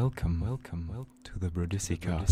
Welcome, 0.00 0.40
welcome, 0.40 0.88
welcome 0.88 1.12
to 1.24 1.38
the 1.38 1.50
Brodisika. 1.50 2.26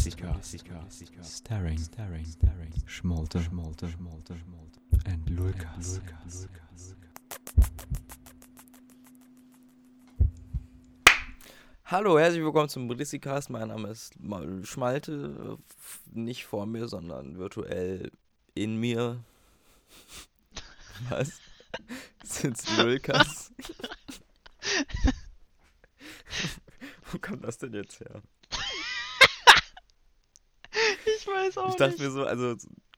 Staring, 1.23 1.77
staring, 1.77 2.25
staring. 2.25 2.73
Schmolte, 2.87 3.43
schmolte, 3.43 3.87
schmolte, 3.91 4.35
schmolte. 4.39 4.81
And 5.05 5.29
Lukas. 5.29 6.01
Hallo, 11.85 12.19
herzlich 12.19 12.43
willkommen 12.43 12.71
zum 12.71 12.89
Brissikast. 12.89 13.51
Mein 13.51 13.69
Name 13.69 13.89
ist 13.89 14.19
Mal 14.19 14.65
Schmalte. 14.65 15.59
Nicht 16.11 16.47
vor 16.47 16.65
mir, 16.65 16.89
sondern 16.89 17.37
virtuell 17.37 18.11
in 18.55 18.81
mir. 18.81 19.23
Was? 21.11 21.39
Sitzt 22.25 22.75
Lukas. 22.79 23.38
Kommt 27.29 27.45
das 27.45 27.59
denn 27.59 27.75
jetzt 27.75 28.01
her? 28.01 28.23
Ich 31.21 31.27
weiß 31.27 31.59
auch 31.59 31.71
Ich 31.71 31.77
dachte 31.77 31.93
nicht. 31.93 32.01
mir 32.03 32.11
so, 32.11 32.25
also, 32.25 32.55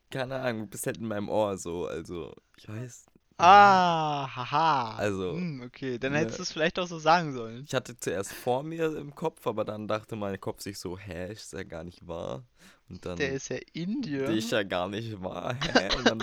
keine 0.09 0.35
Ahnung, 0.39 0.61
du 0.63 0.67
bist 0.67 0.85
halt 0.85 0.97
in 0.97 1.07
meinem 1.07 1.29
Ohr 1.29 1.57
so, 1.57 1.87
also, 1.87 2.33
ich 2.57 2.67
weiß. 2.67 3.05
Ah, 3.37 4.27
haha. 4.35 4.95
Also, 4.97 5.31
Hm, 5.33 5.63
okay, 5.65 5.97
dann 5.97 6.11
ne. 6.11 6.19
hättest 6.19 6.37
du 6.39 6.43
es 6.43 6.51
vielleicht 6.51 6.77
auch 6.77 6.85
so 6.87 6.99
sagen 6.99 7.33
sollen. 7.33 7.63
Ich 7.65 7.73
hatte 7.73 7.97
zuerst 7.97 8.33
vor 8.33 8.61
mir 8.61 8.95
im 8.97 9.15
Kopf, 9.15 9.47
aber 9.47 9.65
dann 9.65 9.87
dachte 9.87 10.15
mein 10.15 10.39
Kopf 10.39 10.61
sich 10.61 10.77
so, 10.77 10.97
hä, 10.97 11.31
ist 11.31 11.53
ja 11.53 11.63
gar 11.63 11.83
nicht 11.83 12.07
wahr. 12.07 12.43
Und 12.87 13.05
dann. 13.05 13.17
Der 13.17 13.31
ist 13.33 13.49
ja 13.49 13.57
in 13.73 14.01
dir. 14.01 14.25
ist 14.29 14.51
ja 14.51 14.61
gar 14.63 14.89
nicht 14.89 15.23
wahr. 15.23 15.55
Hä? 15.55 15.89
Und 15.97 16.07
dann 16.07 16.21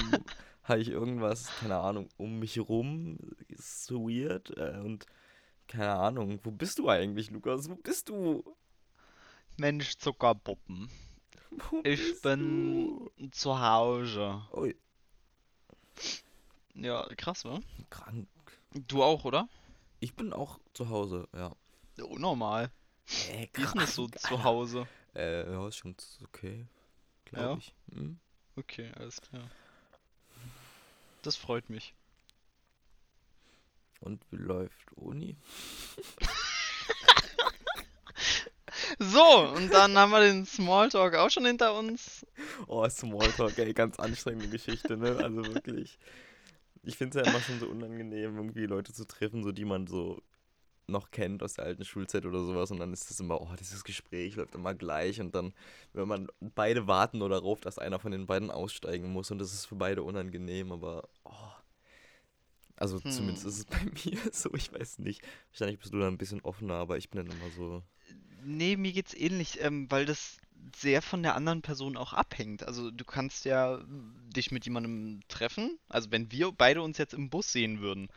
habe 0.63 0.81
ich 0.81 0.91
irgendwas, 0.91 1.49
keine 1.61 1.79
Ahnung, 1.79 2.09
um 2.19 2.39
mich 2.39 2.61
rum. 2.61 3.19
Ist 3.49 3.87
so 3.87 4.03
weird. 4.09 4.57
Äh, 4.57 4.79
und 4.85 5.07
keine 5.69 5.95
Ahnung, 5.95 6.41
wo 6.43 6.51
bist 6.51 6.79
du 6.79 6.89
eigentlich, 6.89 7.31
Lukas? 7.31 7.69
Wo 7.69 7.77
bist 7.77 8.09
du? 8.09 8.43
Mensch, 9.57 9.97
Zuckerpuppen. 9.99 10.89
Wo 11.51 11.81
Ich 11.85 12.21
bin 12.23 13.11
zu 13.33 13.61
Hause. 13.61 14.43
Du? 14.53 14.61
Ui, 14.61 14.77
Ja, 16.75 17.07
krass, 17.17 17.45
wa? 17.45 17.61
krank. 17.91 18.29
Du 18.87 19.03
auch, 19.03 19.25
oder? 19.25 19.49
Ich 20.01 20.15
bin 20.15 20.33
auch 20.33 20.59
zu 20.75 20.89
Hause, 20.89 21.29
ja. 21.35 21.55
Ja, 21.97 22.05
Unnormal. 22.05 22.71
Äh, 23.31 23.49
Wie 23.55 23.63
ist 23.63 23.75
denn 23.75 23.81
das 23.81 23.95
so 23.95 24.07
krank, 24.07 24.21
zu. 24.21 24.45
Hause? 24.45 24.87
Äh, 25.15 25.51
ja, 25.51 25.67
ist 25.67 25.77
schon 25.77 25.97
okay. 26.25 26.67
Ja? 27.33 27.39
Glaube 27.55 27.59
ich. 27.61 27.75
Hm? 27.93 28.19
Okay, 28.57 28.93
alles 28.97 29.21
klar. 29.21 29.51
Das 31.23 31.37
freut 31.37 31.69
mich. 31.71 31.95
Und 34.01 34.23
wie 34.31 34.37
läuft 34.37 34.93
Uni? 34.97 35.37
So, 38.99 39.53
und 39.55 39.73
dann 39.73 39.97
haben 39.97 40.11
wir 40.11 40.21
den 40.21 40.47
Smalltalk 40.47 41.15
auch 41.17 41.31
schon 41.31 41.45
hinter 41.45 41.77
uns. 41.77 42.27
Oh, 42.67 42.89
Smalltalk, 42.89 43.59
ey, 43.59 43.73
ganz 43.73 43.99
anstrengende 43.99 44.49
Geschichte, 44.49 44.97
ne? 44.97 45.17
Also 45.23 45.45
wirklich. 45.55 45.99
Ich 46.83 46.97
finde 46.97 47.19
es 47.19 47.27
ja 47.27 47.31
immer 47.31 47.41
schon 47.43 47.61
so 47.61 47.67
unangenehm, 47.67 48.37
irgendwie 48.37 48.67
Leute 48.67 48.93
zu 48.93 49.07
treffen, 49.07 49.45
so 49.45 49.53
die 49.53 49.65
man 49.65 49.87
so 49.87 50.23
noch 50.87 51.11
kennt 51.11 51.43
aus 51.43 51.55
der 51.55 51.67
alten 51.67 51.85
Schulzeit 51.85 52.25
oder 52.25 52.43
sowas. 52.43 52.71
Und 52.71 52.79
dann 52.79 52.93
ist 52.93 53.11
das 53.11 53.21
immer, 53.21 53.41
oh, 53.41 53.51
dieses 53.59 53.85
Gespräch 53.85 54.37
läuft 54.37 54.55
immer 54.55 54.75
gleich. 54.75 55.21
Und 55.21 55.35
dann, 55.35 55.53
wenn 55.93 56.09
man 56.09 56.29
beide 56.41 56.87
warten 56.87 57.19
nur 57.19 57.29
darauf, 57.29 57.61
dass 57.61 57.79
einer 57.79 57.99
von 57.99 58.13
den 58.13 58.27
beiden 58.27 58.51
aussteigen 58.51 59.13
muss. 59.13 59.31
Und 59.31 59.39
das 59.39 59.53
ist 59.53 59.67
für 59.67 59.77
beide 59.77 60.03
unangenehm, 60.03 60.73
aber 60.73 61.09
oh. 61.25 61.58
Also 62.79 63.01
Hm. 63.01 63.11
zumindest 63.11 63.45
ist 63.47 63.59
es 63.59 63.65
bei 63.67 63.81
mir 63.85 64.19
so, 64.33 64.53
ich 64.55 64.73
weiß 64.73 64.99
nicht. 65.01 65.23
Wahrscheinlich 65.51 65.79
bist 65.81 65.93
du 65.93 65.99
da 65.99 66.07
ein 66.09 66.19
bisschen 66.19 66.41
offener, 66.43 66.75
aber 66.75 66.97
ich 66.97 67.11
bin 67.11 67.27
dann 67.27 67.37
immer 67.37 67.51
so. 67.51 67.83
Nee, 68.45 68.77
mir 68.77 68.93
geht's 68.93 69.15
ähnlich, 69.15 69.61
ähm, 69.63 69.91
weil 69.91 70.07
das 70.07 70.39
sehr 70.77 71.03
von 71.03 71.23
der 71.23 71.35
anderen 71.35 71.63
Person 71.63 71.97
auch 71.97 72.13
abhängt. 72.13 72.63
Also 72.67 72.91
du 72.91 73.05
kannst 73.05 73.45
ja 73.45 73.81
dich 74.35 74.51
mit 74.51 74.65
jemandem 74.65 75.21
treffen. 75.29 75.79
Also 75.89 76.11
wenn 76.11 76.31
wir 76.33 76.53
beide 76.53 76.83
uns 76.83 76.99
jetzt 76.99 77.15
im 77.15 77.31
Bus 77.31 77.53
sehen 77.53 77.81
würden, 77.81 78.09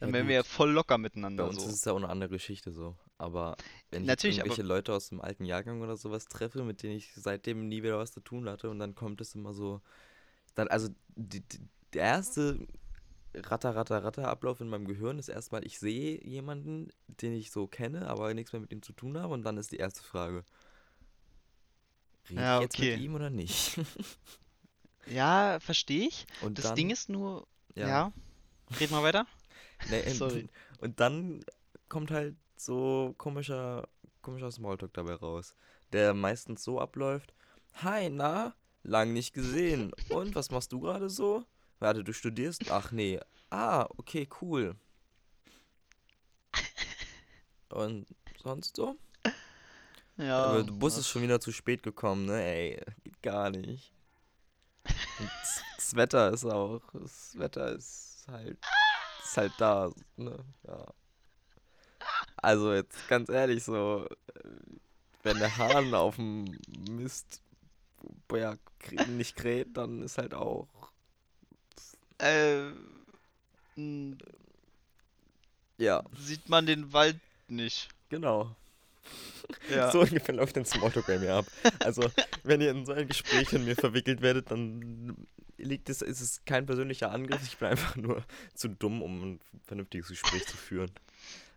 dann 0.00 0.10
Ja, 0.10 0.14
wären 0.14 0.28
wir 0.28 0.34
ja 0.36 0.40
gut. 0.42 0.48
voll 0.48 0.70
locker 0.70 0.94
Bei 0.94 1.02
miteinander 1.02 1.48
uns 1.48 1.62
so. 1.62 1.68
ist 1.68 1.74
es 1.74 1.84
ja 1.84 1.92
auch 1.92 1.96
eine 1.96 2.08
andere 2.08 2.30
Geschichte 2.30 2.72
so. 2.72 2.96
Aber 3.18 3.56
wenn 3.90 4.02
ich 4.02 4.08
Natürlich, 4.08 4.40
aber- 4.40 4.46
irgendwelche 4.48 4.68
Leute 4.68 4.92
aus 4.94 5.08
dem 5.08 5.20
alten 5.20 5.44
Jahrgang 5.44 5.82
oder 5.82 5.96
sowas 5.96 6.26
treffe, 6.26 6.62
mit 6.62 6.82
denen 6.82 6.96
ich 6.96 7.12
seitdem 7.14 7.68
nie 7.68 7.82
wieder 7.82 7.98
was 7.98 8.12
zu 8.12 8.20
tun 8.20 8.48
hatte 8.48 8.70
und 8.70 8.78
dann 8.78 8.94
kommt 8.94 9.20
es 9.20 9.34
immer 9.34 9.52
so. 9.52 9.80
Dann, 10.54 10.68
also 10.68 10.88
die, 11.16 11.40
die, 11.40 11.60
der 11.94 12.02
erste 12.02 12.58
Ratter, 13.34 13.74
Ratter, 13.76 14.02
Ratter 14.04 14.28
Ablauf 14.28 14.60
in 14.60 14.68
meinem 14.68 14.86
Gehirn 14.86 15.18
ist 15.18 15.28
erstmal, 15.28 15.64
ich 15.66 15.78
sehe 15.78 16.22
jemanden, 16.24 16.88
den 17.06 17.34
ich 17.34 17.50
so 17.50 17.66
kenne, 17.66 18.08
aber 18.08 18.32
nichts 18.34 18.52
mehr 18.52 18.60
mit 18.60 18.72
ihm 18.72 18.82
zu 18.82 18.92
tun 18.92 19.18
habe 19.18 19.34
und 19.34 19.42
dann 19.44 19.56
ist 19.58 19.70
die 19.72 19.76
erste 19.76 20.02
Frage. 20.02 20.44
Rede 22.30 22.40
Ja, 22.40 22.56
ich 22.56 22.62
jetzt 22.62 22.78
mit 22.78 22.88
okay. 22.92 23.02
ihm 23.04 23.14
oder 23.14 23.30
nicht? 23.30 23.78
Ja, 25.06 25.58
verstehe 25.60 26.06
ich. 26.08 26.26
Und 26.42 26.58
Das 26.58 26.66
dann, 26.66 26.74
Ding 26.76 26.90
ist 26.90 27.08
nur, 27.08 27.46
ja. 27.74 27.88
ja, 27.88 28.12
red 28.78 28.90
mal 28.90 29.02
weiter. 29.02 29.26
Nee, 29.90 30.02
und- 30.06 30.14
Sorry. 30.16 30.48
Und 30.80 31.00
dann 31.00 31.44
kommt 31.88 32.10
halt 32.10 32.36
so 32.56 33.14
komischer, 33.16 33.88
komischer 34.20 34.50
Smalltalk 34.52 34.92
dabei 34.92 35.14
raus, 35.14 35.54
der 35.94 36.12
meistens 36.12 36.62
so 36.62 36.78
abläuft. 36.78 37.32
Hi, 37.82 38.10
na? 38.10 38.54
Lang 38.82 39.12
nicht 39.14 39.32
gesehen. 39.32 39.92
Und 40.10 40.34
was 40.34 40.50
machst 40.50 40.72
du 40.72 40.80
gerade 40.80 41.08
so? 41.08 41.44
Warte, 41.80 42.02
du 42.04 42.12
studierst? 42.12 42.70
Ach 42.70 42.90
nee. 42.92 43.20
Ah, 43.50 43.86
okay, 43.96 44.28
cool. 44.42 44.74
Und 47.70 48.06
sonst 48.42 48.76
so? 48.76 48.96
Ja, 50.16 50.44
Aber 50.46 50.62
der 50.64 50.72
Bus 50.72 50.94
ja. 50.94 51.00
ist 51.00 51.08
schon 51.08 51.22
wieder 51.22 51.40
zu 51.40 51.52
spät 51.52 51.82
gekommen, 51.82 52.26
ne? 52.26 52.42
Ey, 52.42 52.80
geht 53.04 53.22
gar 53.22 53.50
nicht. 53.50 53.92
Und 54.84 55.30
das- 55.42 55.94
Wetter 55.96 56.30
ist 56.34 56.44
auch, 56.44 56.82
das 56.92 57.38
Wetter 57.38 57.72
ist 57.72 58.26
halt, 58.30 58.58
ist 59.24 59.36
halt 59.38 59.52
da, 59.58 59.90
ne? 60.16 60.44
Ja. 60.66 60.84
Also 62.36 62.74
jetzt 62.74 63.08
ganz 63.08 63.30
ehrlich 63.30 63.64
so, 63.64 64.06
wenn 65.22 65.38
der 65.38 65.56
Hahn 65.56 65.94
auf 65.94 66.16
dem 66.16 66.44
Mist, 66.90 67.40
ja, 68.32 68.56
kr- 68.82 69.06
nicht 69.06 69.34
kräht, 69.36 69.76
dann 69.78 70.02
ist 70.02 70.18
halt 70.18 70.34
auch, 70.34 70.68
Äh, 72.18 72.70
ja, 75.78 76.02
sieht 76.18 76.48
man 76.48 76.66
den 76.66 76.92
Wald 76.92 77.18
nicht. 77.48 77.88
genau. 78.08 78.54
Ja. 79.70 79.90
So 79.92 80.00
ungefähr 80.00 80.34
läuft 80.34 80.56
ein 80.58 80.66
Smalltalk 80.66 81.06
bei 81.06 81.18
mir 81.18 81.34
ab. 81.36 81.46
Also, 81.80 82.10
wenn 82.42 82.60
ihr 82.60 82.70
in 82.70 82.84
so 82.84 82.92
ein 82.92 83.08
Gespräch 83.08 83.50
mit 83.52 83.64
mir 83.64 83.76
verwickelt 83.76 84.20
werdet, 84.20 84.50
dann 84.50 85.16
liegt 85.56 85.88
es, 85.88 86.02
ist 86.02 86.20
es 86.20 86.44
kein 86.44 86.66
persönlicher 86.66 87.10
Angriff. 87.10 87.40
Ich 87.44 87.56
bin 87.56 87.68
einfach 87.68 87.96
nur 87.96 88.22
zu 88.54 88.68
dumm, 88.68 89.00
um 89.02 89.22
ein 89.22 89.40
vernünftiges 89.66 90.08
Gespräch 90.08 90.46
zu 90.46 90.56
führen. 90.56 90.90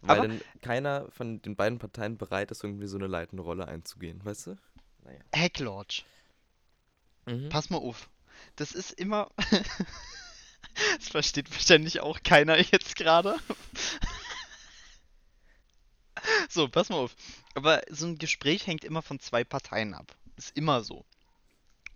Weil 0.01 0.19
Aber- 0.19 0.27
dann 0.29 0.41
keiner 0.61 1.09
von 1.11 1.41
den 1.41 1.55
beiden 1.55 1.79
Parteien 1.79 2.17
bereit 2.17 2.51
ist, 2.51 2.63
irgendwie 2.63 2.87
so 2.87 2.97
eine 2.97 3.07
leitende 3.07 3.43
Rolle 3.43 3.67
einzugehen, 3.67 4.23
weißt 4.23 4.47
du? 4.47 4.57
Naja. 5.03 5.19
Hacklodge. 5.35 6.03
Mhm. 7.25 7.49
Pass 7.49 7.69
mal 7.69 7.77
auf. 7.77 8.09
Das 8.55 8.71
ist 8.71 8.91
immer. 8.93 9.29
Das 10.97 11.09
versteht 11.09 11.51
wahrscheinlich 11.51 11.99
auch 12.01 12.21
keiner 12.23 12.57
jetzt 12.59 12.95
gerade. 12.95 13.37
So, 16.49 16.67
pass 16.67 16.89
mal 16.89 16.97
auf. 16.97 17.15
Aber 17.55 17.81
so 17.89 18.05
ein 18.05 18.17
Gespräch 18.17 18.67
hängt 18.67 18.83
immer 18.83 19.01
von 19.01 19.19
zwei 19.19 19.43
Parteien 19.43 19.93
ab. 19.93 20.15
Ist 20.35 20.55
immer 20.55 20.83
so. 20.83 21.05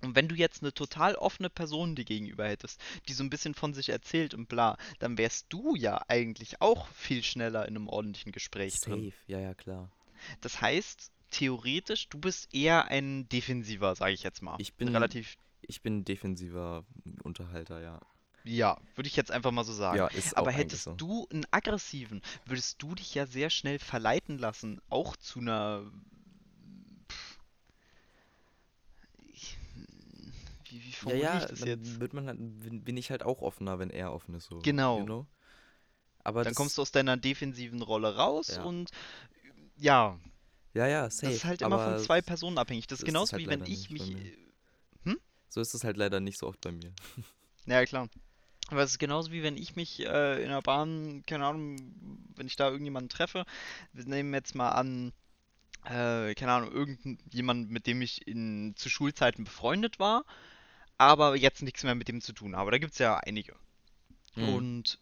Und 0.02 0.16
wenn 0.16 0.28
du 0.28 0.36
jetzt 0.36 0.62
eine 0.62 0.74
total 0.74 1.16
offene 1.16 1.50
Person 1.50 1.96
dir 1.96 2.06
gegenüber 2.06 2.48
hättest, 2.48 2.80
die 3.08 3.14
so 3.14 3.24
ein 3.24 3.30
bisschen 3.30 3.54
von 3.56 3.74
sich 3.74 3.90
erzählt 3.90 4.34
und 4.34 4.48
bla, 4.48 4.78
dann 5.00 5.18
wärst 5.18 5.48
du 5.50 5.76
ja 5.76 6.02
eigentlich 6.08 6.62
auch 6.62 6.88
viel 6.90 7.24
schneller 7.24 7.68
in 7.68 7.76
einem 7.76 7.88
ordentlichen 7.88 8.32
Gespräch 8.32 8.80
drin. 8.82 9.06
Safe, 9.06 9.14
ja, 9.28 9.40
ja, 9.40 9.54
klar. 9.54 9.90
Das 10.42 10.62
heißt, 10.62 11.12
theoretisch, 11.32 12.08
du 12.10 12.20
bist 12.20 12.54
eher 12.54 12.86
ein 12.90 13.28
Defensiver, 13.30 13.96
sage 13.96 14.14
ich 14.14 14.24
jetzt 14.24 14.42
mal. 14.42 14.56
Ich 14.60 14.74
bin- 14.74 14.90
relativ 14.90 15.38
Ich 15.68 15.82
bin 15.82 16.06
defensiver 16.06 16.84
Unterhalter, 17.24 17.82
ja. 17.82 18.00
Ja, 18.46 18.80
würde 18.96 19.08
ich 19.08 19.16
jetzt 19.16 19.32
einfach 19.32 19.52
mal 19.52 19.64
so 19.64 19.74
sagen. 19.74 19.98
Ja, 19.98 20.10
Aber 20.36 20.52
hättest 20.52 20.84
so. 20.84 20.94
du 20.94 21.28
einen 21.32 21.46
aggressiven, 21.52 22.22
würdest 22.46 22.82
du 22.82 22.94
dich 22.96 23.16
ja 23.16 23.26
sehr 23.26 23.50
schnell 23.50 23.80
verleiten 23.80 24.38
lassen, 24.38 24.80
auch 24.90 25.16
zu 25.18 25.40
einer. 25.40 25.84
Pff. 27.12 27.40
Ich- 29.34 29.58
Wie, 30.70 30.84
wie 30.84 30.90
Ja, 30.90 30.96
formuliere 30.96 31.26
ja, 31.26 31.38
ich 31.40 31.46
das 31.46 31.60
jetzt? 31.62 32.00
wird 32.00 32.14
man 32.14 32.28
halt, 32.28 32.38
bin, 32.40 32.98
ich 32.98 33.10
halt 33.12 33.24
auch 33.24 33.42
offener, 33.42 33.80
wenn 33.80 33.90
er 33.90 34.14
offen 34.14 34.36
ist, 34.36 34.46
so. 34.46 34.60
Genau. 34.60 35.00
You 35.00 35.06
know? 35.06 35.28
Aber 36.24 36.44
Dann 36.44 36.56
kommst 36.56 36.78
du 36.78 36.82
aus 36.82 36.92
deiner 36.92 37.18
defensiven 37.18 37.82
Rolle 37.82 38.16
raus 38.16 38.48
Ja. 38.56 38.64
und 38.64 38.90
ja, 39.78 40.20
Ja, 40.74 40.88
ja, 40.88 41.10
safe. 41.10 41.28
das 41.28 41.36
ist 41.36 41.46
halt 41.46 41.62
immer 41.62 41.80
von 41.84 42.04
zwei 42.04 42.22
Personen 42.22 42.58
abhängig. 42.58 42.88
Das 42.88 42.98
ist 42.98 43.02
so 43.02 43.06
ist 43.06 43.08
genauso 43.14 43.32
halt 43.34 43.44
wie 43.44 43.48
wenn 43.48 43.64
ich 43.66 43.90
mich. 43.90 44.14
mir. 44.14 45.18
So 45.50 45.62
ist 45.62 45.74
es 45.74 45.84
halt 45.86 45.96
leider 45.96 46.20
nicht 46.20 46.38
so 46.38 46.48
oft 46.48 46.60
bei 46.62 46.72
mir. 46.72 46.92
Ja, 47.66 47.86
klar. 47.86 48.10
Aber 48.70 48.82
es 48.82 48.92
ist 48.92 49.00
genauso 49.00 49.32
wie 49.32 49.44
wenn 49.44 49.58
ich 49.58 49.76
mich 49.76 50.06
äh, 50.06 50.42
in 50.44 50.50
der 50.50 50.62
Bahn, 50.62 51.24
keine 51.28 51.46
Ahnung, 51.46 51.78
wenn 52.36 52.48
ich 52.48 52.56
da 52.56 52.70
irgendjemanden 52.70 53.10
treffe, 53.10 53.46
wir 53.94 54.06
nehmen 54.06 54.34
jetzt 54.34 54.56
mal 54.56 54.70
an, 54.70 55.14
äh, 55.84 56.34
keine 56.34 56.54
Ahnung, 56.54 56.72
irgendjemand, 56.72 57.70
mit 57.70 57.86
dem 57.86 58.02
ich 58.02 58.28
in, 58.28 58.74
zu 58.76 58.90
Schulzeiten 58.90 59.44
befreundet 59.44 60.00
war, 60.00 60.26
aber 60.98 61.36
jetzt 61.36 61.62
nichts 61.62 61.84
mehr 61.84 61.96
mit 61.96 62.08
dem 62.08 62.22
zu 62.22 62.34
tun 62.34 62.56
habe. 62.56 62.72
Da 62.72 62.80
gibt 62.80 62.94
es 62.94 63.00
ja 63.00 63.18
einige. 63.18 63.56
Hm. 64.34 64.50
Und 64.50 65.00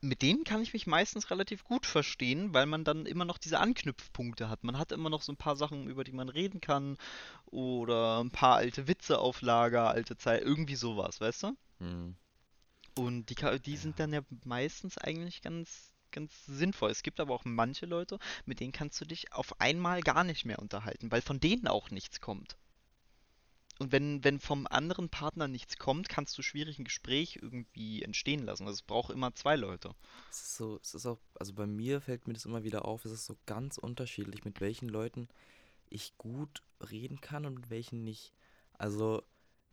mit 0.00 0.22
denen 0.22 0.44
kann 0.44 0.62
ich 0.62 0.74
mich 0.74 0.86
meistens 0.86 1.30
relativ 1.30 1.64
gut 1.64 1.86
verstehen, 1.86 2.54
weil 2.54 2.66
man 2.66 2.84
dann 2.84 3.06
immer 3.06 3.24
noch 3.24 3.38
diese 3.38 3.58
Anknüpfpunkte 3.60 4.48
hat. 4.48 4.62
Man 4.62 4.78
hat 4.78 4.92
immer 4.92 5.10
noch 5.10 5.22
so 5.22 5.32
ein 5.32 5.36
paar 5.36 5.56
Sachen, 5.56 5.88
über 5.88 6.04
die 6.04 6.12
man 6.12 6.28
reden 6.28 6.60
kann 6.60 6.96
oder 7.46 8.22
ein 8.22 8.30
paar 8.30 8.56
alte 8.56 8.86
Witze 8.86 9.18
auf 9.18 9.40
Lager, 9.40 9.88
alte 9.88 10.16
Zeit, 10.16 10.42
irgendwie 10.42 10.76
sowas, 10.76 11.20
weißt 11.20 11.44
du? 11.44 11.56
Hm. 11.78 12.16
Und 12.94 13.26
die, 13.30 13.60
die 13.60 13.76
sind 13.76 13.98
dann 14.00 14.12
ja 14.12 14.20
meistens 14.44 14.98
eigentlich 14.98 15.42
ganz, 15.42 15.92
ganz 16.10 16.32
sinnvoll. 16.46 16.90
Es 16.90 17.02
gibt 17.02 17.20
aber 17.20 17.34
auch 17.34 17.44
manche 17.44 17.86
Leute, 17.86 18.18
mit 18.44 18.60
denen 18.60 18.72
kannst 18.72 19.00
du 19.00 19.04
dich 19.04 19.32
auf 19.32 19.60
einmal 19.60 20.00
gar 20.00 20.24
nicht 20.24 20.44
mehr 20.44 20.58
unterhalten, 20.58 21.10
weil 21.10 21.22
von 21.22 21.40
denen 21.40 21.68
auch 21.68 21.90
nichts 21.90 22.20
kommt. 22.20 22.56
Und 23.78 23.92
wenn, 23.92 24.24
wenn 24.24 24.40
vom 24.40 24.66
anderen 24.66 25.08
Partner 25.08 25.46
nichts 25.46 25.78
kommt, 25.78 26.08
kannst 26.08 26.36
du 26.36 26.42
schwierig 26.42 26.78
ein 26.78 26.84
Gespräch 26.84 27.38
irgendwie 27.40 28.02
entstehen 28.02 28.44
lassen. 28.44 28.64
Also 28.64 28.74
es 28.74 28.82
braucht 28.82 29.12
immer 29.12 29.34
zwei 29.34 29.54
Leute. 29.54 29.94
Es 30.30 30.42
ist 30.42 30.56
so, 30.56 30.80
es 30.82 30.94
ist 30.94 31.06
auch, 31.06 31.20
also 31.34 31.52
bei 31.52 31.66
mir 31.66 32.00
fällt 32.00 32.26
mir 32.26 32.34
das 32.34 32.44
immer 32.44 32.64
wieder 32.64 32.84
auf, 32.84 33.04
es 33.04 33.12
ist 33.12 33.26
so 33.26 33.36
ganz 33.46 33.78
unterschiedlich, 33.78 34.44
mit 34.44 34.60
welchen 34.60 34.88
Leuten 34.88 35.28
ich 35.90 36.16
gut 36.18 36.62
reden 36.90 37.20
kann 37.20 37.46
und 37.46 37.54
mit 37.54 37.70
welchen 37.70 38.02
nicht. 38.02 38.32
Also, 38.74 39.22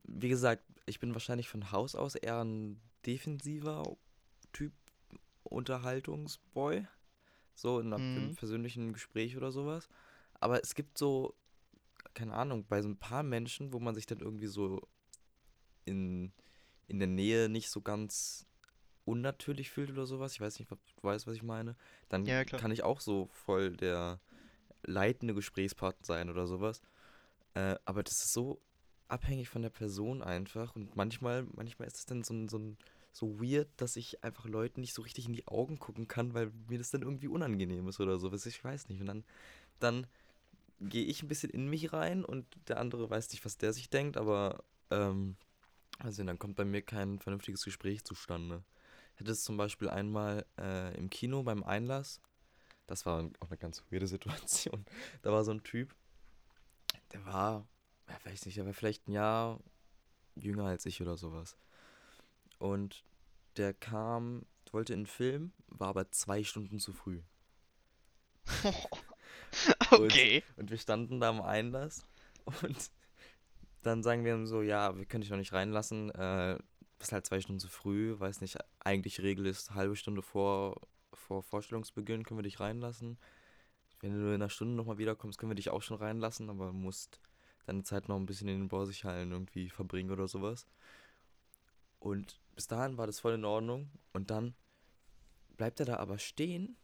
wie 0.04 0.30
gesagt, 0.30 0.64
ich 0.86 1.00
bin 1.00 1.14
wahrscheinlich 1.14 1.50
von 1.50 1.72
Haus 1.72 1.96
aus 1.96 2.14
eher 2.14 2.44
ein 2.44 2.80
defensiver 3.06 3.84
Typ 4.54 4.74
Unterhaltungsboy. 5.44 6.88
So 7.54 7.80
in 7.80 7.94
einem 7.94 8.30
Mhm. 8.32 8.36
persönlichen 8.36 8.94
Gespräch 8.94 9.38
oder 9.38 9.52
sowas. 9.52 9.88
Aber 10.40 10.62
es 10.62 10.76
gibt 10.76 10.98
so, 10.98 11.36
keine 12.14 12.34
Ahnung, 12.34 12.66
bei 12.68 12.82
so 12.82 12.90
ein 12.90 12.98
paar 12.98 13.24
Menschen, 13.24 13.72
wo 13.74 13.80
man 13.80 13.96
sich 13.96 14.06
dann 14.06 14.20
irgendwie 14.20 14.48
so 14.48 14.82
in, 15.86 16.34
in 16.88 17.00
der 17.00 17.08
Nähe 17.08 17.48
nicht 17.50 17.70
so 17.70 17.82
ganz 17.82 18.46
unnatürlich 19.06 19.70
fühlt 19.70 19.92
oder 19.92 20.06
sowas. 20.06 20.34
Ich 20.34 20.42
weiß 20.42 20.60
nicht, 20.60 20.72
ob 20.72 20.80
du 20.86 21.04
weißt, 21.04 21.28
was 21.28 21.36
ich 21.36 21.44
meine. 21.44 21.76
Dann 22.10 22.26
Ja, 22.26 22.44
kann 22.44 22.72
ich 22.72 22.84
auch 22.84 23.00
so 23.00 23.28
voll 23.28 23.76
der 23.78 24.20
leitende 24.84 25.34
Gesprächspartner 25.34 26.06
sein 26.06 26.30
oder 26.30 26.48
sowas. 26.48 26.82
Äh, 27.54 27.76
aber 27.86 28.04
das 28.04 28.16
ist 28.26 28.34
so 28.34 28.62
abhängig 29.08 29.48
von 29.50 29.62
der 29.62 29.70
Person 29.70 30.22
einfach. 30.22 30.76
Und 30.76 30.96
manchmal, 30.96 31.44
manchmal 31.54 31.88
ist 31.88 31.98
es 31.98 32.06
dann 32.06 32.24
so, 32.24 32.34
ein- 32.34 32.50
so, 32.50 32.58
ein- 32.58 32.78
so 33.16 33.40
weird, 33.40 33.70
dass 33.78 33.96
ich 33.96 34.26
einfach 34.26 34.46
Leuten 34.46 34.82
nicht 34.82 34.94
so 34.94 35.02
richtig 35.02 35.26
in 35.26 35.32
die 35.32 35.48
Augen 35.48 35.80
gucken 35.80 36.10
kann, 36.10 36.34
weil 36.34 36.52
mir 36.68 36.78
das 36.78 36.92
dann 36.92 37.02
irgendwie 37.02 37.30
unangenehm 37.30 37.88
ist 37.88 38.02
oder 38.02 38.20
sowas. 38.20 38.46
Ich 38.46 38.62
weiß 38.62 38.90
nicht. 38.90 39.00
Und 39.00 39.08
dann, 39.08 39.24
dann 39.80 40.08
gehe 40.82 41.06
ich 41.06 41.24
ein 41.24 41.30
bisschen 41.30 41.50
in 41.50 41.70
mich 41.70 41.94
rein 41.94 42.26
und 42.26 42.46
der 42.68 42.78
andere 42.78 43.10
weiß 43.10 43.32
nicht, 43.32 43.46
was 43.46 43.58
der 43.58 43.72
sich 43.72 43.90
denkt, 43.90 44.18
aber 44.18 44.66
ähm, 44.92 45.38
also 46.00 46.26
dann 46.26 46.38
kommt 46.38 46.58
bei 46.58 46.66
mir 46.66 46.82
kein 46.82 47.20
vernünftiges 47.20 47.64
Gespräch 47.64 48.04
zustande. 48.04 48.66
Ich 49.14 49.22
hatte 49.22 49.32
es 49.32 49.46
zum 49.46 49.56
Beispiel 49.56 49.90
einmal 49.90 50.46
äh, 50.60 50.94
im 50.98 51.10
Kino 51.10 51.42
beim 51.44 51.64
Einlass. 51.64 52.20
Das 52.86 53.06
war 53.06 53.30
auch 53.40 53.48
eine 53.48 53.58
ganz 53.58 53.82
weirde 53.90 54.08
Situation. 54.08 54.86
Da 55.22 55.32
war 55.32 55.46
so 55.46 55.52
ein 55.52 55.64
Typ, 55.64 55.96
der 57.14 57.26
war, 57.26 57.66
ja, 58.10 58.18
weiß 58.26 58.46
nicht, 58.46 58.58
der 58.58 58.66
war 58.66 58.74
vielleicht 58.74 59.08
ein 59.08 59.14
Jahr 59.14 59.62
jünger 60.36 60.66
als 60.66 60.86
ich 60.86 61.02
oder 61.02 61.16
sowas. 61.16 61.56
Und 62.60 63.04
der 63.58 63.74
kam, 63.74 64.46
wollte 64.72 64.94
in 64.94 65.02
den 65.02 65.08
Film, 65.08 65.52
war 65.68 65.90
aber 65.90 66.12
zwei 66.12 66.44
Stunden 66.44 66.80
zu 66.80 66.94
früh. 66.94 67.22
Okay. 69.92 70.44
Und 70.58 70.70
wir 70.70 70.78
standen 70.78 71.20
da 71.20 71.30
am 71.30 71.42
Einlass 71.42 72.06
und 72.62 72.92
dann 73.84 74.04
sagen 74.04 74.26
wir 74.26 74.34
ihm 74.34 74.48
so, 74.48 74.62
ja, 74.62 74.98
wir 74.98 75.06
können 75.06 75.22
dich 75.22 75.30
noch 75.30 75.38
nicht 75.38 75.54
reinlassen, 75.54 76.10
äh, 76.12 76.58
bist 76.98 77.12
halt 77.12 77.26
zwei 77.26 77.40
Stunden 77.40 77.60
zu 77.60 77.68
früh, 77.68 78.20
weiß 78.20 78.42
nicht, 78.42 78.58
eigentlich 78.80 79.22
Regel 79.22 79.46
ist, 79.46 79.74
halbe 79.74 79.96
Stunde 79.96 80.22
vor, 80.22 80.82
vor 81.14 81.44
Vorstellungsbeginn 81.44 82.24
können 82.24 82.40
wir 82.40 82.44
dich 82.44 82.60
reinlassen. 82.60 83.18
Wenn 84.02 84.14
du 84.14 84.28
in 84.28 84.36
einer 84.36 84.50
Stunde 84.50 84.76
nochmal 84.76 84.98
wiederkommst, 84.98 85.40
können 85.40 85.52
wir 85.52 85.56
dich 85.56 85.70
auch 85.70 85.82
schon 85.82 85.98
reinlassen, 85.98 86.50
aber 86.50 86.68
du 86.68 86.74
musst 86.74 87.22
deine 87.66 87.84
Zeit 87.84 88.08
noch 88.08 88.18
ein 88.18 88.26
bisschen 88.26 88.48
in 88.48 88.60
den 88.60 88.68
Borsighallen 88.68 89.32
irgendwie 89.32 89.70
verbringen 89.70 90.12
oder 90.12 90.28
sowas. 90.28 90.68
Und 92.00 92.40
bis 92.56 92.68
dahin 92.68 92.98
war 92.98 93.08
das 93.08 93.20
voll 93.20 93.34
in 93.34 93.46
Ordnung 93.46 93.90
und 94.14 94.32
dann 94.32 94.56
bleibt 95.58 95.80
er 95.80 95.86
da 95.86 95.98
aber 95.98 96.18
stehen 96.18 96.78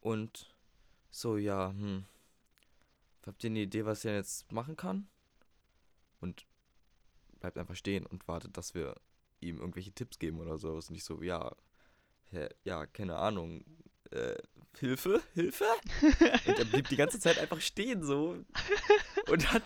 und 0.00 0.52
so, 1.10 1.36
ja, 1.36 1.70
hm. 1.70 2.04
Habt 3.24 3.44
ihr 3.44 3.50
eine 3.50 3.60
Idee, 3.60 3.84
was 3.84 4.04
er 4.04 4.14
jetzt 4.16 4.50
machen 4.50 4.76
kann? 4.76 5.06
Und 6.20 6.44
bleibt 7.38 7.56
einfach 7.56 7.76
stehen 7.76 8.04
und 8.04 8.26
wartet, 8.26 8.56
dass 8.56 8.74
wir 8.74 8.96
ihm 9.40 9.58
irgendwelche 9.58 9.92
Tipps 9.92 10.18
geben 10.18 10.40
oder 10.40 10.58
so. 10.58 10.72
Und 10.72 10.90
ich 10.90 11.04
so, 11.04 11.22
ja, 11.22 11.54
hä, 12.30 12.48
ja, 12.64 12.86
keine 12.86 13.16
Ahnung. 13.16 13.64
Äh, 14.10 14.36
Hilfe? 14.78 15.22
Hilfe? 15.34 15.66
und 16.46 16.58
er 16.58 16.64
blieb 16.64 16.88
die 16.88 16.96
ganze 16.96 17.20
Zeit 17.20 17.38
einfach 17.38 17.60
stehen 17.60 18.02
so. 18.02 18.44
Und 19.30 19.52
hat, 19.52 19.62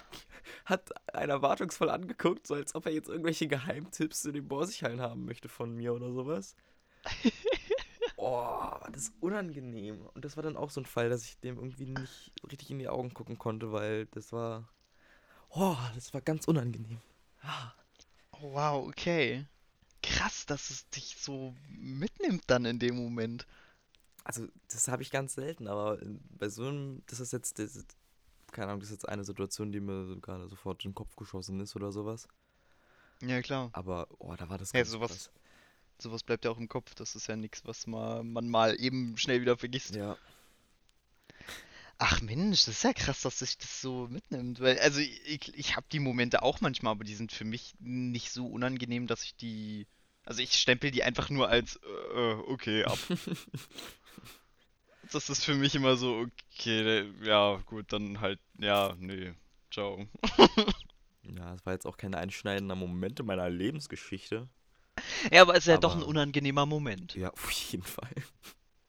hat 0.64 0.92
einen 1.14 1.30
erwartungsvoll 1.30 1.90
angeguckt, 1.90 2.46
so 2.46 2.54
als 2.54 2.74
ob 2.74 2.86
er 2.86 2.92
jetzt 2.92 3.08
irgendwelche 3.08 3.48
Geheimtipps 3.48 4.22
zu 4.22 4.32
den 4.32 4.48
Borsighallen 4.48 5.00
haben 5.00 5.24
möchte 5.24 5.48
von 5.48 5.74
mir 5.74 5.94
oder 5.94 6.12
sowas. 6.12 6.56
Oh, 8.18 8.74
das 8.92 9.02
ist 9.02 9.14
unangenehm. 9.20 10.00
Und 10.14 10.24
das 10.24 10.36
war 10.36 10.42
dann 10.42 10.56
auch 10.56 10.70
so 10.70 10.80
ein 10.80 10.86
Fall, 10.86 11.10
dass 11.10 11.24
ich 11.24 11.38
dem 11.40 11.56
irgendwie 11.58 11.86
nicht 11.86 12.32
richtig 12.50 12.70
in 12.70 12.78
die 12.78 12.88
Augen 12.88 13.12
gucken 13.12 13.38
konnte, 13.38 13.72
weil 13.72 14.06
das 14.06 14.32
war. 14.32 14.68
Oh, 15.50 15.76
das 15.94 16.14
war 16.14 16.22
ganz 16.22 16.48
unangenehm. 16.48 17.00
Ah. 17.42 17.72
Oh, 18.32 18.52
wow, 18.52 18.88
okay. 18.88 19.46
Krass, 20.02 20.46
dass 20.46 20.70
es 20.70 20.88
dich 20.90 21.16
so 21.18 21.54
mitnimmt 21.68 22.44
dann 22.46 22.64
in 22.64 22.78
dem 22.78 22.96
Moment. 22.96 23.46
Also, 24.24 24.48
das 24.68 24.88
habe 24.88 25.02
ich 25.02 25.10
ganz 25.10 25.34
selten, 25.34 25.68
aber 25.68 25.98
bei 26.30 26.48
so 26.48 26.66
einem, 26.66 27.02
das 27.06 27.20
ist 27.20 27.32
jetzt, 27.32 27.58
das 27.58 27.84
keine 28.56 28.68
Ahnung, 28.68 28.80
das 28.80 28.88
ist 28.90 28.96
jetzt 28.96 29.08
eine 29.08 29.24
Situation, 29.24 29.70
die 29.70 29.80
mir 29.80 30.06
so 30.06 30.18
gerade 30.18 30.48
sofort 30.48 30.84
in 30.84 30.90
den 30.90 30.94
Kopf 30.94 31.14
geschossen 31.16 31.60
ist 31.60 31.76
oder 31.76 31.92
sowas. 31.92 32.26
Ja, 33.22 33.40
klar. 33.42 33.70
Aber, 33.72 34.08
oh, 34.18 34.34
da 34.36 34.48
war 34.48 34.58
das 34.58 34.72
Ja, 34.72 34.80
ganz 34.80 34.90
sowas- 34.90 35.10
krass. 35.10 35.30
Sowas 35.98 36.22
bleibt 36.22 36.44
ja 36.44 36.50
auch 36.50 36.58
im 36.58 36.68
Kopf. 36.68 36.94
Das 36.94 37.14
ist 37.14 37.26
ja 37.26 37.36
nichts, 37.36 37.64
was 37.64 37.86
ma- 37.86 38.22
man 38.22 38.48
mal 38.50 38.78
eben 38.78 39.16
schnell 39.16 39.40
wieder 39.40 39.56
vergisst. 39.56 39.94
Ja, 39.94 40.16
Ach 41.98 42.20
Mensch, 42.20 42.66
das 42.66 42.74
ist 42.76 42.84
ja 42.84 42.92
krass, 42.92 43.22
dass 43.22 43.38
sich 43.38 43.56
das 43.56 43.80
so 43.80 44.06
mitnimmt. 44.10 44.60
Weil, 44.60 44.78
also 44.80 45.00
ich, 45.00 45.56
ich 45.56 45.76
habe 45.76 45.86
die 45.90 45.98
Momente 45.98 46.42
auch 46.42 46.60
manchmal, 46.60 46.90
aber 46.92 47.04
die 47.04 47.14
sind 47.14 47.32
für 47.32 47.44
mich 47.46 47.74
nicht 47.80 48.32
so 48.32 48.46
unangenehm, 48.46 49.06
dass 49.06 49.22
ich 49.24 49.34
die. 49.36 49.86
Also 50.26 50.42
ich 50.42 50.52
stempel 50.54 50.90
die 50.90 51.04
einfach 51.04 51.30
nur 51.30 51.48
als 51.48 51.76
äh, 51.76 52.18
äh, 52.32 52.34
okay 52.48 52.84
ab. 52.84 52.98
Das 55.12 55.30
ist 55.30 55.44
für 55.44 55.54
mich 55.54 55.74
immer 55.74 55.96
so, 55.96 56.26
okay, 56.54 57.04
ja, 57.22 57.56
gut, 57.66 57.92
dann 57.92 58.20
halt, 58.20 58.40
ja, 58.58 58.94
nee, 58.98 59.34
ciao. 59.70 60.06
ja, 61.22 61.52
das 61.52 61.64
war 61.64 61.72
jetzt 61.74 61.86
auch 61.86 61.96
kein 61.96 62.14
einschneidender 62.14 62.74
Moment 62.74 63.20
in 63.20 63.26
meiner 63.26 63.48
Lebensgeschichte. 63.48 64.48
Ja, 65.30 65.42
aber 65.42 65.52
es 65.52 65.60
ist 65.60 65.66
ja 65.66 65.78
doch 65.78 65.92
ein 65.94 65.98
Aber- 66.02 66.08
unangenehmer 66.08 66.66
Moment. 66.66 67.14
Ja, 67.14 67.30
auf 67.30 67.50
jeden 67.50 67.84
Fall. 67.84 68.10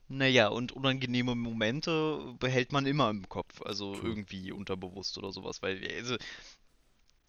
Naja, 0.07 0.47
und 0.47 0.71
unangenehme 0.71 1.35
Momente 1.35 2.33
behält 2.39 2.71
man 2.71 2.85
immer 2.85 3.09
im 3.09 3.27
Kopf, 3.27 3.61
also 3.61 3.93
True. 3.93 4.09
irgendwie 4.09 4.53
unterbewusst 4.53 5.17
oder 5.17 5.33
sowas, 5.33 5.61
weil 5.61 5.85
also, 5.97 6.15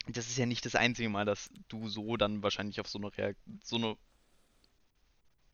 das 0.07 0.29
ist 0.29 0.39
ja 0.39 0.47
nicht 0.47 0.65
das 0.65 0.77
einzige 0.77 1.09
Mal, 1.09 1.25
dass 1.25 1.51
du 1.69 1.89
so 1.89 2.17
dann 2.17 2.43
wahrscheinlich 2.45 2.81
auf 2.81 2.89
so 2.89 2.99
eine 2.99 3.09
Reak 3.19 3.37
so 3.65 3.77
eine 3.77 3.97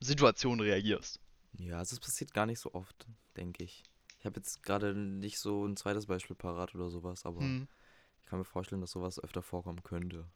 Situation 0.00 0.60
reagierst. 0.60 1.18
Ja, 1.58 1.78
also 1.78 1.94
es 1.94 2.00
passiert 2.00 2.34
gar 2.34 2.46
nicht 2.46 2.60
so 2.60 2.74
oft, 2.74 3.06
denke 3.36 3.64
ich. 3.64 3.82
Ich 4.18 4.26
habe 4.26 4.40
jetzt 4.40 4.62
gerade 4.62 4.94
nicht 4.94 5.38
so 5.38 5.66
ein 5.66 5.76
zweites 5.76 6.06
Beispiel 6.06 6.36
parat 6.36 6.74
oder 6.74 6.88
sowas, 6.90 7.24
aber 7.26 7.40
Hm. 7.40 7.68
ich 8.20 8.26
kann 8.26 8.38
mir 8.38 8.44
vorstellen, 8.44 8.80
dass 8.80 8.92
sowas 8.92 9.18
öfter 9.22 9.42
vorkommen 9.42 9.82
könnte. 9.82 10.26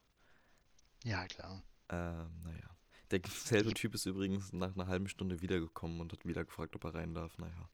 Ja, 1.04 1.26
klar. 1.26 1.62
Ähm, 1.88 2.30
naja. 2.44 2.76
Der 3.10 3.20
selbe 3.26 3.72
Typ 3.72 3.94
ist 3.94 4.04
übrigens 4.04 4.52
nach 4.52 4.74
einer 4.74 4.86
halben 4.86 5.08
Stunde 5.08 5.40
wiedergekommen 5.40 6.00
und 6.00 6.12
hat 6.12 6.26
wieder 6.26 6.44
gefragt, 6.44 6.76
ob 6.76 6.84
er 6.84 6.94
rein 6.94 7.14
darf. 7.14 7.38
Naja. 7.38 7.70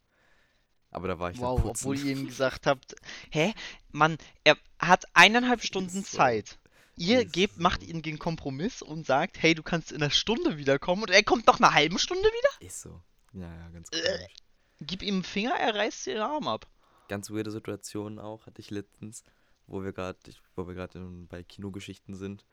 Aber 0.91 1.09
da 1.09 1.19
war 1.19 1.33
ich 1.33 1.41
Wow, 1.41 1.65
obwohl 1.65 1.99
ihr 1.99 2.13
ihm 2.17 2.27
gesagt 2.29 2.67
habt, 2.67 2.95
hä? 3.31 3.53
Mann, 3.91 4.17
er 4.45 4.57
hat 4.79 5.05
eineinhalb 5.15 5.63
Stunden 5.63 6.03
so. 6.05 6.17
Zeit. 6.17 6.61
Ihr 6.97 7.25
gebt, 7.25 7.59
macht 7.59 7.81
so. 7.81 7.89
ihm 7.89 8.03
den 8.03 8.21
Kompromiss 8.21 8.81
und 8.81 9.05
sagt, 9.05 9.43
hey, 9.43 9.57
du 9.57 9.65
kannst 9.65 9.91
in 9.91 10.01
einer 10.01 10.13
Stunde 10.13 10.57
wiederkommen 10.59 11.03
und 11.03 11.11
er 11.11 11.25
kommt 11.25 11.49
nach 11.49 11.59
einer 11.59 11.75
halben 11.75 11.99
Stunde 11.99 12.23
wieder? 12.23 12.69
Ist 12.69 12.83
so. 12.83 13.03
Ja, 13.35 13.55
ja, 13.55 13.69
ganz 13.71 13.89
Äh. 13.93 14.01
komisch. 14.03 14.35
Gib 14.81 15.03
ihm 15.03 15.15
einen 15.17 15.25
Finger, 15.25 15.55
er 15.55 15.75
reißt 15.75 16.07
dir 16.07 16.15
den 16.15 16.23
Arm 16.23 16.49
ab. 16.49 16.67
Ganz 17.09 17.31
weirde 17.31 17.51
Situation 17.51 18.19
auch 18.19 18.47
hatte 18.47 18.61
ich 18.61 18.71
letztens, 18.71 19.23
wo 19.67 19.83
wir 19.85 19.93
gerade, 19.93 20.19
wo 20.57 20.67
wir 20.67 20.75
gerade 20.75 20.99
bei 21.29 21.43
Kinogeschichten 21.43 22.15
sind. 22.15 22.45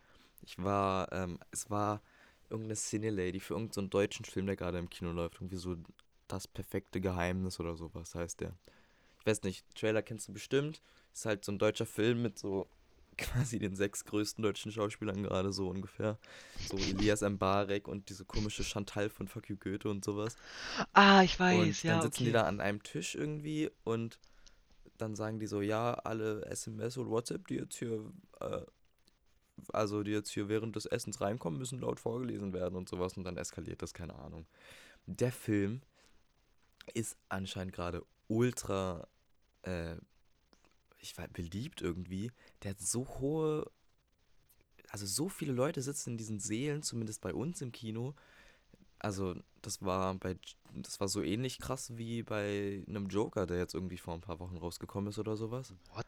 Ich 0.41 0.57
war, 0.61 1.11
ähm, 1.11 1.39
es 1.51 1.69
war 1.69 2.01
irgendeine 2.49 2.75
Cine-Lady 2.75 3.39
für 3.39 3.53
irgendeinen 3.53 3.89
deutschen 3.89 4.25
Film, 4.25 4.45
der 4.47 4.55
gerade 4.55 4.77
im 4.77 4.89
Kino 4.89 5.11
läuft. 5.11 5.35
Irgendwie 5.35 5.57
so 5.57 5.77
das 6.27 6.47
perfekte 6.47 6.99
Geheimnis 7.01 7.59
oder 7.59 7.75
sowas 7.75 8.13
heißt 8.15 8.41
der. 8.41 8.53
Ich 9.19 9.25
weiß 9.25 9.43
nicht, 9.43 9.65
Trailer 9.75 10.01
kennst 10.01 10.27
du 10.27 10.33
bestimmt. 10.33 10.81
Ist 11.13 11.25
halt 11.25 11.45
so 11.45 11.51
ein 11.51 11.59
deutscher 11.59 11.85
Film 11.85 12.21
mit 12.21 12.37
so 12.39 12.67
quasi 13.21 13.59
den 13.59 13.75
sechs 13.75 14.05
größten 14.05 14.43
deutschen 14.43 14.71
Schauspielern 14.71 15.23
gerade 15.23 15.53
so 15.53 15.69
ungefähr. 15.69 16.17
So 16.67 16.77
Elias 16.77 17.21
Mbarek 17.21 17.87
und 17.87 18.09
diese 18.09 18.25
komische 18.25 18.63
Chantal 18.63 19.09
von 19.09 19.27
Fuck 19.27 19.49
You 19.49 19.57
Goethe 19.57 19.89
und 19.89 20.03
sowas. 20.03 20.35
Ah, 20.93 21.23
ich 21.23 21.39
weiß, 21.39 21.59
Und 21.59 21.83
ja, 21.83 21.93
dann 21.93 22.01
sitzen 22.01 22.23
die 22.23 22.29
okay. 22.29 22.39
da 22.39 22.43
an 22.43 22.59
einem 22.59 22.83
Tisch 22.83 23.15
irgendwie 23.15 23.69
und 23.83 24.19
dann 24.97 25.15
sagen 25.15 25.39
die 25.39 25.47
so, 25.47 25.61
ja, 25.61 25.93
alle 25.93 26.45
SMS 26.45 26.97
und 26.97 27.09
WhatsApp, 27.09 27.47
die 27.47 27.55
jetzt 27.55 27.75
hier, 27.77 28.11
äh, 28.39 28.61
also 29.73 30.03
die 30.03 30.11
jetzt 30.11 30.29
hier 30.29 30.47
während 30.47 30.75
des 30.75 30.85
Essens 30.85 31.21
reinkommen, 31.21 31.59
müssen 31.59 31.79
laut 31.79 31.99
vorgelesen 31.99 32.53
werden 32.53 32.75
und 32.75 32.87
sowas 32.87 33.17
und 33.17 33.23
dann 33.23 33.37
eskaliert 33.37 33.81
das, 33.81 33.93
keine 33.93 34.15
Ahnung. 34.15 34.45
Der 35.05 35.31
Film 35.31 35.81
ist 36.93 37.17
anscheinend 37.29 37.73
gerade 37.73 38.03
ultra, 38.27 39.07
äh, 39.63 39.95
ich 41.01 41.17
weiß, 41.17 41.29
beliebt 41.33 41.81
irgendwie. 41.81 42.31
Der 42.63 42.71
hat 42.71 42.79
so 42.79 43.07
hohe, 43.19 43.69
also 44.89 45.05
so 45.05 45.29
viele 45.29 45.53
Leute 45.53 45.81
sitzen 45.81 46.11
in 46.11 46.17
diesen 46.17 46.39
Sälen, 46.39 46.83
zumindest 46.83 47.21
bei 47.21 47.33
uns 47.33 47.61
im 47.61 47.71
Kino. 47.71 48.15
Also, 48.99 49.35
das 49.61 49.81
war 49.81 50.13
bei 50.15 50.37
das 50.73 50.99
war 50.99 51.07
so 51.07 51.21
ähnlich 51.21 51.59
krass 51.59 51.97
wie 51.97 52.23
bei 52.23 52.83
einem 52.87 53.07
Joker, 53.07 53.45
der 53.45 53.57
jetzt 53.57 53.73
irgendwie 53.73 53.97
vor 53.97 54.13
ein 54.13 54.21
paar 54.21 54.39
Wochen 54.39 54.57
rausgekommen 54.57 55.09
ist 55.09 55.19
oder 55.19 55.35
sowas. 55.35 55.73
What? 55.93 56.05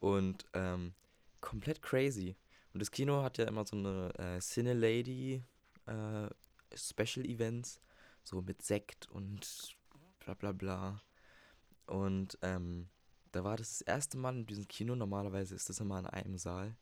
Und 0.00 0.46
ähm, 0.52 0.94
komplett 1.40 1.82
crazy. 1.82 2.36
Und 2.72 2.80
das 2.80 2.90
Kino 2.90 3.22
hat 3.22 3.38
ja 3.38 3.46
immer 3.46 3.64
so 3.64 3.76
eine 3.76 4.12
äh, 4.18 4.40
Cine 4.40 4.74
Lady 4.74 5.42
äh, 5.86 6.28
Special 6.74 7.24
Events, 7.24 7.80
so 8.24 8.42
mit 8.42 8.62
Sekt 8.62 9.08
und 9.10 9.76
bla 10.18 10.34
bla 10.34 10.52
bla. 10.52 11.02
Und 11.86 12.38
ähm, 12.42 12.88
da 13.34 13.42
war 13.42 13.56
das 13.56 13.78
das 13.78 13.80
erste 13.80 14.16
Mal 14.16 14.36
in 14.36 14.46
diesem 14.46 14.68
Kino. 14.68 14.94
Normalerweise 14.94 15.54
ist 15.54 15.68
das 15.68 15.80
immer 15.80 15.98
in 15.98 16.06
einem 16.06 16.38
Saal. 16.38 16.76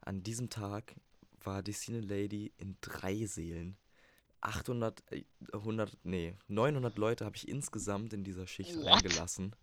An 0.00 0.22
diesem 0.22 0.48
Tag 0.48 0.94
war 1.42 1.62
die 1.62 1.72
Cine 1.72 2.00
Lady 2.00 2.52
in 2.56 2.76
drei 2.80 3.26
Sälen. 3.26 3.76
800, 4.40 5.02
äh, 5.10 5.24
100, 5.52 5.98
nee, 6.04 6.34
900 6.46 6.96
Leute 6.98 7.24
habe 7.24 7.34
ich 7.34 7.48
insgesamt 7.48 8.12
in 8.12 8.22
dieser 8.22 8.46
Schicht 8.46 8.76
What? 8.76 8.86
reingelassen. 8.86 9.56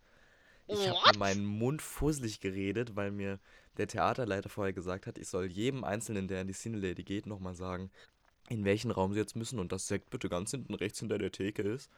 Ich 0.68 0.90
habe 0.90 1.14
mir 1.14 1.20
meinen 1.20 1.46
Mund 1.46 1.82
fusselig 1.82 2.42
geredet, 2.42 2.98
weil 2.98 3.12
mir 3.12 3.40
der 3.78 3.88
Theaterleiter 3.88 4.50
vorher 4.50 4.74
gesagt 4.74 5.08
hat, 5.08 5.18
ich 5.18 5.30
soll 5.30 5.46
jedem 5.46 5.86
Einzelnen, 5.86 6.28
der 6.28 6.42
in 6.42 6.48
die 6.48 6.54
Cine 6.54 6.78
Lady 6.78 7.04
geht, 7.04 7.28
nochmal 7.28 7.56
sagen, 7.56 7.92
in 8.50 8.66
welchen 8.66 8.92
Raum 8.92 9.14
sie 9.14 9.20
jetzt 9.20 9.38
müssen 9.38 9.60
und 9.60 9.72
das 9.72 9.88
Sekt 9.88 10.10
bitte 10.10 10.28
ganz 10.28 10.52
hinten 10.52 10.74
rechts 10.74 11.00
hinter 11.00 11.18
der 11.18 11.32
Theke 11.32 11.62
ist. 11.62 11.90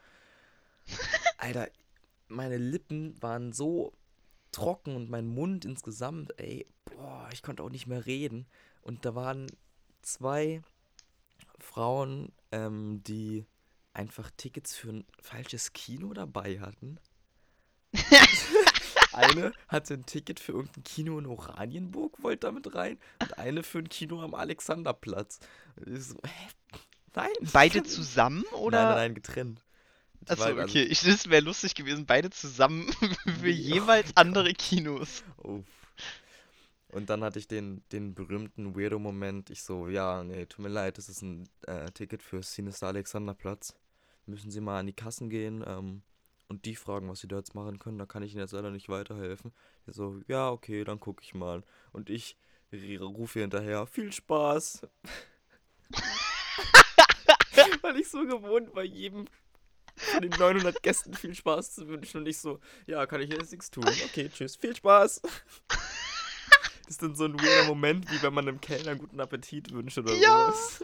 Alter, 1.38 1.70
meine 2.27 2.58
Lippen 2.58 3.20
waren 3.22 3.51
so 3.51 3.94
trocken 4.57 4.95
und 4.95 5.07
mein 5.07 5.27
Mund 5.27 5.65
insgesamt, 5.65 6.33
ey, 6.39 6.65
boah, 6.85 7.29
ich 7.31 7.43
konnte 7.43 7.61
auch 7.61 7.69
nicht 7.69 7.85
mehr 7.85 8.07
reden. 8.07 8.47
Und 8.81 9.05
da 9.05 9.13
waren 9.13 9.45
zwei 10.01 10.63
Frauen, 11.59 12.31
ähm, 12.51 13.03
die 13.03 13.45
einfach 13.93 14.31
Tickets 14.35 14.75
für 14.75 14.89
ein 14.89 15.05
falsches 15.21 15.73
Kino 15.73 16.11
dabei 16.13 16.59
hatten. 16.59 16.99
eine 19.13 19.53
hatte 19.67 19.93
ein 19.93 20.07
Ticket 20.07 20.39
für 20.39 20.53
irgendein 20.53 20.83
Kino 20.83 21.19
in 21.19 21.27
Oranienburg, 21.27 22.23
wollte 22.23 22.47
damit 22.47 22.73
rein. 22.73 22.97
Und 23.21 23.37
eine 23.37 23.61
für 23.61 23.77
ein 23.77 23.89
Kino 23.89 24.23
am 24.23 24.33
Alexanderplatz. 24.33 25.39
Ich 25.85 26.05
so, 26.05 26.15
hä? 26.23 26.79
Nein. 27.13 27.29
Beide 27.53 27.83
zusammen 27.83 28.43
oder? 28.53 28.79
Nein, 28.79 28.87
nein, 28.87 28.97
nein, 28.97 29.13
getrennt. 29.13 29.66
Achso, 30.29 30.43
also- 30.43 30.62
okay. 30.62 30.84
Ich, 30.84 31.01
das 31.01 31.29
wäre 31.29 31.43
lustig 31.43 31.75
gewesen, 31.75 32.05
beide 32.05 32.29
zusammen 32.29 32.91
für 33.41 33.50
jeweils 33.50 34.15
andere 34.15 34.53
Kinos. 34.53 35.24
Uff. 35.38 35.65
Und 36.89 37.10
dann 37.10 37.24
hatte 37.24 37.38
ich 37.38 37.48
den, 37.48 37.84
den 37.91 38.15
berühmten 38.15 38.75
Weirdo-Moment. 38.75 39.50
Ich 39.50 39.62
so, 39.63 39.89
ja, 39.89 40.24
nee, 40.24 40.46
tut 40.46 40.60
mir 40.60 40.69
leid, 40.69 40.98
das 40.98 41.10
ist 41.10 41.22
ein 41.22 41.48
äh, 41.67 41.91
Ticket 41.91 42.24
für 42.24 42.41
Sinister 42.41 42.88
Alexanderplatz. 42.88 43.75
Müssen 44.25 44.51
Sie 44.51 44.62
mal 44.62 44.79
an 44.79 44.88
die 44.88 44.93
Kassen 44.93 45.29
gehen 45.29 45.63
ähm, 45.67 46.01
und 46.48 46.65
die 46.65 46.75
fragen, 46.75 47.10
was 47.10 47.19
Sie 47.19 47.27
da 47.27 47.38
jetzt 47.38 47.55
machen 47.55 47.79
können. 47.79 47.98
Da 47.98 48.05
kann 48.05 48.24
ich 48.24 48.31
Ihnen 48.34 48.41
jetzt 48.41 48.53
leider 48.53 48.72
nicht 48.72 48.89
weiterhelfen. 48.89 49.51
Der 49.86 49.93
so, 49.93 50.22
ja, 50.27 50.50
okay, 50.50 50.84
dann 50.84 51.00
gucke 51.00 51.24
ich 51.24 51.34
mal. 51.34 51.63
Und 51.91 52.10
ich 52.10 52.38
rufe 53.00 53.41
hinterher, 53.41 53.86
viel 53.86 54.12
Spaß. 54.12 54.81
Weil 57.81 57.98
ich 57.98 58.10
so 58.10 58.25
gewohnt 58.25 58.75
war, 58.75 58.84
jedem 58.84 59.25
von 60.07 60.21
den 60.21 60.31
900 60.31 60.81
Gästen 60.83 61.13
viel 61.13 61.33
Spaß 61.35 61.75
zu 61.75 61.87
wünschen. 61.87 62.17
Und 62.21 62.27
ich 62.27 62.37
so, 62.39 62.59
ja, 62.85 63.05
kann 63.05 63.21
ich 63.21 63.29
jetzt 63.31 63.51
nichts 63.51 63.69
tun. 63.71 63.85
Okay, 64.05 64.29
tschüss, 64.33 64.55
viel 64.55 64.75
Spaß. 64.75 65.21
Das 65.69 66.91
ist 66.95 67.01
dann 67.01 67.15
so 67.15 67.25
ein 67.25 67.33
weirder 67.41 67.67
Moment, 67.67 68.09
wie 68.11 68.21
wenn 68.21 68.33
man 68.33 68.47
einem 68.47 68.61
Kellner 68.61 68.95
guten 68.95 69.19
Appetit 69.19 69.71
wünscht 69.73 69.97
oder 69.97 70.13
Ja. 70.13 70.51
sowas. 70.53 70.83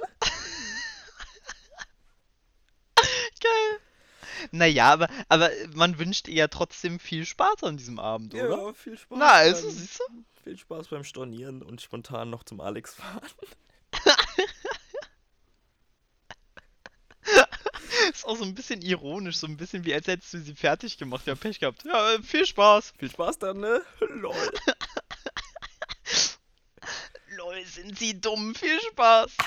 Geil. 3.41 3.79
Naja, 4.51 4.91
aber, 4.91 5.07
aber 5.29 5.49
man 5.73 5.97
wünscht 5.99 6.27
ihr 6.27 6.35
ja 6.35 6.47
trotzdem 6.47 6.99
viel 6.99 7.25
Spaß 7.25 7.63
an 7.63 7.77
diesem 7.77 7.99
Abend, 7.99 8.33
oder? 8.33 8.49
Ja, 8.49 8.73
viel 8.73 8.97
Spaß. 8.97 9.17
Na, 9.17 9.31
also, 9.31 9.69
siehst 9.69 9.99
du? 9.99 10.03
Viel 10.43 10.57
Spaß 10.57 10.89
beim 10.89 11.03
Stornieren 11.03 11.61
und 11.61 11.81
spontan 11.81 12.29
noch 12.29 12.43
zum 12.43 12.59
Alex 12.59 12.95
fahren. 12.95 13.21
Ist 18.13 18.25
auch 18.25 18.37
so 18.37 18.43
ein 18.43 18.53
bisschen 18.53 18.81
ironisch, 18.83 19.37
so 19.37 19.47
ein 19.47 19.57
bisschen 19.57 19.85
wie 19.85 19.93
als 19.93 20.05
hättest 20.05 20.33
du 20.35 20.39
sie 20.39 20.53
fertig 20.53 20.99
gemacht. 20.99 21.25
Ja, 21.25 21.33
Pech 21.33 21.59
gehabt. 21.59 21.83
Ja, 21.83 22.13
äh, 22.13 22.21
viel 22.21 22.45
Spaß. 22.45 22.93
Viel 22.99 23.09
Spaß 23.09 23.39
dann, 23.39 23.59
ne? 23.59 23.81
Lol. 23.99 24.35
Lol, 27.35 27.65
sind 27.65 27.97
sie 27.97 28.19
dumm. 28.21 28.53
Viel 28.55 28.79
Spaß. 28.91 29.31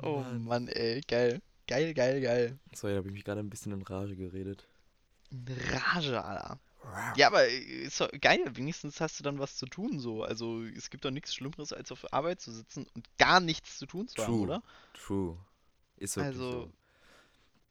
Oh 0.00 0.22
Mann, 0.38 0.68
ey, 0.68 1.00
geil. 1.08 1.42
Geil, 1.66 1.92
geil, 1.92 2.20
geil. 2.20 2.58
Sorry, 2.72 2.92
da 2.92 2.98
habe 2.98 3.08
ich 3.08 3.14
mich 3.14 3.24
gerade 3.24 3.40
ein 3.40 3.50
bisschen 3.50 3.72
in 3.72 3.82
Rage 3.82 4.14
geredet. 4.14 4.64
Rage, 5.32 6.22
Alter. 6.22 6.60
Ja, 7.16 7.26
aber 7.26 7.48
äh, 7.48 7.58
ist 7.58 8.00
doch 8.00 8.10
geil. 8.20 8.40
Wenigstens 8.50 9.00
hast 9.00 9.18
du 9.18 9.24
dann 9.24 9.40
was 9.40 9.56
zu 9.56 9.66
tun, 9.66 9.98
so. 9.98 10.22
Also, 10.22 10.62
es 10.62 10.90
gibt 10.90 11.04
doch 11.04 11.10
nichts 11.10 11.34
Schlimmeres, 11.34 11.72
als 11.72 11.90
auf 11.90 12.12
Arbeit 12.12 12.40
zu 12.40 12.52
sitzen 12.52 12.86
und 12.94 13.08
gar 13.18 13.40
nichts 13.40 13.78
zu 13.78 13.86
tun 13.86 14.06
zu 14.06 14.22
haben, 14.22 14.32
True. 14.32 14.42
oder? 14.42 14.62
True. 14.94 15.36
Ist 15.96 16.16
wirklich 16.16 16.40
Also, 16.40 16.50
so. 16.50 16.72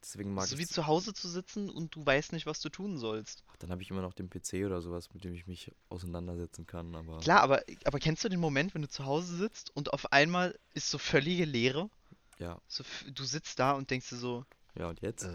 Deswegen 0.02 0.34
mag 0.36 0.48
So 0.48 0.60
wie 0.60 0.68
zu 0.68 0.86
Hause 0.86 1.14
zu 1.16 1.28
sitzen 1.28 1.68
und 1.70 1.96
du 1.96 2.06
weißt 2.06 2.32
nicht, 2.34 2.46
was 2.46 2.60
du 2.60 2.70
tun 2.70 3.00
sollst. 3.00 3.44
Dann 3.58 3.72
habe 3.72 3.82
ich 3.82 3.90
immer 3.90 4.04
noch 4.04 4.14
den 4.14 4.30
PC 4.30 4.66
oder 4.66 4.80
sowas, 4.82 5.12
mit 5.14 5.24
dem 5.24 5.34
ich 5.34 5.48
mich 5.48 5.72
auseinandersetzen 5.90 6.68
kann, 6.68 6.94
aber 6.96 7.20
Klar, 7.22 7.42
aber, 7.42 7.64
aber 7.86 8.00
kennst 8.00 8.24
du 8.24 8.30
den 8.30 8.40
Moment, 8.40 8.76
wenn 8.76 8.84
du 8.84 8.90
zu 8.90 9.06
Hause 9.06 9.36
sitzt 9.36 9.76
und 9.76 9.94
auf 9.94 10.12
einmal 10.14 10.58
ist 10.76 10.92
so 10.92 10.98
völlige 11.00 11.46
Leere? 11.46 11.90
ja. 12.38 12.60
So, 12.68 12.84
du 13.14 13.24
sitzt 13.24 13.58
da 13.60 13.72
und 13.72 13.90
denkst 13.90 14.10
dir 14.10 14.18
so, 14.18 14.46
Ja, 14.78 14.90
und 14.90 15.02
jetzt? 15.02 15.24
Äh, 15.24 15.34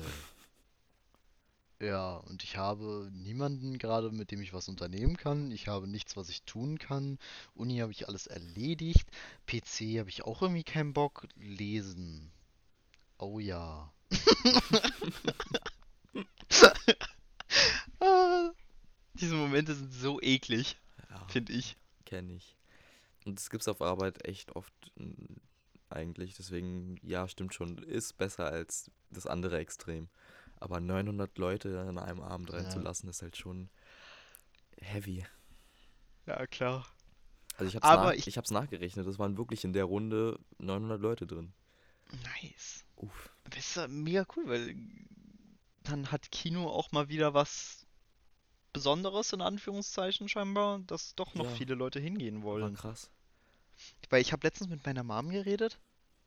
ja, 1.80 2.16
und 2.18 2.44
ich 2.44 2.56
habe 2.58 3.10
niemanden 3.12 3.78
gerade, 3.78 4.10
mit 4.12 4.30
dem 4.30 4.42
ich 4.42 4.52
was 4.52 4.68
unternehmen 4.68 5.16
kann. 5.16 5.50
Ich 5.50 5.66
habe 5.66 5.88
nichts, 5.88 6.16
was 6.16 6.28
ich 6.28 6.42
tun 6.42 6.78
kann. 6.78 7.18
Uni 7.54 7.78
habe 7.78 7.90
ich 7.90 8.06
alles 8.06 8.26
erledigt. 8.26 9.08
PC 9.46 9.98
habe 9.98 10.10
ich 10.10 10.22
auch 10.24 10.42
irgendwie 10.42 10.62
keinen 10.64 10.92
Bock. 10.92 11.26
Lesen. 11.36 12.30
Oh 13.22 13.38
ja. 13.38 13.92
ah, 18.00 18.50
diese 19.14 19.34
Momente 19.34 19.74
sind 19.74 19.92
so 19.92 20.20
eklig, 20.20 20.76
Ja, 21.10 21.26
finde 21.28 21.52
ich. 21.52 21.76
kenne 22.04 22.32
ich. 22.34 22.56
Und 23.26 23.38
das 23.38 23.50
gibt's 23.50 23.68
auf 23.68 23.82
Arbeit 23.82 24.26
echt 24.26 24.54
oft 24.56 24.72
eigentlich, 25.90 26.34
deswegen, 26.34 26.96
ja, 27.02 27.28
stimmt 27.28 27.54
schon, 27.54 27.78
ist 27.78 28.16
besser 28.16 28.46
als 28.46 28.90
das 29.10 29.26
andere 29.26 29.58
Extrem. 29.58 30.08
Aber 30.58 30.80
900 30.80 31.36
Leute 31.38 31.80
an 31.80 31.98
einem 31.98 32.20
Abend 32.20 32.50
Ja. 32.50 32.56
reinzulassen, 32.56 33.08
ist 33.08 33.22
halt 33.22 33.36
schon 33.36 33.68
heavy. 34.80 35.26
Ja, 36.26 36.46
klar. 36.46 36.86
Also 37.56 37.68
ich 37.68 37.76
hab's, 37.76 37.86
Aber 37.86 38.04
nach, 38.06 38.12
ich- 38.14 38.26
ich 38.28 38.38
hab's 38.38 38.50
nachgerechnet, 38.50 39.06
es 39.06 39.18
waren 39.18 39.36
wirklich 39.36 39.64
in 39.64 39.72
der 39.72 39.84
Runde 39.84 40.38
900 40.58 41.00
Leute 41.00 41.26
drin. 41.26 41.52
Nice. 42.42 42.84
Uff. 42.96 43.30
Das 43.44 43.58
ist 43.58 43.76
ja 43.76 43.88
mega 43.88 44.26
cool, 44.36 44.48
weil 44.48 44.76
dann 45.82 46.10
hat 46.12 46.30
Kino 46.30 46.68
auch 46.68 46.92
mal 46.92 47.08
wieder 47.08 47.34
was 47.34 47.86
Besonderes, 48.72 49.32
in 49.32 49.40
Anführungszeichen 49.40 50.28
scheinbar, 50.28 50.78
dass 50.80 51.14
doch 51.16 51.34
noch 51.34 51.46
Ja. 51.46 51.54
viele 51.56 51.74
Leute 51.74 51.98
hingehen 51.98 52.36
War 52.38 52.42
wollen. 52.44 52.74
krass. 52.74 53.10
Weil 54.10 54.20
ich 54.20 54.32
habe 54.32 54.46
letztens 54.46 54.70
mit 54.70 54.84
meiner 54.86 55.02
Mom 55.02 55.30
geredet. 55.30 55.78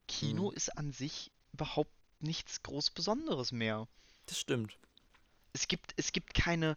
Kino 0.08 0.50
Mhm. 0.50 0.56
ist 0.58 0.78
an 0.78 0.92
sich 0.92 1.32
überhaupt 1.54 1.92
nichts 2.20 2.62
groß 2.64 2.90
Besonderes 2.90 3.52
mehr. 3.52 3.88
Das 4.26 4.40
stimmt. 4.40 4.78
Es 5.54 5.68
gibt, 5.68 5.94
es 5.98 6.12
gibt 6.12 6.34
keine, 6.34 6.76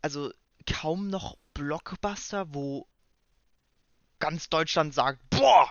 also 0.00 0.32
kaum 0.66 1.08
noch 1.08 1.36
Blockbuster, 1.54 2.54
wo 2.54 2.86
ganz 4.20 4.48
Deutschland 4.48 4.94
sagt, 4.94 5.18
boah, 5.30 5.70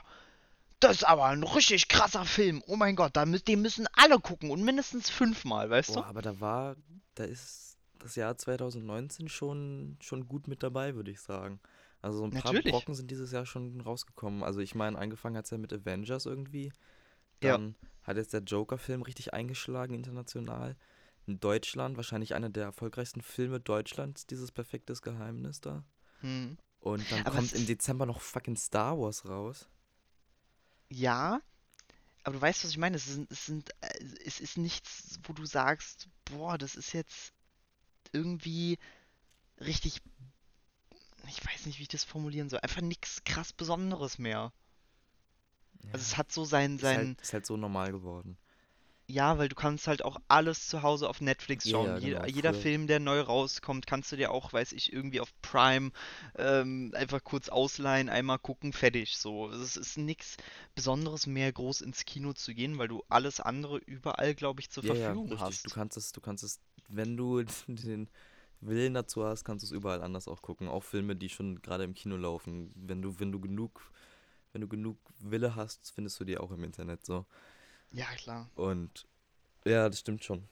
das 0.79 0.97
ist 0.97 1.03
aber 1.03 1.25
ein 1.25 1.43
richtig 1.43 1.87
krasser 1.87 2.25
Film. 2.25 2.63
Oh 2.67 2.75
mein 2.75 2.95
Gott, 2.95 3.15
da 3.15 3.25
mü 3.25 3.39
den 3.39 3.61
müssen 3.61 3.87
alle 3.93 4.19
gucken 4.19 4.51
und 4.51 4.63
mindestens 4.63 5.09
fünfmal, 5.09 5.69
weißt 5.69 5.93
Boah, 5.93 6.05
aber 6.05 6.21
da 6.21 6.39
war, 6.39 6.75
da 7.15 7.23
ist 7.23 7.77
das 7.99 8.15
Jahr 8.15 8.37
2019 8.37 9.29
schon, 9.29 9.97
schon 10.01 10.27
gut 10.27 10.47
mit 10.47 10.63
dabei, 10.63 10.95
würde 10.95 11.11
ich 11.11 11.19
sagen. 11.19 11.59
Also 12.01 12.19
so 12.19 12.23
ein 12.23 12.31
paar 12.31 12.53
Natürlich. 12.53 12.71
Brocken 12.71 12.95
sind 12.95 13.11
dieses 13.11 13.31
Jahr 13.31 13.45
schon 13.45 13.81
rausgekommen. 13.81 14.43
Also 14.43 14.61
ich 14.61 14.73
meine, 14.73 14.97
angefangen 14.97 15.35
hat 15.35 15.45
es 15.45 15.51
ja 15.51 15.57
mit 15.57 15.73
Avengers 15.73 16.25
irgendwie. 16.25 16.71
Ja. 17.43 17.57
Dann 17.57 17.75
hat 18.03 18.17
jetzt 18.17 18.33
der 18.33 18.41
Joker-Film 18.41 19.01
richtig 19.01 19.33
eingeschlagen 19.33 19.93
international. 19.93 20.77
In 21.25 21.39
Deutschland 21.39 21.97
wahrscheinlich 21.97 22.35
einer 22.35 22.49
der 22.49 22.63
erfolgreichsten 22.63 23.21
Filme 23.21 23.59
Deutschlands, 23.59 24.25
dieses 24.27 24.51
perfektes 24.51 25.01
Geheimnis 25.01 25.59
da. 25.59 25.83
Hm. 26.21 26.57
Und 26.79 27.11
dann 27.11 27.25
Aber 27.25 27.35
kommt 27.35 27.53
im 27.53 27.65
Dezember 27.65 28.05
noch 28.05 28.21
fucking 28.21 28.55
Star 28.55 28.97
Wars 28.97 29.27
raus. 29.27 29.67
Ja, 30.89 31.41
aber 32.23 32.35
du 32.35 32.41
weißt, 32.41 32.63
was 32.63 32.71
ich 32.71 32.77
meine. 32.77 32.97
Es 32.97 33.05
sind, 33.05 33.31
es 33.31 33.45
sind, 33.45 33.69
äh, 33.81 34.03
es 34.25 34.39
ist 34.39 34.57
nichts, 34.57 35.19
wo 35.23 35.33
du 35.33 35.45
sagst, 35.45 36.07
boah, 36.25 36.57
das 36.57 36.75
ist 36.75 36.93
jetzt 36.93 37.33
irgendwie 38.11 38.77
richtig, 39.59 40.01
ich 41.27 41.45
weiß 41.45 41.65
nicht, 41.65 41.79
wie 41.79 41.83
ich 41.83 41.89
das 41.89 42.03
formulieren 42.03 42.49
soll. 42.49 42.59
Einfach 42.59 42.81
nichts 42.81 43.23
krass 43.23 43.53
Besonderes 43.53 44.17
mehr. 44.17 44.51
Also 45.91 46.03
es 46.03 46.17
hat 46.17 46.31
so 46.31 46.45
sein, 46.45 46.75
ist, 46.75 46.81
sein, 46.81 46.97
halt, 46.97 47.21
ist 47.21 47.33
halt 47.33 47.45
so 47.45 47.57
normal 47.57 47.91
geworden. 47.91 48.37
Ja, 49.09 49.37
weil 49.39 49.49
du 49.49 49.55
kannst 49.55 49.87
halt 49.87 50.05
auch 50.05 50.17
alles 50.27 50.67
zu 50.67 50.83
Hause 50.83 51.09
auf 51.09 51.19
Netflix 51.19 51.65
Ja, 51.65 51.71
schauen. 51.71 51.87
ja, 51.87 51.99
Jeder, 51.99 52.19
genau. 52.19 52.29
jeder 52.29 52.51
Früher- 52.51 52.61
Film, 52.61 52.87
der 52.87 52.99
neu 52.99 53.19
rauskommt, 53.21 53.87
kannst 53.87 54.11
du 54.11 54.15
dir 54.17 54.31
auch, 54.31 54.53
weiß 54.53 54.71
ich, 54.73 54.93
irgendwie 54.93 55.19
auf 55.19 55.33
Prime 55.41 55.91
ähm, 56.37 56.91
einfach 56.95 57.23
kurz 57.23 57.49
ausleihen, 57.49 58.09
einmal 58.09 58.39
gucken, 58.39 58.71
fertig. 58.71 59.17
So, 59.17 59.49
es 59.49 59.77
ist 59.77 59.97
nichts 59.97 60.37
Besonderes 60.75 61.25
mehr, 61.27 61.51
groß 61.51 61.81
ins 61.81 62.05
Kino 62.05 62.33
zu 62.33 62.53
gehen, 62.53 62.77
weil 62.77 62.87
du 62.87 63.03
alles 63.09 63.39
andere 63.39 63.77
überall, 63.79 64.35
glaube 64.35 64.61
ich, 64.61 64.69
zur 64.69 64.83
Ja, 64.83 64.93
ja, 64.93 65.11
Verfügung 65.13 65.31
richtig. 65.31 65.39
hast. 65.39 65.65
Du 65.65 65.69
kannst 65.71 65.97
es, 65.97 66.11
du 66.11 66.21
kannst 66.21 66.43
es, 66.43 66.59
wenn 66.87 67.17
du 67.17 67.43
den 67.67 68.09
Willen 68.61 68.93
dazu 68.93 69.23
hast, 69.25 69.43
kannst 69.43 69.63
du 69.63 69.67
es 69.67 69.71
überall 69.71 70.01
anders 70.03 70.27
auch 70.27 70.41
gucken. 70.41 70.67
Auch 70.67 70.83
Filme, 70.83 71.15
die 71.15 71.29
schon 71.29 71.61
gerade 71.61 71.83
im 71.83 71.93
Kino 71.93 72.15
laufen. 72.17 72.71
Wenn 72.75 73.01
du, 73.01 73.19
wenn 73.19 73.31
du 73.31 73.39
genug, 73.39 73.91
wenn 74.53 74.61
du 74.61 74.67
genug 74.67 74.97
Wille 75.19 75.55
hast, 75.55 75.91
findest 75.93 76.19
du 76.19 76.25
die 76.25 76.37
auch 76.37 76.51
im 76.51 76.63
Internet 76.63 77.05
so. 77.05 77.25
Ja, 77.91 78.05
klar. 78.15 78.49
Und 78.55 79.07
ja, 79.65 79.89
das 79.89 79.99
stimmt 79.99 80.23
schon. 80.23 80.47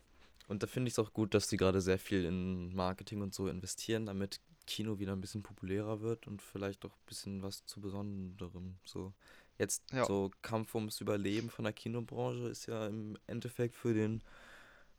Und 0.47 0.63
da 0.63 0.67
finde 0.67 0.87
ich 0.87 0.93
es 0.93 0.99
auch 0.99 1.13
gut, 1.13 1.33
dass 1.33 1.47
die 1.47 1.57
gerade 1.57 1.81
sehr 1.81 1.99
viel 1.99 2.23
in 2.25 2.73
Marketing 2.73 3.21
und 3.21 3.33
so 3.33 3.47
investieren, 3.47 4.05
damit 4.05 4.39
Kino 4.65 4.99
wieder 4.99 5.13
ein 5.13 5.21
bisschen 5.21 5.43
populärer 5.43 6.01
wird 6.01 6.27
und 6.27 6.41
vielleicht 6.41 6.85
auch 6.85 6.93
ein 6.93 7.05
bisschen 7.05 7.41
was 7.41 7.65
zu 7.65 7.81
Besonderem. 7.81 8.77
So 8.85 9.13
jetzt 9.57 9.83
Ja. 9.91 10.05
so 10.05 10.31
Kampf 10.41 10.75
ums 10.75 11.01
Überleben 11.01 11.49
von 11.49 11.63
der 11.63 11.73
Kinobranche 11.73 12.47
ist 12.47 12.67
ja 12.67 12.87
im 12.87 13.17
Endeffekt 13.27 13.75
für 13.75 13.93
den 13.93 14.21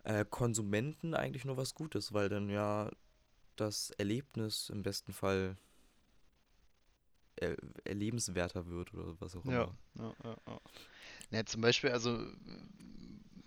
äh, 0.05 0.25
Konsumenten 0.29 1.15
eigentlich 1.15 1.45
nur 1.45 1.57
was 1.57 1.75
Gutes, 1.75 2.13
weil 2.13 2.29
dann 2.29 2.49
ja 2.51 2.91
das 3.57 3.91
Erlebnis 3.93 4.71
im 4.71 4.83
besten 4.83 5.13
Fall 5.13 5.57
er 7.43 7.57
erlebenswerter 7.85 8.67
wird 8.67 8.95
oder 8.95 9.21
was 9.21 9.37
auch 9.37 9.47
Ja, 9.47 9.67
immer. 9.67 9.77
ja, 9.99 10.15
ja, 10.25 10.37
ja. 10.47 10.61
Ja, 11.31 11.45
zum 11.47 11.61
Beispiel, 11.61 11.91
also, 11.91 12.19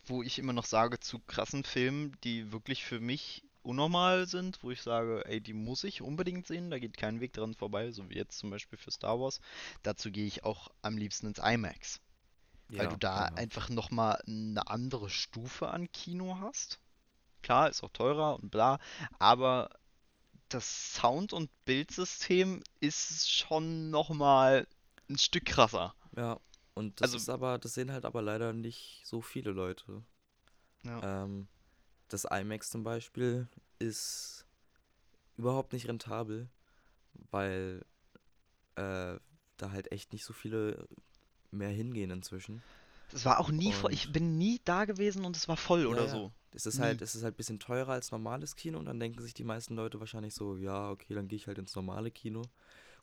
wo 0.06 0.24
ich 0.24 0.40
immer 0.40 0.54
noch 0.54 0.66
sage, 0.66 1.00
zu 1.00 1.20
krassen 1.20 1.64
Filmen, 1.64 2.18
die 2.24 2.52
wirklich 2.52 2.84
für 2.84 3.00
mich 3.00 3.44
unnormal 3.64 4.28
sind, 4.28 4.64
wo 4.64 4.72
ich 4.72 4.82
sage, 4.82 5.24
ey, 5.28 5.40
die 5.42 5.54
muss 5.54 5.84
ich 5.84 6.02
unbedingt 6.02 6.48
sehen, 6.48 6.72
da 6.72 6.80
geht 6.80 6.98
kein 6.98 7.20
Weg 7.22 7.34
dran 7.34 7.54
vorbei, 7.54 7.92
so 7.92 8.10
wie 8.10 8.16
jetzt 8.16 8.38
zum 8.40 8.50
Beispiel 8.50 8.78
für 8.80 8.92
Star 8.92 9.20
Wars. 9.20 9.40
Dazu 9.84 10.12
gehe 10.12 10.26
ich 10.26 10.44
auch 10.44 10.70
am 10.82 10.98
liebsten 10.98 11.28
ins 11.28 11.40
IMAX, 11.40 12.02
weil 12.78 12.88
du 12.88 12.98
da 12.98 13.26
genau. 13.26 13.36
einfach 13.36 13.70
nochmal 13.70 14.22
eine 14.28 14.68
andere 14.70 15.10
Stufe 15.10 15.70
an 15.70 15.92
Kino 15.92 16.40
hast. 16.42 16.80
Klar, 17.44 17.70
ist 17.70 17.84
auch 17.84 17.92
teurer 17.92 18.36
und 18.42 18.52
bla, 18.52 18.80
aber 19.20 19.70
das 20.53 20.94
Sound- 20.96 21.33
und 21.33 21.50
Bildsystem 21.66 22.61
ist 22.79 23.29
schon 23.31 23.90
nochmal 23.90 24.68
ein 25.09 25.18
Stück 25.18 25.46
krasser. 25.46 25.96
Ja, 26.16 26.40
und 26.74 27.00
das 27.01 27.09
Also- 27.14 27.18
ist 27.18 27.29
aber, 27.29 27.57
das 27.57 27.74
sehen 27.74 27.92
halt 27.92 28.05
aber 28.05 28.22
leider 28.22 28.53
nicht 28.53 29.01
so 29.05 29.22
viele 29.22 29.51
Leute. 29.51 30.03
Ja. 30.83 31.24
Ähm, 31.24 31.48
das 32.07 32.25
IMAX 32.25 32.70
zum 32.70 32.83
Beispiel 32.83 33.48
ist 33.79 34.46
überhaupt 35.37 35.74
nicht 35.74 35.87
rentabel, 35.87 36.50
weil 37.31 37.85
äh, 38.75 39.18
da 39.57 39.72
halt 39.72 39.92
echt 39.92 40.11
nicht 40.14 40.24
so 40.25 40.33
viele 40.33 40.87
mehr 41.51 41.70
hingehen 41.70 42.09
inzwischen. 42.09 42.64
Das 43.12 43.26
war 43.26 43.40
auch 43.40 43.50
nie 43.52 43.72
voll. 43.74 43.90
Und- 43.92 43.94
Ich 43.94 44.12
bin 44.12 44.38
nie 44.38 44.62
da 44.66 44.86
gewesen 44.86 45.26
und 45.26 45.36
es 45.36 45.48
war 45.48 45.58
voll 45.58 45.86
oder 45.86 46.02
Ja, 46.02 46.06
ja. 46.08 46.12
so. 46.12 46.32
Es 46.54 46.66
ist 46.66 46.76
Nie. 46.76 46.82
halt, 46.84 47.02
es 47.02 47.16
ist 47.16 47.24
halt 47.24 47.36
ein 47.36 47.38
bisschen 47.38 47.60
teurer 47.60 47.94
als 47.94 48.12
normales 48.12 48.56
Kino 48.56 48.78
und 48.80 48.86
dann 48.86 49.00
denken 49.00 49.22
sich 49.22 49.34
die 49.34 49.44
meisten 49.46 49.76
Leute 49.76 50.00
wahrscheinlich 50.00 50.34
so, 50.34 50.58
ja, 50.58 50.90
okay, 50.92 51.14
dann 51.14 51.28
gehe 51.28 51.38
ich 51.38 51.48
halt 51.48 51.58
ins 51.58 51.76
normale 51.76 52.12
Kino. 52.12 52.42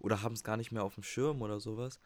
Oder 0.01 0.23
haben 0.23 0.35
es 0.35 0.45
gar 0.45 0.57
nicht 0.57 0.71
mehr 0.71 0.85
auf 0.85 0.95
dem 0.95 1.03
Schirm 1.03 1.41
oder 1.43 1.59
sowas. 1.61 1.99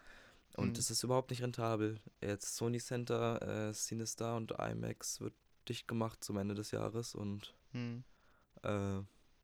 Und 0.57 0.69
Mhm. 0.69 0.75
das 0.75 0.91
ist 0.91 1.03
überhaupt 1.03 1.31
nicht 1.31 1.43
rentabel. 1.43 1.99
Jetzt 2.21 2.57
Sony 2.57 2.79
Center, 2.79 3.69
äh, 3.69 3.73
Cinestar 3.73 4.37
und 4.37 4.53
IMAX 4.53 5.21
wird 5.21 5.35
dicht 5.69 5.88
gemacht 5.88 6.23
zum 6.23 6.37
Ende 6.38 6.55
des 6.55 6.71
Jahres 6.71 7.15
und 7.15 7.55
Hm. 7.73 8.05
äh, 8.62 8.69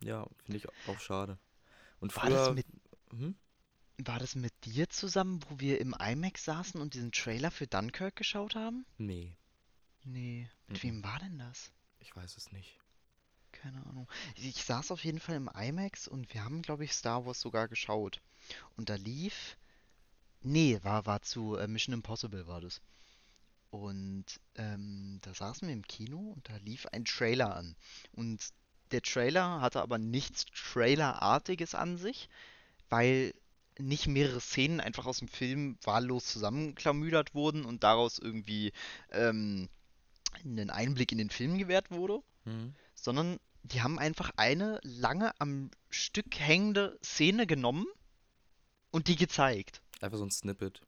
ja, 0.04 0.26
finde 0.44 0.56
ich 0.56 0.68
auch 0.88 1.00
schade. 1.00 1.38
Und 2.00 2.14
War 2.16 2.28
das 2.30 2.44
früher. 2.46 2.54
mit, 2.54 2.66
Hm? 3.10 3.34
War 3.98 4.18
das 4.18 4.34
mit 4.34 4.52
dir 4.64 4.88
zusammen, 4.90 5.40
wo 5.48 5.60
wir 5.60 5.80
im 5.80 5.94
IMAX 5.98 6.44
saßen 6.44 6.80
und 6.80 6.94
diesen 6.94 7.12
Trailer 7.12 7.50
für 7.50 7.66
Dunkirk 7.66 8.16
geschaut 8.16 8.54
haben? 8.56 8.86
Nee, 8.98 9.36
Nee. 10.04 10.48
Mit 10.66 10.78
Mhm. 10.78 10.82
wem 10.82 11.04
war 11.04 11.18
denn 11.20 11.38
das? 11.38 11.72
ich 12.00 12.14
weiß 12.16 12.36
es 12.36 12.52
nicht. 12.52 12.78
Keine 13.52 13.84
Ahnung. 13.86 14.08
Ich, 14.36 14.64
saß 14.64 14.90
auf 14.92 15.04
jeden 15.04 15.20
Fall 15.20 15.36
im 15.36 15.48
IMAX 15.48 16.08
und 16.08 16.32
wir 16.34 16.44
haben, 16.44 16.62
glaube 16.62 16.84
ich, 16.84 16.92
Star 16.92 17.26
Wars 17.26 17.40
sogar 17.40 17.68
geschaut. 17.68 18.20
Und 18.76 18.88
da 18.88 18.94
lief. 18.96 19.56
Nee, 20.42 20.78
war, 20.82 21.06
war 21.06 21.22
zu 21.22 21.56
äh, 21.56 21.68
Mission 21.68 21.94
Impossible 21.94 22.46
war 22.46 22.60
das. 22.60 22.80
Und 23.70 24.26
ähm, 24.56 25.18
da 25.22 25.34
saßen 25.34 25.68
wir 25.68 25.74
im 25.74 25.86
Kino 25.86 26.18
und 26.34 26.48
da 26.48 26.56
lief 26.58 26.86
ein 26.86 27.04
Trailer 27.04 27.54
an. 27.56 27.76
Und 28.12 28.48
der 28.92 29.02
Trailer 29.02 29.60
hatte 29.60 29.82
aber 29.82 29.98
nichts 29.98 30.46
Trailerartiges 30.46 31.74
an 31.74 31.98
sich, 31.98 32.28
weil 32.88 33.34
nicht 33.78 34.06
mehrere 34.06 34.40
Szenen 34.40 34.80
einfach 34.80 35.06
aus 35.06 35.18
dem 35.18 35.28
Film 35.28 35.78
wahllos 35.82 36.26
zusammenklamüdert 36.26 37.34
wurden 37.34 37.64
und 37.64 37.84
daraus 37.84 38.18
irgendwie 38.18 38.72
ähm, 39.10 39.68
einen 40.44 40.70
Einblick 40.70 41.12
in 41.12 41.18
den 41.18 41.30
Film 41.30 41.58
gewährt 41.58 41.90
wurde 41.90 42.20
Hm? 42.48 42.74
sondern 42.94 43.38
die 43.62 43.82
haben 43.82 43.98
einfach 43.98 44.32
eine 44.36 44.80
lange 44.82 45.38
am 45.40 45.70
Stück 45.90 46.38
hängende 46.38 46.98
Szene 47.04 47.46
genommen 47.46 47.86
und 48.90 49.08
die 49.08 49.16
gezeigt. 49.16 49.82
Einfach 50.00 50.18
so 50.18 50.24
ein 50.24 50.30
Snippet. 50.30 50.80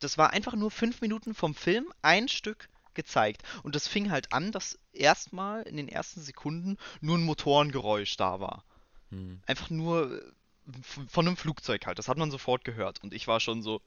Das 0.00 0.18
war 0.18 0.30
einfach 0.30 0.54
nur 0.54 0.70
fünf 0.70 1.00
Minuten 1.00 1.34
vom 1.34 1.54
Film, 1.54 1.92
ein 2.02 2.28
Stück 2.28 2.68
gezeigt. 2.94 3.42
Und 3.62 3.74
das 3.74 3.88
fing 3.88 4.10
halt 4.10 4.32
an, 4.32 4.52
dass 4.52 4.78
erstmal 4.92 5.62
in 5.62 5.76
den 5.76 5.88
ersten 5.88 6.20
Sekunden 6.20 6.76
nur 7.00 7.16
ein 7.16 7.24
Motorengeräusch 7.24 8.16
da 8.16 8.40
war. 8.40 8.64
Hm. 9.10 9.40
Einfach 9.46 9.70
nur 9.70 10.12
äh, 10.12 10.32
von 11.08 11.26
einem 11.26 11.36
Flugzeug 11.36 11.86
halt. 11.86 11.98
Das 11.98 12.08
hat 12.08 12.18
man 12.18 12.30
sofort 12.30 12.64
gehört. 12.64 13.02
Und 13.02 13.14
ich 13.14 13.26
war 13.26 13.40
schon 13.40 13.62
so. 13.62 13.80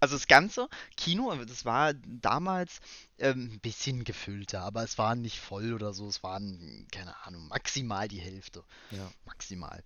Also 0.00 0.16
das 0.16 0.26
ganze 0.26 0.68
Kino, 0.96 1.32
das 1.44 1.64
war 1.64 1.94
damals 1.94 2.80
ähm, 3.18 3.52
ein 3.52 3.60
bisschen 3.60 4.02
gefüllter, 4.02 4.62
aber 4.62 4.82
es 4.82 4.98
war 4.98 5.14
nicht 5.14 5.38
voll 5.38 5.72
oder 5.72 5.92
so. 5.92 6.08
Es 6.08 6.24
waren, 6.24 6.88
keine 6.90 7.14
Ahnung, 7.24 7.46
maximal 7.46 8.08
die 8.08 8.18
Hälfte. 8.18 8.64
Ja. 8.90 9.08
Maximal. 9.26 9.84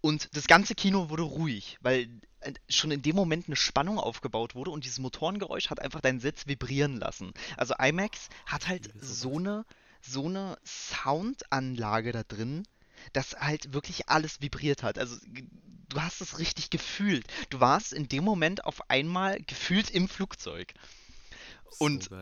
Und 0.00 0.34
das 0.34 0.46
ganze 0.46 0.74
Kino 0.74 1.10
wurde 1.10 1.24
ruhig, 1.24 1.76
weil 1.82 2.08
äh, 2.40 2.54
schon 2.70 2.90
in 2.90 3.02
dem 3.02 3.14
Moment 3.14 3.48
eine 3.48 3.56
Spannung 3.56 3.98
aufgebaut 3.98 4.54
wurde 4.54 4.70
und 4.70 4.84
dieses 4.84 4.98
Motorengeräusch 4.98 5.68
hat 5.68 5.78
einfach 5.78 6.00
deinen 6.00 6.20
Sitz 6.20 6.46
vibrieren 6.46 6.96
lassen. 6.96 7.34
Also 7.58 7.74
IMAX 7.78 8.30
hat 8.46 8.66
halt 8.66 8.90
so 8.98 9.36
eine, 9.36 9.66
so 10.00 10.24
eine 10.24 10.56
Soundanlage 10.64 12.12
da 12.12 12.22
drin, 12.22 12.66
dass 13.12 13.36
halt 13.38 13.72
wirklich 13.72 14.08
alles 14.08 14.40
vibriert 14.40 14.82
hat. 14.82 14.98
Also 14.98 15.16
du 15.88 16.00
hast 16.00 16.20
es 16.20 16.38
richtig 16.38 16.70
gefühlt. 16.70 17.26
Du 17.50 17.60
warst 17.60 17.92
in 17.92 18.08
dem 18.08 18.24
Moment 18.24 18.64
auf 18.64 18.88
einmal 18.90 19.40
gefühlt 19.42 19.90
im 19.90 20.08
Flugzeug. 20.08 20.72
Und- 21.78 22.04
so 22.04 22.16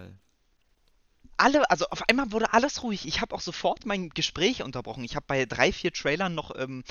alle, 1.40 1.70
also 1.70 1.86
auf 1.90 2.02
einmal 2.08 2.32
wurde 2.32 2.52
alles 2.52 2.82
ruhig. 2.82 3.06
Ich 3.06 3.20
habe 3.20 3.34
auch 3.34 3.40
sofort 3.40 3.86
mein 3.86 4.10
Gespräch 4.10 4.62
unterbrochen. 4.64 5.04
Ich 5.04 5.14
habe 5.14 5.24
bei 5.28 5.46
drei, 5.46 5.72
vier 5.72 5.92
Trailern 5.92 6.34
noch 6.34 6.52
ähm, 6.56 6.82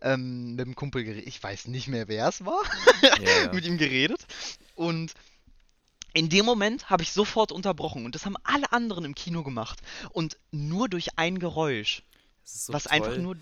ähm, 0.00 0.54
mit 0.54 0.64
dem 0.64 0.74
Kumpel 0.76 1.02
geredet. 1.02 1.26
Ich 1.26 1.42
weiß 1.42 1.66
nicht 1.66 1.88
mehr, 1.88 2.06
wer 2.08 2.28
es 2.28 2.44
war. 2.44 2.62
Ja, 3.02 3.44
ja. 3.44 3.52
mit 3.52 3.64
ihm 3.66 3.78
geredet. 3.78 4.24
Und 4.76 5.12
in 6.12 6.28
dem 6.28 6.46
Moment 6.46 6.88
habe 6.88 7.02
ich 7.02 7.12
sofort 7.12 7.50
unterbrochen. 7.50 8.04
Und 8.04 8.14
das 8.14 8.24
haben 8.24 8.36
alle 8.44 8.70
anderen 8.72 9.04
im 9.04 9.14
Kino 9.14 9.42
gemacht. 9.42 9.80
Und 10.12 10.38
nur 10.52 10.88
durch 10.88 11.18
ein 11.18 11.38
Geräusch, 11.40 12.02
so 12.46 12.72
was 12.72 12.86
einfach 12.86 13.10
toll. 13.10 13.18
nur 13.18 13.36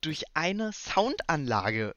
durch 0.00 0.24
eine 0.34 0.72
Soundanlage 0.72 1.94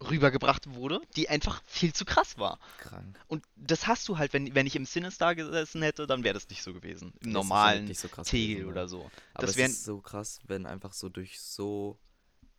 rübergebracht 0.00 0.74
wurde, 0.74 1.00
die 1.16 1.28
einfach 1.28 1.62
viel 1.64 1.92
zu 1.92 2.04
krass 2.04 2.38
war. 2.38 2.58
Krank. 2.78 3.18
Und 3.28 3.44
das 3.56 3.86
hast 3.86 4.06
du 4.08 4.18
halt, 4.18 4.32
wenn, 4.32 4.54
wenn 4.54 4.66
ich 4.66 4.76
im 4.76 4.84
Sinister 4.84 5.34
gesessen 5.34 5.80
hätte, 5.82 6.06
dann 6.06 6.22
wäre 6.22 6.34
das 6.34 6.48
nicht 6.48 6.62
so 6.62 6.74
gewesen. 6.74 7.14
Im 7.20 7.32
Das 7.32 7.32
normalen 7.32 7.86
nicht 7.86 8.00
so 8.00 8.08
krass 8.08 8.28
Tegel 8.28 8.56
gewesen, 8.56 8.70
oder 8.70 8.82
ja. 8.82 8.88
so. 8.88 9.10
Aber 9.32 9.46
Das 9.46 9.56
ist 9.56 9.84
so 9.84 10.00
krass, 10.00 10.40
wenn 10.46 10.66
einfach 10.66 10.92
so 10.92 11.08
durch 11.08 11.40
so 11.40 11.98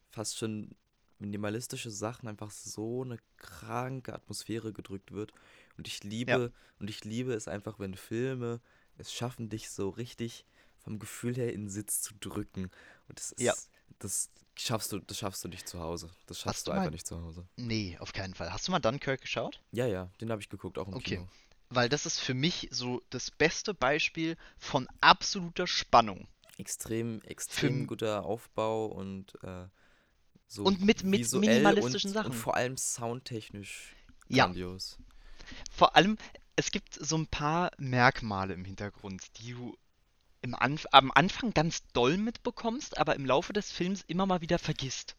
fast 0.09 0.37
schon 0.37 0.75
minimalistische 1.19 1.91
Sachen 1.91 2.27
einfach 2.27 2.51
so 2.51 3.03
eine 3.03 3.19
kranke 3.37 4.13
Atmosphäre 4.13 4.73
gedrückt 4.73 5.11
wird. 5.11 5.31
Und 5.77 5.87
ich 5.87 6.03
liebe, 6.03 6.51
und 6.79 6.89
ich 6.89 7.03
liebe 7.03 7.33
es 7.33 7.47
einfach, 7.47 7.79
wenn 7.79 7.93
Filme 7.95 8.61
es 8.97 9.13
schaffen, 9.13 9.49
dich 9.49 9.69
so 9.69 9.89
richtig 9.89 10.45
vom 10.87 10.99
Gefühl 10.99 11.35
her 11.35 11.51
in 11.53 11.63
den 11.63 11.69
Sitz 11.69 12.01
zu 12.01 12.13
drücken. 12.15 12.71
Und 13.09 13.19
das 13.19 13.33
ist, 13.33 13.41
Ja. 13.41 13.53
das 13.99 14.29
schaffst 14.55 14.93
du, 14.93 14.99
das 14.99 15.17
schaffst 15.17 15.43
du 15.43 15.49
nicht 15.49 15.67
zu 15.67 15.79
Hause. 15.81 16.09
Das 16.27 16.39
schaffst 16.39 16.59
Hast 16.59 16.67
du 16.67 16.71
du 16.71 16.77
einfach 16.77 16.91
nicht 16.91 17.05
zu 17.05 17.21
Hause. 17.21 17.45
Nee, 17.57 17.97
auf 17.99 18.13
keinen 18.13 18.33
Fall. 18.33 18.53
Hast 18.53 18.65
du 18.67 18.71
mal 18.71 18.79
Dunkirk 18.79 19.19
geschaut? 19.21 19.61
Ja, 19.71 19.85
ja, 19.85 20.09
den 20.21 20.31
habe 20.31 20.41
ich 20.41 20.47
geguckt, 20.47 20.77
auch 20.77 20.87
im 20.87 20.93
Okay. 20.93 21.17
Kino. 21.17 21.27
Weil 21.69 21.89
das 21.89 22.05
ist 22.05 22.19
für 22.21 22.33
mich 22.33 22.69
so 22.71 23.01
das 23.09 23.29
beste 23.31 23.73
Beispiel 23.73 24.37
von 24.57 24.87
absoluter 25.01 25.67
Spannung. 25.67 26.29
Extrem, 26.57 27.21
extrem 27.23 27.81
Für- 27.81 27.87
guter 27.87 28.23
Aufbau 28.25 28.85
und 28.85 29.35
äh, 29.43 29.67
so 30.47 30.63
Und 30.63 30.81
mit- 30.81 31.03
mit 31.03 31.29
minimalistischen 31.33 32.11
und, 32.11 32.13
Sachen. 32.13 32.31
Und 32.31 32.37
vor 32.37 32.55
allem 32.55 32.77
soundtechnisch 32.77 33.93
Ja. 34.29 34.45
grandios. 34.45 34.97
Vor 35.69 35.97
allem, 35.97 36.17
es 36.55 36.71
gibt 36.71 36.93
so 36.95 37.17
ein 37.17 37.27
paar 37.27 37.71
Merkmale 37.77 38.53
im 38.53 38.63
Hintergrund, 38.65 39.37
die 39.39 39.51
du 39.51 39.77
im 40.47 40.55
Anf 40.55 40.85
am 40.91 41.11
Anfang 41.13 41.53
ganz 41.53 41.83
doll 41.93 42.17
mitbekommst, 42.17 42.97
aber 42.97 43.15
im 43.15 43.25
Laufe 43.25 43.53
des 43.53 43.71
Films 43.71 44.03
immer 44.07 44.25
mal 44.25 44.41
wieder 44.41 44.59
vergisst. 44.59 45.15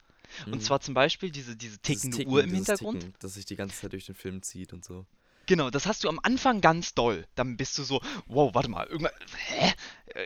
Und 0.46 0.56
Mhm. 0.56 0.60
zwar 0.60 0.80
zum 0.80 0.94
Beispiel 0.94 1.30
diese, 1.30 1.56
diese 1.56 1.78
tickende 1.78 2.18
Ticken, 2.18 2.32
Uhr 2.32 2.44
im 2.44 2.50
Hintergrund. 2.52 3.00
Ticken, 3.00 3.14
das 3.20 3.34
sich 3.34 3.46
die 3.46 3.56
ganze 3.56 3.80
Zeit 3.80 3.92
durch 3.92 4.06
den 4.06 4.14
Film 4.14 4.42
zieht 4.42 4.72
und 4.72 4.84
so. 4.84 5.06
Genau, 5.46 5.70
das 5.70 5.86
hast 5.86 6.04
du 6.04 6.10
am 6.10 6.20
Anfang 6.22 6.60
ganz 6.60 6.92
doll. 6.92 7.26
Dann 7.34 7.56
bist 7.56 7.78
du 7.78 7.82
so, 7.82 8.02
wow, 8.26 8.54
warte 8.54 8.68
mal, 8.68 8.86
irgendwann, 8.86 9.14
hä? 9.46 9.72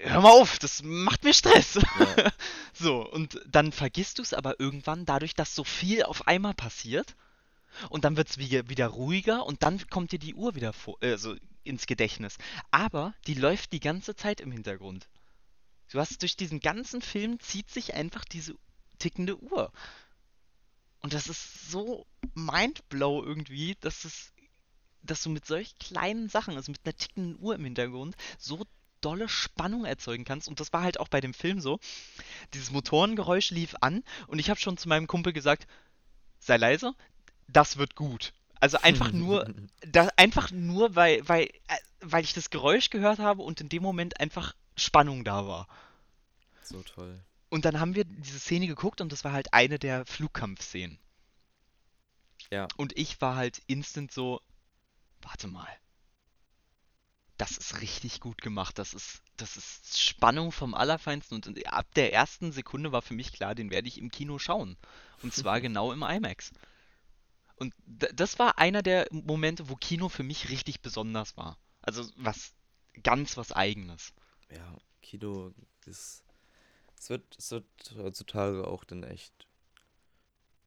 Hör 0.02 0.20
mal 0.20 0.30
auf, 0.32 0.58
das 0.58 0.82
macht 0.82 1.22
mir 1.22 1.32
Stress. 1.34 1.74
Ja. 1.74 2.30
So, 2.74 3.08
und 3.08 3.40
dann 3.46 3.70
vergisst 3.70 4.18
du 4.18 4.22
es 4.22 4.32
aber 4.34 4.58
irgendwann 4.58 5.04
dadurch, 5.04 5.34
dass 5.34 5.54
so 5.54 5.62
viel 5.62 6.02
auf 6.02 6.26
einmal 6.26 6.54
passiert. 6.54 7.14
Und 7.90 8.04
dann 8.04 8.16
wird 8.16 8.30
es 8.30 8.38
wieder, 8.38 8.68
wieder 8.68 8.88
ruhiger 8.88 9.46
und 9.46 9.62
dann 9.62 9.86
kommt 9.88 10.10
dir 10.10 10.18
die 10.18 10.34
Uhr 10.34 10.54
wieder 10.56 10.72
vor, 10.72 11.00
äh, 11.02 11.16
so 11.16 11.36
ins 11.64 11.86
Gedächtnis. 11.86 12.38
Aber 12.70 13.14
die 13.26 13.34
läuft 13.34 13.72
die 13.72 13.80
ganze 13.80 14.14
Zeit 14.14 14.40
im 14.40 14.52
Hintergrund. 14.52 15.08
Du 15.90 15.98
hast 15.98 16.22
durch 16.22 16.36
diesen 16.36 16.60
ganzen 16.60 17.02
Film 17.02 17.38
zieht 17.40 17.70
sich 17.70 17.94
einfach 17.94 18.24
diese 18.24 18.54
tickende 18.98 19.40
Uhr. 19.42 19.72
Und 21.00 21.12
das 21.12 21.26
ist 21.26 21.70
so 21.70 22.06
mindblow 22.34 23.22
irgendwie, 23.24 23.76
dass 23.80 24.04
es, 24.04 24.32
dass 25.02 25.22
du 25.22 25.30
mit 25.30 25.44
solch 25.44 25.76
kleinen 25.78 26.28
Sachen, 26.28 26.56
also 26.56 26.70
mit 26.70 26.80
einer 26.84 26.96
tickenden 26.96 27.38
Uhr 27.40 27.56
im 27.56 27.64
Hintergrund, 27.64 28.16
so 28.38 28.64
dolle 29.00 29.28
Spannung 29.28 29.84
erzeugen 29.84 30.24
kannst. 30.24 30.48
Und 30.48 30.60
das 30.60 30.72
war 30.72 30.82
halt 30.82 30.98
auch 30.98 31.08
bei 31.08 31.20
dem 31.20 31.34
Film 31.34 31.60
so. 31.60 31.78
Dieses 32.54 32.70
Motorengeräusch 32.70 33.50
lief 33.50 33.74
an 33.80 34.02
und 34.28 34.38
ich 34.38 34.48
habe 34.48 34.60
schon 34.60 34.78
zu 34.78 34.88
meinem 34.88 35.06
Kumpel 35.08 35.32
gesagt, 35.32 35.66
sei 36.38 36.56
leise, 36.56 36.94
das 37.48 37.76
wird 37.76 37.96
gut. 37.96 38.32
Also 38.62 38.78
einfach 38.78 39.10
nur, 39.12 39.52
da, 39.80 40.08
einfach 40.16 40.52
nur, 40.52 40.94
weil, 40.94 41.28
weil, 41.28 41.46
äh, 41.46 41.76
weil 42.00 42.22
ich 42.22 42.32
das 42.32 42.48
Geräusch 42.48 42.90
gehört 42.90 43.18
habe 43.18 43.42
und 43.42 43.60
in 43.60 43.68
dem 43.68 43.82
Moment 43.82 44.20
einfach 44.20 44.54
Spannung 44.76 45.24
da 45.24 45.48
war. 45.48 45.66
so 46.62 46.80
toll. 46.84 47.18
Und 47.48 47.64
dann 47.64 47.80
haben 47.80 47.96
wir 47.96 48.04
diese 48.04 48.38
Szene 48.38 48.68
geguckt 48.68 49.00
und 49.00 49.10
das 49.10 49.24
war 49.24 49.32
halt 49.32 49.52
eine 49.52 49.80
der 49.80 50.06
Flugkampfszenen. 50.06 51.00
Ja. 52.52 52.68
Und 52.76 52.96
ich 52.96 53.20
war 53.20 53.34
halt 53.34 53.60
instant 53.66 54.12
so, 54.12 54.40
warte 55.22 55.48
mal. 55.48 55.68
Das 57.38 57.56
ist 57.56 57.80
richtig 57.80 58.20
gut 58.20 58.40
gemacht. 58.42 58.78
Das 58.78 58.94
ist, 58.94 59.22
das 59.38 59.56
ist 59.56 60.00
Spannung 60.00 60.52
vom 60.52 60.74
Allerfeinsten. 60.74 61.42
Und 61.42 61.66
ab 61.66 61.92
der 61.96 62.12
ersten 62.12 62.52
Sekunde 62.52 62.92
war 62.92 63.02
für 63.02 63.14
mich 63.14 63.32
klar, 63.32 63.56
den 63.56 63.70
werde 63.70 63.88
ich 63.88 63.98
im 63.98 64.12
Kino 64.12 64.38
schauen. 64.38 64.76
Und 65.20 65.34
zwar 65.34 65.60
genau 65.60 65.92
im 65.92 66.04
IMAX. 66.04 66.52
Und 67.56 67.74
das 67.86 68.38
war 68.38 68.58
einer 68.58 68.82
der 68.82 69.06
Momente, 69.10 69.68
wo 69.68 69.76
Kino 69.76 70.08
für 70.08 70.22
mich 70.22 70.48
richtig 70.50 70.80
besonders 70.80 71.36
war. 71.36 71.58
Also 71.82 72.08
was 72.16 72.54
ganz 73.02 73.36
was 73.36 73.52
Eigenes. 73.52 74.12
Ja, 74.50 74.76
Kino 75.00 75.52
ist. 75.86 76.24
Es 76.98 77.10
wird, 77.10 77.36
es 77.38 77.50
wird 77.50 77.66
heutzutage 77.96 78.66
auch 78.66 78.84
dann 78.84 79.02
echt 79.02 79.46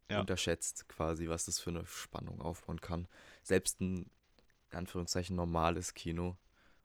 Ja. 0.10 0.19
unterschätzt, 0.19 0.88
quasi, 0.88 1.28
was 1.30 1.45
das 1.45 1.60
für 1.60 1.71
eine 1.71 1.86
Spannung 1.86 2.41
aufbauen 2.41 2.82
kann. 2.82 3.08
Selbst 3.43 3.82
ein, 3.82 4.10
in 4.71 4.78
Anführungszeichen, 4.78 5.36
normales 5.36 5.93
Kino. 5.93 6.38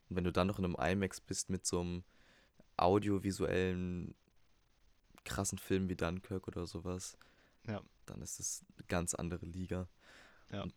Und 0.08 0.16
wenn 0.16 0.24
du 0.24 0.32
dann 0.32 0.46
noch 0.46 0.58
in 0.58 0.64
einem 0.64 0.76
IMAX 0.76 1.20
bist 1.20 1.50
mit 1.50 1.66
so 1.66 1.80
einem 1.80 2.04
audiovisuellen, 2.76 4.14
krassen 5.24 5.58
Film 5.58 5.88
wie 5.88 5.96
Dunkirk 5.96 6.48
oder 6.48 6.66
sowas, 6.66 7.16
Ja. 7.66 7.80
dann 8.06 8.22
ist 8.22 8.40
es 8.40 8.64
eine 8.76 8.86
ganz 8.86 9.14
andere 9.14 9.46
Liga. 9.46 9.88
Ja. 10.52 10.62
Und, 10.62 10.74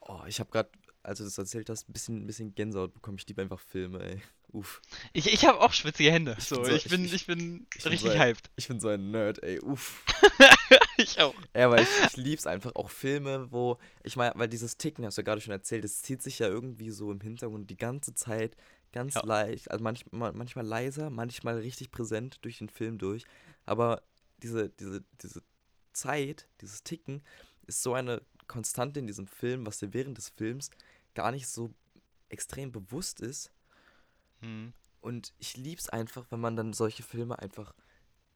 oh, 0.00 0.22
ich 0.26 0.40
habe 0.40 0.50
gerade, 0.50 0.70
als 1.02 1.18
du 1.18 1.24
das 1.24 1.38
erzählt 1.38 1.68
hast, 1.70 1.88
ein 1.88 1.92
bisschen, 1.92 2.22
ein 2.22 2.26
bisschen 2.26 2.54
Gänsehaut 2.54 2.92
bekommen. 2.94 3.18
Ich 3.18 3.26
liebe 3.28 3.42
einfach 3.42 3.60
Filme, 3.60 4.00
ey. 4.02 4.22
Uff. 4.52 4.80
Ich, 5.12 5.32
ich 5.32 5.44
habe 5.44 5.60
auch 5.60 5.72
schwitzige 5.72 6.10
Hände. 6.12 6.36
So, 6.40 6.56
bin 6.56 6.64
so- 6.70 6.76
ich 6.76 6.88
bin, 6.88 7.04
ich- 7.04 7.12
ich 7.12 7.26
bin 7.26 7.66
ich 7.76 7.82
bin 7.82 7.90
richtig 7.92 8.12
so- 8.12 8.18
hyped. 8.18 8.50
Ich 8.56 8.68
bin 8.68 8.80
so 8.80 8.88
ein 8.88 9.10
Nerd, 9.10 9.42
ey. 9.42 9.60
Uff. 9.60 10.04
Ich 10.98 11.20
auch. 11.20 11.34
Ja, 11.54 11.70
weil 11.70 11.82
ich, 11.82 11.88
ich 12.06 12.16
lieb's 12.16 12.46
einfach. 12.46 12.74
Auch 12.74 12.88
Filme, 12.88 13.52
wo, 13.52 13.76
ich 14.02 14.16
meine, 14.16 14.32
weil 14.36 14.48
dieses 14.48 14.78
Ticken, 14.78 15.04
hast 15.04 15.18
du 15.18 15.20
ja 15.20 15.24
gerade 15.24 15.42
schon 15.42 15.52
erzählt, 15.52 15.84
das 15.84 16.00
zieht 16.00 16.22
sich 16.22 16.38
ja 16.38 16.48
irgendwie 16.48 16.90
so 16.90 17.12
im 17.12 17.20
Hintergrund 17.20 17.68
die 17.68 17.76
ganze 17.76 18.14
Zeit 18.14 18.56
ganz 18.92 19.14
Ja. 19.14 19.22
leicht, 19.24 19.70
also 19.70 19.84
manchmal, 19.84 20.32
manchmal 20.32 20.64
leiser, 20.66 21.10
manchmal 21.10 21.58
richtig 21.58 21.90
präsent 21.90 22.38
durch 22.42 22.58
den 22.58 22.70
Film 22.70 22.96
durch. 22.96 23.24
Aber 23.66 24.02
diese, 24.42 24.70
diese, 24.70 25.04
diese 25.22 25.42
Zeit, 25.96 26.48
dieses 26.60 26.82
Ticken, 26.82 27.22
ist 27.66 27.82
so 27.82 27.94
eine 27.94 28.22
Konstante 28.46 29.00
in 29.00 29.06
diesem 29.06 29.26
Film, 29.26 29.66
was 29.66 29.78
dir 29.78 29.92
während 29.92 30.18
des 30.18 30.28
Films 30.30 30.70
gar 31.14 31.32
nicht 31.32 31.48
so 31.48 31.72
extrem 32.28 32.72
bewusst 32.72 33.20
ist. 33.20 33.50
Hm. 34.40 34.72
Und 35.00 35.32
ich 35.38 35.56
lieb's 35.56 35.88
einfach, 35.88 36.26
wenn 36.30 36.40
man 36.40 36.56
dann 36.56 36.72
solche 36.72 37.02
Filme 37.02 37.38
einfach 37.38 37.74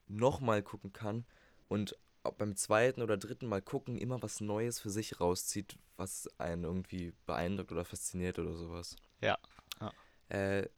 nochmal 0.07 0.63
gucken 0.63 0.93
kann 0.93 1.25
und 1.69 1.97
beim 2.37 2.55
zweiten 2.55 3.03
oder 3.03 3.17
dritten 3.17 3.47
Mal 3.47 3.63
gucken 3.63 3.97
immer 3.97 4.23
was 4.23 4.41
Neues 4.41 4.79
für 4.79 4.91
sich 4.91 5.21
rauszieht, 5.21 5.79
was 5.97 6.29
einen 6.39 6.65
irgendwie 6.65 7.13
beeindruckt 7.27 7.73
oder 7.73 7.85
fasziniert 7.85 8.39
oder 8.39 8.55
sowas. 8.55 8.97
Ja, 9.21 9.39
ja. 9.81 9.93
Äh, 10.29 10.69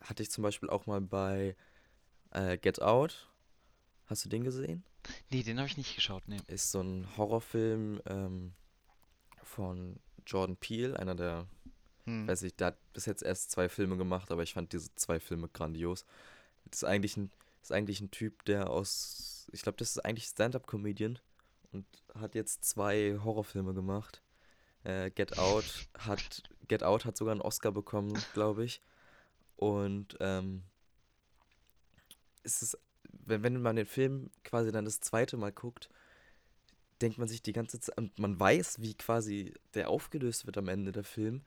hatte 0.00 0.22
ich 0.22 0.30
zum 0.30 0.42
Beispiel 0.42 0.70
auch 0.70 0.86
mal 0.86 1.00
bei 1.00 1.56
äh, 2.30 2.56
Get 2.58 2.80
Out. 2.80 3.28
Hast 4.06 4.24
du 4.24 4.28
den 4.28 4.44
gesehen? 4.44 4.84
Nee, 5.30 5.42
den 5.42 5.58
habe 5.58 5.68
ich 5.68 5.76
nicht 5.76 5.94
geschaut, 5.94 6.22
nee. 6.26 6.38
Ist 6.46 6.70
so 6.70 6.80
ein 6.80 7.06
Horrorfilm 7.16 8.00
ähm, 8.06 8.52
von 9.42 9.98
Jordan 10.26 10.56
Peele, 10.56 10.98
einer 10.98 11.14
der 11.14 11.46
Hm. 12.06 12.28
weiß 12.28 12.42
ich, 12.42 12.54
der 12.54 12.68
hat 12.68 12.92
bis 12.92 13.06
jetzt 13.06 13.22
erst 13.22 13.50
zwei 13.50 13.68
Filme 13.68 13.96
gemacht, 13.96 14.30
aber 14.30 14.42
ich 14.42 14.54
fand 14.54 14.72
diese 14.72 14.94
zwei 14.94 15.20
Filme 15.20 15.48
grandios. 15.48 16.04
Das 16.66 16.82
ist 16.82 16.84
eigentlich 16.84 17.16
ein, 17.16 17.30
ist 17.62 17.72
eigentlich 17.72 18.00
ein 18.00 18.10
Typ, 18.10 18.44
der 18.44 18.70
aus, 18.70 19.48
ich 19.52 19.62
glaube, 19.62 19.78
das 19.78 19.90
ist 19.90 20.04
eigentlich 20.04 20.26
Stand-up-Comedian 20.26 21.18
und 21.72 21.84
hat 22.14 22.34
jetzt 22.34 22.64
zwei 22.64 23.18
Horrorfilme 23.22 23.74
gemacht. 23.74 24.22
Äh, 24.84 25.10
Get 25.10 25.36
Out 25.38 25.88
hat, 25.98 26.44
Get 26.68 26.84
Out 26.84 27.04
hat 27.04 27.16
sogar 27.16 27.32
einen 27.32 27.40
Oscar 27.40 27.72
bekommen, 27.72 28.16
glaube 28.34 28.64
ich. 28.64 28.80
Und 29.56 30.16
ähm, 30.20 30.62
es 32.44 32.62
ist, 32.62 32.78
wenn, 33.26 33.42
wenn 33.42 33.60
man 33.60 33.76
den 33.76 33.86
Film 33.86 34.30
quasi 34.44 34.72
dann 34.72 34.84
das 34.84 35.00
zweite 35.00 35.36
Mal 35.36 35.52
guckt, 35.52 35.88
denkt 37.02 37.18
man 37.18 37.28
sich 37.28 37.42
die 37.42 37.52
ganze 37.52 37.78
Zeit, 37.80 37.98
und 37.98 38.18
man 38.18 38.40
weiß, 38.40 38.80
wie 38.80 38.94
quasi 38.94 39.52
der 39.74 39.90
aufgelöst 39.90 40.46
wird 40.46 40.56
am 40.56 40.68
Ende 40.68 40.92
der 40.92 41.04
Film 41.04 41.42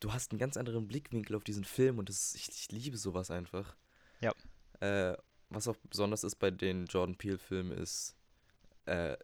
du 0.00 0.12
hast 0.12 0.32
einen 0.32 0.38
ganz 0.38 0.56
anderen 0.56 0.86
Blickwinkel 0.86 1.36
auf 1.36 1.44
diesen 1.44 1.64
Film 1.64 1.98
und 1.98 2.08
das, 2.08 2.34
ich, 2.34 2.48
ich 2.48 2.72
liebe 2.72 2.96
sowas 2.96 3.30
einfach. 3.30 3.76
Ja. 4.20 4.32
Äh, 4.80 5.16
was 5.50 5.68
auch 5.68 5.76
besonders 5.88 6.24
ist 6.24 6.36
bei 6.36 6.50
den 6.50 6.86
Jordan 6.86 7.16
Peele-Filmen 7.16 7.76
ist, 7.76 8.16
äh, 8.86 9.16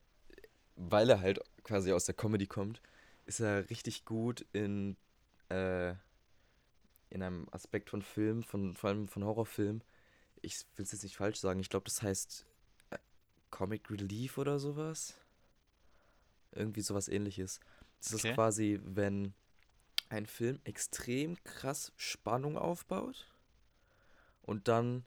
weil 0.77 1.11
er 1.11 1.21
halt 1.21 1.41
quasi 1.65 1.93
aus 1.93 2.05
der 2.05 2.15
Comedy 2.15 2.47
kommt, 2.47 2.81
ist 3.27 3.41
er 3.41 3.69
richtig 3.71 4.05
gut 4.05 4.47
in, 4.53 4.97
äh, 5.49 5.91
in 7.11 7.23
einem 7.23 7.49
Aspekt 7.51 7.91
von 7.91 8.03
Film, 8.03 8.43
von, 8.43 8.75
vor 8.75 8.91
allem 8.91 9.09
von 9.09 9.25
Horrorfilm. 9.25 9.83
Ich 10.43 10.67
will 10.77 10.85
es 10.85 10.93
jetzt 10.93 11.03
nicht 11.05 11.17
falsch 11.17 11.39
sagen, 11.39 11.61
ich 11.61 11.71
glaube, 11.71 11.85
das 11.85 12.03
heißt 12.03 12.47
äh, 12.91 12.99
Comic 13.51 13.91
Relief 13.91 14.39
oder 14.39 14.59
sowas. 14.59 15.15
Irgendwie 16.53 16.83
sowas 16.83 17.09
ähnliches. 17.09 17.61
Das 18.01 18.13
Okay. 18.15 18.31
ist 18.31 18.35
quasi, 18.35 18.81
wenn 18.83 19.35
ein 20.09 20.27
Film 20.27 20.61
extrem 20.65 21.43
krass 21.45 21.93
Spannung 21.97 22.59
aufbaut 22.59 23.31
und 24.43 24.69
dann 24.69 25.05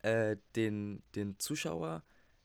äh, 0.00 0.36
den, 0.56 1.02
den 1.14 1.38
Zuschauer 1.38 2.02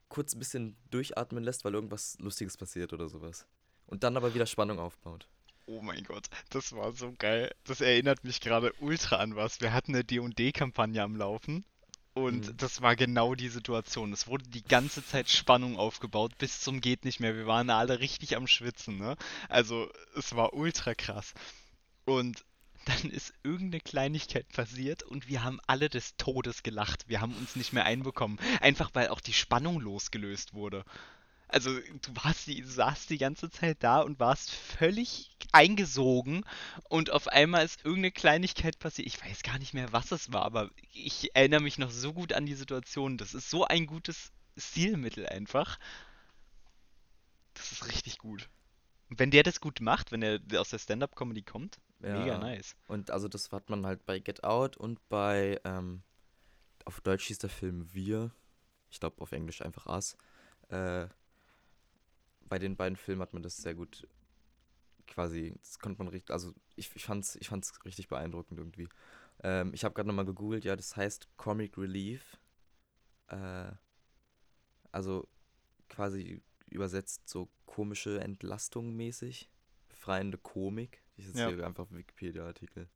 kurz 0.09 0.35
ein 0.35 0.39
bisschen 0.39 0.77
durchatmen 0.91 1.43
lässt, 1.43 1.65
weil 1.65 1.73
irgendwas 1.73 2.17
Lustiges 2.19 2.57
passiert 2.57 2.93
oder 2.93 3.09
sowas. 3.09 3.47
Und 3.87 4.03
dann 4.03 4.15
aber 4.17 4.33
wieder 4.33 4.45
Spannung 4.45 4.79
aufbaut. 4.79 5.27
Oh 5.67 5.81
mein 5.81 6.03
Gott, 6.05 6.27
das 6.49 6.71
war 6.73 6.93
so 6.93 7.13
geil. 7.19 7.53
Das 7.65 7.81
erinnert 7.81 8.23
mich 8.23 8.39
gerade 8.41 8.73
ultra 8.79 9.17
an 9.17 9.35
was. 9.35 9.61
Wir 9.61 9.71
hatten 9.73 9.93
eine 9.93 10.03
D&D-Kampagne 10.03 11.03
am 11.03 11.15
Laufen 11.15 11.63
und 12.13 12.47
Mhm. 12.47 12.57
das 12.57 12.81
war 12.81 12.95
genau 12.95 13.35
die 13.35 13.49
Situation. 13.49 14.13
Es 14.13 14.27
wurde 14.27 14.45
die 14.49 14.63
ganze 14.63 15.05
Zeit 15.05 15.29
Spannung 15.29 15.77
aufgebaut 15.77 16.37
bis 16.39 16.61
zum 16.61 16.81
geht 16.81 17.05
nicht 17.05 17.19
mehr. 17.19 17.35
Wir 17.35 17.45
waren 17.47 17.69
alle 17.69 17.99
richtig 17.99 18.35
am 18.37 18.47
Schwitzen, 18.47 18.97
ne? 18.97 19.15
Also, 19.49 19.91
es 20.15 20.35
war 20.35 20.53
ultra 20.53 20.95
krass. 20.95 21.33
Und 22.05 22.43
dann 22.85 23.11
ist 23.11 23.33
irgendeine 23.43 23.81
Kleinigkeit 23.81 24.47
passiert 24.53 25.03
und 25.03 25.27
wir 25.27 25.43
haben 25.43 25.59
alle 25.67 25.89
des 25.89 26.15
Todes 26.15 26.63
gelacht. 26.63 27.09
Wir 27.09 27.19
haben 27.21 27.35
uns 27.35 27.55
nicht 27.57 27.73
mehr 27.73 27.85
einbekommen. 27.85 28.39
Einfach 28.61 28.89
weil 28.93 29.09
auch 29.09 29.19
die 29.21 29.33
Spannung 29.33 29.81
losgelöst 29.81 30.53
wurde. 30.53 30.85
Also, 31.49 31.71
du 31.79 32.15
warst 32.23 32.47
die, 32.47 32.61
saßt 32.61 33.09
die 33.09 33.17
ganze 33.17 33.49
Zeit 33.49 33.77
da 33.79 34.01
und 34.01 34.19
warst 34.19 34.51
völlig 34.51 35.35
eingesogen 35.53 36.43
und 36.89 37.09
auf 37.09 37.27
einmal 37.29 37.63
ist 37.63 37.79
irgendeine 37.85 38.11
Kleinigkeit 38.11 38.79
passiert. 38.79 39.07
Ich 39.07 39.23
weiß 39.23 39.43
gar 39.43 39.57
nicht 39.57 39.73
mehr, 39.73 39.93
was 39.93 40.11
es 40.11 40.33
war, 40.33 40.43
aber 40.43 40.69
ich 40.91 41.33
erinnere 41.35 41.61
mich 41.61 41.77
noch 41.77 41.91
so 41.91 42.13
gut 42.13 42.33
an 42.33 42.45
die 42.45 42.53
Situation. 42.55 43.17
Das 43.17 43.33
ist 43.33 43.49
so 43.49 43.63
ein 43.65 43.85
gutes 43.87 44.31
Stilmittel 44.57 45.25
einfach. 45.27 45.79
Das 47.53 47.71
ist 47.71 47.87
richtig 47.87 48.17
gut. 48.17 48.49
Und 49.09 49.19
wenn 49.19 49.31
der 49.31 49.43
das 49.43 49.61
gut 49.61 49.79
macht, 49.79 50.11
wenn 50.11 50.21
er 50.21 50.39
aus 50.59 50.69
der 50.69 50.79
Stand-Up-Comedy 50.79 51.43
kommt, 51.43 51.79
mega 51.99 52.33
Ja. 52.33 52.37
nice. 52.37 52.75
Und 52.87 53.09
also 53.09 53.27
das 53.29 53.51
hat 53.51 53.69
man 53.69 53.85
halt 53.85 54.05
bei 54.05 54.19
Get 54.19 54.43
Out 54.43 54.75
und 54.75 54.99
bei, 55.07 55.59
ähm, 55.63 56.03
auf 56.83 56.99
Deutsch 57.01 57.27
hieß 57.27 57.39
der 57.39 57.49
Film 57.49 57.87
Wir. 57.93 58.31
Ich 58.89 58.99
glaube 58.99 59.21
auf 59.21 59.31
Englisch 59.31 59.61
einfach 59.61 59.85
Us. 59.87 60.17
Äh, 60.69 61.07
bei 62.47 62.59
den 62.59 62.75
beiden 62.75 62.95
Filmen 62.95 63.21
hat 63.21 63.33
man 63.33 63.43
das 63.43 63.57
sehr 63.57 63.75
gut 63.75 64.07
quasi, 65.07 65.55
das 65.59 65.79
konnte 65.79 65.99
man 65.99 66.09
richtig, 66.09 66.31
also 66.31 66.53
ich, 66.75 66.93
ich 66.95 67.05
fand's, 67.05 67.35
ich 67.37 67.47
fand's 67.49 67.73
richtig 67.85 68.07
beeindruckend 68.07 68.59
irgendwie. 68.59 68.89
Ähm, 69.43 69.73
ich 69.73 69.83
habe 69.83 69.93
gerade 69.95 70.07
nochmal 70.07 70.25
gegoogelt, 70.25 70.65
ja, 70.65 70.75
das 70.75 70.95
heißt 70.95 71.27
Comic 71.37 71.77
Relief. 71.77 72.37
Äh, 73.27 73.71
also 74.91 75.27
quasi 75.89 76.41
übersetzt 76.69 77.27
so 77.29 77.49
komische 77.65 78.19
Entlastung 78.19 78.95
mäßig. 78.95 79.49
Befreiende 79.89 80.37
Komik. 80.37 81.03
Ich 81.15 81.25
jetzt 81.27 81.37
Ja. 81.37 81.49
hier 81.49 81.65
einfach 81.65 81.87
Wikipedia-Artikel. 81.91 82.89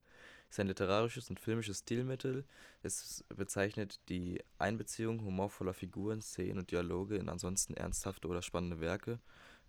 Ist 0.49 0.59
ein 0.59 0.67
literarisches 0.67 1.29
und 1.29 1.39
filmisches 1.39 1.79
Stilmittel. 1.79 2.45
Es 2.83 3.23
bezeichnet 3.29 4.01
die 4.09 4.43
Einbeziehung 4.57 5.23
humorvoller 5.23 5.73
Figuren, 5.73 6.21
Szenen 6.21 6.59
und 6.59 6.71
Dialoge 6.71 7.15
in 7.15 7.29
ansonsten 7.29 7.73
ernsthafte 7.73 8.27
oder 8.27 8.41
spannende 8.41 8.81
Werke. 8.81 9.19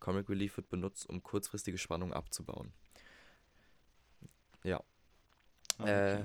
Comic 0.03 0.29
Relief 0.29 0.57
wird 0.57 0.69
benutzt, 0.69 1.09
um 1.09 1.23
kurzfristige 1.23 1.79
Spannung 1.79 2.13
abzubauen. 2.13 2.73
Ja, 4.65 4.83
Ah, 5.79 5.85
äh, 5.89 6.19
okay. 6.19 6.25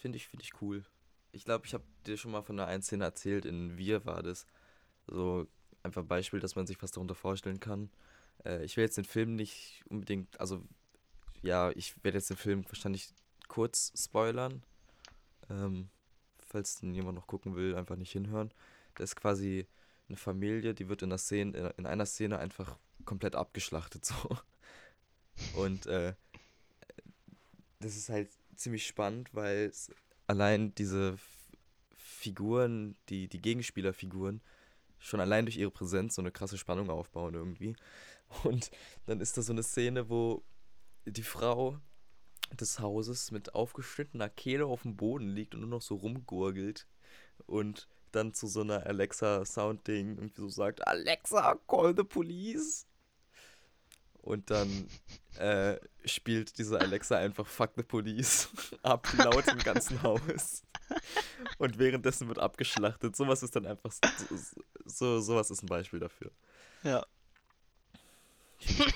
finde 0.00 0.16
ich, 0.16 0.28
finde 0.28 0.44
ich 0.44 0.60
cool. 0.62 0.84
Ich 1.32 1.44
glaube, 1.44 1.66
ich 1.66 1.74
habe 1.74 1.84
dir 2.06 2.16
schon 2.16 2.30
mal 2.32 2.42
von 2.42 2.58
einer 2.60 2.82
Szene 2.82 3.04
erzählt, 3.04 3.44
in 3.44 3.76
Wir 3.76 4.04
war 4.06 4.22
das. 4.22 4.46
So 5.06 5.46
einfach 5.82 6.02
ein 6.02 6.08
Beispiel, 6.08 6.40
dass 6.40 6.56
man 6.56 6.66
sich 6.66 6.82
was 6.82 6.92
darunter 6.92 7.14
vorstellen 7.14 7.60
kann. 7.60 7.90
Äh, 8.44 8.64
ich 8.64 8.76
will 8.76 8.84
jetzt 8.84 8.96
den 8.98 9.04
Film 9.04 9.36
nicht 9.36 9.84
unbedingt, 9.88 10.40
also 10.40 10.62
ja, 11.42 11.70
ich 11.72 12.02
werde 12.04 12.18
jetzt 12.18 12.30
den 12.30 12.36
Film 12.36 12.64
wahrscheinlich 12.68 13.12
kurz 13.48 13.92
spoilern. 13.96 14.62
Ähm, 15.50 15.90
falls 16.40 16.76
den 16.80 16.94
jemand 16.94 17.16
noch 17.16 17.26
gucken 17.26 17.56
will, 17.56 17.74
einfach 17.76 17.96
nicht 17.96 18.12
hinhören. 18.12 18.52
Das 18.96 19.10
ist 19.10 19.16
quasi 19.16 19.66
eine 20.08 20.16
Familie, 20.16 20.74
die 20.74 20.88
wird 20.88 21.02
in 21.02 21.10
einer 21.10 21.18
Szene, 21.18 21.74
in 21.76 21.86
einer 21.86 22.06
Szene 22.06 22.38
einfach 22.38 22.78
komplett 23.04 23.34
abgeschlachtet 23.34 24.04
so. 24.04 24.38
Und 25.56 25.86
äh, 25.86 26.14
das 27.80 27.96
ist 27.96 28.08
halt 28.08 28.30
ziemlich 28.54 28.86
spannend, 28.86 29.34
weil 29.34 29.72
allein 30.26 30.74
diese 30.74 31.16
Figuren, 31.94 32.96
die, 33.08 33.28
die 33.28 33.40
Gegenspielerfiguren, 33.40 34.40
schon 34.98 35.20
allein 35.20 35.44
durch 35.44 35.58
ihre 35.58 35.70
Präsenz 35.70 36.14
so 36.14 36.22
eine 36.22 36.32
krasse 36.32 36.58
Spannung 36.58 36.90
aufbauen 36.90 37.34
irgendwie. 37.34 37.76
Und 38.44 38.70
dann 39.04 39.20
ist 39.20 39.36
da 39.36 39.42
so 39.42 39.52
eine 39.52 39.62
Szene, 39.62 40.08
wo 40.08 40.42
die 41.04 41.22
Frau 41.22 41.78
des 42.52 42.80
Hauses 42.80 43.30
mit 43.30 43.54
aufgeschnittener 43.54 44.28
Kehle 44.28 44.66
auf 44.66 44.82
dem 44.82 44.96
Boden 44.96 45.28
liegt 45.28 45.54
und 45.54 45.60
nur 45.60 45.70
noch 45.70 45.82
so 45.82 45.96
rumgurgelt 45.96 46.86
und 47.46 47.88
dann 48.16 48.32
zu 48.34 48.46
so 48.46 48.62
einer 48.62 48.86
Alexa-Sound-Ding 48.86 50.16
irgendwie 50.16 50.40
so 50.40 50.48
sagt, 50.48 50.86
Alexa, 50.86 51.56
call 51.68 51.94
the 51.96 52.02
police. 52.02 52.86
Und 54.22 54.50
dann 54.50 54.88
äh, 55.38 55.76
spielt 56.04 56.58
diese 56.58 56.80
Alexa 56.80 57.16
einfach 57.16 57.46
Fuck 57.46 57.72
the 57.76 57.84
Police 57.84 58.48
ab, 58.82 59.06
laut 59.18 59.46
im 59.46 59.58
ganzen 59.58 60.02
Haus. 60.02 60.64
Und 61.58 61.78
währenddessen 61.78 62.26
wird 62.26 62.40
abgeschlachtet. 62.40 63.14
Sowas 63.14 63.44
ist 63.44 63.54
dann 63.54 63.66
einfach, 63.66 63.92
so, 63.92 64.36
so, 64.84 65.20
sowas 65.20 65.50
ist 65.50 65.62
ein 65.62 65.68
Beispiel 65.68 66.00
dafür. 66.00 66.32
Ja. 66.82 67.06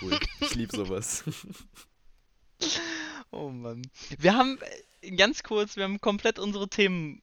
Cool. 0.02 0.18
Ich 0.40 0.54
liebe 0.54 0.76
sowas. 0.76 1.24
Oh 3.32 3.48
Mann. 3.48 3.82
Wir 4.18 4.34
haben 4.34 4.58
äh, 5.02 5.12
ganz 5.12 5.44
kurz, 5.44 5.76
wir 5.76 5.84
haben 5.84 6.00
komplett 6.00 6.40
unsere 6.40 6.68
Themen 6.68 7.22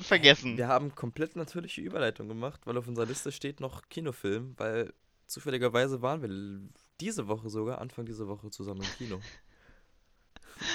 vergessen. 0.00 0.56
Wir 0.56 0.68
haben 0.68 0.94
komplett 0.94 1.36
natürliche 1.36 1.80
Überleitung 1.80 2.28
gemacht, 2.28 2.60
weil 2.64 2.76
auf 2.76 2.86
unserer 2.88 3.06
Liste 3.06 3.32
steht 3.32 3.60
noch 3.60 3.82
Kinofilm, 3.88 4.54
weil 4.58 4.92
zufälligerweise 5.26 6.02
waren 6.02 6.22
wir 6.22 6.68
diese 7.00 7.28
Woche 7.28 7.48
sogar, 7.50 7.80
Anfang 7.80 8.06
dieser 8.06 8.28
Woche 8.28 8.50
zusammen 8.50 8.82
im 8.82 8.88
Kino. 8.98 9.20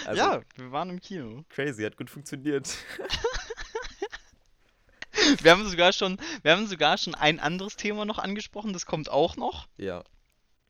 Also, 0.05 0.21
ja, 0.21 0.41
wir 0.57 0.71
waren 0.71 0.91
im 0.91 1.01
Kino. 1.01 1.43
crazy, 1.49 1.81
hat 1.81 1.97
gut 1.97 2.07
funktioniert. 2.12 2.69
Wir 5.41 5.51
haben 5.51 5.67
sogar 5.67 5.91
schon, 5.93 6.17
wir 6.41 6.51
haben 6.53 6.67
sogar 6.67 6.97
schon 6.97 7.15
ein 7.15 7.39
anderes 7.39 7.75
Thema 7.75 8.05
noch 8.05 8.17
angesprochen, 8.17 8.73
das 8.73 8.86
kommt 8.86 9.10
auch 9.10 9.36
noch. 9.38 9.67
Ja, 9.77 10.03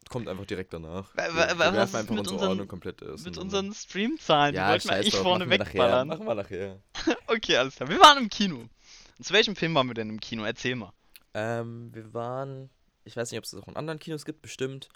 kommt 0.10 0.28
einfach 0.28 0.46
direkt 0.46 0.74
danach. 0.74 1.16
Wir, 1.16 1.24
wir 1.24 1.36
was 1.36 1.58
werfen 1.60 1.76
ist 1.78 1.96
einfach 1.96 2.10
mit 2.10 2.20
unsere 2.20 2.34
unseren- 2.36 2.50
Ordnung 2.50 2.68
komplett 2.68 3.04
aus. 3.04 3.24
Mit 3.24 3.38
unseren 3.38 3.74
Streamzahlen, 3.74 4.54
die 4.54 4.58
ja, 4.60 4.70
wollten 4.70 4.90
wir 4.90 4.96
eigentlich 4.96 5.16
vorne 5.16 5.46
machen 5.46 5.52
wir 5.52 5.58
nachher. 5.60 5.74
wegballern. 5.74 6.08
Machen 6.08 6.26
wir 6.26 6.36
nachher. 6.36 6.80
Okay, 7.28 7.58
alles 7.58 7.76
klar. 7.76 7.90
Wir 7.90 8.00
waren 8.00 8.18
im 8.18 8.30
Kino. 8.30 8.58
Und 8.58 9.24
zu 9.24 9.34
welchem 9.34 9.56
Film 9.56 9.76
waren 9.76 9.88
wir 9.88 9.94
denn 9.94 10.10
im 10.10 10.20
Kino? 10.20 10.44
Erzähl 10.44 10.76
mal. 10.76 10.94
Ähm, 11.34 11.94
wir 11.94 12.14
waren, 12.14 12.70
ich 13.04 13.16
weiß 13.16 13.32
nicht, 13.32 13.38
ob 13.38 13.46
es 13.46 13.54
auch 13.54 13.68
in 13.68 13.76
anderen 13.76 14.00
Kinos 14.00 14.26
gibt, 14.26 14.42
bestimmt. 14.42 14.90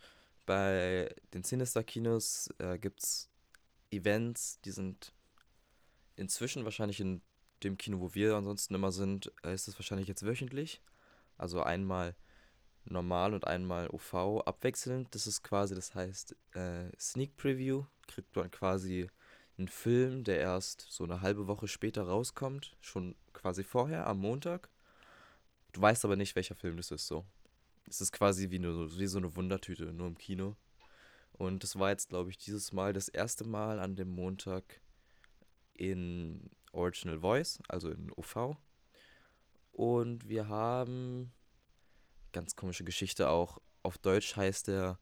Bei 0.46 1.14
den 1.34 1.44
Sinister-Kinos 1.44 2.54
äh, 2.60 2.78
gibt 2.78 3.04
es 3.04 3.30
Events, 3.92 4.60
die 4.62 4.72
sind 4.72 5.14
inzwischen 6.16 6.66
wahrscheinlich 6.66 7.00
in 7.00 7.22
dem 7.64 7.78
Kino, 7.78 8.00
wo 8.00 8.14
wir 8.14 8.36
ansonsten 8.36 8.76
immer 8.76 8.92
sind, 8.92 9.32
äh, 9.44 9.54
ist 9.54 9.68
es 9.68 9.78
wahrscheinlich 9.78 10.08
jetzt 10.08 10.26
wöchentlich. 10.26 10.82
Also 11.38 11.62
einmal 11.64 12.16
normal 12.86 13.34
und 13.34 13.48
einmal 13.48 13.90
OV 13.90 14.44
abwechselnd. 14.46 15.14
Das 15.16 15.28
ist 15.28 15.42
quasi, 15.42 15.76
das 15.76 15.96
heißt 15.96 16.36
äh, 16.54 16.92
Sneak 17.00 17.36
Preview. 17.38 17.86
Kriegt 18.08 18.36
man 18.36 18.52
quasi 18.52 19.10
einen 19.58 19.68
Film, 19.68 20.24
der 20.24 20.40
erst 20.40 20.86
so 20.90 21.04
eine 21.04 21.22
halbe 21.22 21.48
Woche 21.48 21.68
später 21.68 22.04
rauskommt. 22.04 22.76
Schon 22.82 23.16
quasi 23.34 23.64
vorher, 23.64 24.08
am 24.08 24.20
Montag. 24.20 24.70
Du 25.72 25.82
weißt 25.82 26.06
aber 26.06 26.16
nicht, 26.16 26.36
welcher 26.36 26.56
Film 26.56 26.78
das 26.78 26.92
ist 26.92 27.08
so. 27.08 27.26
Es 27.88 28.02
ist 28.02 28.12
quasi 28.12 28.50
wie, 28.50 28.58
eine, 28.58 28.98
wie 28.98 29.08
so 29.08 29.18
eine 29.18 29.36
Wundertüte, 29.36 29.86
nur 29.94 30.08
im 30.08 30.18
Kino. 30.18 30.56
Und 31.34 31.64
das 31.64 31.78
war 31.78 31.90
jetzt, 31.90 32.10
glaube 32.10 32.30
ich, 32.30 32.38
dieses 32.38 32.72
Mal 32.72 32.94
das 32.94 33.10
erste 33.10 33.44
Mal 33.44 33.80
an 33.80 33.96
dem 33.96 34.10
Montag 34.10 34.82
in 35.74 36.50
Original 36.72 37.20
Voice, 37.20 37.60
also 37.68 37.90
in 37.90 38.12
OV. 38.16 38.58
Und 39.72 40.30
wir 40.30 40.48
haben, 40.48 41.34
ganz 42.32 42.56
komische 42.56 42.86
Geschichte 42.86 43.30
auch, 43.30 43.60
auf 43.84 43.98
Deutsch 43.98 44.36
heißt 44.36 44.70
der 44.70 45.00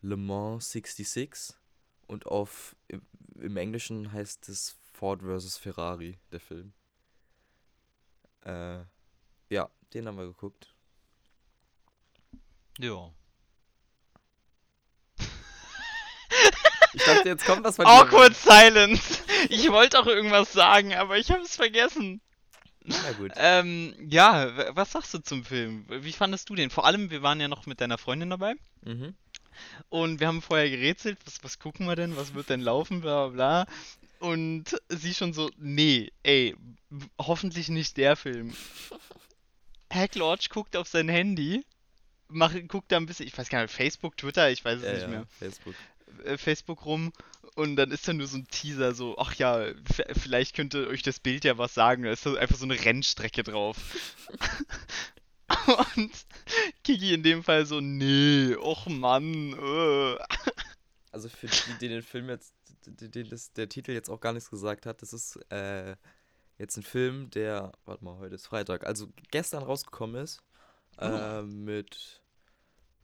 Le 0.00 0.16
Mans 0.16 0.70
66 0.72 1.54
und 2.06 2.26
auf, 2.26 2.76
im, 2.88 3.02
im 3.40 3.56
Englischen 3.56 4.12
heißt 4.12 4.48
es 4.48 4.76
Ford 4.92 5.22
vs. 5.22 5.58
Ferrari, 5.58 6.18
der 6.32 6.40
Film. 6.40 6.72
Äh, 8.44 8.80
ja, 9.50 9.68
den 9.92 10.06
haben 10.06 10.18
wir 10.18 10.26
geguckt. 10.26 10.74
Ja. 12.78 13.10
Ich 16.92 17.04
dachte, 17.04 17.28
jetzt 17.28 17.44
kommt 17.44 17.62
was 17.64 17.76
von 17.76 17.84
dir. 17.84 17.90
Awkward 17.90 18.34
Silence. 18.34 19.22
Ich 19.50 19.70
wollte 19.70 19.98
auch 20.00 20.06
irgendwas 20.06 20.52
sagen, 20.52 20.94
aber 20.94 21.18
ich 21.18 21.30
habe 21.30 21.42
es 21.42 21.54
vergessen. 21.56 22.22
Na 22.84 23.12
gut. 23.12 23.32
Ähm, 23.36 23.94
ja, 24.08 24.74
was 24.74 24.92
sagst 24.92 25.12
du 25.12 25.18
zum 25.18 25.44
Film? 25.44 25.84
Wie 25.88 26.12
fandest 26.12 26.48
du 26.48 26.54
den? 26.54 26.70
Vor 26.70 26.86
allem, 26.86 27.10
wir 27.10 27.22
waren 27.22 27.40
ja 27.40 27.48
noch 27.48 27.66
mit 27.66 27.80
deiner 27.80 27.98
Freundin 27.98 28.30
dabei 28.30 28.54
Mhm. 28.82 29.16
Und 29.88 30.20
wir 30.20 30.26
haben 30.28 30.42
vorher 30.42 30.68
gerätselt, 30.70 31.18
was, 31.24 31.42
was 31.44 31.58
gucken 31.58 31.86
wir 31.86 31.96
denn, 31.96 32.16
was 32.16 32.34
wird 32.34 32.50
denn 32.50 32.60
laufen, 32.60 33.00
bla 33.00 33.28
bla 33.28 33.64
bla. 33.64 33.66
Und 34.18 34.64
sie 34.88 35.14
schon 35.14 35.32
so, 35.34 35.50
nee, 35.58 36.10
ey, 36.22 36.56
hoffentlich 37.20 37.68
nicht 37.68 37.96
der 37.96 38.16
Film. 38.16 38.54
Hacklodge 39.92 40.48
guckt 40.50 40.76
auf 40.76 40.88
sein 40.88 41.08
Handy, 41.08 41.64
mach, 42.28 42.54
guckt 42.68 42.90
da 42.92 42.96
ein 42.96 43.06
bisschen, 43.06 43.26
ich 43.26 43.36
weiß 43.36 43.48
gar 43.48 43.62
nicht, 43.62 43.72
Facebook, 43.74 44.16
Twitter, 44.16 44.50
ich 44.50 44.64
weiß 44.64 44.78
es 44.80 44.84
Ja, 44.84 44.92
nicht 44.92 45.02
ja, 45.02 45.08
mehr, 45.08 45.26
Facebook. 45.38 45.74
äh, 46.24 46.36
Facebook 46.38 46.84
rum 46.84 47.12
und 47.54 47.76
dann 47.76 47.90
ist 47.90 48.06
da 48.08 48.12
nur 48.12 48.26
so 48.26 48.36
ein 48.38 48.48
Teaser, 48.48 48.94
so, 48.94 49.16
ach 49.18 49.34
ja, 49.34 49.66
vielleicht 50.12 50.56
könnte 50.56 50.88
euch 50.88 51.02
das 51.02 51.20
Bild 51.20 51.44
ja 51.44 51.56
was 51.58 51.74
sagen, 51.74 52.02
da 52.02 52.10
ist 52.10 52.22
so 52.22 52.36
einfach 52.36 52.56
so 52.56 52.64
eine 52.64 52.82
Rennstrecke 52.84 53.42
drauf. 53.42 53.76
Und 55.96 56.26
Kiki 56.82 57.14
in 57.14 57.22
dem 57.22 57.42
Fall 57.42 57.66
so, 57.66 57.80
nee, 57.80 58.54
och 58.56 58.86
Mann, 58.86 59.52
äh. 59.52 60.16
Also 61.12 61.28
für 61.28 61.46
die, 61.46 61.78
die 61.80 61.88
den 61.88 62.02
Film 62.02 62.28
jetzt, 62.28 62.54
die 62.86 63.24
das, 63.24 63.52
der 63.52 63.68
Titel 63.68 63.92
jetzt 63.92 64.10
auch 64.10 64.20
gar 64.20 64.32
nichts 64.32 64.50
gesagt 64.50 64.86
hat, 64.86 65.00
das 65.02 65.12
ist 65.12 65.36
äh, 65.50 65.96
jetzt 66.58 66.76
ein 66.76 66.82
Film, 66.82 67.30
der, 67.30 67.72
warte 67.84 68.04
mal, 68.04 68.18
heute 68.18 68.34
ist 68.34 68.46
Freitag, 68.46 68.86
also 68.86 69.08
gestern 69.30 69.62
rausgekommen 69.62 70.22
ist, 70.22 70.42
äh, 70.98 71.42
mit 71.42 72.22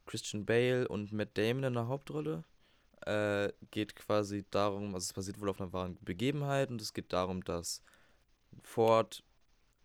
Christian 0.05 0.45
Bale 0.45 0.87
und 0.87 1.11
Matt 1.11 1.37
Damon 1.37 1.63
in 1.63 1.73
der 1.73 1.87
Hauptrolle. 1.87 2.43
Äh, 3.05 3.51
geht 3.71 3.95
quasi 3.95 4.45
darum, 4.49 4.95
also 4.95 5.03
es 5.03 5.13
basiert 5.13 5.39
wohl 5.41 5.49
auf 5.49 5.59
einer 5.59 5.73
wahren 5.73 5.97
Begebenheit 6.01 6.69
und 6.69 6.81
es 6.81 6.93
geht 6.93 7.11
darum, 7.11 7.43
dass 7.43 7.81
Ford, 8.61 9.23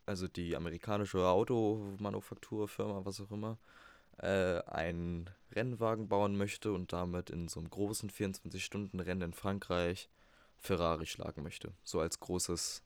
also 0.09 0.27
die 0.27 0.57
amerikanische 0.57 1.27
Automanufakturfirma, 1.27 3.05
was 3.05 3.21
auch 3.21 3.31
immer, 3.31 3.59
äh, 4.17 4.63
einen 4.63 5.31
Rennwagen 5.53 6.09
bauen 6.09 6.37
möchte 6.37 6.73
und 6.73 6.93
damit 6.93 7.31
in 7.31 7.47
so 7.49 7.61
einem 7.61 7.71
großen 7.71 8.11
24-Stunden-Rennen 8.11 9.23
in 9.23 9.33
Frankreich 9.35 10.09
Ferrari 10.57 11.07
schlagen 11.07 11.43
möchte. 11.43 11.73
So 11.85 12.01
als 12.01 12.19
großes 12.19 12.83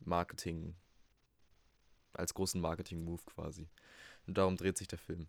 Marketing, 0.00 0.74
als 2.14 2.34
großen 2.34 2.60
Marketing-Move 2.60 3.22
quasi. 3.26 3.68
Und 4.26 4.38
darum 4.38 4.56
dreht 4.56 4.78
sich 4.78 4.88
der 4.88 4.98
Film. 4.98 5.28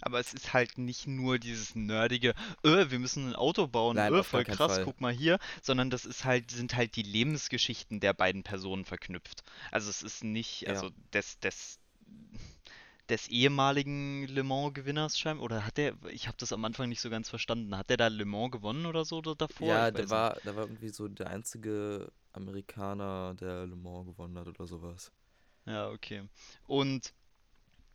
Aber 0.00 0.18
es 0.18 0.32
ist 0.34 0.52
halt 0.52 0.78
nicht 0.78 1.06
nur 1.06 1.38
dieses 1.38 1.74
nerdige, 1.74 2.30
äh, 2.64 2.90
wir 2.90 2.98
müssen 2.98 3.28
ein 3.30 3.36
Auto 3.36 3.66
bauen, 3.66 3.96
Nein, 3.96 4.12
gar 4.12 4.24
voll 4.24 4.44
krass, 4.44 4.72
Fall. 4.76 4.84
guck 4.84 5.00
mal 5.00 5.12
hier, 5.12 5.38
sondern 5.60 5.90
das 5.90 6.04
ist 6.04 6.24
halt, 6.24 6.50
sind 6.50 6.74
halt 6.76 6.96
die 6.96 7.02
Lebensgeschichten 7.02 8.00
der 8.00 8.14
beiden 8.14 8.42
Personen 8.42 8.84
verknüpft. 8.84 9.42
Also 9.70 9.90
es 9.90 10.02
ist 10.02 10.24
nicht, 10.24 10.62
Ja. 10.62 10.70
also 10.70 10.90
des, 11.12 11.38
des, 11.40 11.78
des 13.08 13.28
ehemaligen 13.28 14.26
Le 14.28 14.42
Mans-Gewinners 14.42 15.18
scheinbar, 15.18 15.44
oder 15.44 15.66
hat 15.66 15.76
der, 15.76 15.94
ich 16.10 16.26
habe 16.28 16.36
das 16.38 16.52
am 16.52 16.64
Anfang 16.64 16.88
nicht 16.88 17.00
so 17.00 17.10
ganz 17.10 17.28
verstanden, 17.28 17.76
hat 17.76 17.90
der 17.90 17.96
da 17.96 18.06
Le 18.08 18.24
Mans 18.24 18.52
gewonnen 18.52 18.86
oder 18.86 19.04
so 19.04 19.20
da- 19.20 19.34
davor? 19.34 19.68
ja, 19.68 19.90
der 19.90 20.08
war, 20.08 20.34
der 20.44 20.56
war 20.56 20.62
irgendwie 20.64 20.88
so 20.88 21.08
der 21.08 21.28
einzige 21.28 22.10
Amerikaner, 22.32 23.34
der 23.34 23.66
Le 23.66 23.76
Mans 23.76 24.06
gewonnen 24.06 24.38
hat 24.38 24.46
oder 24.48 24.66
sowas. 24.66 25.12
Ja, 25.66 25.90
okay. 25.90 26.22
Und 26.66 27.12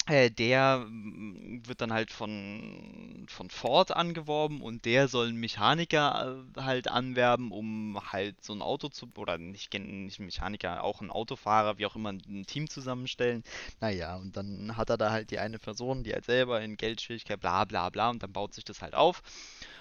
der 0.08 0.86
mm, 0.88 1.64
wird 1.66 1.82
dann 1.82 1.92
halt 1.92 2.12
von, 2.12 3.26
von 3.28 3.50
Ford 3.50 3.92
angeworben 3.92 4.62
und 4.62 4.86
der 4.86 5.08
soll 5.08 5.28
einen 5.28 5.40
Mechaniker 5.40 6.46
äh, 6.56 6.62
halt 6.62 6.88
anwerben, 6.88 7.52
um 7.52 8.00
halt 8.12 8.42
so 8.44 8.54
ein 8.54 8.62
Auto 8.62 8.88
zu, 8.90 9.10
oder 9.18 9.38
nicht, 9.38 9.74
nicht 9.74 10.20
Mechaniker, 10.20 10.84
auch 10.84 11.02
ein 11.02 11.12
Autofahrer, 11.12 11.78
wie 11.78 11.86
auch 11.86 11.96
immer, 11.96 12.12
ein 12.14 12.46
Team 12.46 12.70
zusammenstellen. 12.70 13.44
Naja, 13.82 14.16
und 14.16 14.38
dann 14.38 14.78
hat 14.78 14.90
er 14.90 14.98
da 14.98 15.12
halt 15.12 15.32
die 15.32 15.40
eine 15.40 15.60
Person, 15.60 16.04
die 16.04 16.14
halt 16.14 16.26
selber 16.26 16.62
in 16.62 16.78
Geldschwierigkeit, 16.78 17.40
bla 17.40 17.66
bla 17.66 17.90
bla, 17.90 18.10
und 18.10 18.24
dann 18.24 18.32
baut 18.32 18.54
sich 18.54 18.64
das 18.64 18.82
halt 18.82 18.96
auf. 18.96 19.22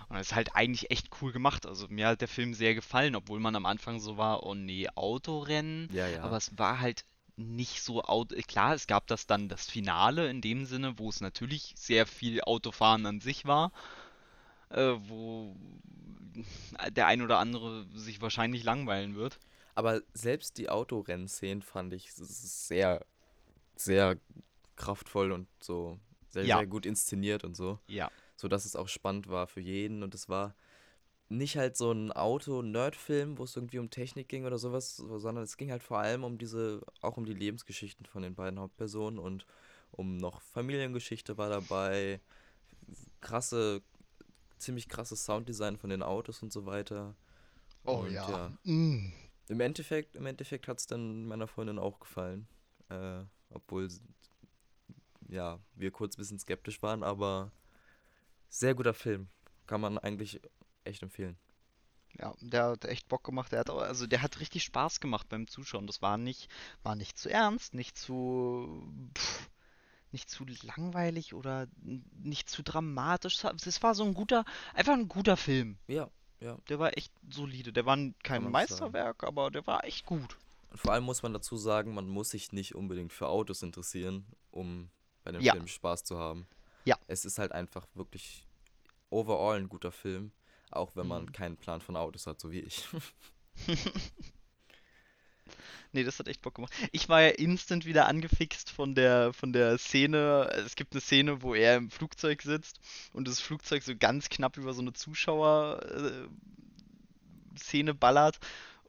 Und 0.09 0.17
das 0.17 0.29
ist 0.29 0.35
halt 0.35 0.55
eigentlich 0.55 0.91
echt 0.91 1.09
cool 1.21 1.33
gemacht. 1.33 1.67
Also 1.67 1.87
mir 1.89 2.09
hat 2.09 2.21
der 2.21 2.29
Film 2.29 2.55
sehr 2.55 2.75
gefallen, 2.75 3.17
obwohl 3.17 3.41
man 3.41 3.57
am 3.57 3.67
Anfang 3.67 4.01
so 4.01 4.17
war, 4.17 4.45
oh 4.45 4.55
nee, 4.55 4.89
Autorennen. 4.95 5.89
Ja, 5.93 6.07
ja. 6.09 6.23
Aber 6.23 6.37
es 6.37 6.57
war 6.59 6.81
halt 6.81 7.05
nicht 7.37 7.83
so 7.83 8.03
Auto. 8.03 8.35
Klar, 8.46 8.75
es 8.75 8.87
gab 8.87 9.07
das 9.07 9.27
dann 9.27 9.49
das 9.49 9.66
Finale 9.66 10.29
in 10.31 10.40
dem 10.40 10.64
Sinne, 10.64 10.99
wo 10.99 11.09
es 11.09 11.20
natürlich 11.20 11.75
sehr 11.77 12.07
viel 12.07 12.40
Autofahren 12.42 13.07
an 13.07 13.20
sich 13.20 13.44
war, 13.44 13.72
äh, 14.70 14.94
wo 14.99 15.55
der 16.90 17.07
ein 17.07 17.22
oder 17.22 17.38
andere 17.38 17.87
sich 17.94 18.20
wahrscheinlich 18.20 18.64
langweilen 18.64 19.14
wird. 19.14 19.38
Aber 19.75 20.01
selbst 20.14 20.57
die 20.59 20.70
Autorennszenen 20.70 21.62
fand 21.62 21.92
ich 21.92 22.12
sehr, 22.12 23.05
sehr 23.77 24.16
kraftvoll 24.77 25.33
und 25.33 25.49
so 25.61 25.99
sehr, 26.31 26.44
Ja. 26.44 26.57
sehr 26.59 26.66
gut 26.66 26.87
inszeniert 26.87 27.44
und 27.44 27.57
so. 27.57 27.79
Ja. 27.87 28.11
So 28.37 28.49
dass 28.49 28.64
es 28.64 28.77
auch 28.77 28.88
spannend 28.88 29.29
war 29.29 29.46
für 29.46 29.61
jeden 29.61 30.03
und 30.03 30.14
es 30.14 30.29
war 30.29 30.55
nicht 31.29 31.57
halt 31.57 31.77
so 31.77 31.91
ein 31.91 32.12
Auto-Nerd-Film, 32.12 33.39
wo 33.39 33.45
es 33.45 33.57
irgendwie 33.57 33.79
um 33.79 33.91
Technik 33.91 34.29
ging 34.29 34.47
oder 34.47 34.59
sowas, 34.59 34.97
so- 34.97 35.19
sondern 35.19 35.45
es 35.45 35.57
ging 35.57 35.71
halt 35.71 35.83
vor 35.83 35.99
allem 35.99 36.25
um 36.25 36.39
diese, 36.39 36.81
auch 37.01 37.17
um 37.17 37.25
die 37.25 37.35
Lebensgeschichten 37.35 38.07
von 38.07 38.23
den 38.23 38.35
beiden 38.35 38.61
Hauptpersonen 38.61 39.19
und 39.19 39.47
um 39.91 40.17
noch 40.17 40.41
Familiengeschichte 40.41 41.37
war 41.37 41.49
dabei, 41.49 42.21
krasse, 43.21 43.83
ziemlich 44.59 44.89
krasses 44.89 45.25
Sounddesign 45.25 45.77
von 45.77 45.91
den 45.91 46.03
Autos 46.03 46.43
und 46.43 46.53
so 46.53 46.67
weiter. 46.67 47.15
Oh 47.85 48.05
Und 48.05 48.12
ja. 48.12 48.31
ja. 48.31 48.53
Mm. 48.65 49.12
Im 49.49 49.61
Endeffekt, 49.61 50.17
im 50.17 50.27
Endeffekt 50.27 50.67
hat 50.69 50.79
es 50.79 50.87
dann 50.87 51.27
meiner 51.27 51.47
Freundin 51.47 51.79
auch 51.79 52.01
gefallen. 52.01 52.49
Äh, 52.89 53.23
obwohl, 53.51 53.89
ja, 55.29 55.59
wir 55.75 55.91
kurz 55.91 56.17
ein 56.17 56.19
bisschen 56.19 56.39
skeptisch 56.39 56.83
waren, 56.83 57.03
aber 57.03 57.53
sehr 58.49 58.75
guter 58.75 58.95
Film. 58.95 59.29
Kann 59.67 59.81
man 59.81 59.99
eigentlich 59.99 60.41
echt 60.87 61.03
empfehlen. 61.03 61.37
Ja, 62.18 62.35
der 62.40 62.64
hat 62.64 62.85
echt 62.87 63.09
Bock 63.09 63.25
gemacht. 63.25 63.53
Der 63.53 63.61
hat 63.61 63.70
auch, 63.70 63.81
also 63.81 64.07
der 64.07 64.22
hat 64.22 64.40
richtig 64.40 64.64
Spaß 64.64 65.01
gemacht 65.01 65.29
beim 65.29 65.46
Zuschauen. 65.46 65.87
Das 65.87 66.01
war 66.01 66.16
nicht, 66.16 66.49
war 66.83 66.94
nicht 66.96 67.18
zu 67.18 67.29
ernst, 67.29 67.75
nicht 67.75 67.99
zu, 67.99 68.90
pff, 69.16 69.51
nicht 70.12 70.31
zu 70.31 70.46
langweilig 70.62 71.35
oder 71.35 71.66
nicht 71.83 72.49
zu 72.49 72.62
dramatisch. 72.62 73.44
Es 73.44 73.83
war 73.83 73.94
so 73.94 74.05
ein 74.05 74.14
guter, 74.14 74.44
einfach 74.72 74.94
ein 74.94 75.09
guter 75.09 75.37
Film. 75.37 75.77
Ja, 75.88 76.09
ja. 76.40 76.57
Der 76.68 76.79
war 76.79 76.96
echt 76.96 77.12
solide. 77.31 77.72
Der 77.72 77.85
war 77.85 77.96
kein 77.96 78.14
so 78.14 78.31
sagen. 78.31 78.51
Meisterwerk, 78.53 79.25
aber 79.25 79.51
der 79.51 79.66
war 79.66 79.85
echt 79.85 80.07
gut. 80.07 80.38
Und 80.70 80.79
vor 80.81 80.92
allem 80.92 81.05
muss 81.05 81.22
man 81.22 81.35
dazu 81.35 81.57
sagen, 81.57 81.94
man 81.94 82.09
muss 82.09 82.31
sich 82.31 82.53
nicht 82.53 82.75
unbedingt 82.75 83.12
für 83.12 83.29
Autos 83.29 83.62
interessieren, 83.62 84.25
um 84.51 84.88
bei 85.22 85.33
dem 85.33 85.42
Ja. 85.42 85.53
Film 85.53 85.68
Spaß 85.68 86.05
zu 86.05 86.18
haben. 86.18 86.46
Ja. 86.87 86.96
Es 87.09 87.25
ist 87.25 87.38
halt 87.38 87.53
einfach 87.53 87.87
wirklich 87.94 88.46
overall 89.11 89.59
ein 89.59 89.68
guter 89.68 89.92
Film, 89.92 90.33
auch 90.70 90.96
wenn 90.96 91.07
man 91.07 91.26
Mhm. 91.26 91.33
keinen 91.33 91.57
Plan 91.57 91.81
von 91.81 91.96
Autos 91.96 92.26
hat, 92.26 92.40
so 92.40 92.50
wie 92.50 92.61
ich. 92.61 92.85
Nee, 95.92 96.05
das 96.05 96.18
hat 96.18 96.29
echt 96.29 96.42
Bock 96.42 96.55
gemacht. 96.55 96.72
Ich 96.92 97.09
war 97.09 97.22
ja 97.22 97.29
instant 97.29 97.87
wieder 97.87 98.07
angefixt 98.07 98.70
von 98.70 98.94
der, 98.94 99.33
von 99.33 99.52
der 99.52 99.79
Szene. 99.79 100.48
Es 100.66 100.76
gibt 100.76 100.92
eine 100.92 101.00
Szene, 101.00 101.42
wo 101.42 101.55
er 101.55 101.76
im 101.76 101.90
Flugzeug 101.90 102.42
sitzt 102.42 102.81
und 103.12 103.26
das 103.29 103.40
Flugzeug 103.40 103.83
so 103.83 103.96
ganz 103.96 104.29
knapp 104.29 104.57
über 104.57 104.74
so 104.74 104.83
eine 104.83 104.92
Zuschauer-Szene 104.92 106.29
ballert. 107.94 108.38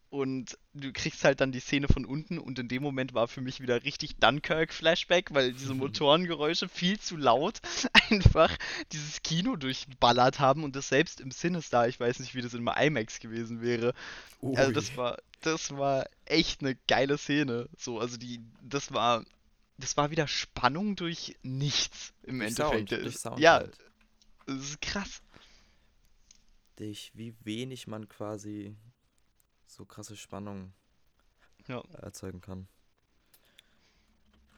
Und 0.09 0.57
du 0.73 0.93
kriegst 0.93 1.25
halt 1.25 1.41
dann 1.41 1.51
die 1.51 1.59
Szene 1.59 1.87
von 1.89 2.05
unten 2.05 2.39
und 2.39 2.57
in 2.59 2.69
dem 2.69 2.81
Moment 2.81 3.13
war 3.13 3.27
für 3.27 3.41
mich 3.41 3.59
wieder 3.59 3.83
richtig 3.83 4.15
Dunkirk-Flashback, 4.17 5.33
weil 5.33 5.51
diese 5.51 5.73
Motorengeräusche 5.73 6.69
viel 6.69 6.97
zu 6.97 7.17
laut 7.17 7.59
einfach 8.09 8.55
dieses 8.93 9.21
Kino 9.21 9.57
durchballert 9.57 10.39
haben 10.39 10.63
und 10.63 10.77
das 10.77 10.87
selbst 10.87 11.19
im 11.19 11.31
Sinister, 11.31 11.89
ich 11.89 11.99
weiß 11.99 12.19
nicht, 12.19 12.35
wie 12.35 12.41
das 12.41 12.53
in 12.53 12.65
IMAX 12.65 13.19
gewesen 13.19 13.61
wäre, 13.61 13.93
also 14.41 14.71
das 14.71 14.91
Ui. 14.91 14.97
war, 14.97 15.17
das 15.41 15.71
war 15.75 16.05
echt 16.25 16.61
eine 16.61 16.75
geile 16.87 17.17
Szene. 17.17 17.67
So, 17.77 17.99
also 17.99 18.17
die, 18.17 18.39
das 18.61 18.93
war, 18.93 19.25
das 19.77 19.97
war 19.97 20.11
wieder 20.11 20.27
Spannung 20.27 20.95
durch 20.95 21.35
nichts 21.43 22.13
im 22.23 22.39
Durch 22.39 22.51
Endeffekt. 22.51 22.89
Sound, 22.89 23.03
durch 23.03 23.17
Sound 23.17 23.39
ja, 23.39 23.55
halt. 23.55 23.77
das 24.45 24.57
ist 24.57 24.81
krass. 24.81 25.21
Dich, 26.79 27.11
wie 27.15 27.33
wenig 27.43 27.87
man 27.87 28.07
quasi 28.07 28.75
so 29.77 29.85
krasse 29.85 30.17
Spannung 30.17 30.73
Ja. 31.67 31.81
erzeugen 32.01 32.41
kann. 32.41 32.67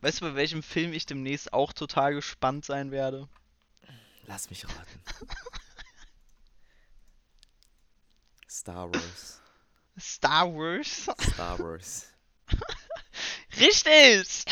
Weißt 0.01 0.21
du, 0.21 0.25
bei 0.25 0.35
welchem 0.35 0.63
Film 0.63 0.93
ich 0.93 1.05
demnächst 1.05 1.51
auch 1.51 1.73
total 1.73 2.13
gespannt 2.13 2.63
sein 2.63 2.89
werde? 2.91 3.27
Lass 4.27 4.49
mich 4.49 4.65
raten. 4.65 5.01
Star 8.49 8.91
Wars. 8.93 9.41
Star 9.99 10.47
Wars. 10.53 11.09
Star 11.33 11.59
Wars. 11.59 12.07
Richtig! 13.59 14.45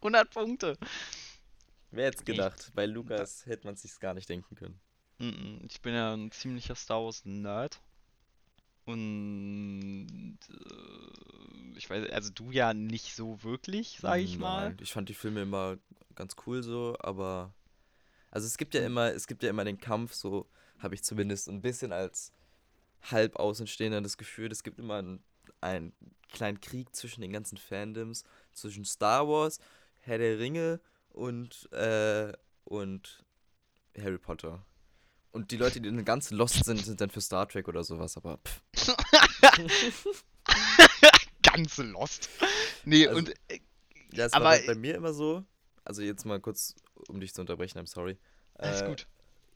100 0.00 0.30
Punkte. 0.30 0.78
Wer 1.90 2.06
hätte 2.06 2.24
gedacht? 2.24 2.72
Bei 2.74 2.86
Lukas 2.86 3.44
hätte 3.44 3.66
man 3.66 3.74
es 3.74 3.82
sich 3.82 3.98
gar 4.00 4.14
nicht 4.14 4.28
denken 4.30 4.54
können. 4.54 4.80
Ich 5.68 5.80
bin 5.82 5.94
ja 5.94 6.14
ein 6.14 6.30
ziemlicher 6.30 6.74
Star 6.74 7.04
Wars 7.04 7.24
Nerd. 7.24 7.80
Und 8.86 10.38
äh, 10.48 11.76
ich 11.76 11.90
weiß, 11.90 12.08
also 12.10 12.30
du 12.32 12.52
ja 12.52 12.72
nicht 12.72 13.14
so 13.14 13.42
wirklich, 13.42 13.98
sag 14.00 14.20
ich 14.20 14.38
mal. 14.38 14.70
Nein, 14.70 14.78
Ich 14.80 14.92
fand 14.92 15.08
die 15.08 15.14
Filme 15.14 15.42
immer 15.42 15.76
ganz 16.14 16.36
cool 16.46 16.62
so, 16.62 16.96
aber 17.00 17.52
also 18.30 18.46
es 18.46 18.56
gibt 18.56 18.74
ja 18.74 18.84
immer, 18.84 19.12
es 19.12 19.26
gibt 19.26 19.42
ja 19.42 19.50
immer 19.50 19.64
den 19.64 19.78
Kampf, 19.78 20.14
so 20.14 20.46
habe 20.78 20.94
ich 20.94 21.02
zumindest 21.02 21.48
ein 21.48 21.62
bisschen 21.62 21.92
als 21.92 22.32
halb 23.02 23.36
Außenstehender 23.36 24.00
das 24.00 24.16
Gefühl, 24.16 24.50
es 24.52 24.62
gibt 24.62 24.78
immer 24.78 24.96
einen, 24.96 25.22
einen 25.60 25.92
kleinen 26.30 26.60
Krieg 26.60 26.94
zwischen 26.94 27.20
den 27.20 27.32
ganzen 27.32 27.58
Fandoms, 27.58 28.24
zwischen 28.52 28.84
Star 28.84 29.26
Wars, 29.28 29.58
Herr 30.00 30.18
der 30.18 30.38
Ringe 30.38 30.80
und, 31.10 31.70
äh, 31.72 32.32
und 32.64 33.24
Harry 33.98 34.18
Potter. 34.18 34.64
Und 35.36 35.50
die 35.50 35.56
Leute, 35.58 35.80
die 35.80 35.88
dann 35.90 36.04
ganz 36.04 36.30
lost 36.30 36.64
sind, 36.64 36.84
sind 36.84 37.00
dann 37.00 37.10
für 37.10 37.20
Star 37.20 37.46
Trek 37.48 37.68
oder 37.68 37.84
sowas, 37.84 38.16
aber 38.16 38.38
pff. 38.38 38.62
Ganz 41.42 41.76
lost. 41.78 42.28
Nee, 42.84 43.06
Also, 43.06 43.18
und 43.18 43.30
äh, 43.48 43.60
Ja, 44.12 44.26
es 44.26 44.32
Aber- 44.32 44.46
war 44.46 44.52
bei, 44.58 44.66
bei 44.66 44.74
mir 44.74 44.94
immer 44.94 45.12
so, 45.12 45.44
also 45.84 46.02
jetzt 46.02 46.24
mal 46.24 46.40
kurz, 46.40 46.74
um 47.08 47.20
dich 47.20 47.34
zu 47.34 47.40
unterbrechen, 47.40 47.78
I'm 47.78 47.86
sorry. 47.86 48.16
alles 48.54 48.80
Äh, 48.82 48.88
gut. 48.88 49.06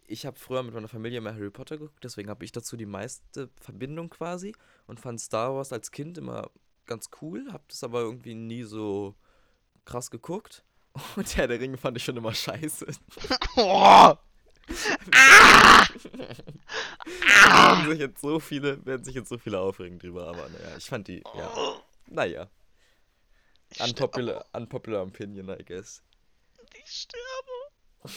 Ich 0.06 0.26
habe 0.26 0.36
früher 0.38 0.62
mit 0.62 0.74
meiner 0.74 0.88
Familie 0.88 1.18
immer 1.18 1.32
Harry 1.34 1.50
Potter 1.50 1.78
geguckt, 1.78 2.02
deswegen 2.02 2.28
habe 2.30 2.44
ich 2.44 2.52
dazu 2.52 2.76
die 2.76 2.84
meiste 2.86 3.48
Verbindung 3.60 4.10
quasi 4.10 4.54
und 4.86 4.98
fand 5.00 5.20
Star 5.20 5.54
Wars 5.54 5.72
als 5.72 5.92
Kind 5.92 6.18
immer 6.18 6.50
ganz 6.86 7.08
cool, 7.22 7.46
habe 7.52 7.62
das 7.68 7.84
aber 7.84 8.00
irgendwie 8.00 8.34
nie 8.34 8.64
so 8.64 9.14
krass 9.84 10.10
geguckt. 10.10 10.64
Und 11.16 11.36
Herr 11.36 11.46
der 11.46 11.60
Ringe 11.60 11.76
fand 11.78 11.96
ich 11.96 12.04
schon 12.04 12.16
immer 12.16 12.34
scheiße. 12.34 12.86
Oh, 17.52 17.52
werden 17.52 17.90
sich 17.90 17.98
jetzt 17.98 18.20
so 18.20 18.40
viele, 18.40 18.84
werden 18.86 19.04
sich 19.04 19.14
jetzt 19.14 19.28
so 19.28 19.38
viele 19.38 19.58
aufregen 19.58 19.98
drüber, 19.98 20.28
aber 20.28 20.48
naja, 20.48 20.76
ich 20.76 20.84
fand 20.84 21.08
die, 21.08 21.22
ja, 21.34 21.82
naja. 22.06 22.48
Unpopular, 23.78 24.44
unpopular 24.52 25.02
opinion, 25.02 25.48
I 25.48 25.64
guess. 25.64 26.02
ich 26.82 26.90
sterbe. 26.90 28.16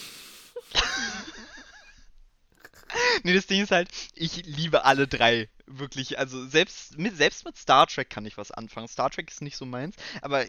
nee, 3.22 3.34
das 3.34 3.46
Ding 3.46 3.62
ist 3.62 3.70
halt, 3.70 3.88
ich 4.14 4.44
liebe 4.46 4.84
alle 4.84 5.06
drei. 5.06 5.48
Wirklich, 5.66 6.18
also 6.18 6.46
selbst 6.46 6.98
mit, 6.98 7.16
selbst 7.16 7.44
mit 7.44 7.56
Star 7.56 7.86
Trek 7.86 8.10
kann 8.10 8.26
ich 8.26 8.36
was 8.36 8.50
anfangen. 8.50 8.88
Star 8.88 9.10
Trek 9.10 9.30
ist 9.30 9.42
nicht 9.42 9.56
so 9.56 9.64
meins, 9.64 9.96
aber 10.20 10.44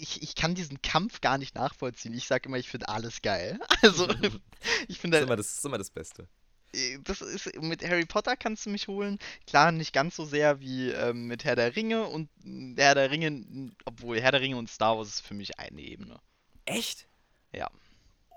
ich, 0.00 0.22
ich 0.22 0.34
kann 0.34 0.54
diesen 0.54 0.82
Kampf 0.82 1.20
gar 1.20 1.38
nicht 1.38 1.54
nachvollziehen. 1.54 2.14
Ich 2.14 2.26
sag 2.26 2.46
immer, 2.46 2.58
ich 2.58 2.68
finde 2.68 2.88
alles 2.88 3.22
geil. 3.22 3.58
Also, 3.82 4.08
ich 4.88 4.98
Das 4.98 4.98
finde, 4.98 5.18
ist 5.18 5.22
immer 5.24 5.36
das, 5.36 5.58
ist 5.58 5.64
immer 5.64 5.78
das 5.78 5.90
Beste. 5.90 6.28
äh, 6.74 6.98
das 7.04 7.20
ist 7.20 7.54
mit 7.60 7.82
Harry 7.86 8.06
Potter 8.06 8.36
kannst 8.36 8.66
du 8.66 8.70
mich 8.70 8.88
holen. 8.88 9.18
Klar, 9.46 9.72
nicht 9.72 9.92
ganz 9.92 10.16
so 10.16 10.24
sehr 10.24 10.60
wie 10.60 10.90
ähm, 10.90 11.26
mit 11.26 11.44
Herr 11.44 11.56
der 11.56 11.76
Ringe 11.76 12.06
und 12.06 12.30
äh, 12.44 12.74
Herr 12.80 12.94
der 12.94 13.10
Ringe, 13.10 13.72
obwohl 13.84 14.20
Herr 14.20 14.32
der 14.32 14.40
Ringe 14.40 14.56
und 14.56 14.70
Star 14.70 14.96
Wars 14.96 15.08
ist 15.08 15.20
für 15.26 15.34
mich 15.34 15.58
eine 15.58 15.80
Ebene. 15.80 16.20
Echt? 16.64 17.06
Ja. 17.52 17.70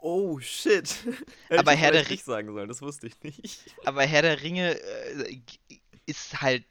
Oh, 0.02 0.40
shit. 0.40 0.96
Aber 1.50 1.72
Herr 1.74 1.92
der 1.92 2.08
nicht 2.08 2.24
sagen 2.26 2.54
sollen, 2.54 2.68
das 2.70 2.82
wusste 2.82 3.08
ich 3.08 3.22
nicht. 3.24 3.62
Aber 3.86 4.04
Herr 4.04 4.22
der 4.22 4.42
Ringe 4.44 4.80
äh, 4.80 5.42
ist 6.06 6.42
halt, 6.42 6.66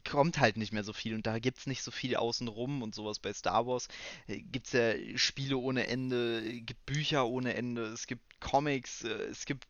kommt 0.00 0.38
halt 0.38 0.56
nicht 0.56 0.72
mehr 0.72 0.84
so 0.84 0.92
viel 0.92 1.14
und 1.14 1.26
da 1.26 1.38
gibt's 1.38 1.66
nicht 1.66 1.82
so 1.82 1.90
viel 1.90 2.16
außenrum 2.16 2.82
und 2.82 2.94
sowas. 2.94 3.18
Bei 3.18 3.32
Star 3.32 3.66
Wars 3.66 3.88
äh, 4.26 4.40
gibt's 4.40 4.72
ja 4.72 4.92
Spiele 5.16 5.56
ohne 5.56 5.86
Ende, 5.86 6.42
äh, 6.44 6.60
gibt 6.60 6.84
Bücher 6.86 7.26
ohne 7.26 7.54
Ende, 7.54 7.84
es 7.86 8.06
gibt 8.06 8.40
Comics, 8.40 9.04
äh, 9.04 9.08
es 9.30 9.44
gibt 9.44 9.66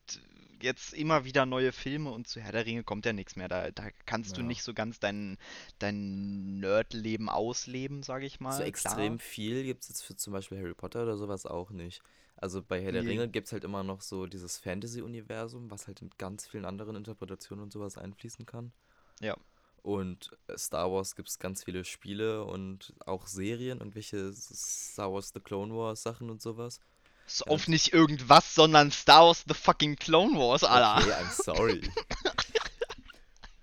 jetzt 0.62 0.92
immer 0.92 1.24
wieder 1.24 1.46
neue 1.46 1.72
Filme 1.72 2.10
und 2.10 2.28
zu 2.28 2.40
Herr 2.40 2.52
der 2.52 2.66
Ringe 2.66 2.84
kommt 2.84 3.06
ja 3.06 3.12
nichts 3.14 3.34
mehr. 3.34 3.48
Da, 3.48 3.70
da 3.70 3.88
kannst 4.04 4.36
du 4.36 4.42
Ja. 4.42 4.46
nicht 4.46 4.62
so 4.62 4.74
ganz 4.74 5.00
dein, 5.00 5.38
dein 5.78 6.60
Nerdleben 6.60 7.28
ausleben, 7.30 8.02
sage 8.02 8.26
ich 8.26 8.40
mal. 8.40 8.52
so 8.52 8.58
Klar. 8.58 8.66
extrem 8.68 9.18
viel 9.18 9.64
gibt 9.64 9.82
es 9.84 9.88
jetzt 9.88 10.02
für 10.02 10.16
zum 10.16 10.32
Beispiel 10.34 10.58
Harry 10.58 10.74
Potter 10.74 11.02
oder 11.04 11.16
sowas 11.16 11.46
auch 11.46 11.70
nicht. 11.70 12.02
Also 12.36 12.62
bei 12.62 12.82
Herr 12.82 12.92
der 12.92 13.02
Nee. 13.02 13.10
Ringe 13.10 13.28
gibt 13.28 13.46
es 13.46 13.52
halt 13.52 13.64
immer 13.64 13.82
noch 13.82 14.00
so 14.02 14.26
dieses 14.26 14.58
Fantasy-Universum, 14.58 15.70
was 15.70 15.86
halt 15.86 16.00
in 16.02 16.10
ganz 16.18 16.46
vielen 16.46 16.64
anderen 16.64 16.96
Interpretationen 16.96 17.62
und 17.62 17.72
sowas 17.72 17.98
einfließen 17.98 18.46
kann. 18.46 18.72
Ja. 19.20 19.36
Und 19.82 20.30
äh, 20.46 20.58
Star 20.58 20.90
Wars 20.92 21.16
gibt 21.16 21.28
es 21.28 21.38
ganz 21.38 21.64
viele 21.64 21.84
Spiele 21.84 22.44
und 22.44 22.92
auch 23.06 23.26
Serien, 23.26 23.78
irgendwelche 23.78 24.32
Star 24.34 25.12
Wars 25.12 25.32
The 25.32 25.40
Clone 25.40 25.74
Wars 25.74 26.02
Sachen 26.02 26.30
und 26.30 26.42
sowas. 26.42 26.80
Ist 27.26 27.46
auf 27.48 27.68
nicht 27.68 27.92
irgendwas, 27.92 28.54
sondern 28.54 28.90
Star 28.90 29.26
Wars 29.26 29.44
The 29.46 29.54
fucking 29.54 29.96
Clone 29.96 30.36
Wars, 30.36 30.64
Alter. 30.64 31.06
Okay, 31.06 31.12
I'm 31.12 31.42
sorry. 31.42 31.80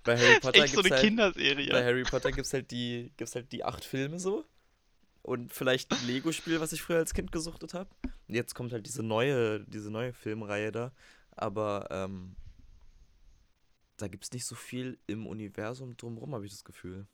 bei 0.08 0.18
Harry 0.18 0.40
Potter 0.40 0.64
Echt 0.64 0.74
so 0.74 0.82
eine 0.82 0.90
halt, 0.90 1.02
Kinderserie. 1.02 1.70
bei 1.70 1.84
Harry 1.84 2.04
Potter 2.04 2.32
gibt's 2.32 2.54
halt 2.54 2.72
die 2.72 3.12
gibt's 3.18 3.36
halt 3.36 3.52
die 3.52 3.64
acht 3.64 3.84
Filme 3.86 4.20
so 4.20 4.46
und 5.22 5.54
vielleicht 5.54 5.92
ein 5.92 6.08
Lego-Spiel, 6.08 6.62
was 6.62 6.72
ich 6.72 6.82
früher 6.82 7.00
als 7.00 7.14
Kind 7.14 7.32
gesuchtet 7.34 7.74
habe. 7.74 7.90
Jetzt 8.28 8.56
kommt 8.56 8.72
halt 8.72 8.86
diese 8.86 9.04
neue 9.04 9.60
diese 9.66 9.92
neue 9.92 10.14
Filmreihe 10.14 10.72
da, 10.72 10.92
aber 11.36 11.88
ähm, 11.92 12.36
da 13.98 14.08
gibt's 14.08 14.32
nicht 14.32 14.46
so 14.46 14.56
viel 14.56 14.98
im 15.08 15.26
Universum 15.28 15.98
drumherum, 15.98 16.34
habe 16.36 16.46
ich 16.46 16.52
das 16.52 16.64
Gefühl. 16.64 17.08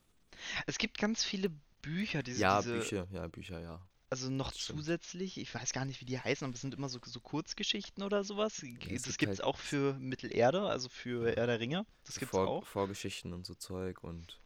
Es 0.68 0.78
gibt 0.78 0.98
ganz 0.98 1.24
viele 1.24 1.50
Bücher, 1.82 2.24
diese, 2.24 2.42
ja, 2.42 2.62
diese 2.62 2.78
Bücher, 2.78 3.08
ja, 3.12 3.28
Bücher, 3.28 3.60
ja. 3.60 3.86
also 4.10 4.30
noch 4.30 4.52
zusätzlich, 4.52 5.38
ich 5.38 5.54
weiß 5.54 5.74
gar 5.74 5.86
nicht, 5.86 6.02
wie 6.02 6.06
die 6.06 6.20
heißen, 6.20 6.46
aber 6.46 6.56
es 6.56 6.62
sind 6.62 6.74
immer 6.76 6.90
so, 6.90 7.00
so 7.04 7.20
Kurzgeschichten 7.20 8.04
oder 8.04 8.24
sowas. 8.24 8.64
es 8.64 9.04
das 9.04 9.04
gibt 9.04 9.18
gibt's 9.20 9.40
halt- 9.40 9.44
auch 9.44 9.58
für 9.58 9.94
Mittelerde, 10.00 10.62
also 10.64 10.90
für 10.90 11.36
Herr 11.36 11.48
der 11.48 11.60
Ringe. 11.60 11.86
Das 12.06 12.20
gibt's 12.20 12.32
Vor, 12.32 12.48
auch. 12.48 12.66
Vorgeschichten 12.66 13.34
und 13.34 13.46
so 13.46 13.54
Zeug 13.56 14.04
und 14.04 14.40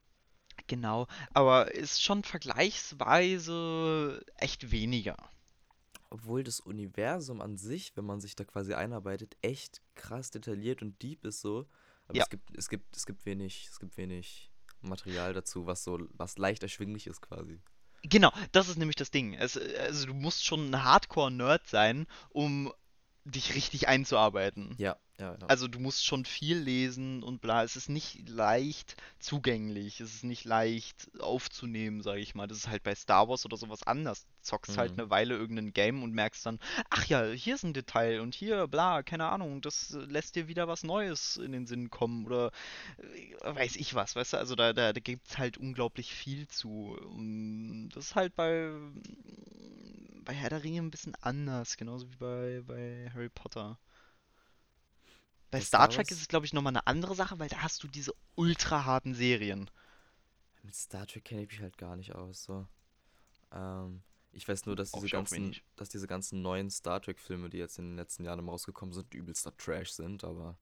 Genau, 0.66 1.08
aber 1.34 1.74
ist 1.76 2.02
schon 2.02 2.24
vergleichsweise 2.24 4.24
echt 4.36 4.72
weniger. 4.72 5.16
obwohl 6.10 6.42
das 6.44 6.60
Universum 6.62 7.42
an 7.42 7.58
sich, 7.58 7.96
wenn 7.98 8.06
man 8.06 8.22
sich 8.22 8.36
da 8.36 8.46
quasi 8.46 8.74
einarbeitet, 8.74 9.36
echt 9.42 9.82
krass 9.96 10.32
detailliert 10.32 10.82
und 10.82 11.02
deep 11.04 11.26
ist 11.26 11.42
so. 11.42 11.68
Aber 12.08 12.18
Ja. 12.18 12.24
es 12.24 12.30
gibt, 12.30 12.58
es 12.58 12.70
gibt, 12.70 12.96
es 12.98 13.06
gibt 13.06 13.26
wenig, 13.26 13.68
es 13.70 13.80
gibt 13.80 13.98
wenig 13.98 14.52
Material 14.82 15.34
dazu, 15.34 15.66
was 15.66 15.84
so, 15.84 16.00
was 16.14 16.38
leicht 16.38 16.64
erschwinglich 16.64 17.08
ist 17.08 17.22
quasi. 17.22 17.60
Genau, 18.04 18.32
das 18.52 18.70
ist 18.70 18.78
nämlich 18.78 18.96
das 18.96 19.12
Ding. 19.12 19.34
Es, 19.34 19.58
also 19.58 20.08
du 20.08 20.14
musst 20.14 20.46
schon 20.46 20.70
ein 20.70 20.84
Hardcore-Nerd 20.84 21.68
sein, 21.68 22.08
um 22.30 22.72
dich 23.26 23.56
richtig 23.56 23.88
einzuarbeiten. 23.88 24.76
Ja, 24.78 24.98
ja, 25.20 25.36
ja. 25.40 25.48
Also 25.48 25.68
du 25.68 25.80
musst 25.80 26.06
schon 26.06 26.26
viel 26.26 26.58
lesen 26.58 27.24
und 27.24 27.42
bla. 27.42 27.64
Es 27.64 27.76
ist 27.76 27.90
nicht 27.90 28.30
leicht 28.30 28.96
zugänglich. 29.20 30.00
Es 30.00 30.14
ist 30.14 30.24
nicht 30.24 30.46
leicht 30.46 31.10
aufzunehmen, 31.20 32.02
sage 32.04 32.20
ich 32.22 32.36
mal. 32.36 32.46
Das 32.48 32.60
ist 32.60 32.68
halt 32.68 32.84
bei 32.84 32.94
Star 32.94 33.28
Wars 33.28 33.44
oder 33.44 33.58
sowas 33.58 33.82
anders. 33.84 34.24
Du 34.26 34.28
zockst 34.44 34.78
halt 34.78 34.94
Mhm. 34.94 35.00
eine 35.00 35.10
Weile 35.10 35.36
irgendein 35.36 35.74
Game 35.74 36.04
und 36.04 36.14
merkst 36.14 36.46
dann, 36.46 36.60
ach 36.92 37.06
ja, 37.08 37.26
hier 37.32 37.56
ist 37.56 37.64
ein 37.64 37.74
Detail 37.74 38.22
und 38.22 38.36
hier, 38.36 38.68
bla, 38.68 39.02
keine 39.02 39.26
Ahnung, 39.28 39.62
das 39.62 39.90
lässt 40.08 40.36
dir 40.36 40.48
wieder 40.48 40.68
was 40.68 40.84
Neues 40.84 41.38
in 41.38 41.52
den 41.52 41.66
Sinn 41.66 41.90
kommen 41.90 42.26
oder 42.28 42.52
äh, 43.00 43.56
weiß 43.56 43.76
ich 43.78 43.96
was, 43.96 44.16
weißt 44.16 44.34
du? 44.34 44.38
Also 44.38 44.56
da, 44.56 44.74
da, 44.74 44.94
da 44.94 45.00
gibt 45.00 45.28
es 45.30 45.38
halt 45.40 45.58
unglaublich 45.58 46.14
viel 46.14 46.48
zu. 46.48 46.96
Und 47.02 47.90
das 47.90 48.06
ist 48.08 48.16
halt 48.16 48.36
bei, 48.36 48.72
bei 50.26 50.34
Herr 50.34 50.50
der 50.50 50.64
Ringe 50.64 50.82
ein 50.82 50.92
bisschen 50.92 51.16
anders, 51.22 51.78
genauso 51.78 52.10
wie 52.12 52.16
bei, 52.18 52.62
bei 52.66 53.10
Harry 53.14 53.30
Potter. 53.30 53.78
Bei 55.52 55.60
Star 55.62 55.90
Star 55.90 55.90
Trek 55.90 56.10
ist 56.12 56.22
es, 56.22 56.28
glaube 56.30 56.46
ich, 56.46 56.54
nochmal 56.54 56.72
eine 56.72 56.88
andere 56.88 57.16
Sache, 57.16 57.38
weil 57.40 57.50
da 57.50 57.62
hast 57.64 57.84
du 57.84 57.88
diese 57.90 58.14
ultra 58.36 58.86
harten 58.86 59.14
Serien. 59.14 59.70
Mit 60.64 60.76
Star 60.76 61.08
Trek 61.08 61.26
kenne 61.26 61.44
ich 61.44 61.50
mich 61.50 61.62
halt 61.62 61.78
gar 61.78 61.96
nicht 61.96 62.14
aus. 62.16 62.44
So. 62.44 62.68
Ähm, 63.54 64.04
ich 64.34 64.48
weiß 64.48 64.66
nur, 64.66 64.76
dass 64.76 64.92
diese 64.92 65.06
ich 65.08 65.12
ganzen, 65.12 65.56
dass 65.76 65.90
diese 65.90 66.08
ganzen 66.08 66.42
neuen 66.42 66.70
Star 66.72 67.02
Trek-Filme, 67.02 67.50
die 67.50 67.58
jetzt 67.58 67.80
in 67.80 67.86
den 67.92 67.96
letzten 67.98 68.24
Jahren 68.26 68.48
rausgekommen 68.48 68.94
sind, 68.94 69.14
übelster 69.14 69.56
Trash 69.58 69.92
sind, 69.92 70.24
aber 70.24 70.58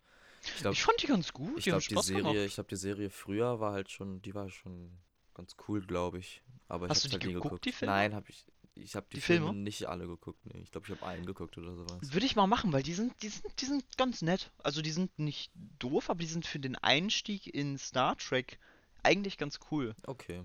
ich 0.53 0.61
glaube, 0.61 0.75
Ich 0.75 0.83
fand 0.83 1.01
die 1.01 1.07
ganz 1.07 1.33
gut, 1.33 1.57
ich 1.57 1.65
glaube, 1.65 1.83
die 1.87 1.97
Serie, 1.97 2.21
gemacht. 2.23 2.35
ich 2.47 2.55
glaube, 2.55 2.69
die 2.69 2.75
Serie 2.75 3.09
früher 3.09 3.59
war 3.59 3.73
halt 3.73 3.89
schon, 3.91 4.21
die 4.21 4.35
war 4.35 4.49
schon 4.49 4.97
ganz 5.33 5.55
cool, 5.67 5.85
glaube 5.85 6.19
ich. 6.19 6.43
Aber 6.67 6.89
ich 6.89 6.89
Hast 6.89 7.03
hab's 7.03 7.03
du 7.03 7.09
die 7.09 7.13
halt 7.13 7.23
nie 7.25 7.33
geguckt, 7.33 7.43
geguckt. 7.43 7.65
die 7.65 7.71
Filme? 7.71 7.93
Nein, 7.93 8.15
habe 8.15 8.29
ich. 8.29 8.45
Ich 8.75 8.95
habe 8.95 9.07
die, 9.09 9.15
Die 9.15 9.21
Filme? 9.21 9.47
Filme? 9.47 9.61
nicht 9.61 9.85
alle 9.85 10.05
geguckt. 10.05 10.45
Nee, 10.45 10.61
ich 10.61 10.71
glaube, 10.71 10.85
ich 10.87 10.91
habe 10.91 11.05
einen 11.05 11.25
geguckt 11.25 11.57
oder 11.57 11.75
sowas. 11.75 11.97
Würde 12.01 12.25
ich 12.25 12.35
mal 12.35 12.47
machen, 12.47 12.73
weil 12.73 12.83
die 12.83 12.93
sind, 12.93 13.13
die 13.21 13.29
sind, 13.29 13.45
die 13.61 13.65
sind 13.65 13.97
ganz 13.97 14.21
nett. 14.21 14.51
Also 14.63 14.81
die 14.81 14.91
sind 14.91 15.17
nicht 15.17 15.51
doof, 15.79 16.09
aber 16.09 16.19
die 16.19 16.27
sind 16.27 16.45
für 16.45 16.59
den 16.59 16.75
Einstieg 16.75 17.47
in 17.53 17.77
Star 17.77 18.17
Trek 18.17 18.59
eigentlich 19.01 19.37
ganz 19.37 19.59
cool. 19.71 19.95
Okay. 20.05 20.43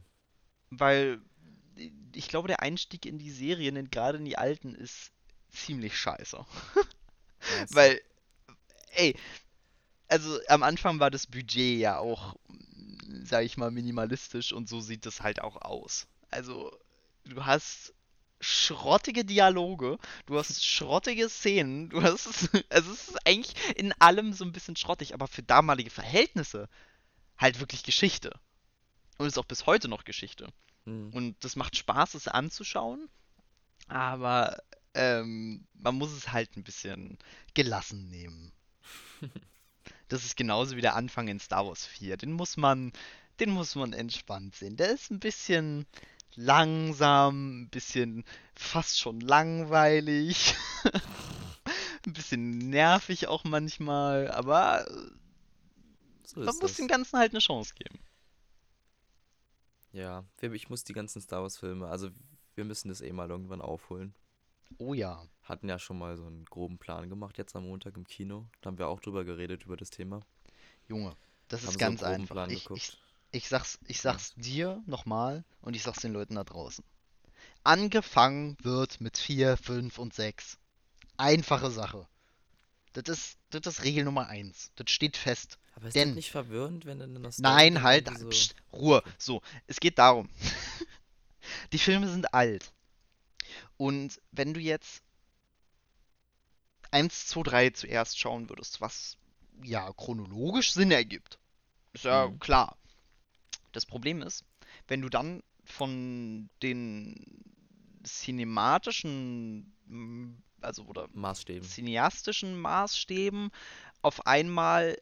Weil 0.70 1.20
ich 2.12 2.28
glaube, 2.28 2.48
der 2.48 2.60
Einstieg 2.60 3.06
in 3.06 3.18
die 3.18 3.30
Serien, 3.30 3.90
gerade 3.90 4.18
in 4.18 4.24
die 4.24 4.38
alten, 4.38 4.74
ist 4.74 5.12
ziemlich 5.50 5.96
scheiße. 5.96 6.44
Weil, 7.70 8.00
ey, 8.92 9.16
also 10.08 10.38
am 10.48 10.62
Anfang 10.62 11.00
war 11.00 11.10
das 11.10 11.26
Budget 11.26 11.78
ja 11.78 11.98
auch, 11.98 12.36
sag 13.24 13.44
ich 13.44 13.56
mal, 13.56 13.70
minimalistisch 13.70 14.52
und 14.52 14.68
so 14.68 14.80
sieht 14.80 15.06
es 15.06 15.22
halt 15.22 15.40
auch 15.40 15.56
aus. 15.62 16.06
Also, 16.30 16.76
du 17.24 17.44
hast 17.44 17.94
schrottige 18.40 19.24
Dialoge, 19.24 19.98
du 20.26 20.38
hast 20.38 20.64
schrottige 20.64 21.28
Szenen, 21.28 21.90
du 21.90 22.02
hast, 22.02 22.26
also 22.70 22.92
es 22.92 23.08
ist 23.08 23.26
eigentlich 23.26 23.54
in 23.76 23.92
allem 24.00 24.32
so 24.32 24.44
ein 24.44 24.52
bisschen 24.52 24.76
schrottig, 24.76 25.14
aber 25.14 25.28
für 25.28 25.42
damalige 25.42 25.90
Verhältnisse 25.90 26.68
halt 27.38 27.60
wirklich 27.60 27.82
Geschichte. 27.82 28.32
Und 29.18 29.26
ist 29.26 29.38
auch 29.38 29.44
bis 29.44 29.66
heute 29.66 29.88
noch 29.88 30.04
Geschichte. 30.04 30.48
Hm. 30.84 31.10
Und 31.12 31.44
das 31.44 31.56
macht 31.56 31.76
Spaß, 31.76 32.14
es 32.14 32.28
anzuschauen. 32.28 33.08
Aber 33.86 34.56
ähm, 34.94 35.66
man 35.74 35.96
muss 35.96 36.12
es 36.12 36.32
halt 36.32 36.56
ein 36.56 36.64
bisschen 36.64 37.18
gelassen 37.54 38.08
nehmen. 38.08 38.52
Das 40.08 40.24
ist 40.24 40.36
genauso 40.36 40.74
wie 40.74 40.80
der 40.80 40.96
Anfang 40.96 41.28
in 41.28 41.38
Star 41.38 41.64
Wars 41.64 41.86
4. 41.86 42.16
Den 42.16 42.32
muss 42.32 42.56
man, 42.56 42.92
den 43.38 43.50
muss 43.50 43.76
man 43.76 43.92
entspannt 43.92 44.56
sehen. 44.56 44.76
Der 44.76 44.90
ist 44.90 45.12
ein 45.12 45.20
bisschen 45.20 45.86
langsam, 46.36 47.62
ein 47.62 47.68
bisschen 47.70 48.24
fast 48.54 48.98
schon 49.00 49.20
langweilig, 49.20 50.54
ein 52.06 52.12
bisschen 52.12 52.58
nervig 52.70 53.28
auch 53.28 53.44
manchmal, 53.44 54.30
aber 54.30 54.86
So 56.24 56.40
man 56.40 56.56
muss 56.56 56.58
das. 56.58 56.76
dem 56.76 56.88
Ganzen 56.88 57.18
halt 57.18 57.32
eine 57.32 57.40
Chance 57.40 57.74
geben. 57.74 57.98
Ja, 59.92 60.24
ich 60.40 60.68
muss 60.68 60.84
die 60.84 60.92
ganzen 60.92 61.20
Star 61.20 61.42
Wars 61.42 61.58
Filme, 61.58 61.86
also 61.88 62.10
wir 62.54 62.64
müssen 62.64 62.88
das 62.88 63.00
eh 63.00 63.12
mal 63.12 63.28
irgendwann 63.30 63.60
aufholen. 63.62 64.14
Oh 64.78 64.94
ja. 64.94 65.28
Hatten 65.42 65.68
ja 65.68 65.78
schon 65.78 65.98
mal 65.98 66.16
so 66.16 66.26
einen 66.26 66.44
groben 66.46 66.78
Plan 66.78 67.08
gemacht, 67.08 67.36
jetzt 67.38 67.54
am 67.56 67.64
Montag 67.64 67.96
im 67.96 68.06
Kino. 68.06 68.48
Da 68.60 68.68
haben 68.68 68.78
wir 68.78 68.88
auch 68.88 69.00
drüber 69.00 69.24
geredet, 69.24 69.64
über 69.64 69.76
das 69.76 69.90
Thema. 69.90 70.24
Junge, 70.88 71.16
das 71.48 71.66
Haben 71.66 71.68
ist 71.68 71.78
so 71.78 71.78
ganz 71.78 72.02
einen 72.02 72.02
groben 72.02 72.22
einfach. 72.22 72.34
Plan 72.34 72.50
Ich, 72.50 72.68
ich. 72.70 72.98
Ich 73.32 73.48
sag's, 73.48 73.78
ich 73.86 74.00
sag's 74.00 74.32
dir 74.36 74.82
nochmal 74.86 75.44
und 75.60 75.74
ich 75.76 75.82
sag's 75.82 76.00
den 76.00 76.12
Leuten 76.12 76.34
da 76.34 76.44
draußen. 76.44 76.84
Angefangen 77.62 78.56
wird 78.62 79.00
mit 79.00 79.18
4, 79.18 79.56
5 79.56 79.98
und 79.98 80.14
6. 80.14 80.58
Einfache 81.16 81.70
Sache. 81.70 82.08
Das 82.92 83.04
ist, 83.08 83.38
das 83.50 83.66
ist 83.66 83.84
Regel 83.84 84.04
Nummer 84.04 84.26
1. 84.28 84.72
Das 84.76 84.90
steht 84.90 85.16
fest. 85.16 85.58
Aber 85.74 85.86
ist 85.88 85.94
denn- 85.94 86.08
das 86.08 86.16
nicht 86.16 86.30
verwirrend, 86.30 86.86
wenn 86.86 86.98
der 86.98 87.32
Story 87.32 87.42
Nein, 87.42 87.82
halt, 87.82 88.18
so... 88.18 88.28
pst, 88.28 88.54
Ruhe. 88.72 89.02
So, 89.18 89.42
es 89.66 89.78
geht 89.78 89.98
darum. 89.98 90.28
Die 91.72 91.78
Filme 91.78 92.08
sind 92.08 92.32
alt. 92.34 92.72
Und 93.76 94.20
wenn 94.32 94.54
du 94.54 94.60
jetzt 94.60 95.02
1, 96.90 97.26
2, 97.28 97.42
3 97.42 97.70
zuerst 97.70 98.18
schauen 98.18 98.48
würdest, 98.48 98.80
was 98.80 99.16
ja 99.62 99.92
chronologisch 99.92 100.72
Sinn 100.72 100.90
ergibt, 100.90 101.38
ist 101.92 102.04
ja 102.04 102.28
Mhm. 102.28 102.38
klar. 102.40 102.76
Das 103.72 103.86
Problem 103.86 104.22
ist, 104.22 104.44
wenn 104.88 105.00
du 105.00 105.08
dann 105.08 105.42
von 105.64 106.48
den 106.62 107.14
cinematischen, 108.04 109.72
mm, 109.86 110.34
also 110.60 110.84
oder 110.84 111.08
Maßstäben. 111.12 111.66
cineastischen 111.68 112.58
Maßstäben 112.60 113.50
auf 114.02 114.26
einmal 114.26 114.96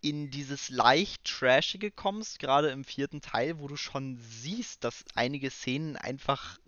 in 0.00 0.30
dieses 0.30 0.68
leicht 0.68 1.24
Trashige 1.24 1.90
kommst, 1.92 2.38
gerade 2.40 2.70
im 2.70 2.84
vierten 2.84 3.20
Teil, 3.20 3.60
wo 3.60 3.68
du 3.68 3.76
schon 3.76 4.18
siehst, 4.18 4.82
dass 4.82 5.04
einige 5.14 5.48
Szenen 5.50 5.96
einfach, 5.96 6.58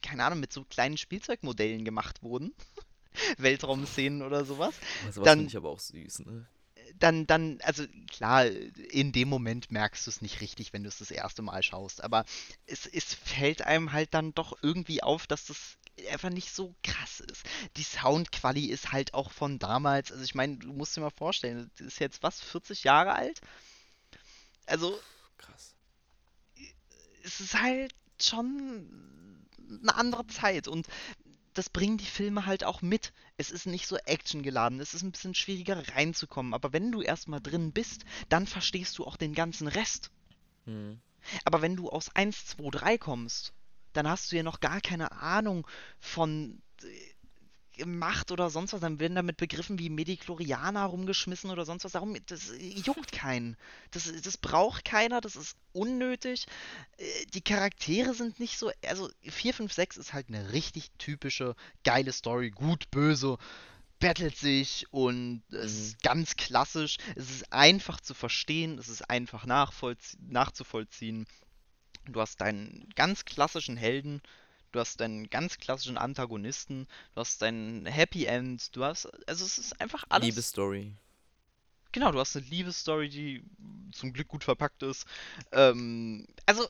keine 0.00 0.24
Ahnung, 0.24 0.40
mit 0.40 0.52
so 0.52 0.64
kleinen 0.64 0.96
Spielzeugmodellen 0.96 1.84
gemacht 1.84 2.22
wurden. 2.22 2.54
Weltraumszenen 3.38 4.22
oder 4.22 4.44
sowas. 4.44 4.74
Sowas 5.10 5.24
dann- 5.24 5.40
finde 5.40 5.50
ich 5.50 5.56
aber 5.56 5.68
auch 5.70 5.80
süß, 5.80 6.20
ne? 6.20 6.46
Dann, 6.98 7.26
dann, 7.26 7.58
also 7.62 7.84
klar, 8.10 8.46
in 8.46 9.12
dem 9.12 9.28
Moment 9.28 9.70
merkst 9.70 10.06
du 10.06 10.10
es 10.10 10.22
nicht 10.22 10.40
richtig, 10.40 10.72
wenn 10.72 10.82
du 10.82 10.88
es 10.88 10.98
das 10.98 11.10
erste 11.10 11.42
Mal 11.42 11.62
schaust, 11.62 12.02
aber 12.02 12.24
es, 12.66 12.86
es 12.86 13.14
fällt 13.14 13.62
einem 13.62 13.92
halt 13.92 14.14
dann 14.14 14.34
doch 14.34 14.56
irgendwie 14.62 15.02
auf, 15.02 15.26
dass 15.26 15.46
das 15.46 15.78
einfach 16.10 16.30
nicht 16.30 16.52
so 16.52 16.74
krass 16.82 17.20
ist. 17.20 17.44
Die 17.76 17.82
Soundquali 17.82 18.66
ist 18.66 18.92
halt 18.92 19.14
auch 19.14 19.32
von 19.32 19.58
damals, 19.58 20.12
also 20.12 20.24
ich 20.24 20.34
meine, 20.34 20.56
du 20.56 20.72
musst 20.72 20.96
dir 20.96 21.00
mal 21.00 21.10
vorstellen, 21.10 21.70
das 21.78 21.86
ist 21.86 21.98
jetzt 22.00 22.22
was, 22.22 22.40
40 22.40 22.84
Jahre 22.84 23.14
alt? 23.14 23.40
Also, 24.66 24.98
Krass. 25.38 25.74
es 27.24 27.40
ist 27.40 27.60
halt 27.60 27.94
schon 28.20 28.86
eine 29.68 29.94
andere 29.94 30.26
Zeit 30.26 30.68
und 30.68 30.86
das 31.58 31.68
bringen 31.68 31.98
die 31.98 32.04
Filme 32.04 32.46
halt 32.46 32.62
auch 32.62 32.82
mit. 32.82 33.12
Es 33.36 33.50
ist 33.50 33.66
nicht 33.66 33.88
so 33.88 33.96
actiongeladen, 33.96 34.78
es 34.78 34.94
ist 34.94 35.02
ein 35.02 35.10
bisschen 35.10 35.34
schwieriger 35.34 35.82
reinzukommen, 35.96 36.54
aber 36.54 36.72
wenn 36.72 36.92
du 36.92 37.02
erstmal 37.02 37.40
drin 37.40 37.72
bist, 37.72 38.04
dann 38.28 38.46
verstehst 38.46 38.96
du 38.98 39.04
auch 39.04 39.16
den 39.16 39.34
ganzen 39.34 39.66
Rest. 39.66 40.12
Hm. 40.66 41.00
Aber 41.44 41.60
wenn 41.60 41.74
du 41.74 41.90
aus 41.90 42.14
1, 42.14 42.46
2, 42.46 42.70
3 42.70 42.98
kommst, 42.98 43.52
dann 43.92 44.08
hast 44.08 44.30
du 44.30 44.36
ja 44.36 44.44
noch 44.44 44.60
gar 44.60 44.80
keine 44.80 45.10
Ahnung 45.10 45.66
von 45.98 46.62
äh, 46.82 46.86
Macht 47.86 48.30
oder 48.30 48.50
sonst 48.50 48.72
was. 48.72 48.80
Dann 48.80 49.00
werden 49.00 49.14
damit 49.14 49.36
Begriffen 49.36 49.78
wie 49.78 49.90
Mediklorianer 49.90 50.84
rumgeschmissen 50.84 51.50
oder 51.50 51.64
sonst 51.64 51.84
was. 51.84 51.92
Darum, 51.92 52.16
das 52.26 52.52
juckt 52.58 53.12
keinen. 53.12 53.56
Das, 53.90 54.10
das 54.22 54.36
braucht 54.36 54.84
keiner, 54.84 55.20
das 55.20 55.36
ist 55.36 55.56
unnötig. 55.72 56.46
Äh, 56.96 57.26
Die 57.34 57.42
Charaktere 57.42 58.14
sind 58.14 58.40
nicht 58.40 58.58
so. 58.58 58.70
Also 58.86 59.10
4, 59.22 59.54
5, 59.54 59.72
6 59.72 59.96
ist 59.96 60.12
halt 60.12 60.28
eine 60.28 60.52
richtig 60.52 60.90
typische, 60.98 61.54
geile 61.84 62.12
Story. 62.12 62.50
Gut, 62.50 62.90
böse, 62.90 63.38
battelt 64.00 64.36
sich 64.36 64.86
und 64.90 65.42
es 65.50 65.72
Mhm. 65.74 65.80
ist 65.82 66.02
ganz 66.02 66.36
klassisch. 66.36 66.98
Es 67.16 67.30
ist 67.30 67.52
einfach 67.52 68.00
zu 68.00 68.14
verstehen, 68.14 68.78
es 68.78 68.88
ist 68.88 69.08
einfach 69.10 69.46
nachzuvollziehen. 69.46 71.26
Du 72.06 72.20
hast 72.20 72.40
deinen 72.40 72.88
ganz 72.94 73.24
klassischen 73.24 73.76
Helden, 73.76 74.22
du 74.72 74.80
hast 74.80 75.00
deinen 75.00 75.30
ganz 75.30 75.58
klassischen 75.58 75.98
Antagonisten, 75.98 76.86
du 77.14 77.20
hast 77.20 77.42
dein 77.42 77.86
Happy 77.86 78.26
End, 78.26 78.74
du 78.76 78.84
hast, 78.84 79.06
also 79.28 79.44
es 79.44 79.58
ist 79.58 79.80
einfach 79.80 80.04
alles. 80.08 80.26
Liebesstory. 80.28 80.94
Genau, 81.92 82.12
du 82.12 82.18
hast 82.20 82.36
eine 82.36 82.44
Liebesstory, 82.46 83.08
die 83.08 83.44
zum 83.92 84.12
Glück 84.12 84.28
gut 84.28 84.44
verpackt 84.44 84.82
ist. 84.82 85.06
Ähm, 85.52 86.26
also, 86.46 86.68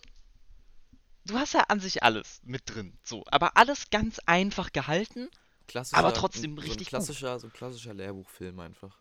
du 1.27 1.39
hast 1.39 1.55
ja 1.55 1.63
an 1.69 1.81
sich 1.81 2.03
alles 2.03 2.41
mit 2.45 2.63
drin. 2.67 2.97
So, 3.03 3.25
aber 3.31 3.57
alles 3.57 3.91
ganz 3.91 4.21
einfach 4.27 4.73
gehalten. 4.73 5.29
Klassischer, 5.67 5.99
Aber 5.99 6.15
trotzdem 6.15 6.55
so 6.55 6.63
richtig 6.63 6.73
ein 6.73 6.79
gut. 6.79 6.89
klassischer, 6.89 7.39
So 7.41 7.49
ein 7.49 7.53
klassischer 7.53 7.95
Lehrbuchfilm 7.95 8.59
einfach. 8.61 8.97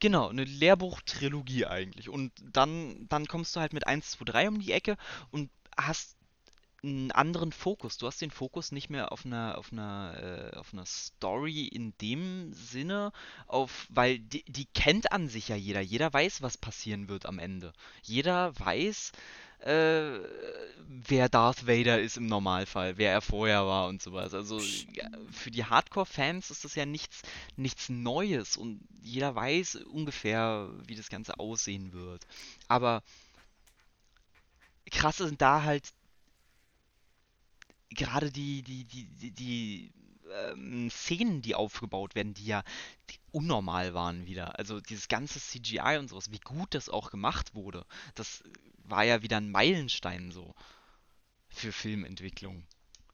Genau, 0.00 0.28
eine 0.28 0.44
Lehrbuch-Trilogie 0.44 1.66
eigentlich. 1.66 2.08
Und 2.08 2.32
dann, 2.42 3.06
dann 3.08 3.26
kommst 3.26 3.54
du 3.54 3.60
halt 3.60 3.72
mit 3.72 3.86
1, 3.86 4.12
2, 4.12 4.24
3 4.24 4.48
um 4.48 4.58
die 4.60 4.72
Ecke 4.72 4.96
und 5.30 5.50
hast 5.76 6.16
einen 6.82 7.12
anderen 7.12 7.52
Fokus. 7.52 7.98
Du 7.98 8.06
hast 8.06 8.20
den 8.20 8.30
Fokus 8.30 8.72
nicht 8.72 8.90
mehr 8.90 9.12
auf 9.12 9.26
einer, 9.26 9.58
auf 9.58 9.72
einer, 9.72 10.52
äh, 10.52 10.56
auf 10.56 10.72
einer 10.72 10.86
Story 10.86 11.66
in 11.66 11.94
dem 12.00 12.52
Sinne, 12.52 13.12
auf, 13.46 13.86
weil 13.90 14.18
die, 14.18 14.44
die 14.44 14.66
kennt 14.66 15.12
an 15.12 15.28
sich 15.28 15.48
ja 15.48 15.56
jeder. 15.56 15.80
Jeder 15.80 16.12
weiß, 16.12 16.42
was 16.42 16.56
passieren 16.56 17.08
wird 17.08 17.26
am 17.26 17.38
Ende. 17.38 17.72
Jeder 18.02 18.58
weiß, 18.58 19.12
äh, 19.60 20.18
wer 20.86 21.28
Darth 21.28 21.66
Vader 21.66 22.00
ist 22.00 22.16
im 22.16 22.26
Normalfall, 22.26 22.96
wer 22.96 23.12
er 23.12 23.20
vorher 23.20 23.66
war 23.66 23.88
und 23.88 24.00
sowas. 24.00 24.32
Also 24.32 24.58
für 25.30 25.50
die 25.50 25.64
Hardcore-Fans 25.64 26.50
ist 26.50 26.64
das 26.64 26.74
ja 26.74 26.86
nichts, 26.86 27.22
nichts 27.56 27.88
Neues 27.90 28.56
und 28.56 28.80
jeder 29.02 29.34
weiß 29.34 29.76
ungefähr, 29.76 30.70
wie 30.86 30.94
das 30.94 31.10
Ganze 31.10 31.38
aussehen 31.38 31.92
wird. 31.92 32.26
Aber 32.68 33.02
krass 34.90 35.18
sind 35.18 35.40
da 35.40 35.62
halt 35.62 35.92
gerade 37.90 38.30
die, 38.30 38.62
die, 38.62 38.84
die, 38.84 39.06
die, 39.06 39.30
die 39.32 39.92
ähm, 40.30 40.90
Szenen, 40.90 41.42
die 41.42 41.54
aufgebaut 41.54 42.14
werden, 42.14 42.34
die 42.34 42.46
ja 42.46 42.62
die 43.10 43.18
unnormal 43.32 43.94
waren 43.94 44.26
wieder. 44.26 44.58
Also 44.58 44.80
dieses 44.80 45.08
ganze 45.08 45.40
CGI 45.40 45.98
und 45.98 46.08
sowas, 46.08 46.30
wie 46.30 46.38
gut 46.38 46.74
das 46.74 46.88
auch 46.88 47.10
gemacht 47.10 47.54
wurde, 47.54 47.84
das 48.14 48.42
war 48.84 49.04
ja 49.04 49.22
wieder 49.22 49.36
ein 49.36 49.50
Meilenstein 49.50 50.30
so 50.30 50.54
für 51.48 51.72
Filmentwicklung. 51.72 52.64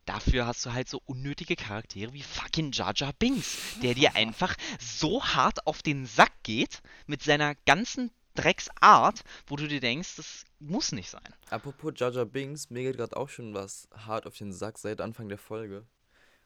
Dafür 0.05 0.47
hast 0.47 0.65
du 0.65 0.73
halt 0.73 0.89
so 0.89 1.03
unnötige 1.07 1.57
Charaktere 1.57 2.13
wie 2.13 2.23
fucking 2.23 2.71
Jar 2.71 2.93
Jar 2.95 3.13
Binks, 3.13 3.59
der 3.83 3.95
dir 3.95 4.15
einfach 4.15 4.55
so 4.79 5.25
hart 5.25 5.67
auf 5.67 5.83
den 5.83 6.07
Sack 6.07 6.33
geht 6.45 6.81
mit 7.07 7.23
seiner 7.23 7.57
ganzen 7.67 8.13
Drecksart, 8.37 9.25
wo 9.47 9.57
du 9.57 9.67
dir 9.67 9.81
denkst, 9.81 10.17
das 10.17 10.45
muss 10.59 10.93
nicht 10.93 11.11
sein. 11.11 11.35
Apropos 11.51 11.93
Jar 11.97 12.25
Binks, 12.25 12.71
mir 12.71 12.83
geht 12.85 12.97
gerade 12.97 13.17
auch 13.17 13.29
schon 13.29 13.55
was 13.55 13.89
hart 13.95 14.27
auf 14.27 14.37
den 14.37 14.53
Sack 14.53 14.79
seit 14.79 15.01
Anfang 15.01 15.29
der 15.29 15.39
Folge. 15.39 15.85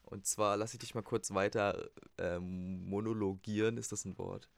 Und 0.03 0.25
zwar 0.25 0.57
lass 0.57 0.73
ich 0.73 0.79
dich 0.79 0.95
mal 0.95 1.03
kurz 1.03 1.33
weiter 1.33 1.89
ähm, 2.17 2.83
monologieren, 2.89 3.77
ist 3.77 3.91
das 3.91 4.05
ein 4.05 4.17
Wort? 4.17 4.49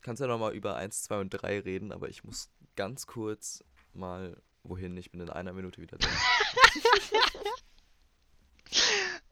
Kannst 0.00 0.20
ja 0.20 0.26
nochmal 0.26 0.54
über 0.54 0.76
1, 0.76 1.02
2 1.04 1.20
und 1.20 1.30
3 1.30 1.60
reden, 1.60 1.92
aber 1.92 2.08
ich 2.08 2.24
muss 2.24 2.50
ganz 2.76 3.06
kurz 3.06 3.64
mal 3.92 4.40
wohin. 4.62 4.96
Ich 4.96 5.10
bin 5.10 5.20
in 5.20 5.30
einer 5.30 5.52
Minute 5.52 5.80
wieder 5.80 5.98
da. 5.98 6.08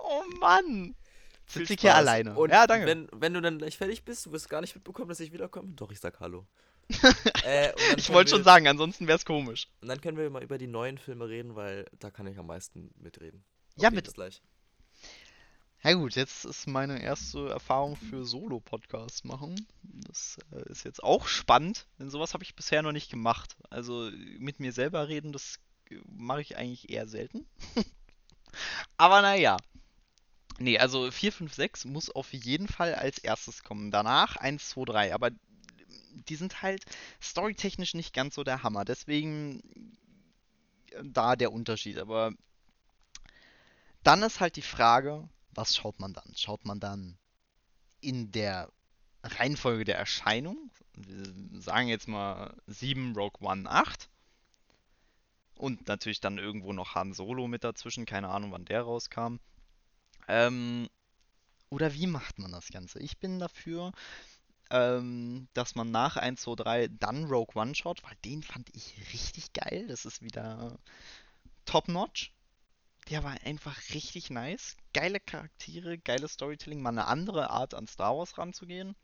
Oh 0.09 0.23
Mann! 0.39 0.95
Sitze 1.47 1.75
ich 1.75 1.81
hier 1.81 1.95
alleine. 1.95 2.35
Und 2.37 2.51
ja, 2.51 2.67
danke. 2.67 2.87
Wenn, 2.87 3.09
wenn 3.13 3.35
du 3.35 3.41
dann 3.41 3.59
gleich 3.59 3.77
fertig 3.77 4.05
bist, 4.05 4.27
du 4.27 4.33
wirst 4.33 4.49
gar 4.49 4.61
nicht 4.61 4.75
mitbekommen, 4.75 5.09
dass 5.09 5.21
ich 5.21 5.33
wiederkomme. 5.33 5.73
Doch, 5.75 5.91
ich 5.91 6.01
sag 6.01 6.21
Hallo. 6.21 6.47
Äh, 7.45 7.73
ich 7.97 8.11
wollte 8.11 8.31
schon 8.31 8.45
sagen, 8.45 8.69
ansonsten 8.69 9.07
wäre 9.07 9.19
es 9.19 9.25
komisch. 9.25 9.69
Und 9.81 9.89
dann 9.89 10.01
können 10.01 10.17
wir 10.17 10.29
mal 10.31 10.43
über 10.43 10.59
die 10.59 10.67
neuen 10.67 10.99
Filme 10.99 11.29
reden, 11.29 11.55
weil 11.55 11.87
da 11.99 12.11
kann 12.11 12.27
ich 12.27 12.39
am 12.39 12.47
meisten 12.47 12.91
mitreden. 12.99 13.45
Ja, 13.77 13.89
Okay, 13.89 13.97
bitte. 13.97 14.09
Bis 14.11 14.15
gleich. 14.15 14.43
Ja 15.83 15.93
gut, 15.93 16.17
jetzt 16.17 16.45
ist 16.45 16.67
meine 16.67 17.01
erste 17.01 17.49
Erfahrung 17.51 17.97
für 17.97 18.25
Solo-Podcast 18.25 19.25
machen. 19.25 19.69
Das 19.83 20.39
äh, 20.51 20.69
ist 20.71 20.85
jetzt 20.85 21.03
auch 21.03 21.29
spannend, 21.29 21.87
denn 21.99 22.11
sowas 22.11 22.35
habe 22.35 22.43
ich 22.43 22.57
bisher 22.57 22.83
noch 22.83 22.93
nicht 22.93 23.11
gemacht. 23.11 23.57
Also 23.71 24.11
mit 24.39 24.59
mir 24.59 24.73
selber 24.73 25.07
reden, 25.09 25.33
das 25.33 25.61
mache 26.09 26.41
ich 26.41 26.57
eigentlich 26.57 26.91
eher 26.91 27.07
selten. 27.07 27.47
Aber 28.97 29.23
naja. 29.23 29.59
Nee, 30.59 30.79
also 30.79 31.11
4, 31.11 31.33
5, 31.33 31.55
6 31.55 31.85
muss 31.85 32.11
auf 32.11 32.33
jeden 32.33 32.67
Fall 32.67 32.95
als 32.95 33.19
erstes 33.19 33.63
kommen. 33.63 33.91
Danach 33.91 34.37
1, 34.37 34.71
2, 34.71 34.85
3. 34.87 35.15
Aber 35.15 35.31
die 36.29 36.37
sind 36.37 36.63
halt 36.63 36.85
storytechnisch 37.23 37.95
nicht 37.95 38.15
ganz 38.15 38.35
so 38.35 38.45
der 38.45 38.63
Hammer. 38.63 38.85
Deswegen 38.85 39.63
da 41.03 41.37
der 41.37 41.53
Unterschied. 41.53 41.99
Aber 41.99 42.33
dann 44.03 44.23
ist 44.23 44.41
halt 44.41 44.57
die 44.57 44.63
Frage, 44.63 45.29
was 45.51 45.77
schaut 45.77 46.01
man 46.01 46.13
dann? 46.13 46.33
Schaut 46.37 46.65
man 46.65 46.81
dann 46.81 47.19
in 48.01 48.31
der 48.31 48.71
Reihenfolge 49.23 49.85
der 49.85 49.99
Erscheinung? 49.99 50.71
Wir 50.95 51.61
sagen 51.61 51.89
jetzt 51.89 52.09
mal 52.09 52.55
7, 52.67 53.15
Rogue 53.15 53.47
One, 53.47 53.69
8. 53.69 54.09
Und 55.55 55.89
natürlich 55.89 56.21
dann 56.21 56.39
irgendwo 56.39 56.73
noch 56.73 56.95
Han 56.95 57.15
Solo 57.15 57.49
mit 57.49 57.65
dazwischen. 57.65 58.05
Keine 58.05 58.29
Ahnung, 58.29 58.53
wann 58.53 58.67
der 58.67 58.83
rauskam. 58.83 59.39
Ähm, 60.29 60.89
oder 61.71 61.95
wie 61.95 62.07
macht 62.07 62.39
man 62.39 62.53
das 62.53 62.69
Ganze? 62.69 63.01
Ich 63.01 63.19
bin 63.19 63.39
dafür, 63.39 63.93
ähm, 64.71 65.49
dass 65.55 65.75
man 65.75 65.91
nach 65.91 66.17
1, 66.17 66.41
2, 66.43 66.55
3 66.57 66.89
dann 66.89 67.25
Rogue 67.25 67.55
One 67.55 67.75
schaut, 67.75 68.03
weil 68.03 68.17
den 68.25 68.43
fand 68.43 68.69
ich 68.75 68.95
richtig 69.13 69.53
geil. 69.53 69.87
Das 69.89 70.05
ist 70.05 70.23
wieder 70.23 70.79
top-notch. 71.65 72.33
Der 73.11 73.23
war 73.23 73.37
einfach 73.45 73.79
richtig 73.95 74.31
nice. 74.31 74.77
Geile 74.93 75.21
Charaktere, 75.21 75.99
geiles 75.99 76.33
Storytelling, 76.33 76.83
mal 76.83 76.91
eine 76.91 77.07
andere 77.07 77.51
Art 77.51 77.75
an 77.75 77.87
Star 77.87 78.17
Wars 78.17 78.37
ranzugehen. 78.37 78.97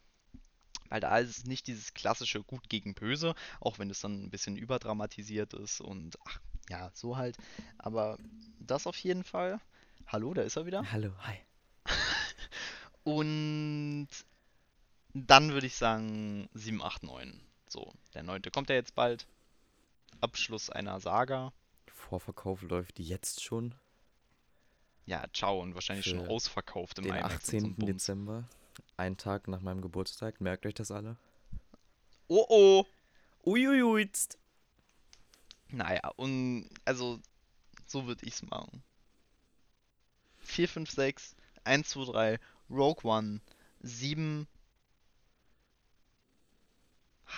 Weil 0.88 1.00
da 1.00 1.16
ist 1.18 1.38
es 1.38 1.44
nicht 1.44 1.68
dieses 1.68 1.94
klassische 1.94 2.42
Gut 2.42 2.68
gegen 2.68 2.94
Böse, 2.94 3.34
auch 3.60 3.78
wenn 3.78 3.90
es 3.90 4.00
dann 4.00 4.24
ein 4.24 4.30
bisschen 4.30 4.56
überdramatisiert 4.56 5.54
ist 5.54 5.80
und 5.80 6.18
ach, 6.26 6.40
ja, 6.68 6.90
so 6.94 7.16
halt. 7.16 7.36
Aber 7.78 8.18
das 8.58 8.86
auf 8.86 8.98
jeden 8.98 9.24
Fall. 9.24 9.60
Hallo, 10.06 10.34
da 10.34 10.42
ist 10.42 10.56
er 10.56 10.66
wieder. 10.66 10.90
Hallo, 10.90 11.12
hi. 11.20 11.38
Und 13.04 14.08
dann 15.14 15.52
würde 15.52 15.66
ich 15.66 15.76
sagen 15.76 16.48
7, 16.54 16.82
8, 16.82 17.02
9. 17.04 17.40
So, 17.68 17.92
der 18.14 18.22
neunte 18.22 18.50
kommt 18.50 18.68
ja 18.70 18.76
jetzt 18.76 18.94
bald. 18.94 19.26
Abschluss 20.20 20.70
einer 20.70 21.00
Saga. 21.00 21.52
Vorverkauf 21.86 22.62
läuft 22.62 22.98
jetzt 22.98 23.42
schon. 23.42 23.74
Ja, 25.06 25.24
ciao 25.32 25.60
und 25.60 25.74
wahrscheinlich 25.74 26.06
schon 26.06 26.28
ausverkauft 26.28 26.98
im 26.98 27.04
Den 27.04 27.14
IMAX 27.14 27.34
und 27.34 27.40
so 27.40 27.56
18. 27.56 27.64
ein 27.64 27.74
Bums. 27.74 27.86
Dezember. 27.86 28.44
Ein 28.96 29.16
Tag 29.16 29.48
nach 29.48 29.60
meinem 29.60 29.80
Geburtstag. 29.80 30.40
Merkt 30.40 30.64
euch 30.66 30.74
das 30.74 30.90
alle? 30.90 31.16
Oh 32.28 32.46
oh! 32.48 32.86
Uiuiui. 33.44 34.08
Naja, 35.68 36.08
und 36.16 36.68
also 36.84 37.18
so 37.86 38.06
würde 38.06 38.24
ich's 38.24 38.42
machen. 38.42 38.82
4, 40.38 40.68
5, 40.68 40.90
6, 40.90 41.36
1, 41.64 41.88
2, 41.88 42.04
3, 42.12 42.40
Rogue 42.70 43.04
One, 43.04 43.40
7, 43.80 44.46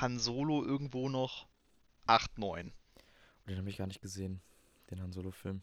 Han 0.01 0.18
Solo 0.18 0.64
irgendwo 0.64 1.09
noch, 1.09 1.47
8, 2.07 2.38
9. 2.38 2.72
Den 3.47 3.59
habe 3.59 3.70
ich 3.70 3.76
gar 3.76 3.86
nicht 3.86 4.01
gesehen. 4.03 4.40
Den 4.90 5.01
Han 5.03 5.12
Solo-Film. 5.12 5.62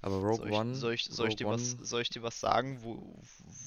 Aber 0.00 0.16
Rogue 0.16 0.36
soll 0.36 0.48
ich, 0.48 0.54
One. 0.54 0.74
Soll 0.74 0.94
ich, 0.94 1.04
soll, 1.04 1.28
ich 1.28 1.36
dir 1.36 1.46
Rogue 1.46 1.58
was, 1.60 1.74
One- 1.76 1.84
soll 1.86 2.02
ich 2.02 2.10
dir 2.10 2.22
was 2.22 2.38
sagen, 2.40 2.82
wo, 2.82 3.18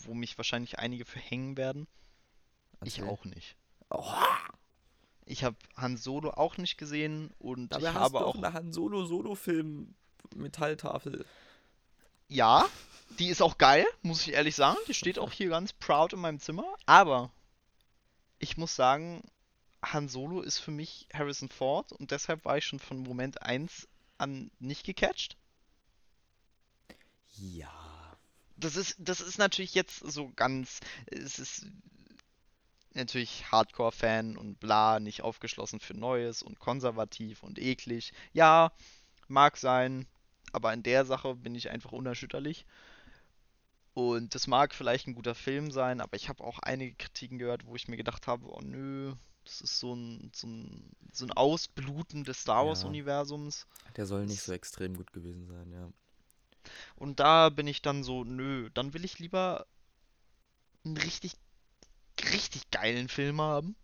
wo 0.06 0.14
mich 0.14 0.38
wahrscheinlich 0.38 0.78
einige 0.80 1.06
für 1.06 1.20
hängen 1.20 1.58
werden? 1.58 1.88
Ich 2.84 3.00
Erzähl. 3.00 3.12
auch 3.12 3.26
nicht. 3.26 3.56
Oh, 3.90 4.14
Ich 5.26 5.44
habe 5.44 5.56
Han 5.76 5.98
Solo 5.98 6.30
auch 6.32 6.58
nicht 6.58 6.78
gesehen 6.78 7.32
und 7.40 7.70
dabei 7.70 7.90
ich 7.90 7.94
hast 7.96 7.96
habe 7.96 8.20
du 8.20 8.26
auch. 8.26 8.36
eine 8.36 8.54
Han 8.54 8.72
Solo 8.72 9.06
Solo-Film 9.06 9.96
Metalltafel. 10.36 11.26
Ja, 12.28 12.68
die 13.20 13.30
ist 13.30 13.42
auch 13.42 13.58
geil, 13.58 13.86
muss 14.04 14.22
ich 14.28 14.34
ehrlich 14.34 14.56
sagen. 14.56 14.78
Die 14.88 14.94
steht 14.94 15.18
auch 15.18 15.32
hier 15.32 15.50
ganz 15.50 15.72
proud 15.74 16.14
in 16.14 16.20
meinem 16.20 16.40
Zimmer. 16.40 16.66
Aber 16.86 17.32
ich 18.40 18.58
muss 18.58 18.76
sagen, 18.76 19.24
Han 19.84 20.10
Solo 20.10 20.42
ist 20.42 20.60
für 20.60 20.72
mich 20.72 21.08
Harrison 21.14 21.50
Ford 21.50 21.92
und 21.92 22.12
deshalb 22.12 22.46
war 22.46 22.58
ich 22.58 22.66
schon 22.66 22.80
von 22.80 23.00
Moment 23.00 23.42
1 23.42 23.88
an 24.18 24.52
nicht 24.60 24.86
gecatcht. 24.86 25.38
Ja. 27.38 28.18
Das 28.56 28.76
ist, 28.76 28.96
das 28.98 29.22
ist 29.22 29.38
natürlich 29.38 29.76
jetzt 29.76 30.00
so 30.00 30.32
ganz. 30.36 30.80
Es 31.06 31.38
ist 31.38 31.68
natürlich 32.94 33.52
Hardcore-Fan 33.52 34.36
und 34.36 34.60
bla, 34.60 35.00
nicht 35.00 35.22
aufgeschlossen 35.22 35.80
für 35.80 35.94
Neues 35.94 36.42
und 36.42 36.60
konservativ 36.60 37.44
und 37.44 37.60
eklig. 37.60 38.14
Ja, 38.34 38.72
mag 39.28 39.58
sein, 39.58 40.08
aber 40.52 40.74
in 40.74 40.82
der 40.82 41.06
Sache 41.06 41.36
bin 41.36 41.54
ich 41.54 41.70
einfach 41.70 41.92
unerschütterlich. 41.92 42.66
Und 43.98 44.36
das 44.36 44.46
mag 44.46 44.76
vielleicht 44.76 45.08
ein 45.08 45.16
guter 45.16 45.34
Film 45.34 45.72
sein, 45.72 46.02
aber 46.02 46.16
ich 46.18 46.30
habe 46.30 46.44
auch 46.44 46.60
einige 46.60 46.94
Kritiken 46.94 47.40
gehört, 47.40 47.66
wo 47.66 47.76
ich 47.76 47.88
mir 47.88 47.98
gedacht 47.98 48.28
habe, 48.28 48.46
oh 48.46 48.62
nö, 48.62 49.16
das 49.44 49.60
ist 49.60 49.80
so 49.80 49.96
ein, 49.96 50.32
so 50.36 50.46
ein, 50.46 50.92
so 51.12 51.26
ein 51.26 51.32
Ausbluten 51.32 52.24
des 52.24 52.42
Star 52.42 52.62
Ja. 52.62 52.70
Wars-Universums. 52.70 53.66
Der 53.96 54.06
soll 54.06 54.28
nicht 54.28 54.44
so 54.44 54.54
extrem 54.54 54.96
gut 54.96 55.12
gewesen 55.14 55.48
sein, 55.48 55.72
ja. 55.72 55.90
Und 56.96 57.20
da 57.20 57.50
bin 57.50 57.66
ich 57.66 57.82
dann 57.82 58.04
so, 58.04 58.24
nö, 58.24 58.70
dann 58.76 58.94
will 58.94 59.04
ich 59.04 59.18
lieber 59.18 59.66
einen 60.86 60.98
richtig, 60.98 61.34
richtig 62.22 62.70
geilen 62.70 63.08
Film 63.08 63.42
haben. 63.42 63.76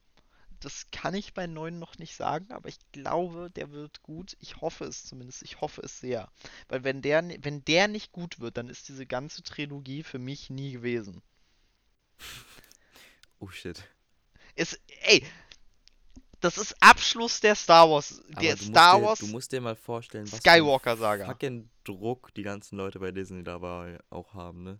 Das 0.64 0.88
kann 0.92 1.14
ich 1.14 1.34
bei 1.34 1.48
9 1.48 1.78
noch 1.78 1.98
nicht 1.98 2.16
sagen, 2.16 2.52
aber 2.52 2.70
ich 2.70 2.80
glaube, 2.92 3.50
der 3.52 3.72
wird 3.72 4.02
gut. 4.02 4.36
Ich 4.40 4.62
hoffe 4.62 4.86
es 4.86 5.04
zumindest. 5.06 5.44
Ich 5.44 5.62
hoffe 5.62 5.82
es 5.82 6.00
sehr. 6.00 6.32
Weil 6.70 6.84
wenn 6.84 7.02
der, 7.02 7.24
wenn 7.42 7.66
der 7.66 7.88
nicht 7.88 8.12
gut 8.12 8.40
wird, 8.40 8.58
dann 8.58 8.70
ist 8.70 8.88
diese 8.88 9.06
ganze 9.06 9.44
Trilogie 9.44 10.04
für 10.04 10.20
mich 10.20 10.50
nie 10.50 10.72
gewesen. 10.72 11.22
Oh 13.40 13.50
shit. 13.50 13.84
Es, 14.56 14.80
ey, 15.02 15.22
das 16.40 16.58
ist 16.58 16.76
Abschluss 16.82 17.42
der 17.42 17.56
Star 17.56 17.90
Wars, 17.90 18.22
der 18.42 18.56
du 18.56 18.62
musst 18.62 18.70
Star 18.70 19.00
dir, 19.00 19.06
Wars 19.06 19.20
Du 19.20 19.28
musst 19.28 19.52
dir 19.52 19.60
mal 19.60 19.76
vorstellen, 19.76 20.32
was 20.32 20.40
für 20.42 20.50
einen 20.50 20.62
Skywalker-Saga. 20.62 21.26
fucking 21.26 21.70
Druck 21.84 22.34
die 22.36 22.44
ganzen 22.44 22.78
Leute 22.78 23.00
bei 23.00 23.12
Disney 23.12 23.44
dabei 23.44 24.00
auch 24.10 24.34
haben, 24.34 24.64
ne? 24.64 24.80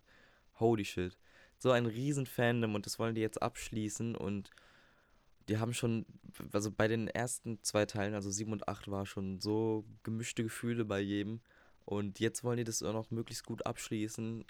Holy 0.60 0.84
shit. 0.84 1.18
So 1.58 1.70
ein 1.70 1.86
riesen 1.86 2.26
Fandom 2.26 2.74
und 2.74 2.86
das 2.86 2.98
wollen 2.98 3.14
die 3.14 3.20
jetzt 3.20 3.42
abschließen 3.42 4.14
und 4.14 4.50
die 5.48 5.58
haben 5.58 5.74
schon, 5.74 6.06
also 6.52 6.70
bei 6.70 6.88
den 6.88 7.08
ersten 7.08 7.62
zwei 7.62 7.86
Teilen, 7.86 8.14
also 8.14 8.30
7 8.30 8.52
und 8.52 8.68
8, 8.68 8.90
war 8.90 9.06
schon 9.06 9.40
so 9.40 9.84
gemischte 10.02 10.42
Gefühle 10.42 10.84
bei 10.84 11.00
jedem 11.00 11.40
und 11.84 12.20
jetzt 12.20 12.44
wollen 12.44 12.56
die 12.56 12.64
das 12.64 12.82
auch 12.82 12.92
noch 12.92 13.10
möglichst 13.10 13.44
gut 13.44 13.66
abschließen. 13.66 14.44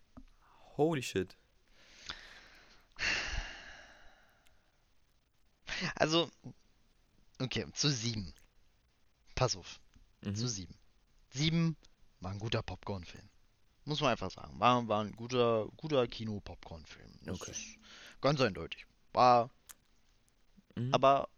Holy 0.76 1.03
shit. 1.03 1.36
Also, 5.97 6.30
okay, 7.40 7.66
zu 7.72 7.90
7. 7.90 8.32
Pass 9.34 9.57
auf. 9.57 9.80
Mhm. 10.22 10.34
zu 10.36 10.49
7. 10.49 10.74
7 11.30 11.76
war 12.20 12.30
ein 12.30 12.38
guter 12.38 12.62
Popcorn-Film. 12.62 13.28
Muss 13.84 14.01
man 14.01 14.12
einfach 14.12 14.30
sagen. 14.30 14.59
War, 14.59 14.86
war 14.88 15.03
ein 15.05 15.12
guter, 15.12 15.68
guter 15.76 16.07
Kino-Popcorn-Film. 16.07 17.11
Okay. 17.28 17.51
ist 17.51 17.78
ganz 18.20 18.40
eindeutig. 18.40 18.86
War 19.12 19.51
Mhm. 20.76 20.92
aber 20.92 21.28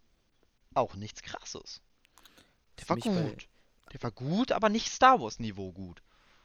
auch 0.73 0.95
nichts 0.95 1.21
krasses. 1.21 1.81
Der 2.79 2.85
Für 2.85 2.89
war 2.89 2.97
gut. 3.31 3.47
Der 3.93 4.03
war 4.03 4.11
gut, 4.11 4.51
aber 4.51 4.69
nicht 4.69 4.91
Star 4.91 5.19
Wars-Niveau 5.21 5.71
gut. 5.71 6.01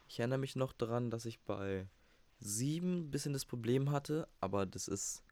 Ich 0.07 0.19
erinnere 0.19 0.39
mich 0.39 0.55
noch 0.55 0.73
daran, 0.73 1.09
dass 1.11 1.25
ich 1.25 1.39
bei 1.41 1.87
7 2.39 2.99
ein 3.07 3.11
bisschen 3.11 3.33
das 3.33 3.45
Problem 3.45 3.91
hatte, 3.91 4.27
aber 4.39 4.65
das 4.65 4.87
ist, 4.87 5.23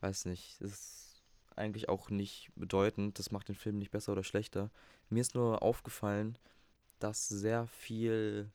weiß 0.00 0.26
nicht, 0.26 0.60
das 0.60 0.70
ist 0.72 1.22
eigentlich 1.56 1.88
auch 1.88 2.10
nicht 2.10 2.50
bedeutend. 2.54 3.18
Das 3.18 3.30
macht 3.30 3.48
den 3.48 3.54
Film 3.54 3.78
nicht 3.78 3.90
besser 3.90 4.12
oder 4.12 4.24
schlechter. 4.24 4.70
Mir 5.10 5.20
ist 5.20 5.34
nur 5.34 5.62
aufgefallen, 5.62 6.36
dass 6.98 7.28
sehr 7.28 7.66
viel 7.66 8.50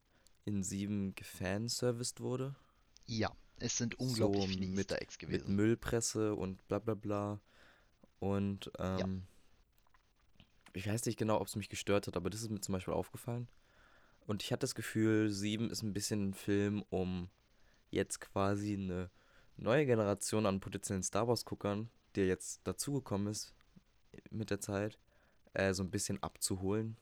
in 0.45 0.63
7 0.63 1.13
gefanserviced 1.15 2.19
wurde. 2.21 2.55
Ja, 3.05 3.31
es 3.59 3.77
sind 3.77 3.99
unglaublich 3.99 4.41
So 4.43 4.47
viele 4.47 4.67
mit- 4.67 4.77
Easter 4.79 5.01
Eggs 5.01 5.15
Mit 5.21 5.29
gewesen. 5.29 5.55
Müllpresse 5.55 6.35
und 6.35 6.65
bla 6.67 6.79
bla 6.79 6.93
bla. 6.95 7.39
Und 8.19 8.71
ähm, 8.79 9.23
ich 10.73 10.87
weiß 10.87 11.05
nicht 11.05 11.17
genau, 11.17 11.39
ob 11.39 11.47
es 11.47 11.55
mich 11.55 11.69
gestört 11.69 12.07
hat, 12.07 12.17
aber 12.17 12.29
das 12.29 12.41
ist 12.41 12.49
mir 12.49 12.61
zum 12.61 12.73
Beispiel 12.73 12.93
aufgefallen. 12.93 13.47
Und 14.25 14.43
ich 14.43 14.51
hatte 14.51 14.61
das 14.61 14.75
Gefühl, 14.75 15.29
7 15.29 15.69
ist 15.69 15.83
ein 15.83 15.93
bisschen 15.93 16.29
ein 16.29 16.33
Film, 16.33 16.83
um 16.89 17.29
jetzt 17.89 18.19
quasi 18.19 18.73
eine 18.73 19.09
neue 19.55 19.85
Generation 19.85 20.45
an 20.45 20.59
potenziellen 20.59 21.03
Star 21.03 21.27
Wars-Guckern, 21.27 21.89
der 22.15 22.27
jetzt 22.27 22.61
dazugekommen 22.67 23.27
ist 23.27 23.53
mit 24.29 24.49
der 24.49 24.59
Zeit, 24.59 24.99
äh, 25.53 25.73
so 25.73 25.83
ein 25.83 25.91
bisschen 25.91 26.21
abzuholen. 26.21 26.97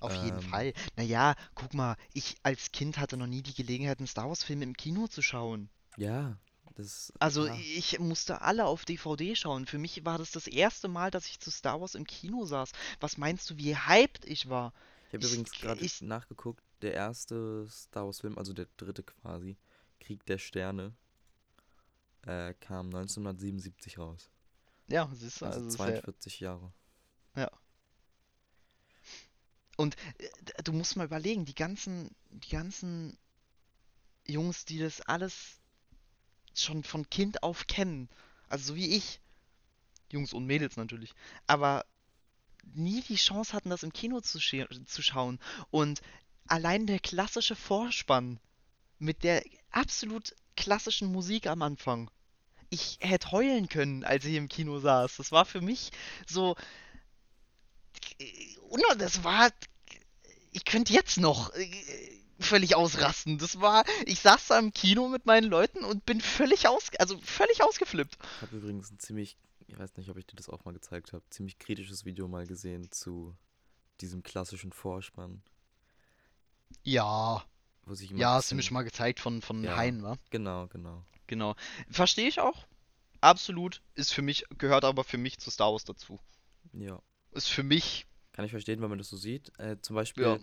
Auf 0.00 0.14
jeden 0.14 0.38
ähm, 0.38 0.48
Fall. 0.48 0.72
Naja, 0.96 1.34
guck 1.54 1.74
mal, 1.74 1.96
ich 2.12 2.36
als 2.42 2.70
Kind 2.70 2.98
hatte 2.98 3.16
noch 3.16 3.26
nie 3.26 3.42
die 3.42 3.54
Gelegenheit, 3.54 3.98
einen 3.98 4.06
Star 4.06 4.28
Wars-Film 4.28 4.62
im 4.62 4.76
Kino 4.76 5.08
zu 5.08 5.22
schauen. 5.22 5.68
Ja, 5.96 6.38
das 6.78 7.12
Also 7.18 7.46
ja. 7.46 7.54
ich 7.54 7.98
musste 7.98 8.40
alle 8.40 8.66
auf 8.66 8.84
DVD 8.84 9.34
schauen. 9.36 9.66
Für 9.66 9.78
mich 9.78 10.04
war 10.04 10.18
das 10.18 10.30
das 10.30 10.46
erste 10.46 10.88
Mal, 10.88 11.10
dass 11.10 11.26
ich 11.26 11.40
zu 11.40 11.50
Star 11.50 11.80
Wars 11.80 11.94
im 11.94 12.06
Kino 12.06 12.44
saß. 12.46 12.72
Was 13.00 13.18
meinst 13.18 13.50
du, 13.50 13.56
wie 13.56 13.76
hyped 13.76 14.24
ich 14.24 14.48
war? 14.48 14.72
Ich 15.08 15.14
habe 15.14 15.26
übrigens 15.26 15.50
gerade 15.52 15.86
nachgeguckt, 16.00 16.62
der 16.82 16.94
erste 16.94 17.66
Star 17.70 18.06
Wars-Film, 18.06 18.38
also 18.38 18.52
der 18.52 18.68
dritte 18.76 19.02
quasi, 19.02 19.56
Krieg 20.00 20.24
der 20.26 20.38
Sterne, 20.38 20.94
äh, 22.22 22.54
kam 22.60 22.86
1977 22.86 23.98
raus. 23.98 24.30
Ja, 24.86 25.10
siehst 25.12 25.40
du, 25.40 25.46
Also 25.46 25.58
also 25.58 25.68
es 25.68 25.74
ist 25.74 25.80
ja, 25.80 25.86
42 25.86 26.40
Jahre. 26.40 26.72
Und 29.78 29.96
äh, 30.18 30.62
du 30.64 30.72
musst 30.72 30.96
mal 30.96 31.04
überlegen, 31.06 31.44
die 31.44 31.54
ganzen, 31.54 32.10
die 32.30 32.50
ganzen 32.50 33.16
Jungs, 34.26 34.64
die 34.64 34.78
das 34.78 35.00
alles 35.00 35.60
schon 36.62 36.84
von 36.84 37.08
Kind 37.10 37.42
auf 37.42 37.66
kennen, 37.66 38.08
also 38.48 38.72
so 38.72 38.76
wie 38.76 38.96
ich, 38.96 39.20
Jungs 40.10 40.32
und 40.32 40.46
Mädels 40.46 40.76
natürlich, 40.76 41.14
aber 41.46 41.84
nie 42.74 43.02
die 43.02 43.16
Chance 43.16 43.52
hatten, 43.52 43.70
das 43.70 43.82
im 43.82 43.92
Kino 43.92 44.20
zu, 44.20 44.38
zu 44.38 45.02
schauen. 45.02 45.38
Und 45.70 46.00
allein 46.46 46.86
der 46.86 46.98
klassische 46.98 47.56
Vorspann 47.56 48.40
mit 48.98 49.22
der 49.22 49.42
absolut 49.70 50.34
klassischen 50.56 51.12
Musik 51.12 51.46
am 51.46 51.62
Anfang. 51.62 52.10
Ich 52.70 52.98
hätte 53.00 53.30
heulen 53.30 53.68
können, 53.68 54.04
als 54.04 54.24
ich 54.24 54.34
im 54.34 54.48
Kino 54.48 54.78
saß. 54.80 55.16
Das 55.16 55.32
war 55.32 55.44
für 55.44 55.60
mich 55.60 55.90
so. 56.26 56.56
Das 58.98 59.24
war. 59.24 59.50
Ich 60.52 60.64
könnte 60.64 60.92
jetzt 60.92 61.18
noch 61.18 61.54
äh, 61.54 62.17
völlig 62.38 62.76
ausrasten. 62.76 63.38
Das 63.38 63.60
war. 63.60 63.84
Ich 64.06 64.20
saß 64.20 64.48
da 64.48 64.58
im 64.58 64.72
Kino 64.72 65.08
mit 65.08 65.26
meinen 65.26 65.48
Leuten 65.48 65.84
und 65.84 66.06
bin 66.06 66.20
völlig 66.20 66.68
aus. 66.68 66.90
Also 66.98 67.18
völlig 67.20 67.62
ausgeflippt. 67.62 68.16
Ich 68.36 68.42
habe 68.42 68.56
übrigens 68.56 68.90
ein 68.90 68.98
ziemlich. 68.98 69.36
Ich 69.66 69.78
weiß 69.78 69.96
nicht, 69.96 70.08
ob 70.08 70.16
ich 70.16 70.26
dir 70.26 70.36
das 70.36 70.48
auch 70.48 70.64
mal 70.64 70.72
gezeigt 70.72 71.12
habe. 71.12 71.22
Ziemlich 71.28 71.58
kritisches 71.58 72.04
Video 72.04 72.26
mal 72.26 72.46
gesehen 72.46 72.90
zu 72.90 73.36
diesem 74.00 74.22
klassischen 74.22 74.72
Vorspann. 74.72 75.42
Ja. 76.82 77.44
Wo 77.84 77.94
sich 77.94 78.10
ja, 78.10 78.34
hast 78.34 78.50
du 78.50 78.54
mir 78.54 78.62
schon 78.62 78.74
mal 78.74 78.82
gezeigt 78.82 79.20
von, 79.20 79.42
von 79.42 79.62
ja, 79.64 79.76
Hein, 79.76 80.02
wa? 80.02 80.16
Genau, 80.30 80.68
genau. 80.68 81.04
Genau. 81.26 81.54
Verstehe 81.90 82.28
ich 82.28 82.40
auch. 82.40 82.66
Absolut. 83.20 83.82
Ist 83.94 84.12
für 84.12 84.22
mich, 84.22 84.44
gehört 84.58 84.84
aber 84.84 85.04
für 85.04 85.18
mich 85.18 85.38
zu 85.38 85.50
Star 85.50 85.72
Wars 85.72 85.84
dazu. 85.84 86.18
Ja. 86.72 87.00
Ist 87.32 87.48
für 87.48 87.62
mich. 87.62 88.06
Kann 88.32 88.44
ich 88.44 88.50
verstehen, 88.52 88.80
wenn 88.80 88.88
man 88.88 88.98
das 88.98 89.08
so 89.08 89.16
sieht. 89.16 89.52
Äh, 89.58 89.80
zum 89.80 89.96
Beispiel, 89.96 90.24
Ja. 90.24 90.38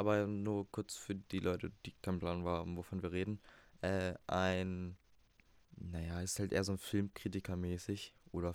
Aber 0.00 0.26
nur 0.26 0.70
kurz 0.72 0.96
für 0.96 1.14
die 1.14 1.40
Leute, 1.40 1.70
die 1.86 1.92
keinen 2.02 2.18
Plan 2.18 2.44
haben, 2.44 2.76
wovon 2.76 3.02
wir 3.02 3.12
reden. 3.12 3.40
Äh, 3.82 4.14
ein, 4.26 4.96
naja, 5.76 6.20
ist 6.20 6.38
halt 6.38 6.52
eher 6.52 6.64
so 6.64 6.72
ein 6.72 6.78
Filmkritiker 6.78 7.56
mäßig 7.56 8.14
oder 8.32 8.54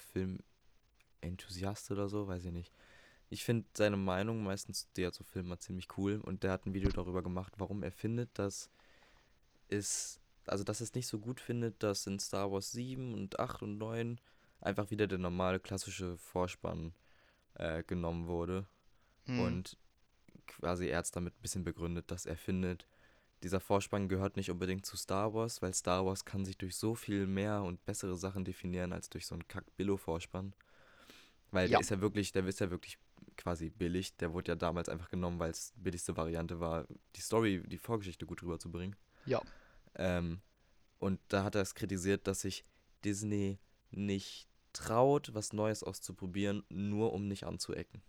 Filmenthusiast 1.21 1.91
oder 1.91 2.09
so, 2.09 2.27
weiß 2.27 2.45
ich 2.45 2.51
nicht. 2.51 2.73
Ich 3.29 3.43
finde 3.43 3.65
seine 3.75 3.97
Meinung 3.97 4.43
meistens, 4.43 4.91
der 4.93 5.11
zu 5.11 5.23
Filmen 5.23 5.49
mal 5.49 5.59
ziemlich 5.59 5.87
cool 5.97 6.19
und 6.21 6.43
der 6.43 6.51
hat 6.51 6.65
ein 6.65 6.73
Video 6.73 6.89
darüber 6.89 7.23
gemacht, 7.23 7.53
warum 7.57 7.83
er 7.83 7.91
findet, 7.91 8.37
dass 8.37 8.69
es, 9.69 10.19
also 10.45 10.63
dass 10.63 10.81
es 10.81 10.93
nicht 10.93 11.07
so 11.07 11.19
gut 11.19 11.39
findet, 11.39 11.81
dass 11.83 12.07
in 12.07 12.19
Star 12.19 12.51
Wars 12.51 12.71
7 12.71 13.13
und 13.13 13.39
8 13.39 13.63
und 13.63 13.77
9 13.77 14.19
einfach 14.61 14.91
wieder 14.91 15.07
der 15.07 15.17
normale 15.17 15.59
klassische 15.59 16.17
Vorspann 16.17 16.93
äh, 17.55 17.83
genommen 17.83 18.27
wurde 18.27 18.67
Hm. 19.25 19.39
und 19.39 19.77
quasi 20.47 20.87
er 20.87 20.99
hat's 20.99 21.11
damit 21.11 21.33
ein 21.35 21.41
bisschen 21.41 21.63
begründet, 21.63 22.11
dass 22.11 22.25
er 22.25 22.37
findet, 22.37 22.87
dieser 23.43 23.59
Vorspann 23.59 24.07
gehört 24.07 24.37
nicht 24.37 24.49
unbedingt 24.49 24.85
zu 24.85 24.97
Star 24.97 25.33
Wars, 25.33 25.61
weil 25.61 25.73
Star 25.73 26.05
Wars 26.05 26.25
kann 26.25 26.45
sich 26.45 26.57
durch 26.57 26.75
so 26.75 26.95
viel 26.95 27.27
mehr 27.27 27.61
und 27.63 27.83
bessere 27.85 28.15
Sachen 28.17 28.45
definieren 28.45 28.93
als 28.93 29.09
durch 29.09 29.27
so 29.27 29.35
einen 29.35 29.47
Kack-Billo-Vorspann. 29.47 30.53
Weil 31.51 31.65
Ja. 31.65 31.71
der 31.77 31.81
ist 31.81 31.89
ja 31.91 32.01
wirklich, 32.01 32.31
der 32.31 32.45
ist 32.47 32.59
ja 32.59 32.71
wirklich 32.71 32.97
quasi 33.37 33.69
billig. 33.69 34.15
Der 34.17 34.33
wurde 34.33 34.53
ja 34.53 34.55
damals 34.55 34.89
einfach 34.89 35.09
genommen, 35.09 35.39
weil 35.39 35.51
es 35.51 35.73
die 35.73 35.81
billigste 35.81 36.17
Variante 36.17 36.59
war, 36.59 36.87
die 37.15 37.21
Story, 37.21 37.61
die 37.67 37.77
Vorgeschichte 37.77 38.25
gut 38.25 38.41
rüberzubringen. 38.41 38.95
Ja. 39.25 39.41
Ähm, 39.95 40.41
und 40.99 41.19
da 41.27 41.43
hat 41.43 41.55
er 41.55 41.61
es 41.61 41.75
kritisiert, 41.75 42.27
dass 42.27 42.41
sich 42.41 42.65
Disney 43.03 43.59
nicht 43.91 44.47
traut, 44.73 45.33
was 45.33 45.53
Neues 45.53 45.83
auszuprobieren, 45.83 46.63
nur 46.69 47.13
um 47.13 47.27
nicht 47.27 47.45
anzuecken. 47.45 48.01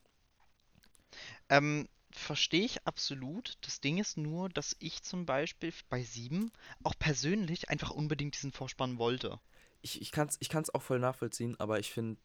Ähm, 1.48 1.88
verstehe 2.10 2.64
ich 2.64 2.86
absolut. 2.86 3.58
Das 3.62 3.80
Ding 3.80 3.98
ist 3.98 4.16
nur, 4.16 4.48
dass 4.48 4.76
ich 4.78 5.02
zum 5.02 5.26
Beispiel 5.26 5.72
bei 5.88 6.02
7 6.02 6.50
auch 6.82 6.94
persönlich 6.98 7.68
einfach 7.68 7.90
unbedingt 7.90 8.34
diesen 8.34 8.52
Vorspann 8.52 8.98
wollte. 8.98 9.38
Ich, 9.82 10.00
ich 10.00 10.10
kann 10.12 10.28
es 10.28 10.36
ich 10.40 10.48
kann's 10.48 10.74
auch 10.74 10.82
voll 10.82 10.98
nachvollziehen, 10.98 11.58
aber 11.60 11.78
ich 11.78 11.92
finde 11.92 12.18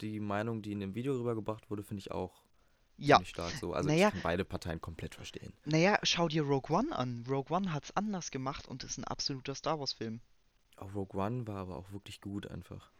die 0.00 0.20
Meinung, 0.20 0.62
die 0.62 0.72
in 0.72 0.80
dem 0.80 0.94
Video 0.94 1.14
rübergebracht 1.14 1.70
wurde, 1.70 1.82
finde 1.84 2.00
ich 2.00 2.10
auch 2.10 2.42
Ja, 2.96 3.16
ziemlich 3.16 3.30
stark 3.30 3.52
so. 3.52 3.72
Also 3.72 3.88
Naja. 3.88 4.08
ich 4.08 4.12
kann 4.14 4.22
beide 4.22 4.44
Parteien 4.44 4.80
komplett 4.80 5.14
verstehen. 5.14 5.52
naja, 5.64 5.98
schau 6.02 6.28
dir 6.28 6.42
Rogue 6.42 6.76
One 6.76 6.94
an. 6.94 7.24
Rogue 7.28 7.54
One 7.56 7.72
hat's 7.72 7.94
anders 7.96 8.30
gemacht 8.30 8.66
und 8.66 8.82
ist 8.84 8.98
ein 8.98 9.04
absoluter 9.04 9.54
Star 9.54 9.78
Wars-Film. 9.78 10.20
Auch 10.76 10.94
Rogue 10.94 11.20
One 11.20 11.46
war 11.46 11.56
aber 11.58 11.76
auch 11.76 11.92
wirklich 11.92 12.20
gut 12.20 12.46
einfach. 12.48 12.90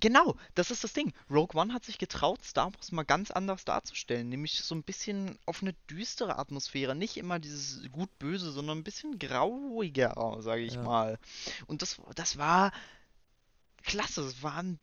Genau, 0.00 0.36
das 0.54 0.70
ist 0.70 0.82
das 0.82 0.92
Ding. 0.94 1.12
Rogue 1.30 1.60
One 1.60 1.72
hat 1.74 1.84
sich 1.84 1.98
getraut, 1.98 2.42
Star 2.42 2.72
Wars 2.74 2.90
mal 2.92 3.02
ganz 3.04 3.30
anders 3.30 3.64
darzustellen, 3.64 4.28
nämlich 4.28 4.62
so 4.62 4.74
ein 4.74 4.82
bisschen 4.82 5.38
auf 5.46 5.62
eine 5.62 5.74
düstere 5.90 6.38
Atmosphäre, 6.38 6.94
nicht 6.94 7.16
immer 7.18 7.38
dieses 7.38 7.90
gut-böse, 7.92 8.50
sondern 8.52 8.78
ein 8.78 8.84
bisschen 8.84 9.18
grauiger, 9.18 10.38
sage 10.40 10.62
ich 10.62 10.74
Ja. 10.74 10.82
mal. 10.82 11.18
Und 11.66 11.82
das, 11.82 12.00
das 12.14 12.38
war 12.38 12.72
klasse, 13.82 14.22
es 14.22 14.42
war 14.42 14.56
ein, 14.56 14.78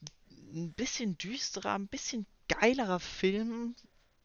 ein 0.53 0.73
bisschen 0.73 1.17
düsterer, 1.17 1.73
ein 1.73 1.87
bisschen 1.87 2.25
geilerer 2.47 2.99
Film 2.99 3.75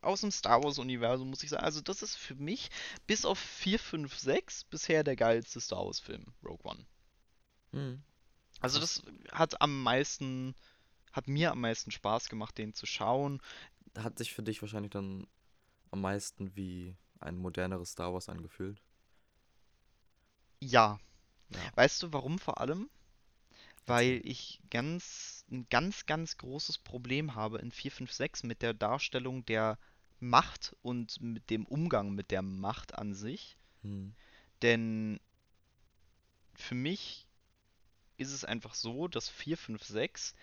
aus 0.01 0.21
dem 0.23 0.31
Star 0.31 0.63
Wars-Universum, 0.63 1.31
muss 1.31 1.43
ich 1.43 1.51
sagen. 1.51 1.65
Also 1.65 1.81
das 1.81 2.03
ist 2.03 2.17
für 2.17 2.35
mich 2.35 2.71
bis 3.07 3.25
auf 3.25 3.39
4, 3.39 3.79
5, 3.79 4.19
6 4.19 4.65
bisher 4.65 5.05
der 5.05 5.17
geilste 5.17 5.61
Star 5.61 5.85
Wars-Film, 5.87 6.25
Rogue 6.45 6.65
One. 6.65 6.85
Hm. 7.73 8.03
Also 8.61 8.79
das 8.79 9.03
hat 9.33 9.61
am 9.61 9.83
meisten, 9.83 10.55
hat 11.13 11.29
mir 11.29 11.53
am 11.53 11.61
meisten 11.61 11.91
Spaß 11.91 12.29
gemacht, 12.29 12.59
den 12.59 12.75
zu 12.75 12.87
schauen. 12.87 13.41
Hat 13.97 14.19
sich 14.19 14.33
für 14.33 14.43
dich 14.43 14.63
wahrscheinlich 14.63 14.93
dann 14.93 15.27
am 15.91 16.01
meisten 16.01 16.57
wie 16.57 16.97
ein 17.21 17.37
moderneres 17.37 17.93
Star 17.93 18.13
Wars 18.13 18.29
angefühlt. 18.29 18.83
Ja. 20.61 20.99
Ja. 21.51 21.61
Weißt 21.75 22.03
du, 22.03 22.13
warum 22.13 22.39
vor 22.39 22.61
allem? 22.61 22.89
Weil 23.85 24.21
ich 24.25 24.61
ganz, 24.71 25.45
ein 25.51 25.67
ganz, 25.69 26.07
ganz 26.07 26.39
großes 26.39 26.79
Problem 26.79 27.35
habe 27.35 27.59
in 27.59 27.73
456 27.73 28.45
mit 28.45 28.63
der 28.63 28.75
Darstellung 28.75 29.45
der 29.45 29.79
Macht 30.21 30.77
und 30.83 31.21
mit 31.21 31.51
dem 31.51 31.67
Umgang 31.67 32.13
mit 32.13 32.31
der 32.31 32.43
Macht 32.43 32.95
an 32.95 33.13
sich. 33.13 33.59
Hm. 33.83 34.15
Denn 34.63 35.21
für 36.55 36.77
mich 36.77 37.27
ist 38.19 38.33
es 38.33 38.45
einfach 38.45 38.75
so, 38.75 39.09
dass 39.09 39.29
456, 39.29 40.35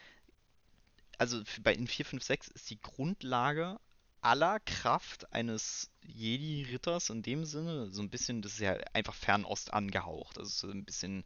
also 1.20 1.42
bei 1.62 1.74
in 1.74 1.88
456 1.88 2.56
ist 2.56 2.70
die 2.70 2.82
Grundlage 2.82 3.80
aller 4.22 4.60
Kraft 4.62 5.32
eines 5.32 5.92
Jedi-Ritters 6.04 7.10
in 7.10 7.22
dem 7.22 7.46
Sinne, 7.46 7.90
so 7.92 8.02
ein 8.02 8.10
bisschen, 8.10 8.42
das 8.42 8.54
ist 8.54 8.60
ja 8.60 8.74
einfach 8.94 9.14
Fernost 9.14 9.74
angehaucht, 9.74 10.38
also 10.38 10.50
so 10.50 10.72
ein 10.74 10.84
bisschen 10.84 11.24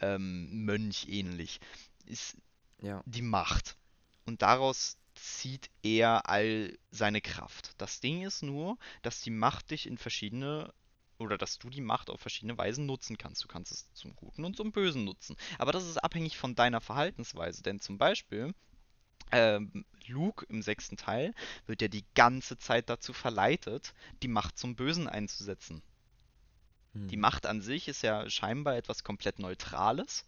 ähm, 0.00 0.64
Mönch 0.64 1.06
ähnlich, 1.08 1.60
ist 2.06 2.36
Ja. 2.80 3.02
die 3.06 3.22
Macht. 3.22 3.76
Und 4.24 4.42
daraus 4.42 4.96
zieht 5.14 5.68
er 5.82 6.28
all 6.28 6.78
seine 6.90 7.20
Kraft. 7.20 7.72
Das 7.78 8.00
Ding 8.00 8.22
ist 8.22 8.42
nur, 8.42 8.78
dass 9.02 9.20
die 9.20 9.30
Macht 9.30 9.70
dich 9.70 9.86
in 9.86 9.98
verschiedene 9.98 10.72
oder 11.18 11.36
dass 11.36 11.58
du 11.58 11.68
die 11.68 11.82
Macht 11.82 12.08
auf 12.08 12.20
verschiedene 12.20 12.56
Weisen 12.56 12.86
nutzen 12.86 13.18
kannst. 13.18 13.44
Du 13.44 13.48
kannst 13.48 13.72
es 13.72 13.92
zum 13.92 14.16
Guten 14.16 14.44
und 14.44 14.56
zum 14.56 14.72
Bösen 14.72 15.04
nutzen. 15.04 15.36
Aber 15.58 15.72
das 15.72 15.86
ist 15.86 15.98
abhängig 15.98 16.38
von 16.38 16.54
deiner 16.54 16.80
Verhaltensweise. 16.80 17.62
Denn 17.62 17.80
zum 17.80 17.98
Beispiel, 17.98 18.54
ähm, 19.32 19.84
Luke 20.06 20.46
im 20.48 20.62
sechsten 20.62 20.96
Teil 20.96 21.34
wird 21.66 21.82
ja 21.82 21.88
die 21.88 22.04
ganze 22.14 22.58
Zeit 22.58 22.88
dazu 22.90 23.12
verleitet, 23.12 23.94
die 24.22 24.28
Macht 24.28 24.58
zum 24.58 24.76
Bösen 24.76 25.08
einzusetzen. 25.08 25.82
Die 26.94 27.16
Hm. 27.16 27.20
Macht 27.20 27.46
an 27.46 27.60
sich 27.62 27.88
ist 27.88 28.02
ja 28.02 28.30
scheinbar 28.30 28.76
etwas 28.76 29.04
komplett 29.04 29.38
Neutrales, 29.40 30.24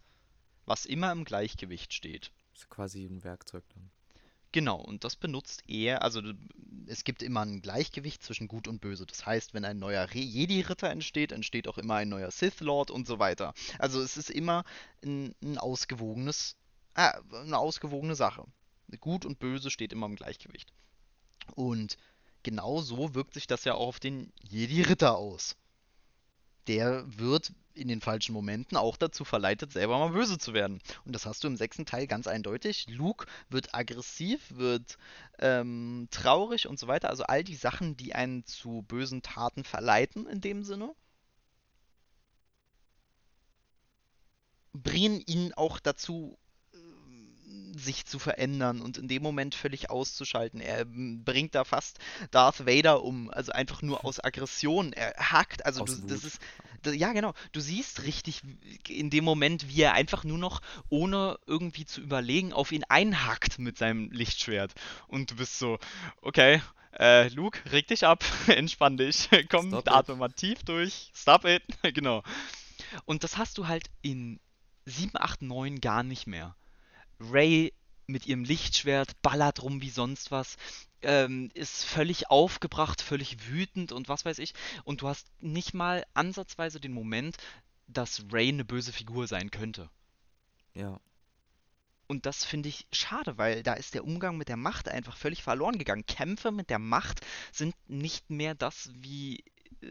was 0.65 0.85
immer 0.85 1.11
im 1.11 1.25
Gleichgewicht 1.25 1.93
steht. 1.93 2.31
Ist 2.53 2.69
quasi 2.69 3.05
ein 3.05 3.23
Werkzeug 3.23 3.63
dann. 3.73 3.91
Genau, 4.51 4.79
und 4.79 5.03
das 5.03 5.15
benutzt 5.15 5.63
er, 5.67 6.03
also 6.03 6.21
Es 6.87 7.03
gibt 7.03 7.23
immer 7.23 7.41
ein 7.41 7.61
Gleichgewicht 7.61 8.21
zwischen 8.23 8.47
Gut 8.47 8.67
und 8.67 8.81
Böse. 8.81 9.05
Das 9.05 9.25
heißt, 9.25 9.53
wenn 9.53 9.65
ein 9.65 9.79
neuer 9.79 10.07
Jedi-Ritter 10.11 10.89
entsteht, 10.89 11.31
entsteht 11.31 11.67
auch 11.67 11.77
immer 11.77 11.95
ein 11.95 12.09
neuer 12.09 12.29
Sith 12.31 12.59
Lord 12.59 12.91
und 12.91 13.07
so 13.07 13.19
weiter. 13.19 13.53
Also 13.79 14.01
es 14.01 14.17
ist 14.17 14.29
immer 14.29 14.63
ein, 15.03 15.33
ein 15.41 15.57
ausgewogenes, 15.57 16.57
äh, 16.95 17.11
eine 17.33 17.57
ausgewogene 17.57 18.15
Sache. 18.15 18.45
Gut 18.99 19.25
und 19.25 19.39
Böse 19.39 19.69
steht 19.69 19.91
immer 19.91 20.05
im 20.05 20.15
Gleichgewicht. 20.15 20.71
Und 21.55 21.97
genau 22.43 22.81
so 22.81 23.15
wirkt 23.15 23.33
sich 23.33 23.47
das 23.47 23.63
ja 23.63 23.73
auch 23.75 23.87
auf 23.87 23.99
den 23.99 24.31
Jedi-Ritter 24.41 25.17
aus. 25.17 25.55
Der 26.67 27.03
wird 27.17 27.51
in 27.73 27.87
den 27.87 28.01
falschen 28.01 28.33
Momenten 28.33 28.77
auch 28.77 28.97
dazu 28.97 29.25
verleitet, 29.25 29.73
selber 29.73 29.97
mal 29.97 30.11
böse 30.11 30.37
zu 30.37 30.53
werden. 30.53 30.79
Und 31.05 31.13
das 31.13 31.25
hast 31.25 31.43
du 31.43 31.47
im 31.47 31.57
sechsten 31.57 31.85
Teil 31.85 32.07
ganz 32.07 32.27
eindeutig. 32.27 32.87
Luke 32.87 33.25
wird 33.49 33.73
aggressiv, 33.73 34.55
wird 34.55 34.97
ähm, 35.39 36.07
Traurig 36.11 36.67
und 36.67 36.79
so 36.79 36.87
weiter, 36.87 37.09
also 37.09 37.23
all 37.23 37.43
die 37.43 37.55
Sachen, 37.55 37.97
die 37.97 38.13
einen 38.13 38.45
zu 38.45 38.83
bösen 38.83 39.21
Taten 39.21 39.63
verleiten 39.63 40.27
in 40.27 40.39
dem 40.39 40.63
Sinne, 40.63 40.93
bringen 44.73 45.21
ihn 45.21 45.53
auch 45.53 45.79
dazu, 45.79 46.37
sich 47.75 48.05
zu 48.05 48.19
verändern 48.19 48.81
und 48.81 48.97
in 48.97 49.07
dem 49.07 49.23
Moment 49.23 49.55
völlig 49.55 49.89
auszuschalten. 49.89 50.59
Er 50.59 50.81
ähm, 50.81 51.23
bringt 51.23 51.55
da 51.55 51.63
fast 51.63 51.99
Darth 52.31 52.65
Vader 52.65 53.03
um, 53.03 53.29
also 53.29 53.51
einfach 53.51 53.81
nur 53.81 54.05
aus 54.05 54.19
Aggression. 54.19 54.93
Er 54.93 55.13
hackt, 55.17 55.65
also 55.65 55.83
du, 55.83 55.95
das 56.07 56.23
ist, 56.23 56.39
ja 56.85 57.13
genau, 57.13 57.33
du 57.51 57.59
siehst 57.59 58.03
richtig 58.03 58.41
in 58.87 59.09
dem 59.09 59.23
Moment, 59.23 59.67
wie 59.69 59.81
er 59.81 59.93
einfach 59.93 60.23
nur 60.23 60.37
noch, 60.37 60.61
ohne 60.89 61.39
irgendwie 61.45 61.85
zu 61.85 62.01
überlegen, 62.01 62.53
auf 62.53 62.71
ihn 62.71 62.83
einhackt 62.89 63.59
mit 63.59 63.77
seinem 63.77 64.11
Lichtschwert. 64.11 64.73
Und 65.07 65.31
du 65.31 65.35
bist 65.35 65.59
so, 65.59 65.79
okay, 66.21 66.61
äh, 66.99 67.27
Luke, 67.29 67.59
reg 67.71 67.87
dich 67.87 68.05
ab, 68.05 68.23
entspann 68.47 68.97
dich, 68.97 69.29
komm, 69.49 69.69
Stop 69.69 69.87
it. 69.87 69.93
atme 69.93 70.15
mal 70.15 70.29
tief 70.29 70.63
durch, 70.63 71.11
stop 71.15 71.45
it, 71.45 71.63
genau. 71.93 72.23
Und 73.05 73.23
das 73.23 73.37
hast 73.37 73.57
du 73.57 73.67
halt 73.67 73.89
in 74.01 74.39
7, 74.85 75.11
8, 75.15 75.41
9 75.41 75.81
gar 75.81 76.03
nicht 76.03 76.27
mehr. 76.27 76.55
Ray 77.19 77.73
mit 78.07 78.25
ihrem 78.27 78.43
Lichtschwert 78.43 79.21
ballert 79.21 79.61
rum 79.61 79.81
wie 79.81 79.89
sonst 79.89 80.31
was, 80.31 80.57
ähm, 81.01 81.49
ist 81.53 81.85
völlig 81.85 82.29
aufgebracht, 82.29 83.01
völlig 83.01 83.47
wütend 83.47 83.91
und 83.91 84.09
was 84.09 84.25
weiß 84.25 84.39
ich. 84.39 84.53
Und 84.83 85.01
du 85.01 85.07
hast 85.07 85.27
nicht 85.39 85.73
mal 85.73 86.05
ansatzweise 86.13 86.79
den 86.79 86.93
Moment, 86.93 87.37
dass 87.87 88.25
Ray 88.31 88.49
eine 88.49 88.65
böse 88.65 88.91
Figur 88.91 89.27
sein 89.27 89.51
könnte. 89.51 89.89
Ja. 90.73 90.99
Und 92.07 92.25
das 92.25 92.45
finde 92.45 92.69
ich 92.69 92.87
schade, 92.91 93.37
weil 93.37 93.63
da 93.63 93.73
ist 93.73 93.93
der 93.93 94.03
Umgang 94.03 94.37
mit 94.37 94.49
der 94.49 94.57
Macht 94.57 94.89
einfach 94.89 95.17
völlig 95.17 95.43
verloren 95.43 95.77
gegangen. 95.77 96.05
Kämpfe 96.05 96.51
mit 96.51 96.69
der 96.69 96.79
Macht 96.79 97.21
sind 97.51 97.75
nicht 97.87 98.29
mehr 98.29 98.55
das, 98.55 98.91
wie 98.93 99.43
äh, 99.81 99.87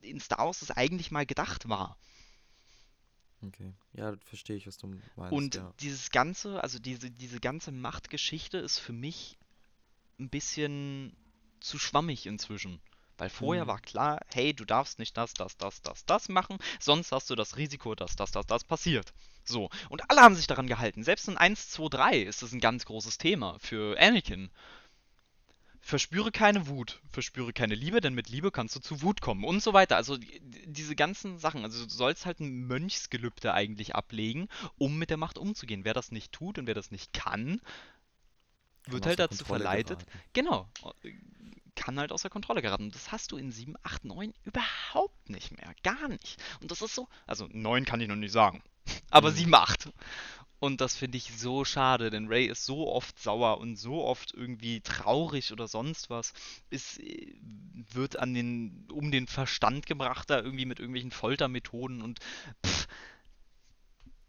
in 0.00 0.20
Star 0.20 0.46
Wars 0.46 0.62
es 0.62 0.70
eigentlich 0.70 1.10
mal 1.10 1.26
gedacht 1.26 1.68
war. 1.68 1.98
Okay. 3.42 3.72
Ja, 3.92 4.16
verstehe 4.24 4.56
ich, 4.56 4.66
was 4.66 4.78
du 4.78 4.88
meinst. 5.16 5.32
Und 5.32 5.54
ja. 5.56 5.72
dieses 5.80 6.10
ganze, 6.10 6.62
also 6.62 6.78
diese, 6.78 7.10
diese 7.10 7.40
ganze 7.40 7.70
Machtgeschichte 7.72 8.58
ist 8.58 8.78
für 8.78 8.92
mich 8.92 9.38
ein 10.18 10.30
bisschen 10.30 11.16
zu 11.60 11.78
schwammig 11.78 12.26
inzwischen. 12.26 12.80
Weil 13.18 13.30
vorher 13.30 13.64
Mhm. 13.64 13.68
war 13.68 13.80
klar, 13.80 14.20
hey, 14.32 14.52
du 14.54 14.64
darfst 14.64 14.98
nicht 14.98 15.16
das, 15.16 15.32
das, 15.34 15.56
das, 15.56 15.80
das, 15.82 16.04
das 16.04 16.28
machen, 16.28 16.58
sonst 16.80 17.12
hast 17.12 17.30
du 17.30 17.34
das 17.34 17.56
Risiko, 17.56 17.94
dass 17.94 18.16
das, 18.16 18.30
das, 18.30 18.46
das 18.46 18.64
passiert. 18.64 19.12
So. 19.44 19.70
Und 19.88 20.10
alle 20.10 20.20
haben 20.20 20.34
sich 20.34 20.46
daran 20.46 20.66
gehalten. 20.66 21.02
Selbst 21.02 21.28
in 21.28 21.36
1, 21.38 21.70
2, 21.70 21.88
3 21.88 22.18
ist 22.18 22.42
das 22.42 22.52
ein 22.52 22.60
ganz 22.60 22.84
großes 22.84 23.18
Thema 23.18 23.58
für 23.60 23.98
Anakin. 23.98 24.50
Verspüre 25.86 26.32
keine 26.32 26.66
Wut, 26.66 27.00
verspüre 27.12 27.52
keine 27.52 27.76
Liebe, 27.76 28.00
denn 28.00 28.12
mit 28.12 28.28
Liebe 28.28 28.50
kannst 28.50 28.74
du 28.74 28.80
zu 28.80 29.02
Wut 29.02 29.20
kommen 29.20 29.44
und 29.44 29.62
so 29.62 29.72
weiter. 29.72 29.94
Also 29.94 30.16
die- 30.16 30.40
diese 30.66 30.96
ganzen 30.96 31.38
Sachen. 31.38 31.62
Also 31.62 31.84
du 31.84 31.88
sollst 31.90 32.26
halt 32.26 32.40
ein 32.40 32.66
Mönchsgelübde 32.66 33.54
eigentlich 33.54 33.94
ablegen, 33.94 34.48
um 34.78 34.98
mit 34.98 35.10
der 35.10 35.16
Macht 35.16 35.38
umzugehen. 35.38 35.84
Wer 35.84 35.94
das 35.94 36.10
nicht 36.10 36.32
tut 36.32 36.58
und 36.58 36.66
wer 36.66 36.74
das 36.74 36.90
nicht 36.90 37.12
kann, 37.12 37.60
wird 38.88 39.06
halt 39.06 39.20
dazu 39.20 39.44
Kontrolle 39.44 39.60
verleitet. 39.62 39.98
geraten. 40.00 40.20
Genau. 40.32 40.68
Kann 41.76 42.00
halt 42.00 42.10
außer 42.10 42.30
Kontrolle 42.30 42.62
geraten. 42.62 42.86
Und 42.86 42.94
das 42.96 43.12
hast 43.12 43.30
du 43.30 43.36
in 43.36 43.52
7, 43.52 43.76
8, 43.84 44.04
9 44.04 44.34
überhaupt 44.44 45.30
nicht 45.30 45.56
mehr. 45.56 45.72
Gar 45.84 46.08
nicht. 46.08 46.42
Und 46.60 46.72
das 46.72 46.82
ist 46.82 46.96
so. 46.96 47.06
Also 47.28 47.48
9 47.52 47.84
kann 47.84 48.00
ich 48.00 48.08
noch 48.08 48.16
nicht 48.16 48.32
sagen. 48.32 48.60
Aber 49.10 49.30
Mhm. 49.30 49.34
7, 49.36 49.54
8. 49.54 49.90
Und 50.58 50.80
das 50.80 50.96
finde 50.96 51.18
ich 51.18 51.36
so 51.38 51.64
schade, 51.66 52.08
denn 52.10 52.28
Ray 52.28 52.46
ist 52.46 52.64
so 52.64 52.88
oft 52.90 53.18
sauer 53.18 53.58
und 53.58 53.76
so 53.76 54.02
oft 54.04 54.32
irgendwie 54.32 54.80
traurig 54.80 55.52
oder 55.52 55.68
sonst 55.68 56.08
was. 56.08 56.32
Ist, 56.70 56.98
äh, 56.98 57.34
wird 57.92 58.18
an 58.18 58.32
den, 58.32 58.88
um 58.90 59.10
den 59.10 59.26
Verstand 59.26 59.84
gebracht, 59.86 60.30
da 60.30 60.38
irgendwie 60.40 60.64
mit 60.64 60.78
irgendwelchen 60.78 61.10
Foltermethoden 61.10 62.00
und 62.00 62.20
pff, 62.64 62.86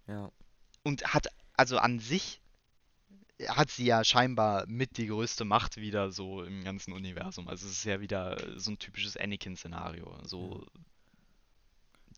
Ja. 0.08 0.32
und 0.84 1.14
hat, 1.14 1.28
also 1.54 1.78
an 1.78 2.00
sich 2.00 2.42
hat 3.48 3.70
sie 3.72 3.86
ja 3.86 4.04
scheinbar 4.04 4.66
mit 4.68 4.98
die 4.98 5.08
größte 5.08 5.46
Macht 5.46 5.78
wieder 5.78 6.12
so 6.12 6.44
im 6.44 6.64
ganzen 6.64 6.92
Universum. 6.92 7.48
Also 7.48 7.68
es 7.68 7.74
ist 7.74 7.84
ja 7.86 8.02
wieder 8.02 8.38
so 8.60 8.72
ein 8.72 8.80
typisches 8.80 9.16
Anakin-Szenario. 9.16 10.18
So 10.26 10.66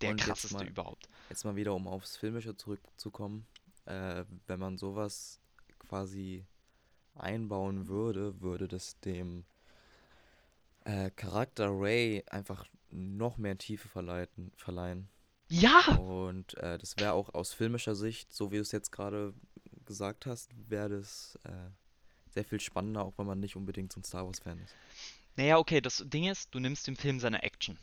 der 0.01 0.11
Und 0.11 0.17
jetzt 0.19 0.25
krasseste 0.27 0.55
mal- 0.57 0.67
überhaupt. 0.67 1.09
Jetzt 1.29 1.43
mal 1.43 1.55
wieder, 1.57 1.75
um 1.75 1.87
aufs 1.87 2.15
Filmische 2.15 2.55
zurückzukommen. 2.55 3.45
Äh, 3.89 4.25
wenn 4.47 4.59
man 4.59 4.77
sowas 4.77 5.39
quasi 5.79 6.45
einbauen 7.15 7.87
würde, 7.87 8.39
würde 8.39 8.67
das 8.67 8.99
dem 8.99 9.45
äh, 10.85 11.09
Charakter 11.11 11.67
Ray 11.69 12.23
einfach 12.29 12.65
noch 12.91 13.37
mehr 13.37 13.57
Tiefe 13.57 13.87
verleiten, 13.89 14.51
verleihen. 14.55 15.09
Ja! 15.49 15.95
Und 15.97 16.55
äh, 16.57 16.77
das 16.77 16.95
wäre 16.97 17.13
auch 17.13 17.33
aus 17.33 17.53
filmischer 17.53 17.95
Sicht, 17.95 18.31
so 18.33 18.51
wie 18.51 18.55
du 18.57 18.61
es 18.61 18.71
jetzt 18.71 18.91
gerade 18.91 19.33
gesagt 19.85 20.25
hast, 20.27 20.51
wäre 20.69 20.89
das 20.89 21.37
äh, 21.43 21.51
sehr 22.33 22.45
viel 22.45 22.59
spannender, 22.59 23.03
auch 23.03 23.17
wenn 23.17 23.25
man 23.25 23.39
nicht 23.39 23.55
unbedingt 23.55 23.91
so 23.91 23.99
ein 23.99 24.03
Star 24.03 24.25
Wars-Fan 24.25 24.59
ist. 24.59 24.75
Naja, 25.35 25.57
okay, 25.57 25.81
das 25.81 26.03
Ding 26.07 26.25
ist, 26.25 26.53
du 26.53 26.59
nimmst 26.59 26.85
dem 26.85 26.95
Film 26.95 27.19
seine 27.19 27.41
Action. 27.41 27.77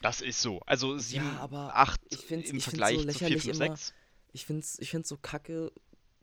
Das 0.00 0.20
ist 0.20 0.40
so. 0.40 0.60
Also 0.60 0.96
7, 0.98 1.24
aber 1.38 1.74
8 1.76 2.00
ich 2.10 2.18
find's- 2.20 2.50
im 2.50 2.56
ich 2.58 2.64
find's 2.64 2.64
so 2.64 2.70
Vergleich 2.70 2.96
zu 2.96 3.02
4, 3.02 3.06
lächerlich 3.28 3.42
5, 3.42 3.56
immer, 3.56 3.76
6. 3.76 3.94
Ich 4.34 4.46
finde 4.46 4.60
es 4.60 4.78
ich 4.80 4.90
find's 4.90 5.08
so 5.08 5.16
kacke, 5.16 5.72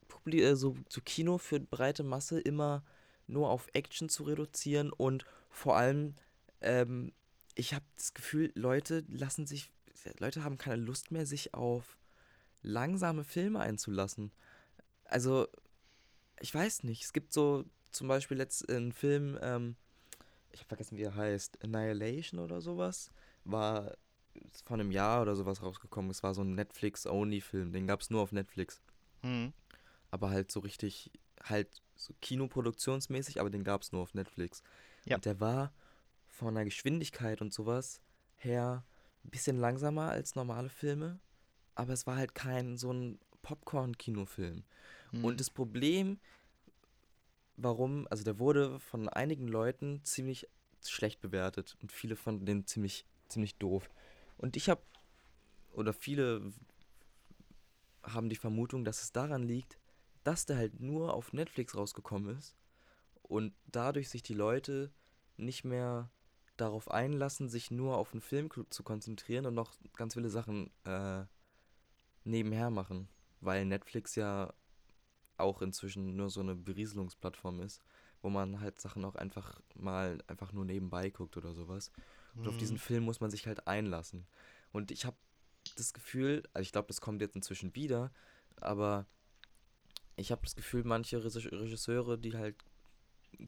Publi 0.10 0.44
äh, 0.44 0.56
so, 0.56 0.76
so 0.90 1.02
Kino 1.02 1.38
für 1.38 1.60
breite 1.60 2.04
Masse 2.04 2.40
immer 2.40 2.84
nur 3.26 3.50
auf 3.50 3.68
Action 3.74 4.10
zu 4.10 4.24
reduzieren 4.24 4.92
und 4.92 5.26
vor 5.50 5.78
allem, 5.78 6.14
ähm, 6.60 7.14
ich 7.56 7.74
habe 7.74 7.86
das 7.96 8.14
Gefühl, 8.14 8.52
Leute 8.54 9.06
lassen 9.08 9.48
sich, 9.48 9.72
Leute 10.20 10.44
haben 10.44 10.58
keine 10.58 10.82
Lust 10.82 11.12
mehr, 11.12 11.26
sich 11.26 11.54
auf 11.54 11.98
langsame 12.62 13.24
Filme 13.24 13.62
einzulassen. 13.62 14.32
Also, 15.06 15.48
ich 16.42 16.54
weiß 16.54 16.84
nicht, 16.84 17.04
es 17.04 17.14
gibt 17.14 17.32
so 17.32 17.64
zum 17.92 18.08
Beispiel 18.10 18.38
letzt 18.38 18.70
einen 18.70 18.92
Film, 18.92 19.40
ähm, 19.42 19.76
ich 20.52 20.60
habe 20.60 20.68
vergessen, 20.68 20.98
wie 20.98 21.04
er 21.04 21.16
heißt, 21.16 21.64
Annihilation 21.64 22.40
oder 22.42 22.60
sowas, 22.60 23.10
war 23.46 23.96
vor 24.66 24.76
einem 24.76 24.92
Jahr 24.92 25.22
oder 25.22 25.36
sowas 25.36 25.62
rausgekommen. 25.62 26.12
Es 26.12 26.24
war 26.24 26.34
so 26.34 26.42
ein 26.42 26.56
Netflix-Only-Film, 26.56 27.72
den 27.72 27.88
gab 27.88 28.02
es 28.02 28.10
nur 28.10 28.22
auf 28.22 28.32
Netflix. 28.32 28.82
Hm. 29.22 29.54
Aber 30.10 30.30
halt 30.30 30.52
so 30.52 30.60
richtig, 30.60 31.12
halt 31.44 31.70
so 31.96 32.14
kinoproduktionsmäßig, 32.22 33.40
aber 33.40 33.50
den 33.50 33.64
gab 33.64 33.82
es 33.82 33.92
nur 33.92 34.02
auf 34.02 34.14
Netflix. 34.14 34.64
Ja. 35.06 35.16
Und 35.16 35.26
der 35.26 35.40
war 35.40 35.74
von 36.28 36.56
der 36.56 36.66
Geschwindigkeit 36.66 37.42
und 37.42 37.54
sowas 37.54 38.02
her 38.38 38.84
ein 39.24 39.30
bisschen 39.30 39.58
langsamer 39.58 40.10
als 40.10 40.36
normale 40.36 40.70
Filme, 40.70 41.20
aber 41.76 41.94
es 41.94 42.08
war 42.08 42.16
halt 42.16 42.36
kein 42.36 42.78
so 42.78 42.92
ein 42.92 43.20
Popcorn-Kinofilm. 43.42 44.64
Hm. 45.12 45.26
Und 45.26 45.40
das 45.40 45.50
Problem, 45.50 46.20
warum, 47.58 48.08
also 48.10 48.24
der 48.24 48.40
wurde 48.40 48.80
von 48.80 49.10
einigen 49.10 49.48
Leuten 49.48 50.04
ziemlich 50.04 50.48
schlecht 50.84 51.22
bewertet 51.22 51.78
und 51.82 51.92
viele 51.92 52.16
fanden 52.16 52.46
den 52.46 52.66
ziemlich, 52.66 53.06
ziemlich 53.28 53.56
doof. 53.58 53.90
Und 54.42 54.58
ich 54.58 54.70
habe, 54.70 54.82
oder 55.72 55.94
viele 55.94 56.52
haben 58.02 58.28
die 58.28 58.36
Vermutung, 58.36 58.84
dass 58.84 59.04
es 59.04 59.12
daran 59.12 59.44
liegt, 59.44 59.78
dass 60.24 60.48
der 60.48 60.58
halt 60.58 60.80
nur 60.80 61.14
auf 61.14 61.32
Netflix 61.32 61.78
rausgekommen 61.78 62.36
ist 62.36 62.56
und 63.22 63.54
dadurch 63.68 64.10
sich 64.10 64.24
die 64.24 64.34
Leute 64.34 64.92
nicht 65.38 65.64
mehr 65.64 66.10
darauf 66.58 66.90
einlassen, 66.90 67.50
sich 67.50 67.70
nur 67.70 67.98
auf 67.98 68.12
den 68.12 68.22
Film 68.22 68.50
zu 68.72 68.82
konzentrieren 68.82 69.46
und 69.46 69.54
noch 69.54 69.74
ganz 69.94 70.16
viele 70.16 70.32
Sachen 70.32 70.72
äh, 70.86 71.24
nebenher 72.24 72.72
machen, 72.72 73.10
weil 73.42 73.66
Netflix 73.66 74.16
ja 74.16 74.56
auch 75.38 75.62
inzwischen 75.62 76.16
nur 76.16 76.32
so 76.32 76.40
eine 76.40 76.56
Berieselungsplattform 76.56 77.60
ist, 77.60 77.80
wo 78.24 78.30
man 78.30 78.60
halt 78.60 78.82
Sachen 78.82 79.06
auch 79.06 79.16
einfach 79.16 79.62
mal 79.76 80.18
einfach 80.26 80.52
nur 80.52 80.66
nebenbei 80.66 81.12
guckt 81.12 81.38
oder 81.38 81.54
sowas. 81.54 81.92
Und 82.36 82.48
auf 82.48 82.58
diesen 82.58 82.76
Mhm. 82.76 82.80
Film 82.80 83.04
muss 83.04 83.20
man 83.20 83.30
sich 83.32 83.48
halt 83.48 83.68
einlassen. 83.68 84.26
Und 84.72 84.92
ich 84.92 85.06
habe 85.06 85.18
das 85.76 85.94
Gefühl, 85.94 86.44
also 86.54 86.64
ich 86.64 86.72
glaube, 86.72 86.88
das 86.88 87.02
kommt 87.02 87.22
jetzt 87.22 87.36
inzwischen 87.36 87.76
wieder, 87.76 88.12
aber 88.58 89.06
ich 90.16 90.32
habe 90.32 90.42
das 90.44 90.56
Gefühl, 90.56 90.84
manche 90.84 91.24
Regisse- 91.24 91.52
Regisseure, 91.52 92.18
die 92.18 92.36
halt 92.36 92.56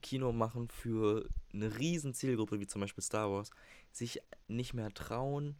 Kino 0.02 0.32
machen 0.32 0.70
für 0.70 1.28
eine 1.54 1.78
riesen 1.78 2.14
Zielgruppe, 2.14 2.60
wie 2.60 2.68
zum 2.68 2.82
Beispiel 2.82 3.04
Star 3.04 3.32
Wars, 3.32 3.52
sich 3.92 4.22
nicht 4.48 4.74
mehr 4.74 4.94
trauen, 4.94 5.56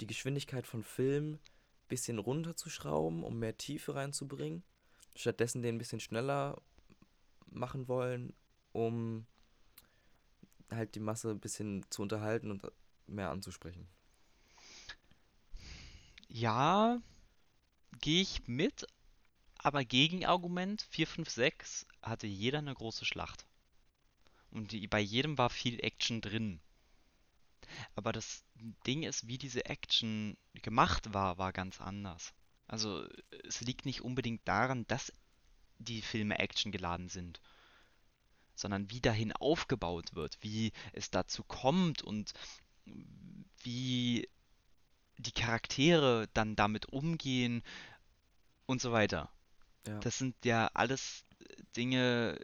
die 0.00 0.06
Geschwindigkeit 0.06 0.66
von 0.66 0.82
Film 0.82 1.34
ein 1.34 1.88
bisschen 1.88 2.18
runterzuschrauben, 2.18 3.22
um 3.22 3.38
mehr 3.38 3.56
Tiefe 3.56 3.94
reinzubringen. 3.94 4.62
Stattdessen 5.14 5.62
den 5.62 5.76
ein 5.76 5.78
bisschen 5.78 6.00
schneller 6.00 6.60
machen 7.46 7.88
wollen, 7.88 8.34
um 8.72 9.26
halt 10.70 10.94
die 10.94 11.00
Masse 11.00 11.30
ein 11.30 11.40
bisschen 11.40 11.84
zu 11.90 12.02
unterhalten 12.02 12.50
und 12.50 12.62
mehr 13.06 13.30
anzusprechen. 13.30 13.88
Ja, 16.28 17.00
gehe 18.00 18.22
ich 18.22 18.46
mit, 18.46 18.86
aber 19.56 19.84
Gegenargument 19.84 20.82
4, 20.90 21.06
5, 21.06 21.30
6 21.30 21.86
hatte 22.02 22.26
jeder 22.26 22.58
eine 22.58 22.74
große 22.74 23.04
Schlacht. 23.04 23.46
Und 24.50 24.72
die, 24.72 24.86
bei 24.86 25.00
jedem 25.00 25.38
war 25.38 25.50
viel 25.50 25.82
Action 25.82 26.20
drin. 26.20 26.60
Aber 27.94 28.12
das 28.12 28.44
Ding 28.86 29.02
ist, 29.02 29.26
wie 29.26 29.38
diese 29.38 29.66
Action 29.66 30.36
gemacht 30.54 31.12
war, 31.12 31.38
war 31.38 31.52
ganz 31.52 31.80
anders. 31.80 32.32
Also 32.66 33.06
es 33.44 33.60
liegt 33.60 33.86
nicht 33.86 34.02
unbedingt 34.02 34.46
daran, 34.46 34.86
dass 34.86 35.12
die 35.78 36.02
Filme 36.02 36.38
actiongeladen 36.38 37.08
sind, 37.08 37.40
sondern 38.58 38.90
wie 38.90 39.00
dahin 39.00 39.32
aufgebaut 39.32 40.14
wird, 40.14 40.38
wie 40.40 40.72
es 40.92 41.10
dazu 41.10 41.42
kommt 41.44 42.02
und 42.02 42.32
wie 43.62 44.28
die 45.18 45.32
Charaktere 45.32 46.28
dann 46.34 46.56
damit 46.56 46.86
umgehen 46.86 47.62
und 48.66 48.80
so 48.80 48.92
weiter. 48.92 49.30
Ja. 49.86 49.98
Das 50.00 50.18
sind 50.18 50.44
ja 50.44 50.70
alles 50.74 51.24
Dinge, 51.76 52.38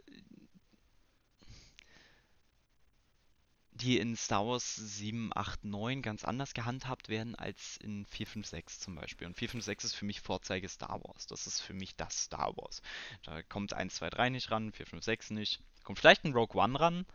die 3.71 3.97
in 3.99 4.15
Star 4.15 4.47
Wars 4.47 4.75
7, 4.75 5.31
8, 5.35 5.65
9 5.65 6.01
ganz 6.01 6.23
anders 6.23 6.53
gehandhabt 6.53 7.09
werden 7.09 7.35
als 7.35 7.77
in 7.77 8.05
4, 8.05 8.27
5, 8.27 8.47
6 8.47 8.79
zum 8.79 8.95
Beispiel. 8.95 9.27
Und 9.27 9.35
4, 9.35 9.49
5, 9.49 9.65
6 9.65 9.83
ist 9.83 9.95
für 9.95 10.05
mich 10.05 10.21
Vorzeige 10.21 10.69
Star 10.69 11.03
Wars. 11.03 11.27
Das 11.27 11.45
ist 11.45 11.59
für 11.59 11.73
mich 11.73 11.95
das 11.95 12.23
Star 12.23 12.55
Wars. 12.55 12.81
Da 13.23 13.43
kommt 13.43 13.73
1, 13.73 13.95
2, 13.95 14.09
3 14.09 14.29
nicht 14.29 14.49
ran, 14.49 14.71
4, 14.71 14.85
5, 14.85 15.03
6 15.03 15.29
nicht. 15.31 15.61
Kommt 15.85 15.99
vielleicht 15.99 16.25
ein 16.25 16.33
Rogue 16.33 16.61
One 16.61 16.77
ran, 16.79 17.05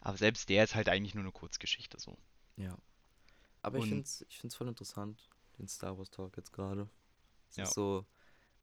aber 0.00 0.16
selbst 0.16 0.48
der 0.48 0.64
ist 0.64 0.74
halt 0.74 0.88
eigentlich 0.88 1.14
nur 1.14 1.24
eine 1.24 1.32
Kurzgeschichte 1.32 2.00
so. 2.00 2.16
Ja. 2.56 2.76
Aber 3.62 3.76
ich 3.78 3.82
Und- 3.82 3.88
finde 3.90 4.02
es 4.04 4.24
ich 4.28 4.38
find's 4.38 4.56
voll 4.56 4.68
interessant, 4.68 5.28
den 5.58 5.68
Star 5.68 5.98
Wars 5.98 6.10
Talk 6.10 6.36
jetzt 6.38 6.52
gerade. 6.52 6.88
Es 7.50 7.56
Ja. 7.56 7.64
ist 7.64 7.74
so, 7.74 8.06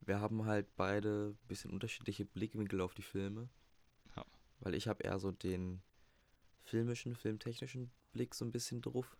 wir 0.01 0.19
haben 0.19 0.45
halt 0.45 0.75
beide 0.75 1.29
ein 1.31 1.47
bisschen 1.47 1.71
unterschiedliche 1.71 2.25
Blickwinkel 2.25 2.81
auf 2.81 2.93
die 2.95 3.01
Filme. 3.03 3.49
Ja. 4.15 4.25
Weil 4.61 4.73
ich 4.75 4.87
habe 4.87 5.03
eher 5.03 5.19
so 5.19 5.31
den 5.31 5.81
filmischen, 6.63 7.15
filmtechnischen 7.15 7.91
Blick 8.13 8.33
so 8.35 8.45
ein 8.45 8.51
bisschen 8.51 8.81
drauf. 8.81 9.17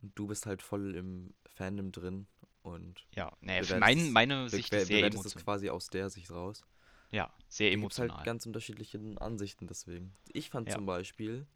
Und 0.00 0.18
du 0.18 0.26
bist 0.26 0.46
halt 0.46 0.62
voll 0.62 0.94
im 0.94 1.34
Fandom 1.50 1.92
drin 1.92 2.26
und 2.62 3.06
Ja, 3.14 3.30
Bewertest 3.40 3.78
mein, 3.80 4.12
meine 4.12 4.48
Sicht 4.48 4.72
ist 4.72 4.86
sehr 4.86 5.04
emotional. 5.06 5.44
quasi 5.44 5.68
aus 5.70 5.88
der 5.88 6.08
Sicht 6.08 6.30
raus. 6.30 6.64
Ja, 7.10 7.32
sehr 7.48 7.70
Da 7.70 7.76
gibt's 7.76 7.98
halt 7.98 8.10
emotional. 8.10 8.24
ganz 8.24 8.46
unterschiedliche 8.46 8.98
Ansichten 9.20 9.66
deswegen. 9.66 10.14
Ich 10.32 10.50
fand 10.50 10.68
Ja. 10.68 10.74
zum 10.74 10.86
Beispiel 10.86 11.46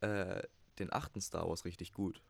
äh, 0.00 0.42
den 0.78 0.92
achten 0.92 1.20
Star 1.20 1.48
Wars 1.48 1.64
richtig 1.64 1.92
gut. 1.92 2.22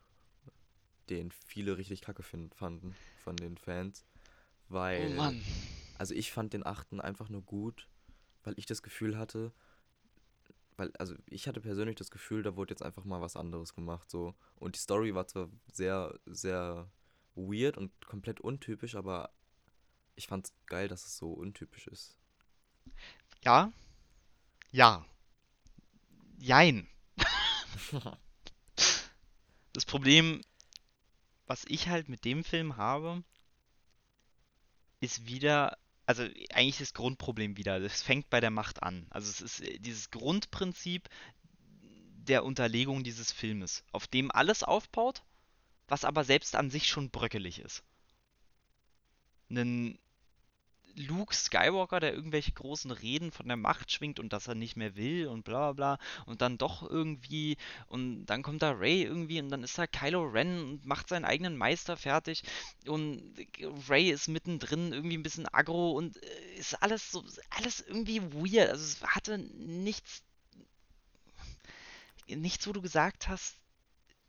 Den 1.08 1.30
viele 1.30 1.78
richtig 1.78 2.02
kacke 2.02 2.22
fanden 2.22 2.94
von 3.24 3.36
den 3.36 3.56
Fans. 3.56 4.04
Weil, 4.68 5.06
Oh 5.06 5.16
Mann. 5.16 5.42
also 5.94 6.14
ich 6.14 6.32
fand 6.32 6.52
den 6.52 6.66
achten 6.66 7.00
einfach 7.00 7.30
nur 7.30 7.42
gut, 7.42 7.88
weil 8.44 8.54
ich 8.58 8.66
das 8.66 8.82
Gefühl 8.82 9.16
hatte, 9.16 9.52
weil, 10.76 10.92
also 10.98 11.14
ich 11.26 11.48
hatte 11.48 11.60
persönlich 11.60 11.96
das 11.96 12.10
Gefühl, 12.10 12.42
da 12.42 12.56
wurde 12.56 12.72
jetzt 12.72 12.82
einfach 12.82 13.04
mal 13.04 13.20
was 13.20 13.36
anderes 13.36 13.74
gemacht, 13.74 14.10
so. 14.10 14.34
Und 14.56 14.76
die 14.76 14.80
Story 14.80 15.14
war 15.14 15.26
zwar 15.26 15.48
sehr, 15.72 16.18
sehr 16.26 16.90
weird 17.34 17.76
und 17.78 17.90
komplett 18.06 18.40
untypisch, 18.40 18.94
aber 18.94 19.32
ich 20.14 20.26
fand's 20.26 20.52
geil, 20.66 20.88
dass 20.88 21.04
es 21.06 21.16
so 21.16 21.32
untypisch 21.32 21.86
ist. 21.88 22.17
Ja. 23.44 23.72
Ja. 24.70 25.04
Jein. 26.38 26.88
Das 29.74 29.84
Problem, 29.84 30.42
was 31.46 31.64
ich 31.68 31.86
halt 31.86 32.08
mit 32.08 32.24
dem 32.24 32.42
Film 32.42 32.76
habe, 32.76 33.22
ist 34.98 35.26
wieder, 35.26 35.78
also 36.04 36.24
eigentlich 36.52 36.78
das 36.78 36.94
Grundproblem 36.94 37.56
wieder. 37.56 37.78
Das 37.78 38.02
fängt 38.02 38.28
bei 38.28 38.40
der 38.40 38.50
Macht 38.50 38.82
an. 38.82 39.06
Also 39.10 39.30
es 39.30 39.40
ist 39.40 39.60
äh, 39.60 39.78
dieses 39.78 40.10
Grundprinzip 40.10 41.08
der 42.28 42.44
Unterlegung 42.44 43.04
dieses 43.04 43.30
Filmes, 43.30 43.84
auf 43.92 44.06
dem 44.06 44.30
alles 44.30 44.62
aufbaut, 44.62 45.22
was 45.86 46.04
aber 46.04 46.24
selbst 46.24 46.56
an 46.56 46.70
sich 46.70 46.88
schon 46.88 47.10
bröckelig 47.10 47.60
ist. 47.60 47.82
Einen 49.48 49.98
Luke 50.94 51.34
Skywalker, 51.34 52.00
der 52.00 52.14
irgendwelche 52.14 52.52
großen 52.52 52.90
Reden 52.90 53.30
von 53.30 53.46
der 53.46 53.56
Macht 53.56 53.92
schwingt 53.92 54.18
und 54.18 54.32
dass 54.32 54.48
er 54.48 54.54
nicht 54.54 54.76
mehr 54.76 54.96
will 54.96 55.28
und 55.28 55.44
bla 55.44 55.72
bla 55.72 55.96
bla 55.96 55.98
und 56.26 56.42
dann 56.42 56.58
doch 56.58 56.88
irgendwie 56.88 57.56
und 57.86 58.26
dann 58.26 58.42
kommt 58.42 58.62
da 58.62 58.70
Rey 58.72 59.02
irgendwie 59.02 59.40
und 59.40 59.48
dann 59.50 59.62
ist 59.62 59.78
da 59.78 59.86
Kylo 59.86 60.24
Ren 60.24 60.60
und 60.60 60.86
macht 60.86 61.08
seinen 61.08 61.24
eigenen 61.24 61.56
Meister 61.56 61.96
fertig 61.96 62.42
und 62.86 63.34
Rey 63.88 64.10
ist 64.10 64.28
mittendrin 64.28 64.92
irgendwie 64.92 65.16
ein 65.16 65.22
bisschen 65.22 65.46
aggro 65.48 65.92
und 65.92 66.16
äh, 66.22 66.58
ist 66.58 66.82
alles 66.82 67.10
so 67.10 67.24
alles 67.50 67.80
irgendwie 67.80 68.22
weird. 68.32 68.70
Also 68.70 68.84
es 68.84 69.02
hatte 69.02 69.38
nichts 69.38 70.22
nichts, 72.36 72.66
wo 72.66 72.72
du 72.72 72.82
gesagt 72.82 73.28
hast, 73.28 73.56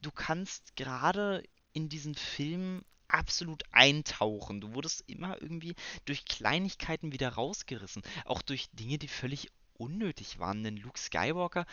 du 0.01 0.11
kannst 0.11 0.75
gerade 0.75 1.43
in 1.73 1.89
diesen 1.89 2.15
Film 2.15 2.83
absolut 3.09 3.63
eintauchen. 3.71 4.61
Du 4.61 4.73
wurdest 4.73 5.03
immer 5.07 5.41
irgendwie 5.41 5.75
durch 6.05 6.25
Kleinigkeiten 6.25 7.11
wieder 7.11 7.29
rausgerissen. 7.29 8.03
Auch 8.25 8.41
durch 8.41 8.69
Dinge, 8.71 8.97
die 8.97 9.07
völlig 9.07 9.49
unnötig 9.79 10.39
waren. 10.39 10.63
Denn 10.63 10.77
Luke 10.77 10.99
Skywalker, 10.99 11.65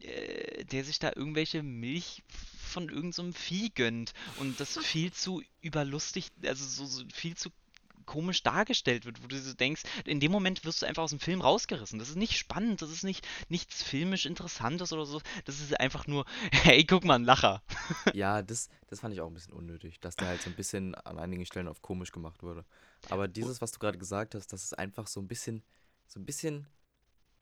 äh, 0.00 0.64
der 0.64 0.84
sich 0.84 0.98
da 0.98 1.12
irgendwelche 1.14 1.62
Milch 1.62 2.22
von 2.28 2.88
irgendeinem 2.88 3.32
Vieh 3.32 3.70
gönnt 3.70 4.12
und 4.38 4.58
das 4.60 4.78
viel 4.82 5.12
zu 5.12 5.42
überlustig, 5.60 6.28
also 6.44 6.64
so, 6.64 6.86
so 6.86 7.04
viel 7.12 7.36
zu 7.36 7.50
komisch 8.02 8.42
dargestellt 8.42 9.04
wird, 9.04 9.22
wo 9.22 9.26
du 9.26 9.38
so 9.38 9.54
denkst, 9.54 9.82
in 10.04 10.20
dem 10.20 10.32
Moment 10.32 10.64
wirst 10.64 10.82
du 10.82 10.86
einfach 10.86 11.02
aus 11.02 11.10
dem 11.10 11.20
Film 11.20 11.40
rausgerissen. 11.40 11.98
Das 11.98 12.08
ist 12.08 12.16
nicht 12.16 12.38
spannend, 12.38 12.82
das 12.82 12.90
ist 12.90 13.04
nicht 13.04 13.26
nichts 13.48 13.82
filmisch 13.82 14.26
Interessantes 14.26 14.92
oder 14.92 15.06
so. 15.06 15.20
Das 15.44 15.60
ist 15.60 15.78
einfach 15.78 16.06
nur, 16.06 16.24
hey, 16.52 16.84
guck 16.84 17.04
mal, 17.04 17.16
ein 17.16 17.24
Lacher. 17.24 17.62
Ja, 18.14 18.42
das, 18.42 18.68
das 18.88 19.00
fand 19.00 19.14
ich 19.14 19.20
auch 19.20 19.28
ein 19.28 19.34
bisschen 19.34 19.54
unnötig, 19.54 20.00
dass 20.00 20.16
der 20.16 20.28
halt 20.28 20.42
so 20.42 20.50
ein 20.50 20.56
bisschen 20.56 20.94
an 20.94 21.18
einigen 21.18 21.46
Stellen 21.46 21.68
auf 21.68 21.82
komisch 21.82 22.12
gemacht 22.12 22.42
wurde. 22.42 22.64
Aber 23.10 23.28
dieses, 23.28 23.60
was 23.60 23.72
du 23.72 23.78
gerade 23.78 23.98
gesagt 23.98 24.34
hast, 24.34 24.52
das 24.52 24.64
ist 24.64 24.78
einfach 24.78 25.06
so 25.06 25.20
ein 25.20 25.28
bisschen, 25.28 25.62
so 26.06 26.20
ein 26.20 26.26
bisschen, 26.26 26.66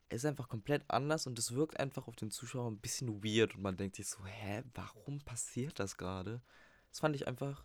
es 0.08 0.18
ist 0.18 0.26
einfach 0.26 0.48
komplett 0.48 0.84
anders 0.88 1.26
und 1.26 1.38
es 1.38 1.54
wirkt 1.54 1.78
einfach 1.78 2.08
auf 2.08 2.16
den 2.16 2.30
Zuschauer 2.30 2.70
ein 2.70 2.78
bisschen 2.78 3.22
weird 3.22 3.54
und 3.54 3.62
man 3.62 3.76
denkt 3.76 3.96
sich 3.96 4.08
so, 4.08 4.24
hä, 4.24 4.62
warum 4.74 5.20
passiert 5.20 5.78
das 5.78 5.96
gerade? 5.96 6.40
Das 6.90 7.00
fand 7.00 7.14
ich 7.14 7.26
einfach 7.26 7.64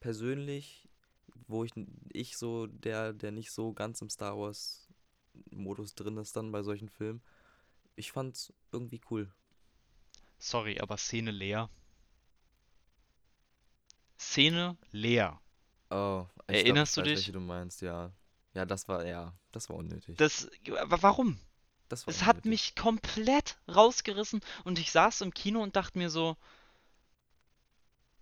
persönlich, 0.00 0.87
wo 1.46 1.64
ich, 1.64 1.72
ich 2.12 2.36
so, 2.36 2.66
der, 2.66 3.12
der 3.12 3.32
nicht 3.32 3.50
so 3.52 3.72
ganz 3.72 4.00
im 4.02 4.10
Star 4.10 4.38
Wars 4.38 4.88
Modus 5.50 5.94
drin 5.94 6.16
ist 6.18 6.36
dann 6.36 6.52
bei 6.52 6.62
solchen 6.62 6.88
Filmen, 6.88 7.22
ich 7.96 8.12
fand's 8.12 8.52
irgendwie 8.72 9.00
cool. 9.10 9.32
Sorry, 10.40 10.80
aber 10.80 10.96
Szene 10.96 11.30
leer. 11.30 11.70
Szene 14.18 14.76
leer. 14.92 15.40
Oh, 15.90 16.26
ich 16.48 16.64
glaub, 16.64 16.78
Erinnerst 16.78 16.96
ich 16.96 16.96
du 16.96 17.02
weiß, 17.02 17.24
dich? 17.24 17.32
du 17.32 17.40
meinst, 17.40 17.80
ja. 17.82 18.12
Ja, 18.54 18.64
das 18.66 18.88
war, 18.88 19.06
ja, 19.06 19.34
das 19.52 19.68
war 19.68 19.76
unnötig. 19.76 20.16
Das, 20.16 20.48
warum? 20.66 21.38
Das 21.88 22.06
war 22.06 22.14
Es 22.14 22.24
hat 22.24 22.44
unnötig. 22.44 22.44
mich 22.44 22.74
komplett 22.76 23.58
rausgerissen 23.68 24.40
und 24.64 24.78
ich 24.78 24.90
saß 24.90 25.20
im 25.22 25.32
Kino 25.34 25.62
und 25.62 25.76
dachte 25.76 25.98
mir 25.98 26.10
so, 26.10 26.36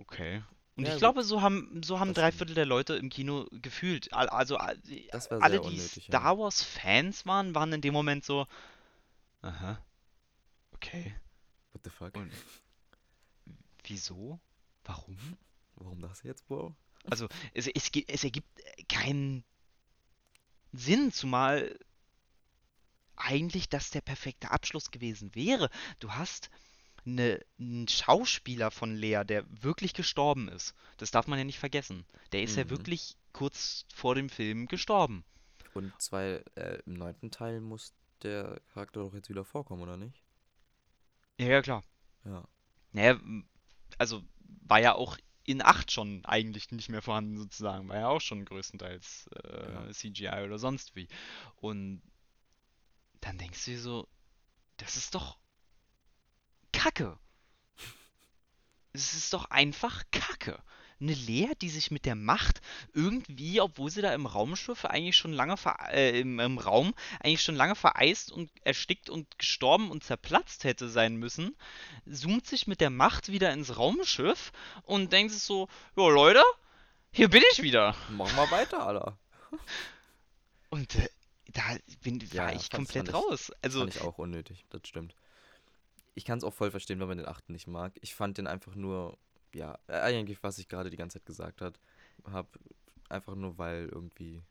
okay. 0.00 0.42
Und 0.76 0.84
Ja, 0.84 0.88
ich 0.90 0.94
gut. 0.96 1.00
glaube, 1.00 1.24
so 1.24 1.40
haben, 1.40 1.80
so 1.82 1.98
haben 1.98 2.08
Das 2.12 2.16
drei. 2.22 2.32
Viertel 2.32 2.54
der 2.54 2.66
Leute 2.66 2.96
im 2.96 3.08
Kino 3.08 3.46
gefühlt. 3.50 4.12
Al- 4.12 4.28
Also 4.28 4.58
alle, 4.58 4.78
die 4.78 5.08
unnötig. 5.12 6.04
Star 6.04 6.38
Wars 6.38 6.62
Fans 6.62 7.24
waren, 7.24 7.54
waren 7.54 7.72
in 7.72 7.80
dem 7.80 7.94
Moment 7.94 8.24
so, 8.24 8.46
aha, 9.42 9.82
okay. 10.72 11.14
What 11.72 11.82
the 11.84 11.90
fuck? 11.90 12.14
Und 12.14 12.30
wieso? 13.84 14.38
Warum? 14.84 15.16
Warum 15.76 16.00
das 16.00 16.22
jetzt, 16.22 16.46
Bro? 16.46 16.74
Also 17.04 17.26
es, 17.54 17.68
es, 17.68 17.90
es 18.08 18.24
ergibt 18.24 18.48
keinen 18.88 19.44
Sinn, 20.72 21.12
zumal 21.12 21.78
eigentlich 23.16 23.68
das 23.70 23.90
der 23.90 24.00
perfekte 24.02 24.50
Abschluss 24.50 24.90
gewesen 24.90 25.34
wäre. 25.34 25.70
Du 26.00 26.12
hast 26.12 26.50
eine, 27.06 27.40
einen 27.58 27.88
Schauspieler 27.88 28.70
von 28.70 28.94
Lea, 28.96 29.22
der 29.24 29.44
wirklich 29.62 29.94
gestorben 29.94 30.48
ist. 30.48 30.74
Das 30.96 31.10
darf 31.10 31.26
man 31.26 31.38
ja 31.38 31.44
nicht 31.44 31.58
vergessen. 31.58 32.04
Der 32.32 32.42
ist 32.42 32.56
ja 32.56 32.64
Mhm. 32.64 32.70
wirklich 32.70 33.16
kurz 33.32 33.86
vor 33.94 34.14
dem 34.14 34.28
Film 34.28 34.66
gestorben. 34.66 35.24
Und 35.74 35.92
zwei, 36.00 36.42
äh, 36.56 36.78
im 36.86 36.94
neunten 36.94 37.30
Teil 37.30 37.60
muss 37.60 37.94
der 38.22 38.60
Charakter 38.72 39.00
doch 39.00 39.14
jetzt 39.14 39.28
wieder 39.28 39.44
vorkommen, 39.44 39.82
oder 39.82 39.96
nicht? 39.96 40.22
Ja, 41.38 41.46
ja, 41.48 41.62
klar. 41.62 41.82
Ja. 42.24 42.44
Naja, 42.92 43.20
also 43.98 44.22
war 44.66 44.80
ja 44.80 44.94
auch 44.94 45.18
in 45.44 45.62
8 45.62 45.92
schon 45.92 46.24
eigentlich 46.24 46.70
nicht 46.72 46.88
mehr 46.88 47.02
vorhanden 47.02 47.36
sozusagen. 47.36 47.88
War 47.88 47.96
ja 47.98 48.08
auch 48.08 48.20
schon 48.20 48.44
größtenteils 48.44 49.28
äh, 49.44 49.72
Ja. 49.72 49.92
CGI 49.92 50.44
oder 50.44 50.58
sonst 50.58 50.96
wie. 50.96 51.08
Und 51.56 52.02
dann 53.20 53.38
denkst 53.38 53.64
du 53.64 53.70
dir 53.72 53.80
so, 53.80 54.08
das 54.78 54.96
ist 54.96 55.14
doch 55.14 55.38
Kacke. 56.86 57.18
Es 58.92 59.14
ist 59.14 59.32
doch 59.32 59.46
einfach 59.46 60.04
Kacke. 60.12 60.62
Eine 61.00 61.14
Lea, 61.14 61.48
die 61.60 61.68
sich 61.68 61.90
mit 61.90 62.04
der 62.04 62.14
Macht 62.14 62.60
irgendwie, 62.94 63.60
obwohl 63.60 63.90
sie 63.90 64.02
da 64.02 64.14
im 64.14 64.24
Raumschiff 64.24 64.84
eigentlich 64.84 65.16
schon 65.16 65.32
lange 65.32 65.56
ver 65.56 65.76
äh, 65.90 66.20
im, 66.20 66.38
im 66.38 66.58
Raum 66.58 66.94
eigentlich 67.18 67.42
schon 67.42 67.56
lange 67.56 67.74
vereist 67.74 68.30
und 68.30 68.52
erstickt 68.62 69.10
und 69.10 69.36
gestorben 69.36 69.90
und 69.90 70.04
zerplatzt 70.04 70.62
hätte 70.62 70.88
sein 70.88 71.16
müssen, 71.16 71.56
zoomt 72.08 72.46
sich 72.46 72.68
mit 72.68 72.80
der 72.80 72.90
Macht 72.90 73.32
wieder 73.32 73.52
ins 73.52 73.76
Raumschiff 73.76 74.52
und 74.84 75.12
denkt 75.12 75.32
sich 75.32 75.42
so, 75.42 75.68
ja 75.96 76.08
Leute, 76.08 76.44
hier 77.10 77.28
bin 77.28 77.42
ich 77.50 77.62
wieder. 77.62 77.96
Mach 78.10 78.32
mal 78.36 78.48
weiter, 78.52 78.86
Alter. 78.86 79.18
Und 80.70 80.94
äh, 80.94 81.08
da 81.48 81.62
bin, 82.04 82.22
war 82.32 82.52
Ja, 82.52 82.56
ich 82.56 82.70
komplett 82.70 83.12
raus. 83.12 83.50
Also, 83.60 83.80
Fand 83.80 83.96
ich 83.96 84.02
auch 84.02 84.18
unnötig, 84.18 84.64
das 84.70 84.86
stimmt. 84.86 85.16
Ich 86.16 86.24
kann 86.24 86.38
es 86.38 86.44
auch 86.44 86.54
voll 86.54 86.70
verstehen, 86.70 86.98
wenn 86.98 87.08
man 87.08 87.18
den 87.18 87.28
achten 87.28 87.52
nicht 87.52 87.66
mag. 87.66 87.92
Ich 88.00 88.14
fand 88.14 88.38
den 88.38 88.46
einfach 88.46 88.74
nur, 88.74 89.18
ja, 89.54 89.78
äh, 89.86 90.00
eigentlich, 90.00 90.42
was 90.42 90.58
ich 90.58 90.66
gerade 90.66 90.90
die 90.90 90.96
ganze 90.96 91.18
Zeit 91.18 91.26
gesagt 91.26 91.60
hat, 91.60 91.78
habe 92.24 92.48
einfach 93.10 93.34
nur, 93.34 93.58
weil 93.58 93.88
irgendwie 93.92 94.42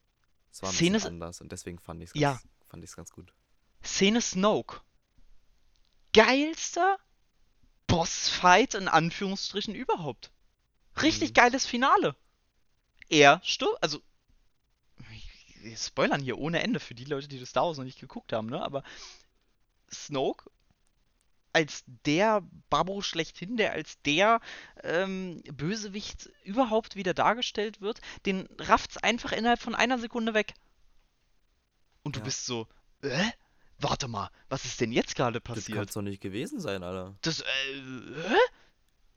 es 0.52 0.62
war 0.62 0.70
ein 0.70 0.76
Szene 0.76 0.98
bisschen 0.98 1.14
anders 1.14 1.42
und 1.42 1.52
deswegen 1.52 1.80
fand 1.80 2.02
ich 2.04 2.12
es 2.14 2.16
Ja. 2.22 2.34
ganz, 2.34 2.48
fand 2.70 2.84
ich's 2.84 2.96
ganz 2.96 3.12
gut. 3.12 3.34
Szene 3.84 4.22
Snoke. 4.22 4.82
Geilster 6.14 6.98
Bossfight 7.88 8.76
in 8.76 8.88
Anführungsstrichen 8.88 9.76
überhaupt. 9.76 10.32
Richtig 11.02 11.32
Mhm. 11.32 11.34
geiles 11.34 11.66
Finale. 11.66 12.16
Er 13.10 13.42
stirbt, 13.44 13.82
also 13.84 14.02
wir 15.62 15.76
spoilern 15.78 16.22
hier 16.22 16.38
ohne 16.38 16.62
Ende 16.62 16.80
für 16.80 16.94
die 16.94 17.06
Leute, 17.06 17.28
die 17.28 17.40
das 17.40 17.50
Star 17.50 17.64
Wars 17.66 17.78
noch 17.78 17.84
nicht 17.86 18.00
geguckt 18.00 18.34
haben, 18.34 18.48
ne? 18.50 18.62
Aber 18.62 18.84
Snoke 19.92 20.50
als 21.56 21.84
der 22.06 22.44
Babbo 22.70 23.02
schlechthin, 23.02 23.56
der 23.56 23.72
als 23.72 24.02
der 24.02 24.42
ähm, 24.84 25.42
Bösewicht 25.54 26.30
überhaupt 26.44 26.96
wieder 26.98 27.14
dargestellt 27.14 27.80
wird, 27.80 28.02
den 28.26 28.48
rafft's 28.60 28.98
einfach 28.98 29.32
innerhalb 29.32 29.62
von 29.62 29.74
einer 29.74 29.98
Sekunde 29.98 30.34
weg. 30.34 30.54
Und 32.04 32.16
du 32.18 32.20
Ja. 32.20 32.26
bist 32.26 32.46
so, 32.46 32.68
äh? 33.02 33.32
Warte 33.80 34.08
mal, 34.08 34.30
was 34.50 34.64
ist 34.66 34.80
denn 34.82 34.92
jetzt 34.92 35.16
gerade 35.16 35.40
Das 35.42 35.56
passiert? 35.56 35.88
es 35.90 35.94
doch 35.96 36.02
nicht 36.02 36.22
gewesen 36.22 36.60
sein, 36.60 36.84
Alter. 36.84 37.16
Das, 37.22 37.40
äh, 37.42 37.46
hä? 38.28 38.36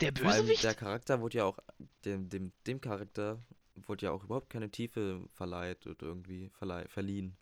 Der 0.01 0.12
Bösewicht? 0.12 0.62
der 0.62 0.74
Charakter 0.74 1.20
wurde 1.20 1.39
ja 1.39 1.45
auch, 1.45 1.59
dem, 2.05 2.28
dem, 2.28 2.53
dem 2.66 2.80
Charakter 2.80 3.41
wurde 3.74 4.07
ja 4.07 4.12
auch 4.12 4.22
überhaupt 4.24 4.51
keine 4.51 4.70
Tiefe 4.70 5.24
verleiht 5.34 5.86
oder 5.86 6.03
irgendwie 6.07 6.51
verleih, 6.51 6.86
verliehen. 6.89 7.36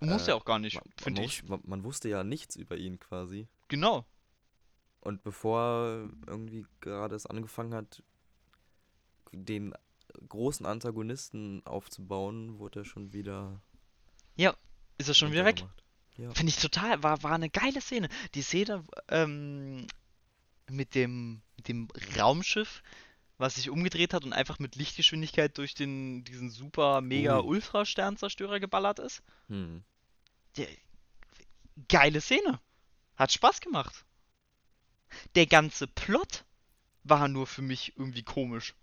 Muss 0.00 0.26
äh, 0.26 0.30
ja 0.30 0.34
auch 0.36 0.44
gar 0.46 0.58
nicht, 0.58 0.80
finde 0.96 1.22
ich. 1.22 1.42
man, 1.44 1.60
man 1.64 1.84
wusste 1.84 2.08
ja 2.08 2.24
nichts 2.24 2.56
über 2.56 2.76
ihn 2.76 2.98
quasi. 2.98 3.46
Genau. 3.68 4.06
Und 5.02 5.24
bevor 5.24 6.08
irgendwie 6.28 6.64
gerade 6.80 7.16
es 7.16 7.26
angefangen 7.26 7.74
hat, 7.74 8.02
den 9.32 9.74
großen 10.28 10.64
Antagonisten 10.64 11.60
aufzubauen, 11.66 12.60
wurde 12.60 12.80
er 12.80 12.84
schon 12.84 13.12
wieder. 13.12 13.60
Ist 14.98 15.08
er 15.08 15.14
schon 15.14 15.32
wieder 15.32 15.44
weg? 15.44 15.64
Ja. 16.16 16.30
Finde 16.32 16.50
ich 16.50 16.58
total, 16.58 17.02
war, 17.02 17.20
war 17.24 17.32
eine 17.32 17.50
geile 17.50 17.80
Szene. 17.80 18.08
Die 18.34 18.42
Szene 18.42 18.84
ähm, 19.08 19.88
mit 20.70 20.94
dem, 20.94 21.42
mit 21.56 21.66
dem 21.66 21.88
Raumschiff, 22.16 22.84
was 23.38 23.56
sich 23.56 23.70
umgedreht 23.70 24.14
hat 24.14 24.24
und 24.24 24.32
einfach 24.32 24.60
mit 24.60 24.76
Lichtgeschwindigkeit 24.76 25.58
durch 25.58 25.74
den, 25.74 26.22
diesen 26.22 26.50
super, 26.50 27.00
mega, 27.00 27.40
Ui. 27.40 27.56
Ultra-Sternzerstörer 27.56 28.60
geballert 28.60 29.00
ist. 29.00 29.20
Hm. 29.48 29.82
Der, 30.56 30.68
geile 31.88 32.20
Szene. 32.20 32.60
Hat 33.16 33.32
Spaß 33.32 33.60
gemacht. 33.60 34.04
Der 35.34 35.46
ganze 35.46 35.86
Plot 35.86 36.44
war 37.04 37.28
nur 37.28 37.46
für 37.46 37.62
mich 37.62 37.96
irgendwie 37.96 38.22
komisch. 38.22 38.74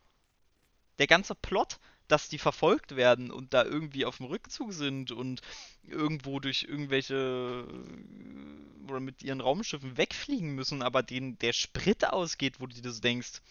Der 0.97 1.07
ganze 1.07 1.35
Plot, 1.35 1.79
dass 2.07 2.27
die 2.27 2.39
verfolgt 2.39 2.95
werden 2.95 3.31
und 3.31 3.53
da 3.53 3.63
irgendwie 3.63 4.05
auf 4.05 4.17
dem 4.17 4.25
Rückzug 4.25 4.73
sind 4.73 5.11
und 5.11 5.41
irgendwo 5.83 6.39
durch 6.39 6.63
irgendwelche 6.63 7.65
äh, 7.67 8.89
oder 8.89 8.99
mit 8.99 9.21
ihren 9.23 9.41
Raumschiffen 9.41 9.97
wegfliegen 9.97 10.55
müssen, 10.55 10.81
aber 10.81 11.03
denen 11.03 11.37
der 11.39 11.53
Sprit 11.53 12.05
ausgeht, 12.05 12.59
wo 12.59 12.67
du 12.67 12.81
dir 12.81 12.91
so 12.91 12.99
denkst, 12.99 13.41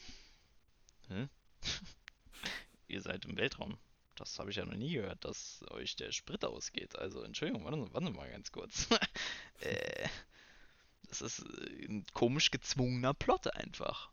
Hä? 1.09 1.29
Ihr 2.89 3.03
seid 3.03 3.25
im 3.25 3.37
Weltraum. 3.37 3.79
Das 4.15 4.39
habe 4.39 4.51
ich 4.51 4.57
ja 4.57 4.65
noch 4.65 4.75
nie 4.75 4.95
gehört, 4.95 5.25
dass 5.25 5.65
euch 5.71 5.95
der 5.97 6.11
Sprit 6.13 6.45
ausgeht. 6.45 6.99
Also, 6.99 7.23
Entschuldigung, 7.23 7.65
warten 7.65 8.07
Sie 8.07 8.13
mal 8.13 8.31
ganz 8.31 8.51
kurz. 8.51 8.89
äh, 9.61 10.09
das 11.09 11.23
ist 11.23 11.41
äh, 11.41 11.87
ein 11.87 12.07
komisch 12.13 12.51
gezwungener 12.51 13.15
Plot 13.15 13.55
einfach. 13.55 14.11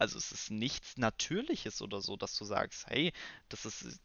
Also 0.00 0.16
es 0.16 0.32
ist 0.32 0.50
nichts 0.50 0.96
Natürliches 0.96 1.82
oder 1.82 2.00
so, 2.00 2.16
dass 2.16 2.34
du 2.38 2.46
sagst, 2.46 2.86
hey, 2.86 3.12
das 3.50 3.66
ist, 3.66 4.00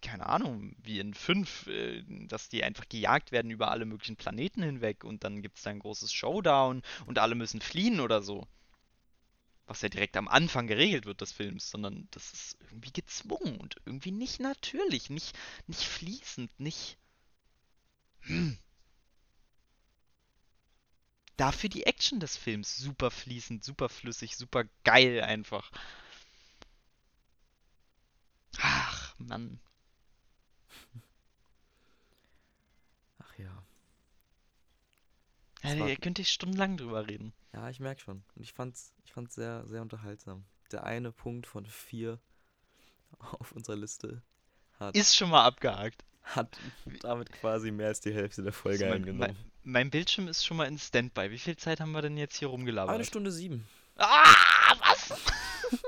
keine 0.00 0.26
Ahnung, 0.26 0.74
wie 0.82 0.98
in 0.98 1.14
5, 1.14 1.68
äh, 1.68 2.02
dass 2.26 2.48
die 2.48 2.64
einfach 2.64 2.88
gejagt 2.88 3.30
werden 3.30 3.52
über 3.52 3.70
alle 3.70 3.84
möglichen 3.84 4.16
Planeten 4.16 4.64
hinweg 4.64 5.04
und 5.04 5.22
dann 5.22 5.40
gibt 5.40 5.58
es 5.58 5.62
da 5.62 5.70
ein 5.70 5.78
großes 5.78 6.12
Showdown 6.12 6.82
und 7.06 7.18
alle 7.20 7.36
müssen 7.36 7.60
fliehen 7.60 8.00
oder 8.00 8.20
so. 8.20 8.48
Was 9.66 9.80
ja 9.80 9.88
direkt 9.88 10.16
am 10.16 10.26
Anfang 10.26 10.66
geregelt 10.66 11.06
wird 11.06 11.20
des 11.20 11.30
Films, 11.32 11.70
sondern 11.70 12.08
das 12.10 12.32
ist 12.32 12.58
irgendwie 12.60 12.92
gezwungen 12.92 13.58
und 13.58 13.76
irgendwie 13.86 14.10
nicht 14.10 14.40
natürlich, 14.40 15.08
nicht, 15.08 15.38
nicht 15.68 15.84
fließend, 15.84 16.50
nicht. 16.58 16.98
Hm. 18.22 18.58
Dafür 21.36 21.68
die 21.70 21.86
Action 21.86 22.20
des 22.20 22.36
Films 22.36 22.76
super 22.76 23.10
fließend, 23.10 23.64
super 23.64 23.88
flüssig, 23.88 24.36
super 24.36 24.64
geil 24.84 25.20
einfach. 25.22 25.70
Ach, 28.58 29.14
Mann. 29.18 29.60
Ach 33.18 33.38
ja. 33.38 33.62
War- 35.78 35.88
da 35.88 35.94
könnte 35.96 36.22
ich 36.22 36.28
stundenlang 36.30 36.76
drüber 36.76 37.06
reden. 37.06 37.32
Ja, 37.52 37.68
ich 37.70 37.80
merke 37.80 38.00
schon. 38.00 38.24
Und 38.34 38.42
ich 38.42 38.52
fand's, 38.52 38.92
ich 39.04 39.12
fand's 39.12 39.34
sehr, 39.34 39.66
sehr 39.66 39.82
unterhaltsam. 39.82 40.44
Der 40.72 40.84
eine 40.84 41.12
Punkt 41.12 41.46
von 41.46 41.66
vier 41.66 42.18
auf 43.18 43.52
unserer 43.52 43.76
Liste 43.76 44.22
hat, 44.80 44.96
Ist 44.96 45.16
schon 45.16 45.30
mal 45.30 45.44
abgehakt. 45.44 46.04
hat 46.22 46.58
damit 47.02 47.30
quasi 47.32 47.70
mehr 47.70 47.88
als 47.88 48.00
die 48.00 48.12
Hälfte 48.14 48.42
der 48.42 48.52
Folge 48.52 48.84
mein, 48.84 48.94
eingenommen. 48.94 49.36
mein, 49.36 49.51
mein 49.62 49.90
Bildschirm 49.90 50.28
ist 50.28 50.44
schon 50.44 50.56
mal 50.56 50.66
in 50.66 50.78
Standby. 50.78 51.30
Wie 51.30 51.38
viel 51.38 51.56
Zeit 51.56 51.80
haben 51.80 51.92
wir 51.92 52.02
denn 52.02 52.16
jetzt 52.16 52.36
hier 52.36 52.48
rumgelabert? 52.48 52.94
Eine 52.94 53.04
Stunde 53.04 53.30
sieben. 53.32 53.66
Ah, 53.96 54.74
was? 54.80 55.20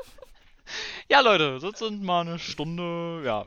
ja, 1.08 1.20
Leute, 1.20 1.58
das 1.60 1.78
sind 1.78 2.02
mal 2.02 2.20
eine 2.22 2.38
Stunde, 2.38 3.22
ja. 3.24 3.46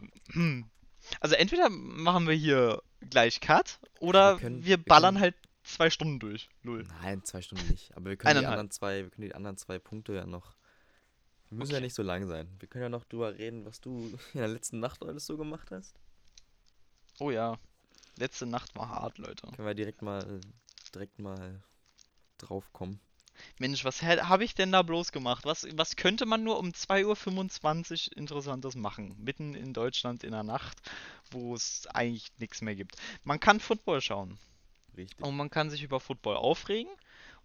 Also 1.19 1.35
entweder 1.35 1.69
machen 1.69 2.27
wir 2.27 2.35
hier 2.35 2.81
gleich 3.09 3.39
Cut 3.39 3.79
oder 3.99 4.35
Wir 4.35 4.39
können- 4.41 4.63
wir 4.63 4.77
wir 4.77 4.83
ballern 4.83 5.15
können- 5.15 5.21
halt 5.23 5.35
zwei 5.63 5.89
Stunden 5.89 6.19
durch. 6.19 6.49
Null. 6.63 6.85
Nein, 7.01 7.23
zwei 7.23 7.41
Stunden 7.41 7.67
nicht. 7.69 7.95
Aber 7.95 8.09
wir 8.09 8.17
können 8.17 8.39
die 8.39 8.45
anderen 8.45 8.71
zwei, 8.71 9.03
wir 9.03 9.09
können 9.09 9.27
die 9.27 9.35
anderen 9.35 9.57
zwei 9.57 9.79
Punkte 9.79 10.13
ja 10.13 10.25
noch. 10.25 10.55
Die 11.49 11.55
müssen 11.55 11.71
ja 11.71 11.77
Okay. 11.77 11.85
nicht 11.85 11.95
so 11.95 12.03
lang 12.03 12.27
sein. 12.27 12.49
Wir 12.59 12.67
können 12.67 12.83
ja 12.83 12.89
noch 12.89 13.05
drüber 13.05 13.33
reden, 13.37 13.65
was 13.65 13.79
du 13.79 14.17
in 14.33 14.39
der 14.39 14.47
letzten 14.49 14.79
Nacht 14.79 15.01
alles 15.03 15.25
so 15.25 15.37
gemacht 15.37 15.71
hast. 15.71 15.95
Oh 17.19 17.31
ja. 17.31 17.57
Letzte 18.17 18.45
Nacht 18.45 18.75
war 18.75 18.89
hart, 18.89 19.17
Leute. 19.17 19.47
Können 19.47 19.67
wir 19.67 19.75
direkt 19.75 20.01
mal 20.01 20.41
direkt 20.93 21.19
mal 21.19 21.61
drauf 22.37 22.71
kommen. 22.73 22.99
Mensch, 23.59 23.85
was 23.85 24.01
habe 24.01 24.43
ich 24.43 24.55
denn 24.55 24.71
da 24.71 24.81
bloß 24.81 25.11
gemacht? 25.11 25.45
Was, 25.45 25.67
was 25.73 25.95
könnte 25.95 26.25
man 26.25 26.43
nur 26.43 26.57
um 26.57 26.69
2.25 26.69 28.09
Uhr 28.09 28.17
Interessantes 28.17 28.75
machen? 28.75 29.15
Mitten 29.19 29.53
in 29.53 29.73
Deutschland 29.73 30.23
in 30.23 30.31
der 30.31 30.43
Nacht, 30.43 30.77
wo 31.29 31.53
es 31.53 31.85
eigentlich 31.87 32.31
nichts 32.39 32.61
mehr 32.61 32.75
gibt. 32.75 32.95
Man 33.23 33.39
kann 33.39 33.59
Football 33.59 34.01
schauen. 34.01 34.39
Richtig. 34.95 35.23
Und 35.23 35.37
man 35.37 35.51
kann 35.51 35.69
sich 35.69 35.83
über 35.83 35.99
Football 35.99 36.37
aufregen. 36.37 36.91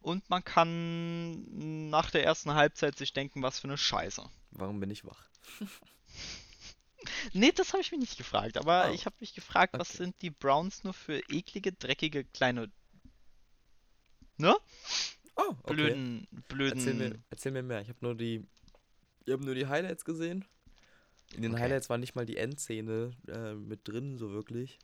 Und 0.00 0.28
man 0.30 0.42
kann 0.42 1.90
nach 1.90 2.10
der 2.10 2.24
ersten 2.24 2.54
Halbzeit 2.54 2.96
sich 2.96 3.12
denken, 3.12 3.42
was 3.42 3.60
für 3.60 3.68
eine 3.68 3.78
Scheiße. 3.78 4.24
Warum 4.50 4.80
bin 4.80 4.90
ich 4.90 5.04
wach? 5.04 5.28
Nee, 7.32 7.52
das 7.52 7.72
habe 7.72 7.80
ich 7.82 7.90
mich 7.92 8.00
nicht 8.00 8.16
gefragt. 8.18 8.56
Aber 8.56 8.88
Oh. 8.90 8.94
ich 8.94 9.06
habe 9.06 9.16
mich 9.20 9.34
gefragt, 9.34 9.74
was 9.78 9.90
Okay. 9.90 9.98
sind 10.04 10.22
die 10.22 10.30
Browns 10.30 10.84
nur 10.84 10.92
für 10.94 11.18
eklige, 11.30 11.72
dreckige, 11.72 12.24
kleine, 12.24 12.70
ne? 14.36 14.56
Oh, 15.36 15.54
okay. 15.62 15.74
Blöden, 15.74 16.28
blöden. 16.48 16.78
Erzähl 16.78 16.94
mir, 16.94 17.18
erzähl 17.30 17.52
mir 17.52 17.62
mehr. 17.62 17.80
Ich 17.82 17.88
habe 17.88 17.98
nur 18.02 18.14
die 18.14 18.46
ich 19.24 19.32
habe 19.32 19.44
nur 19.44 19.54
die 19.54 19.66
Highlights 19.66 20.04
gesehen. 20.04 20.44
In 21.34 21.42
den 21.42 21.52
Okay. 21.52 21.62
Highlights 21.62 21.88
war 21.88 21.96
nicht 21.96 22.14
mal 22.16 22.26
die 22.26 22.36
Endszene 22.36 23.16
äh, 23.28 23.54
mit 23.54 23.86
drin 23.86 24.18
so 24.18 24.30
wirklich. 24.32 24.78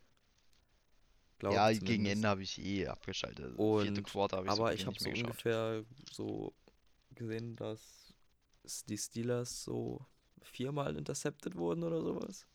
Glaub 1.39 1.53
ja, 1.55 1.71
ich 1.71 1.81
gegen 1.81 1.87
zumindest. 2.05 2.17
Ende 2.17 2.29
habe 2.29 2.43
ich 2.43 2.59
eh 2.65 2.87
abgeschaltet. 2.87 3.57
Vierte 3.57 3.59
Und- 3.61 4.03
Quarter 4.05 4.39
habe 4.39 4.47
ich 4.49 4.55
so 4.55 4.63
Aber 4.63 4.71
wie 4.71 4.75
ich 4.77 4.87
habe 4.87 4.99
so 4.99 5.09
ungefähr 5.11 5.85
so 6.13 6.55
gesehen, 7.15 7.57
dass 7.57 8.15
die 8.89 8.97
Steelers 8.99 9.63
so 9.65 10.05
viermal 10.45 10.97
intercepted 10.97 11.55
wurden 11.57 11.83
oder 11.83 12.03
sowas. 12.03 12.47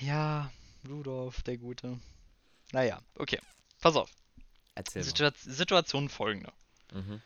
Ja, 0.00 0.50
Rudolph, 0.88 1.42
der 1.42 1.58
Gute. 1.58 1.98
Naja, 2.72 3.00
okay. 3.16 3.38
Pass 3.80 3.96
auf. 3.96 4.10
Erzähl 4.74 5.02
mal. 5.02 5.08
Situa 5.08 5.32
Situation 5.36 6.08
folgende. 6.08 6.52
Mhm. 6.92 7.20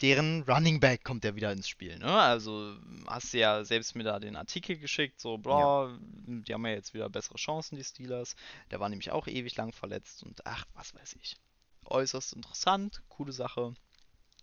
Deren 0.00 0.42
Running 0.42 0.80
Back 0.80 1.04
kommt 1.04 1.24
ja 1.24 1.36
wieder 1.36 1.52
ins 1.52 1.68
Spiel, 1.68 1.96
ne? 1.98 2.12
Also 2.12 2.76
hast 3.06 3.32
du 3.32 3.38
ja 3.38 3.64
selbst 3.64 3.94
mir 3.94 4.02
da 4.02 4.18
den 4.18 4.34
Artikel 4.34 4.76
geschickt, 4.76 5.20
so, 5.20 5.38
bla, 5.38 5.96
die 6.00 6.52
haben 6.52 6.66
ja 6.66 6.72
jetzt 6.72 6.92
wieder 6.92 7.08
bessere 7.08 7.36
Chancen, 7.36 7.76
die 7.76 7.84
Steelers. 7.84 8.34
Der 8.70 8.80
war 8.80 8.88
nämlich 8.88 9.12
auch 9.12 9.28
ewig 9.28 9.54
lang 9.56 9.72
verletzt 9.72 10.24
und 10.24 10.44
ach, 10.44 10.64
was 10.74 10.94
weiß 10.94 11.16
ich. 11.20 11.36
Äußerst 11.84 12.32
interessant, 12.32 13.02
coole 13.08 13.32
Sache. 13.32 13.74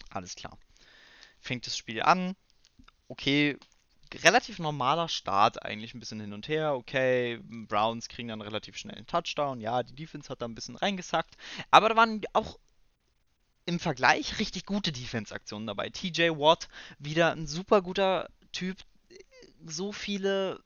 Alles 0.09 0.35
klar. 0.35 0.57
Fängt 1.41 1.67
das 1.67 1.75
Spiel 1.75 2.01
an. 2.01 2.35
Okay, 3.09 3.57
relativ 4.23 4.59
normaler 4.59 5.09
Start 5.09 5.63
eigentlich, 5.63 5.93
ein 5.93 5.99
bisschen 5.99 6.19
hin 6.19 6.33
und 6.33 6.47
her. 6.47 6.75
Okay, 6.75 7.39
Browns 7.43 8.07
kriegen 8.07 8.29
dann 8.29 8.41
relativ 8.41 8.77
schnell 8.77 8.95
einen 8.95 9.07
Touchdown. 9.07 9.61
Ja, 9.61 9.83
die 9.83 9.95
Defense 9.95 10.29
hat 10.29 10.41
da 10.41 10.47
ein 10.47 10.55
bisschen 10.55 10.75
reingesackt. 10.75 11.35
Aber 11.71 11.89
da 11.89 11.95
waren 11.95 12.21
auch 12.33 12.59
im 13.65 13.79
Vergleich 13.79 14.39
richtig 14.39 14.65
gute 14.65 14.91
Defense-Aktionen 14.91 15.67
dabei. 15.67 15.89
TJ 15.89 16.29
Watt, 16.29 16.69
wieder 16.97 17.31
ein 17.31 17.47
super 17.47 17.81
guter 17.81 18.29
Typ. 18.51 18.77
So 19.65 19.91
viele 19.91 20.63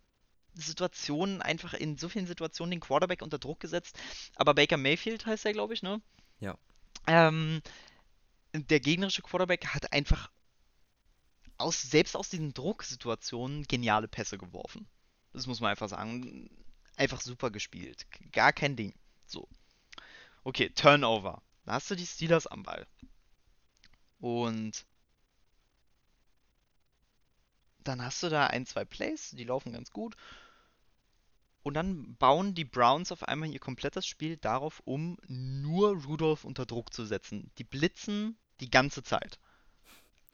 Situationen, 0.53 1.41
einfach 1.41 1.73
in 1.73 1.97
so 1.97 2.09
vielen 2.09 2.27
Situationen 2.27 2.71
den 2.71 2.79
Quarterback 2.79 3.21
unter 3.21 3.39
Druck 3.39 3.59
gesetzt. 3.59 3.97
Aber 4.35 4.53
Baker 4.53 4.77
Mayfield 4.77 5.25
heißt 5.25 5.45
er, 5.45 5.53
glaube 5.53 5.73
ich, 5.73 5.81
ne? 5.81 6.01
Ja. 6.39 6.57
Ähm, 7.07 7.61
der 8.53 8.79
gegnerische 8.79 9.21
Quarterback 9.21 9.67
hat 9.67 9.91
einfach 9.93 10.29
aus, 11.57 11.81
selbst 11.81 12.15
aus 12.15 12.29
diesen 12.29 12.53
Drucksituationen 12.53 13.63
geniale 13.63 14.07
Pässe 14.07 14.37
geworfen. 14.37 14.87
Das 15.31 15.47
muss 15.47 15.59
man 15.59 15.71
einfach 15.71 15.89
sagen. 15.89 16.49
Einfach 16.95 17.21
super 17.21 17.49
gespielt. 17.49 18.05
Gar 18.31 18.53
kein 18.53 18.75
Ding. 18.75 18.93
So. 19.25 19.47
Okay, 20.43 20.69
Turnover. 20.69 21.41
Da 21.65 21.73
hast 21.73 21.89
du 21.89 21.95
die 21.95 22.05
Steelers 22.05 22.45
am 22.45 22.63
Ball. 22.63 22.85
Und 24.19 24.85
dann 27.83 28.03
hast 28.03 28.23
du 28.23 28.29
da 28.29 28.47
ein, 28.47 28.65
zwei 28.65 28.85
Plays, 28.85 29.31
die 29.31 29.43
laufen 29.43 29.73
ganz 29.73 29.91
gut. 29.91 30.15
Und 31.63 31.75
dann 31.75 32.15
bauen 32.17 32.53
die 32.53 32.65
Browns 32.65 33.11
auf 33.11 33.23
einmal 33.23 33.49
ihr 33.49 33.59
komplettes 33.59 34.05
Spiel 34.05 34.37
darauf 34.37 34.81
um, 34.85 35.17
nur 35.27 36.03
Rudolph 36.03 36.43
unter 36.43 36.65
Druck 36.65 36.93
zu 36.93 37.05
setzen. 37.05 37.51
Die 37.57 37.63
blitzen 37.63 38.37
die 38.59 38.69
ganze 38.69 39.01
Zeit. 39.01 39.39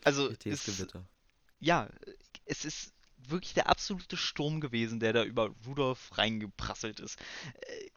Also, 0.04 0.30
es, 0.46 0.64
Gewitter. 0.64 1.06
ja, 1.60 1.90
es 2.46 2.66
ist 2.66 2.94
wirklich 3.18 3.54
der 3.54 3.70
absolute 3.70 4.18
Sturm 4.18 4.62
gewesen, 4.62 5.00
der 5.00 5.14
da 5.14 5.24
über 5.24 5.54
Rudolph 5.66 6.18
reingeprasselt 6.18 7.00
ist. 7.00 7.20
Äh, 7.62 7.90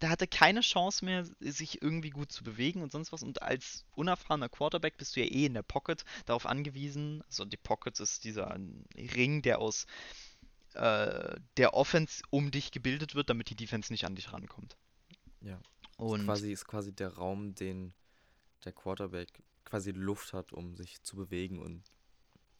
Der 0.00 0.08
hatte 0.10 0.26
keine 0.26 0.62
Chance 0.62 1.04
mehr, 1.04 1.26
sich 1.40 1.82
irgendwie 1.82 2.10
gut 2.10 2.32
zu 2.32 2.42
bewegen 2.44 2.82
und 2.82 2.90
sonst 2.92 3.12
was. 3.12 3.22
Und 3.22 3.42
als 3.42 3.84
unerfahrener 3.92 4.48
Quarterback 4.48 4.96
bist 4.96 5.14
du 5.16 5.20
ja 5.20 5.26
eh 5.26 5.46
in 5.46 5.54
der 5.54 5.62
Pocket 5.62 6.04
darauf 6.26 6.46
angewiesen. 6.46 7.22
Also 7.26 7.44
die 7.44 7.58
Pocket 7.58 7.98
ist 8.00 8.24
dieser 8.24 8.56
Ring, 8.96 9.42
der 9.42 9.58
aus 9.60 9.86
äh, 10.74 11.36
der 11.56 11.74
Offense 11.74 12.22
um 12.30 12.50
dich 12.50 12.70
gebildet 12.72 13.14
wird, 13.14 13.28
damit 13.30 13.50
die 13.50 13.56
Defense 13.56 13.92
nicht 13.92 14.04
an 14.04 14.14
dich 14.16 14.32
rankommt. 14.32 14.76
Ja. 15.42 15.60
Ist 16.02 16.14
Und 16.14 16.24
quasi, 16.24 16.52
ist 16.52 16.66
quasi 16.66 16.92
der 16.94 17.14
Raum, 17.14 17.54
den 17.54 17.92
der 18.64 18.72
Quarterback 18.72 19.42
quasi 19.70 19.92
Luft 19.92 20.32
hat, 20.32 20.52
um 20.52 20.76
sich 20.76 21.02
zu 21.02 21.16
bewegen 21.16 21.60
und 21.60 21.84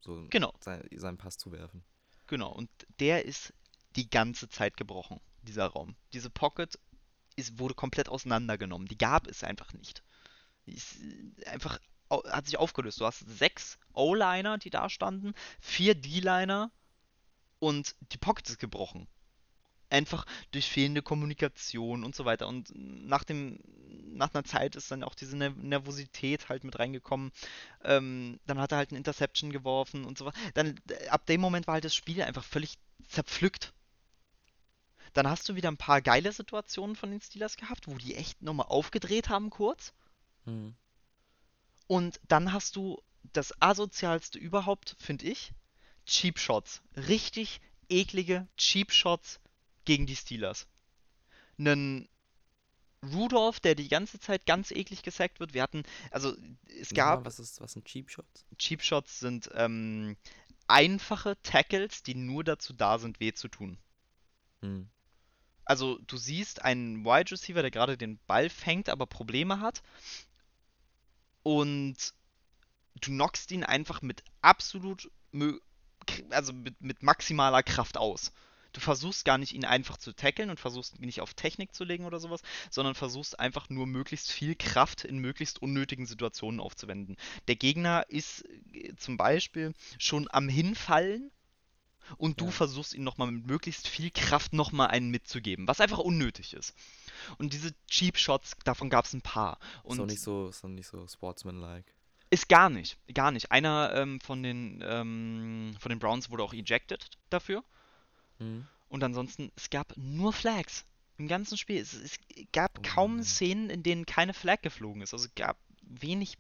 so 0.01 0.27
genau, 0.31 0.55
sein, 0.61 0.89
seinen 0.95 1.19
Pass 1.19 1.37
zu 1.37 1.53
werfen. 1.53 1.85
genau. 2.27 2.51
Und 2.53 2.71
der 3.01 3.27
ist 3.27 3.53
die 3.97 4.09
ganze 4.09 4.49
Zeit 4.49 4.77
gebrochen, 4.77 5.21
dieser 5.43 5.67
Raum. 5.67 5.97
Diese 6.13 6.31
Pocket 6.31 6.79
ist, 7.37 7.59
wurde 7.59 7.75
komplett 7.75 8.09
auseinandergenommen. 8.09 8.87
Die 8.87 8.97
gab 8.97 9.27
es 9.27 9.45
einfach 9.45 9.73
nicht. 9.75 10.03
Ist 10.65 11.01
äh, 11.01 11.47
einfach, 11.47 11.79
hat 12.11 12.47
sich 12.47 12.57
aufgelöst. 12.57 13.01
Du 13.01 13.07
hast 13.07 13.29
sechs 13.29 13.79
O-Liner, 13.93 14.59
die 14.59 14.71
da 14.71 14.89
standen, 14.89 15.35
vier 15.61 15.95
D-Liner 15.95 16.71
und 17.59 17.95
die 18.13 18.19
Pocket 18.19 18.49
ist 18.49 18.59
gebrochen. 18.59 19.07
Einfach 19.91 20.25
durch 20.53 20.71
fehlende 20.71 21.03
Kommunikation 21.03 22.05
und 22.05 22.15
so 22.15 22.25
weiter. 22.25 22.49
Und 22.49 22.73
nach 22.75 23.25
dem, 23.25 23.59
nach 24.15 24.33
einer 24.33 24.45
Zeit 24.45 24.77
ist 24.77 24.91
dann 24.91 25.05
auch 25.05 25.15
diese 25.15 25.37
Ner 25.37 25.51
Nervosität 25.51 26.49
halt 26.49 26.65
mit 26.65 26.79
reingekommen. 26.79 27.33
Ähm, 27.85 28.41
dann 28.47 28.59
hat 28.59 28.73
er 28.73 28.79
halt 28.79 28.91
eine 28.91 28.99
Interception 28.99 29.51
geworfen 29.51 30.05
und 30.05 30.17
so 30.17 30.27
weiter. 30.27 30.39
Dann, 30.55 30.81
äh, 30.89 31.09
ab 31.09 31.27
dem 31.27 31.41
Moment 31.41 31.67
war 31.67 31.75
halt 31.75 31.85
das 31.85 31.95
Spiel 31.95 32.23
einfach 32.23 32.45
völlig 32.45 32.79
zerpflückt. 33.09 33.73
Dann 35.13 35.29
hast 35.29 35.49
du 35.49 35.57
wieder 35.57 35.71
ein 35.71 35.77
paar 35.77 36.01
geile 36.01 36.33
Situationen 36.33 36.95
von 36.95 37.11
den 37.11 37.21
Steelers 37.21 37.57
gehabt, 37.57 37.89
wo 37.89 37.99
die 37.99 38.15
echt 38.15 38.43
nochmal 38.43 38.67
aufgedreht 38.69 39.29
haben 39.29 39.51
kurz. 39.51 39.93
Mhm. 40.45 40.75
Und 41.89 42.21
dann 42.29 42.53
hast 42.53 42.77
du 42.77 43.03
das 43.33 43.61
asozialste 43.61 44.39
überhaupt, 44.39 44.95
finde 44.99 45.27
ich, 45.27 45.53
Cheap 46.07 46.39
Shots. 46.39 46.83
Richtig 46.97 47.61
eklige 47.89 48.47
Cheap 48.57 48.93
Shots 48.93 49.41
gegen 49.91 50.07
die 50.07 50.15
Steelers. 50.15 50.69
Nen 51.57 52.09
Rudolph, 53.03 53.59
der 53.59 53.75
die 53.75 53.89
ganze 53.89 54.21
Zeit 54.21 54.47
ganz 54.47 54.71
eklig 54.71 55.03
gesackt 55.03 55.41
wird. 55.41 55.53
Wir 55.53 55.63
hatten, 55.65 55.83
also 56.13 56.33
es 56.81 56.91
gab 56.91 57.25
was 57.25 57.41
ist, 57.41 57.61
was 57.61 57.73
sind 57.73 57.87
Cheap 57.87 58.09
Shots? 58.09 58.47
Cheap 58.57 58.85
Shots 58.85 59.19
sind 59.19 59.51
ähm, 59.55 60.17
einfache 60.69 61.37
Tackles, 61.43 62.05
die 62.05 62.15
nur 62.15 62.45
dazu 62.45 62.73
da 62.73 63.01
sind, 63.01 63.19
weh 63.19 63.33
zu 63.33 63.49
tun. 63.49 63.79
Hm. 64.61 64.89
Also 65.65 65.99
du 66.07 66.17
siehst 66.17 66.63
einen 66.63 67.05
Wide 67.05 67.33
Receiver, 67.33 67.63
der 67.63 67.73
gerade 67.73 67.99
den 67.99 68.21
Ball 68.29 68.49
fängt, 68.49 68.89
aber 68.89 69.07
Probleme 69.07 69.59
hat. 69.59 69.83
Und 71.43 71.97
du 73.01 73.11
knockst 73.11 73.51
ihn 73.51 73.65
einfach 73.65 74.03
mit 74.03 74.23
absolut, 74.41 75.11
also 76.31 76.53
mit, 76.53 76.81
mit 76.81 77.03
maximaler 77.03 77.65
Kraft 77.65 77.97
aus. 77.97 78.31
Du 78.73 78.81
versuchst 78.81 79.25
gar 79.25 79.39
nicht, 79.39 79.53
ihn 79.53 79.65
einfach 79.65 79.97
zu 79.97 80.13
tackeln 80.15 80.51
und 80.51 80.61
versuchst 80.61 80.99
ihn 80.99 81.07
nicht 81.07 81.21
auf 81.21 81.35
Technik 81.35 81.75
zu 81.75 81.85
legen 81.85 82.05
oder 82.05 82.21
sowas, 82.21 82.41
sondern 82.71 82.95
versuchst 82.95 83.39
einfach 83.41 83.69
nur 83.69 83.87
möglichst 83.87 84.31
viel 84.31 84.55
Kraft 84.55 85.05
in 85.05 85.19
möglichst 85.19 85.61
unnötigen 85.61 86.07
Situationen 86.07 86.61
aufzuwenden. 86.61 87.17
Der 87.49 87.57
Gegner 87.57 88.05
ist 88.09 88.45
äh, 88.73 88.95
zum 88.97 89.17
Beispiel 89.17 89.75
schon 89.99 90.29
am 90.31 90.49
Hinfallen 90.49 91.31
und 92.17 92.41
du 92.41 92.47
Ja. 92.47 92.51
versuchst 92.53 92.95
ihn 92.95 93.05
nochmal 93.05 93.31
mit 93.31 93.47
möglichst 93.47 93.87
viel 93.89 94.11
Kraft 94.11 94.53
nochmal 94.53 94.89
einen 94.89 95.11
mitzugeben, 95.11 95.67
was 95.69 95.81
einfach 95.81 95.99
unnötig 95.99 96.55
ist. 96.55 96.75
Und 97.39 97.53
diese 97.53 97.73
Cheap 97.89 98.19
Shots, 98.19 98.53
davon 98.65 98.89
gab 98.91 99.05
es 99.05 99.13
ein 99.15 99.23
paar. 99.23 99.59
Ist 99.85 99.85
doch 99.85 99.99
Und 99.99 100.07
nicht 100.07 100.21
so, 100.23 100.49
ist 100.49 100.65
doch 100.65 100.69
nicht 100.69 100.87
so 100.89 101.07
sportsmanlike. 101.07 101.93
ist 102.31 102.49
gar 102.49 102.71
nicht, 102.71 102.97
gar 103.15 103.31
nicht. 103.33 103.51
Einer 103.53 103.93
ähm, 103.95 104.21
von 104.21 104.43
den 104.43 104.81
ähm, 104.85 105.75
von 105.81 105.91
den 105.91 105.99
Browns 105.99 106.31
wurde 106.31 106.43
auch 106.45 106.53
ejected 106.55 107.09
dafür. 107.31 107.65
Mhm. 108.41 108.67
Und 108.89 109.05
ansonsten, 109.05 109.53
es 109.55 109.71
gab 109.71 109.97
nur 109.97 110.33
Flags 110.33 110.85
im 111.17 111.29
ganzen 111.29 111.57
Spiel. 111.57 111.81
Es, 111.81 111.95
es 111.95 112.19
gab 112.53 112.79
Oh 112.79 112.83
kaum 112.83 113.17
Mann. 113.17 113.25
Szenen, 113.25 113.71
in 113.71 113.83
denen 113.83 114.07
keine 114.07 114.35
Flag 114.35 114.63
geflogen 114.63 115.03
ist. 115.03 115.13
Also 115.13 115.27
es 115.27 115.35
gab 115.35 115.57
wenig, 115.83 116.37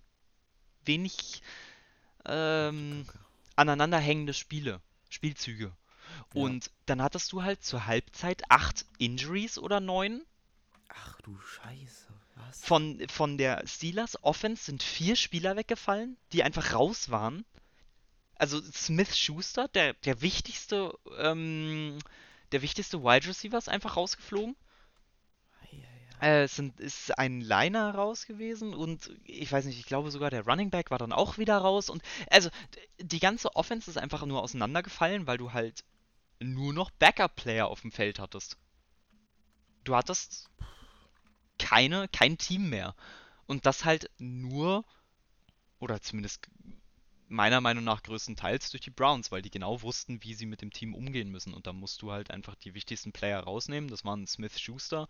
wenig 0.84 1.42
ähm, 2.24 3.06
aneinanderhängende 3.56 4.34
Spiele, 4.34 4.80
Spielzüge. 5.08 5.72
Ja. 6.34 6.42
Und 6.42 6.70
dann 6.86 7.02
hattest 7.02 7.30
du 7.32 7.42
halt 7.42 7.62
zur 7.62 7.86
Halbzeit 7.86 8.42
acht 8.50 8.84
Injuries 8.98 9.58
oder 9.58 9.78
neun. 9.78 10.22
Ach 10.88 11.20
du 11.22 11.38
Scheiße. 11.38 12.08
Was? 12.34 12.64
Von, 12.64 13.06
von 13.08 13.38
der 13.38 13.66
Steelers 13.66 14.22
Offense 14.24 14.64
sind 14.64 14.82
vier 14.82 15.14
Spieler 15.14 15.56
weggefallen, 15.56 16.16
die 16.32 16.42
einfach 16.42 16.74
raus 16.74 17.10
waren. 17.10 17.44
Also 18.40 18.58
Smith 18.72 19.18
Schuster, 19.18 19.68
der, 19.68 19.92
der 19.92 20.22
wichtigste, 20.22 20.98
ähm, 21.18 21.98
der 22.52 22.62
wichtigste 22.62 23.02
Wide 23.02 23.26
Receiver 23.26 23.58
ist 23.58 23.68
einfach 23.68 23.98
rausgeflogen. 23.98 24.56
Äh, 26.22 26.44
es 26.44 26.56
sind, 26.56 26.80
ist 26.80 27.18
ein 27.18 27.42
Liner 27.42 27.94
raus 27.94 28.24
gewesen 28.24 28.72
und 28.72 29.10
ich 29.24 29.52
weiß 29.52 29.66
nicht, 29.66 29.78
ich 29.78 29.84
glaube 29.84 30.10
sogar 30.10 30.30
der 30.30 30.46
Running 30.46 30.70
Back 30.70 30.90
war 30.90 30.96
dann 30.96 31.12
auch 31.12 31.36
wieder 31.36 31.58
raus. 31.58 31.90
Und 31.90 32.02
also 32.30 32.48
die 32.98 33.20
ganze 33.20 33.54
Offense 33.56 33.90
ist 33.90 33.98
einfach 33.98 34.24
nur 34.24 34.42
auseinandergefallen, 34.42 35.26
weil 35.26 35.36
du 35.36 35.52
halt 35.52 35.84
nur 36.38 36.72
noch 36.72 36.90
Backup-Player 36.92 37.66
auf 37.66 37.82
dem 37.82 37.92
Feld 37.92 38.18
hattest. 38.18 38.56
Du 39.84 39.94
hattest 39.94 40.48
keine, 41.58 42.08
kein 42.08 42.38
Team 42.38 42.70
mehr. 42.70 42.94
Und 43.44 43.66
das 43.66 43.84
halt 43.84 44.10
nur, 44.16 44.86
oder 45.78 46.00
zumindest 46.00 46.48
meiner 47.30 47.60
Meinung 47.60 47.84
nach 47.84 48.02
größtenteils 48.02 48.70
durch 48.70 48.80
die 48.82 48.90
Browns, 48.90 49.30
weil 49.30 49.40
die 49.40 49.50
genau 49.50 49.80
wussten, 49.82 50.22
wie 50.24 50.34
sie 50.34 50.46
mit 50.46 50.62
dem 50.62 50.72
Team 50.72 50.94
umgehen 50.94 51.30
müssen. 51.30 51.54
Und 51.54 51.66
da 51.66 51.72
musst 51.72 52.02
du 52.02 52.10
halt 52.10 52.30
einfach 52.30 52.56
die 52.56 52.74
wichtigsten 52.74 53.12
Player 53.12 53.40
rausnehmen. 53.40 53.88
Das 53.88 54.04
waren 54.04 54.26
Smith 54.26 54.58
Schuster, 54.58 55.08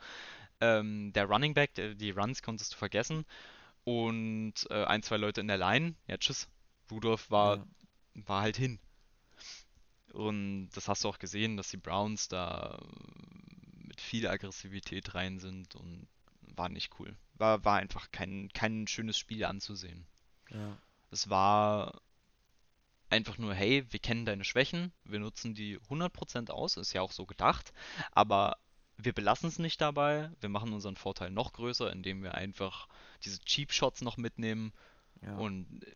ähm, 0.61 1.13
der 1.15 1.25
Running 1.25 1.55
Back, 1.55 1.75
der, 1.75 1.95
die 1.95 2.11
Runs 2.11 2.43
konntest 2.43 2.75
du 2.75 2.77
vergessen. 2.77 3.25
Und 3.85 4.55
äh, 4.69 4.85
ein, 4.85 5.03
zwei 5.03 5.17
Leute 5.17 5.41
in 5.41 5.49
der 5.49 5.57
Line. 5.57 5.95
Ja, 6.07 6.19
tschüss. 6.19 6.47
Rudolph 6.91 7.31
war, 7.31 7.57
Ja. 7.57 7.67
war 8.27 8.43
halt 8.43 8.57
hin. 8.59 8.79
Und 10.13 10.71
das 10.75 10.89
hast 10.89 11.05
du 11.05 11.09
auch 11.09 11.19
gesehen, 11.19 11.57
dass 11.57 11.71
die 11.71 11.77
Browns 11.79 12.29
da 12.29 12.79
mit 13.87 14.01
viel 14.01 14.27
Aggressivität 14.27 15.15
rein 15.15 15.39
sind 15.39 15.75
und 15.75 16.07
war 16.57 16.69
nicht 16.69 16.99
cool. 16.99 17.17
War, 17.35 17.65
war 17.65 17.77
einfach 17.79 18.11
kein, 18.11 18.51
kein 18.53 18.87
schönes 18.87 19.17
Spiel 19.17 19.45
anzusehen. 19.45 20.07
Ja. 20.51 20.77
Es 21.11 21.31
war 21.31 22.01
einfach 23.11 23.39
nur, 23.39 23.55
hey, 23.55 23.85
wir 23.91 24.01
kennen 24.01 24.25
deine 24.25 24.45
Schwächen, 24.45 24.93
wir 25.05 25.19
nutzen 25.19 25.55
die 25.55 25.79
100% 25.79 26.51
aus, 26.51 26.77
ist 26.77 26.93
ja 26.93 27.03
auch 27.03 27.13
so 27.13 27.27
gedacht, 27.27 27.73
aber 28.13 28.57
wir 28.97 29.13
belassen 29.13 29.49
es 29.49 29.59
nicht 29.59 29.81
dabei, 29.81 30.31
wir 30.41 30.49
machen 30.49 30.73
unseren 30.73 30.97
Vorteil 30.97 31.31
noch 31.31 31.53
größer, 31.53 31.93
indem 31.93 32.23
wir 32.23 32.35
einfach 32.35 32.89
diese 33.25 33.41
Cheap 33.41 33.73
Shots 33.73 34.03
noch 34.03 34.17
mitnehmen 34.17 34.73
ja. 35.23 35.37
und 35.37 35.85
äh, 35.85 35.93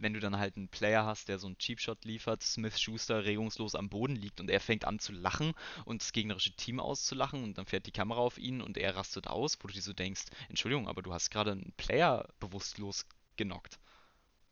wenn 0.00 0.14
du 0.14 0.20
dann 0.20 0.38
halt 0.38 0.56
einen 0.56 0.68
Player 0.68 1.04
hast, 1.04 1.28
der 1.28 1.38
so 1.38 1.46
einen 1.46 1.58
Cheapshot 1.58 2.04
liefert, 2.04 2.42
Smith 2.42 2.80
Schuster 2.80 3.24
regungslos 3.24 3.74
am 3.74 3.90
Boden 3.90 4.16
liegt 4.16 4.40
und 4.40 4.50
er 4.50 4.60
fängt 4.60 4.86
an 4.86 4.98
zu 4.98 5.12
lachen 5.12 5.52
und 5.84 6.00
das 6.00 6.12
gegnerische 6.12 6.56
Team 6.56 6.80
auszulachen 6.80 7.44
und 7.44 7.58
dann 7.58 7.66
fährt 7.66 7.86
die 7.86 7.92
Kamera 7.92 8.20
auf 8.20 8.38
ihn 8.38 8.62
und 8.62 8.78
er 8.78 8.96
rastet 8.96 9.26
aus, 9.26 9.58
wo 9.60 9.68
du 9.68 9.74
dir 9.74 9.82
so 9.82 9.92
denkst, 9.92 10.22
Entschuldigung, 10.48 10.88
aber 10.88 11.02
du 11.02 11.12
hast 11.12 11.30
gerade 11.30 11.52
einen 11.52 11.74
Player 11.76 12.26
bewusstlos 12.40 13.04
genockt. 13.36 13.78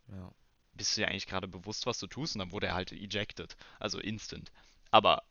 Ja. 0.08 0.30
Bist 0.78 0.96
du 0.96 1.02
dir 1.02 1.08
eigentlich 1.08 1.26
gerade 1.26 1.48
bewusst, 1.48 1.84
was 1.86 1.98
du 1.98 2.06
tust? 2.06 2.34
Und 2.34 2.38
dann 2.38 2.52
wurde 2.52 2.68
er 2.68 2.74
halt 2.74 2.92
ejected, 2.92 3.56
also 3.78 3.98
instant. 3.98 4.50
Aber 4.90 5.24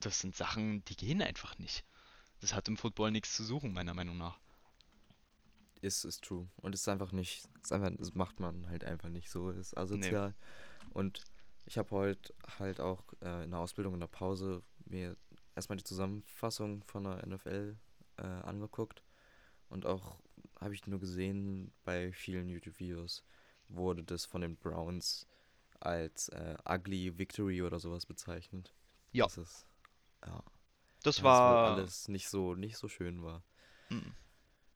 das 0.00 0.20
sind 0.20 0.34
Sachen, 0.34 0.84
die 0.86 0.96
gehen 0.96 1.22
einfach 1.22 1.58
nicht. 1.58 1.84
Das 2.40 2.54
hat 2.54 2.66
im 2.66 2.76
Football 2.76 3.10
nichts 3.10 3.36
zu 3.36 3.44
suchen, 3.44 3.72
meiner 3.72 3.94
Meinung 3.94 4.16
nach. 4.16 4.40
Ist, 5.80 6.04
ist 6.04 6.24
true. 6.24 6.48
Und 6.56 6.74
es 6.74 6.80
ist 6.80 6.88
einfach 6.88 7.12
nicht, 7.12 7.46
ist 7.62 7.72
einfach, 7.72 7.90
das 7.96 8.14
macht 8.14 8.40
man 8.40 8.68
halt 8.68 8.84
einfach 8.84 9.10
nicht 9.10 9.30
so. 9.30 9.50
Ist 9.50 9.76
asozial. 9.76 10.34
Und 10.90 11.22
ich 11.66 11.78
habe 11.78 11.90
heute 11.90 12.34
halt 12.58 12.80
auch 12.80 13.04
äh, 13.20 13.44
in 13.44 13.50
der 13.50 13.60
Ausbildung 13.60 13.94
in 13.94 14.00
der 14.00 14.06
Pause 14.06 14.62
mir 14.86 15.16
erstmal 15.54 15.76
die 15.76 15.84
Zusammenfassung 15.84 16.82
von 16.84 17.04
der 17.04 17.26
NFL 17.26 17.76
äh, 18.16 18.22
angeguckt. 18.22 19.02
Und 19.68 19.84
auch 19.84 20.18
habe 20.58 20.74
ich 20.74 20.86
nur 20.86 20.98
gesehen, 20.98 21.72
bei 21.84 22.12
vielen 22.12 22.48
YouTube-Videos 22.48 23.22
wurde 23.68 24.02
das 24.04 24.24
von 24.24 24.40
den 24.40 24.56
Browns 24.56 25.26
als 25.80 26.28
äh, 26.30 26.56
ugly 26.68 27.18
victory 27.18 27.62
oder 27.62 27.78
sowas 27.78 28.06
bezeichnet. 28.06 28.74
Ja. 29.12 29.24
Das 29.24 29.38
ist, 29.38 29.66
ja. 30.26 30.42
Das 31.02 31.20
wohl 31.20 31.30
war. 31.30 31.74
alles 31.74 32.08
nicht 32.08 32.28
so, 32.28 32.54
nicht 32.54 32.76
so 32.76 32.88
schön 32.88 33.22
war. 33.22 33.42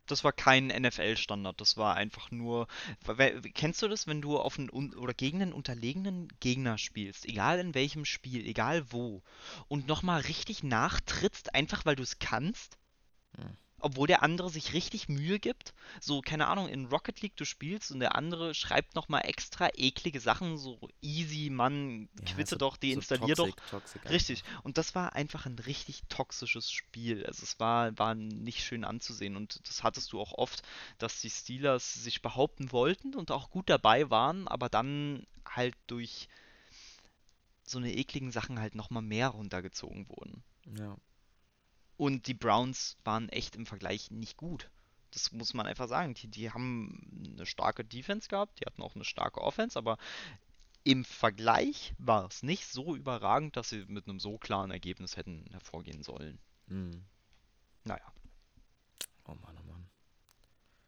Das 0.07 0.25
war 0.25 0.33
kein 0.33 0.67
NFL-Standard, 0.67 1.61
das 1.61 1.77
war 1.77 1.95
einfach 1.95 2.31
nur. 2.31 2.67
Kennst 3.55 3.83
du 3.83 3.89
das, 3.89 4.07
wenn 4.07 4.21
du 4.21 4.39
auf 4.39 4.59
einen 4.59 4.69
oder 4.71 5.15
gegen 5.15 5.43
einen 5.43 5.53
unterlegenen 5.53 6.29
Gegner 6.41 6.77
spielst, 6.77 7.25
egal 7.27 7.59
in 7.61 7.75
welchem 7.75 8.05
Spiel, 8.05 8.47
egal 8.47 8.91
wo, 8.93 9.23
und 9.69 9.87
nochmal 9.87 10.21
richtig 10.23 10.63
nachtrittst, 10.63 11.55
einfach 11.55 11.87
weil 11.87 11.97
du 11.97 12.03
es 12.03 12.19
kannst? 12.19 12.79
Hm. 13.37 13.57
Obwohl 13.83 14.07
der 14.07 14.23
andere 14.23 14.49
sich 14.49 14.73
richtig 14.73 15.09
Mühe 15.09 15.39
gibt. 15.39 15.75
So, 16.01 16.21
keine 16.21 16.47
Ahnung, 16.49 16.69
in 16.69 16.87
Rocket 16.87 17.21
League 17.21 17.37
du 17.37 17.45
spielst 17.45 17.91
und 17.91 18.01
der 18.01 18.15
andere 18.15 18.55
schreibt 18.55 18.95
nochmal 18.95 19.23
extra 19.25 19.69
eklige 19.75 20.21
Sachen, 20.21 20.57
so 20.57 20.79
easy, 21.01 21.51
Mann, 21.51 22.09
Ja, 22.21 22.35
quitte 22.35 22.51
so- 22.51 22.57
doch, 22.57 22.77
so 22.77 22.81
deinstallier 22.81 23.35
doch. 23.35 23.47
toxic, 23.47 23.67
toxic 23.67 24.09
Richtig. 24.11 24.45
Und 24.63 24.79
das 24.79 24.95
war 24.95 25.15
einfach 25.15 25.47
ein 25.47 25.59
richtig 25.59 26.03
toxisches 26.09 26.71
Spiel. 26.71 27.27
Also 27.27 27.43
es 27.43 27.59
war, 27.61 27.99
war 27.99 28.15
nicht 28.15 28.65
schön 28.65 28.85
anzusehen. 28.85 29.37
Und 29.37 29.61
das 29.69 29.83
hattest 29.83 30.13
du 30.13 30.21
auch 30.21 30.33
oft, 30.33 30.63
dass 30.99 31.21
die 31.21 31.31
Steelers 31.31 31.93
sich 31.95 32.23
behaupten 32.23 32.73
wollten 32.73 33.15
und 33.15 33.31
auch 33.31 33.51
gut 33.51 33.69
dabei 33.69 34.11
waren, 34.11 34.47
aber 34.49 34.69
dann 34.69 35.27
halt 35.45 35.75
durch 35.89 36.29
so 37.65 37.79
eine 37.79 37.93
ekligen 37.95 38.31
Sachen 38.31 38.61
halt 38.61 38.75
nochmal 38.75 39.03
mehr 39.03 39.29
runtergezogen 39.29 40.09
wurden. 40.09 40.43
Ja. 40.79 40.97
Und 42.03 42.27
die 42.27 42.35
Browns 42.35 42.97
waren 43.05 43.29
echt 43.29 43.55
im 43.55 43.65
Vergleich 43.65 44.11
nicht 44.11 44.37
gut. 44.37 44.69
Das 45.13 45.31
muss 45.31 45.55
man 45.55 45.69
einfach 45.69 45.87
sagen. 45.87 46.15
Die, 46.15 46.27
die 46.27 46.51
haben 46.51 47.33
eine 47.37 47.47
starke 47.47 47.85
Defense 47.85 48.29
gehabt, 48.29 48.59
die 48.59 48.65
hatten 48.67 48.83
auch 48.83 48.97
eine 48.97 49.05
starke 49.05 49.41
Offense, 49.41 49.79
aber 49.79 49.99
im 50.83 51.05
Vergleich 51.05 51.95
war 51.99 52.27
es 52.27 52.43
nicht 52.43 52.67
so 52.67 52.97
überragend, 52.97 53.57
dass 53.57 53.69
sie 53.69 53.85
mit 53.87 54.09
einem 54.09 54.19
so 54.19 54.37
klaren 54.37 54.73
Ergebnis 54.73 55.17
hätten 55.17 55.47
hervorgehen 55.53 56.03
sollen. 56.03 56.41
Mhm. 56.67 57.05
Naja, 57.85 58.13
Oh 59.25 59.35
Mann, 59.35 59.57
oh 59.57 59.62
Mann. 59.62 59.62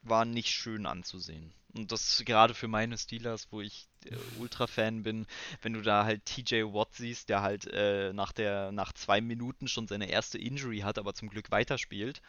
War 0.05 0.25
nicht 0.25 0.51
schön 0.51 0.87
anzusehen. 0.87 1.53
Und 1.75 1.91
das 1.91 2.23
gerade 2.25 2.55
für 2.55 2.69
meine 2.69 2.97
Steelers, 2.97 3.49
wo 3.51 3.61
ich 3.61 3.89
äh, 4.05 4.17
Ultra-Fan 4.39 5.03
bin, 5.03 5.27
wenn 5.61 5.73
du 5.73 5.83
da 5.83 6.05
halt 6.05 6.25
TJ 6.25 6.63
Watt 6.73 6.95
siehst, 6.95 7.29
der 7.29 7.43
halt 7.43 7.67
äh, 7.67 8.13
nach 8.13 8.33
der, 8.33 8.71
nach 8.71 8.93
zwei 8.93 9.21
Minuten 9.21 9.67
schon 9.67 9.89
seine 9.89 10.09
erste 10.09 10.39
Injury 10.39 10.81
hat, 10.81 10.99
aber 10.99 11.15
zum 11.15 11.29
Glück 11.29 11.51
weiterspielt, 11.51 12.23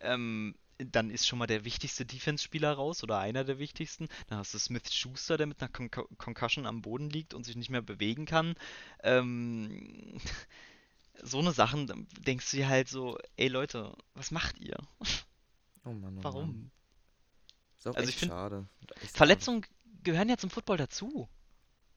ähm, 0.00 0.54
dann 0.78 1.10
ist 1.10 1.26
schon 1.26 1.38
mal 1.38 1.46
der 1.46 1.64
wichtigste 1.64 2.04
Defense-Spieler 2.04 2.72
raus 2.72 3.02
oder 3.02 3.18
einer 3.18 3.44
der 3.44 3.58
wichtigsten. 3.58 4.08
Dann 4.28 4.38
hast 4.38 4.54
du 4.54 4.58
Smith 4.58 4.92
Schuster, 4.92 5.36
der 5.36 5.46
mit 5.46 5.60
einer 5.60 5.70
Con 5.70 5.90
Concussion 5.90 6.66
am 6.66 6.82
Boden 6.82 7.10
liegt 7.10 7.34
und 7.34 7.44
sich 7.44 7.56
nicht 7.56 7.70
mehr 7.70 7.82
bewegen 7.82 8.24
kann. 8.26 8.54
Ähm, 9.02 10.20
so 11.22 11.38
eine 11.38 11.52
Sachen, 11.52 12.06
denkst 12.26 12.50
du 12.50 12.56
dir 12.58 12.68
halt 12.68 12.88
so, 12.88 13.18
ey 13.36 13.48
Leute, 13.48 13.96
was 14.14 14.30
macht 14.30 14.58
ihr? 14.58 14.76
Oh 15.84 15.92
Mann, 15.92 16.18
oh 16.24 16.30
Mann. 16.30 16.70
Ist 17.82 17.88
auch 17.88 17.96
Also 17.96 18.08
echt 18.10 18.20
schade. 18.20 18.68
Schade. 18.78 19.06
Verletzungen 19.12 19.66
gehören 20.04 20.28
ja 20.28 20.36
zum 20.36 20.50
Football 20.50 20.76
dazu. 20.76 21.28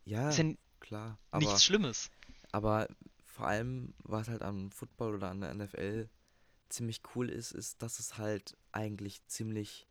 Ja, 0.04 0.30
Ist 0.30 0.40
ja 0.40 0.52
klar. 0.80 1.20
Aber, 1.30 1.46
nichts 1.46 1.64
Schlimmes. 1.64 2.10
aber 2.52 2.88
vor 3.24 3.46
allem, 3.48 3.94
was 4.00 4.28
halt 4.28 4.42
am 4.42 4.72
Football 4.72 5.14
oder 5.14 5.30
an 5.30 5.42
der 5.42 5.54
NFL 5.54 6.10
ziemlich 6.70 7.02
cool 7.14 7.30
ist, 7.30 7.52
ist, 7.52 7.84
dass 7.84 8.00
es 8.00 8.18
halt 8.18 8.58
eigentlich 8.72 9.24
ziemlich. 9.28 9.88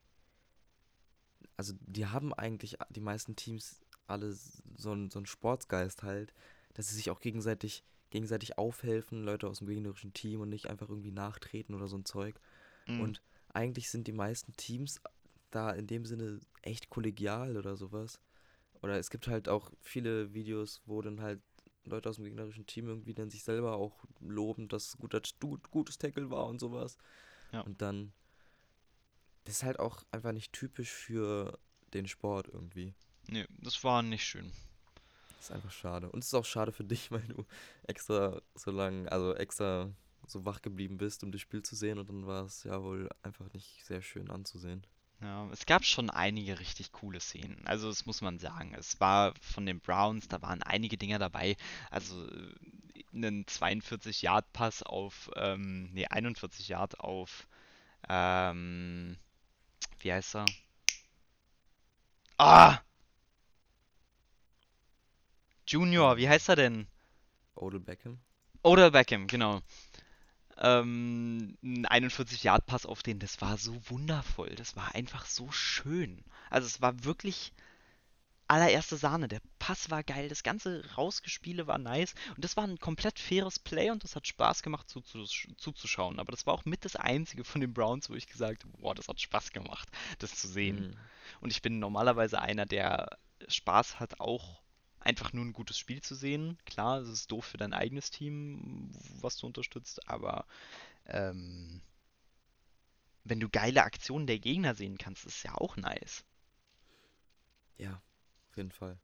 Also, 1.56 1.74
die 1.78 2.06
haben 2.06 2.34
eigentlich, 2.34 2.78
die 2.90 3.00
meisten 3.00 3.36
Teams 3.36 3.80
alle 4.08 4.32
so 4.32 4.90
einen 4.90 5.10
so 5.10 5.20
einen 5.20 5.26
Sportsgeist 5.26 6.02
halt, 6.02 6.34
dass 6.72 6.88
sie 6.88 6.96
sich 6.96 7.10
auch 7.10 7.20
gegenseitig, 7.20 7.84
gegenseitig 8.10 8.58
aufhelfen, 8.58 9.22
Leute 9.22 9.46
aus 9.46 9.58
dem 9.58 9.68
gegnerischen 9.68 10.12
Team 10.12 10.40
und 10.40 10.48
nicht 10.48 10.66
einfach 10.68 10.88
irgendwie 10.88 11.12
nachtreten 11.12 11.74
oder 11.76 11.86
so 11.86 11.96
ein 11.96 12.04
Zeug. 12.04 12.40
Mhm. 12.86 13.00
Und 13.00 13.22
eigentlich 13.52 13.88
sind 13.90 14.08
die 14.08 14.12
meisten 14.12 14.52
Teams 14.56 15.00
da 15.54 15.70
in 15.70 15.86
dem 15.86 16.04
Sinne 16.04 16.40
echt 16.62 16.90
kollegial 16.90 17.56
oder 17.56 17.76
sowas. 17.76 18.20
Oder 18.82 18.98
es 18.98 19.10
gibt 19.10 19.28
halt 19.28 19.48
auch 19.48 19.72
viele 19.80 20.34
Videos, 20.34 20.82
wo 20.86 21.00
dann 21.00 21.20
halt 21.20 21.40
Leute 21.84 22.08
aus 22.08 22.16
dem 22.16 22.24
gegnerischen 22.24 22.66
Team 22.66 22.88
irgendwie 22.88 23.14
dann 23.14 23.30
sich 23.30 23.42
selber 23.42 23.76
auch 23.76 24.04
loben, 24.20 24.68
dass 24.68 24.96
guter, 24.98 25.20
gut, 25.40 25.70
gutes 25.70 25.98
Tackle 25.98 26.30
war 26.30 26.46
und 26.46 26.60
sowas. 26.60 26.96
Ja. 27.52 27.60
Und 27.60 27.82
dann, 27.82 28.12
das 29.44 29.56
ist 29.56 29.62
halt 29.62 29.78
auch 29.78 30.04
einfach 30.10 30.32
nicht 30.32 30.52
typisch 30.52 30.90
für 30.90 31.58
den 31.92 32.08
Sport 32.08 32.48
irgendwie. 32.48 32.94
Nee, 33.28 33.46
das 33.58 33.82
war 33.84 34.02
nicht 34.02 34.24
schön. 34.24 34.50
Das 35.36 35.46
ist 35.46 35.50
einfach 35.52 35.72
schade. 35.72 36.10
Und 36.10 36.20
es 36.20 36.28
ist 36.28 36.34
auch 36.34 36.44
schade 36.44 36.72
für 36.72 36.84
dich, 36.84 37.10
weil 37.10 37.22
du 37.22 37.44
extra 37.84 38.40
so 38.54 38.70
lange, 38.70 39.10
also 39.10 39.34
extra 39.34 39.90
so 40.26 40.44
wach 40.44 40.62
geblieben 40.62 40.96
bist, 40.96 41.22
um 41.22 41.32
das 41.32 41.42
Spiel 41.42 41.62
zu 41.62 41.76
sehen 41.76 41.98
und 41.98 42.08
dann 42.08 42.26
war 42.26 42.46
es 42.46 42.64
ja 42.64 42.82
wohl 42.82 43.10
einfach 43.22 43.52
nicht 43.52 43.84
sehr 43.84 44.00
schön 44.00 44.30
anzusehen. 44.30 44.86
Ja, 45.24 45.48
es 45.52 45.64
gab 45.64 45.86
schon 45.86 46.10
einige 46.10 46.60
richtig 46.60 46.92
coole 46.92 47.18
Szenen. 47.18 47.66
Also, 47.66 47.88
das 47.88 48.04
muss 48.04 48.20
man 48.20 48.38
sagen. 48.38 48.74
Es 48.74 49.00
war 49.00 49.32
von 49.40 49.64
den 49.64 49.80
Browns, 49.80 50.28
da 50.28 50.42
waren 50.42 50.62
einige 50.62 50.98
Dinger 50.98 51.18
dabei. 51.18 51.56
Also, 51.90 52.28
einen 53.14 53.46
42-Yard-Pass 53.46 54.82
auf, 54.82 55.30
ähm, 55.36 55.88
nee, 55.94 56.06
41 56.06 56.68
Yard 56.68 57.00
auf, 57.00 57.48
ähm, 58.06 59.16
wie 60.00 60.12
heißt 60.12 60.36
er? 60.36 60.44
Ah! 62.36 62.80
Junior, 65.66 66.18
wie 66.18 66.28
heißt 66.28 66.50
er 66.50 66.56
denn? 66.56 66.86
Odell 67.54 67.80
Beckham? 67.80 68.18
Oder 68.62 68.90
Beckham, 68.90 69.26
genau. 69.26 69.62
Ähm, 70.58 71.56
ein 71.62 71.86
41-Yard-Pass 71.86 72.86
auf 72.86 73.02
den, 73.02 73.18
das 73.18 73.40
war 73.40 73.58
so 73.58 73.76
wundervoll. 73.88 74.54
Das 74.56 74.76
war 74.76 74.94
einfach 74.94 75.26
so 75.26 75.50
schön. 75.50 76.24
Also 76.50 76.66
es 76.66 76.80
war 76.80 77.04
wirklich 77.04 77.52
allererste 78.46 78.96
Sahne. 78.96 79.28
Der 79.28 79.40
Pass 79.58 79.90
war 79.90 80.02
geil, 80.02 80.28
das 80.28 80.42
ganze 80.42 80.84
Rausgespiele 80.96 81.66
war 81.66 81.78
nice. 81.78 82.14
Und 82.36 82.44
das 82.44 82.56
war 82.56 82.64
ein 82.64 82.78
komplett 82.78 83.18
faires 83.18 83.58
Play 83.58 83.90
und 83.90 84.04
das 84.04 84.16
hat 84.16 84.26
Spaß 84.26 84.62
gemacht 84.62 84.88
zuzusch 84.88 85.48
zuzuschauen. 85.56 86.18
Aber 86.18 86.30
das 86.30 86.46
war 86.46 86.54
auch 86.54 86.64
mit 86.64 86.84
das 86.84 86.96
einzige 86.96 87.44
von 87.44 87.60
den 87.60 87.72
Browns, 87.72 88.10
wo 88.10 88.14
ich 88.14 88.26
gesagt 88.26 88.64
habe, 88.64 88.76
boah, 88.78 88.94
das 88.94 89.08
hat 89.08 89.20
Spaß 89.20 89.52
gemacht, 89.52 89.88
das 90.18 90.34
zu 90.34 90.48
sehen. 90.48 90.88
Mhm. 90.88 90.96
Und 91.40 91.50
ich 91.50 91.62
bin 91.62 91.78
normalerweise 91.78 92.40
einer, 92.40 92.66
der 92.66 93.18
Spaß 93.48 94.00
hat, 94.00 94.20
auch 94.20 94.63
einfach 95.04 95.32
nur 95.32 95.44
ein 95.44 95.52
gutes 95.52 95.78
Spiel 95.78 96.02
zu 96.02 96.14
sehen. 96.14 96.58
Klar, 96.64 97.00
es 97.00 97.08
ist 97.08 97.30
doof 97.30 97.44
für 97.44 97.58
dein 97.58 97.72
eigenes 97.72 98.10
Team, 98.10 98.90
was 99.20 99.36
du 99.36 99.46
unterstützt, 99.46 100.08
aber 100.08 100.46
ähm, 101.06 101.82
wenn 103.24 103.40
du 103.40 103.48
geile 103.48 103.84
Aktionen 103.84 104.26
der 104.26 104.38
Gegner 104.38 104.74
sehen 104.74 104.98
kannst, 104.98 105.24
ist 105.24 105.42
ja 105.44 105.54
auch 105.54 105.76
nice. 105.76 106.24
Ja, 107.78 108.02
auf 108.50 108.56
jeden 108.56 108.70
Fall. 108.70 108.98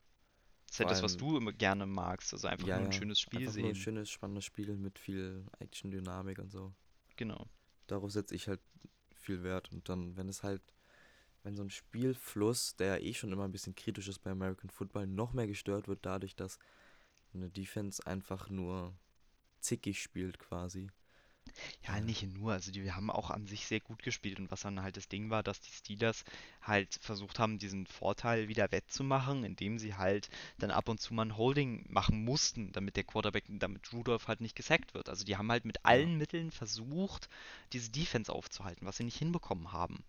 Das 0.67 0.75
ist 0.75 0.79
ja 0.79 0.85
Vor 0.85 0.91
das, 0.91 1.03
was 1.03 1.17
du 1.17 1.37
immer 1.37 1.53
gerne 1.53 1.87
magst. 1.87 2.33
Also 2.33 2.47
einfach 2.47 2.69
ja, 2.69 2.79
nur 2.79 2.87
ein 2.87 2.93
schönes 2.93 3.19
Spiel 3.19 3.41
einfach 3.41 3.59
nur 3.59 3.69
ein 3.71 3.75
sehen. 3.75 3.83
schönes, 3.83 4.11
spannendes 4.11 4.45
Spiel 4.45 4.77
mit 4.77 4.99
viel 4.99 5.45
Action-Dynamik 5.59 6.39
und 6.39 6.51
so. 6.51 6.73
Genau. 7.17 7.49
Darauf 7.89 8.13
setze 8.13 8.35
ich 8.35 8.47
halt 8.47 8.61
viel 9.15 9.43
Wert. 9.43 9.73
Und 9.73 9.89
dann, 9.89 10.17
wenn 10.17 10.29
es 10.29 10.43
halt, 10.43 10.63
wenn 11.43 11.57
so 11.57 11.63
ein 11.63 11.71
Spielfluss, 11.71 12.77
der 12.77 13.03
eh 13.03 13.15
schon 13.15 13.33
immer 13.33 13.45
ein 13.45 13.53
bisschen 13.53 13.75
kritisch 13.75 14.09
ist 14.09 14.21
bei 14.21 14.31
American 14.31 14.71
Football, 14.71 15.07
noch 15.07 15.33
mehr 15.33 15.47
gestört 15.47 15.89
wird 15.89 16.01
dadurch, 16.03 16.37
dass 16.37 16.59
eine 17.35 17.51
Defense 17.51 18.07
einfach 18.07 18.51
nur 18.51 18.95
zickig 19.61 20.03
spielt 20.03 20.39
quasi, 20.39 20.91
Ja, 21.87 22.01
nicht 22.01 22.23
nur. 22.23 22.53
Also 22.53 22.71
die 22.73 22.91
haben 22.93 23.11
auch 23.11 23.31
an 23.31 23.47
sich 23.47 23.67
sehr 23.67 23.81
gut 23.81 24.03
gespielt. 24.03 24.39
Und 24.39 24.51
was 24.51 24.63
dann 24.63 24.83
halt 24.83 24.97
das 24.97 25.09
Ding 25.09 25.31
war, 25.31 25.43
dass 25.43 25.61
die 25.61 25.73
Steelers 25.73 26.25
halt 26.63 26.95
versucht 27.01 27.39
haben, 27.39 27.59
diesen 27.59 27.87
Vorteil 27.87 28.49
wieder 28.49 28.71
wettzumachen, 28.73 29.45
indem 29.45 29.79
sie 29.79 29.95
halt 29.95 30.29
dann 30.59 30.71
ab 30.71 30.89
und 30.89 31.01
zu 31.01 31.13
mal 31.15 31.27
ein 31.27 31.37
Holding 31.37 31.85
machen 31.89 32.25
mussten, 32.25 32.73
damit 32.73 32.97
der 32.97 33.05
Quarterback, 33.05 33.45
damit 33.49 33.93
Rudolph 33.93 34.29
halt 34.29 34.41
nicht 34.41 34.57
gesackt 34.57 34.95
wird. 34.95 35.09
Also 35.09 35.25
die 35.25 35.37
haben 35.37 35.51
halt 35.51 35.65
mit 35.65 35.85
allen 35.85 36.17
Mitteln 36.19 36.51
versucht, 36.51 37.29
diese 37.73 37.91
Defense 37.91 38.33
aufzuhalten, 38.33 38.87
was 38.87 38.97
sie 38.97 39.05
nicht 39.05 39.19
hinbekommen 39.19 39.73
haben. 39.73 40.05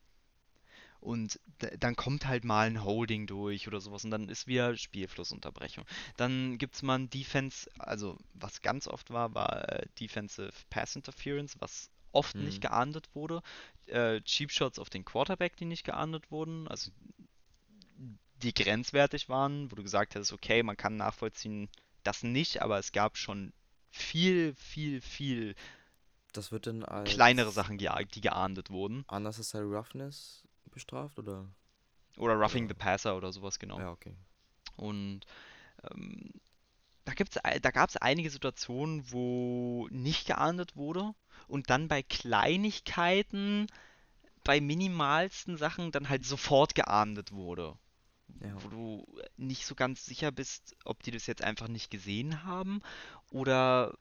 Und 1.02 1.40
dann 1.80 1.96
kommt 1.96 2.28
halt 2.28 2.44
mal 2.46 2.68
ein 2.68 2.84
Holding 2.84 3.28
durch 3.28 3.68
oder 3.68 3.82
sowas 3.82 4.06
und 4.06 4.12
dann 4.12 4.30
ist 4.30 4.48
wieder 4.48 4.78
Spielflussunterbrechung. 4.78 5.86
Dann 6.16 6.58
gibt 6.60 6.76
es 6.76 6.84
mal 6.84 7.00
ein 7.00 7.10
Defense, 7.10 7.70
also 7.80 8.18
was 8.36 8.62
ganz 8.62 8.88
oft 8.88 9.10
war, 9.10 9.34
war 9.34 9.68
äh, 9.70 9.88
Defensive 10.00 10.54
Pass 10.70 10.96
Interference, 10.96 11.56
was 11.60 11.90
oft 12.12 12.40
nicht 12.40 12.58
Mhm. 12.58 12.62
geahndet 12.62 13.10
wurde. 13.16 13.42
Äh, 13.88 14.22
Cheap 14.22 14.52
Shots 14.52 14.80
auf 14.80 14.90
den 14.92 15.04
Quarterback, 15.04 15.58
die 15.58 15.66
nicht 15.66 15.84
geahndet 15.84 16.30
wurden, 16.32 16.68
also 16.68 16.92
die 18.44 18.54
grenzwertig 18.54 19.30
waren, 19.30 19.72
wo 19.72 19.76
du 19.76 19.84
gesagt 19.84 20.16
hast, 20.16 20.34
okay, 20.34 20.64
man 20.64 20.78
kann 20.78 20.98
nachvollziehen, 20.98 21.70
das 22.04 22.24
nicht, 22.24 22.62
aber 22.62 22.80
es 22.80 22.92
gab 22.92 23.18
schon 23.18 23.54
viel, 23.92 24.56
viel, 24.56 25.02
viel 25.02 25.56
Das 26.34 26.52
wird 26.52 26.66
dann 26.68 26.84
als 26.84 27.10
kleinere 27.10 27.52
Sachen, 27.52 27.78
die 27.78 27.90
geahndet 28.22 28.70
wurden. 28.70 29.06
Unnecessary 29.08 29.66
Roughness 29.66 30.44
bestraft 30.72 31.20
oder? 31.20 31.48
Oder 32.18 32.34
Roughing 32.36 32.68
the 32.68 32.74
Passer 32.74 33.16
oder 33.16 33.32
sowas, 33.32 33.60
genau. 33.60 33.80
Ja, 33.80 33.92
okay. 33.92 34.16
Und 34.76 35.26
ähm, 35.92 36.32
da 37.06 37.14
gibt's, 37.14 37.38
ei- 37.44 37.60
da 37.60 37.72
gab 37.72 37.90
es 37.90 37.98
einige 37.98 38.30
Situationen, 38.30 39.12
wo 39.12 39.88
nicht 39.92 40.28
geahndet 40.28 40.76
wurde 40.76 41.14
und 41.48 41.70
dann 41.70 41.88
bei 41.88 42.04
Kleinigkeiten, 42.04 43.68
bei 44.44 44.60
minimalsten 44.62 45.58
Sachen 45.58 45.92
dann 45.92 46.10
halt 46.10 46.26
sofort 46.26 46.76
geahndet 46.76 47.32
wurde. 47.32 47.78
Ja. 48.40 48.64
Wo 48.64 48.70
du 48.70 49.20
nicht 49.38 49.66
so 49.66 49.76
ganz 49.76 50.06
sicher 50.06 50.32
bist, 50.32 50.76
ob 50.86 51.04
die 51.04 51.12
das 51.12 51.28
jetzt 51.28 51.44
einfach 51.44 51.68
nicht 51.68 51.92
gesehen 51.92 52.44
haben 52.44 52.82
oder 53.30 53.94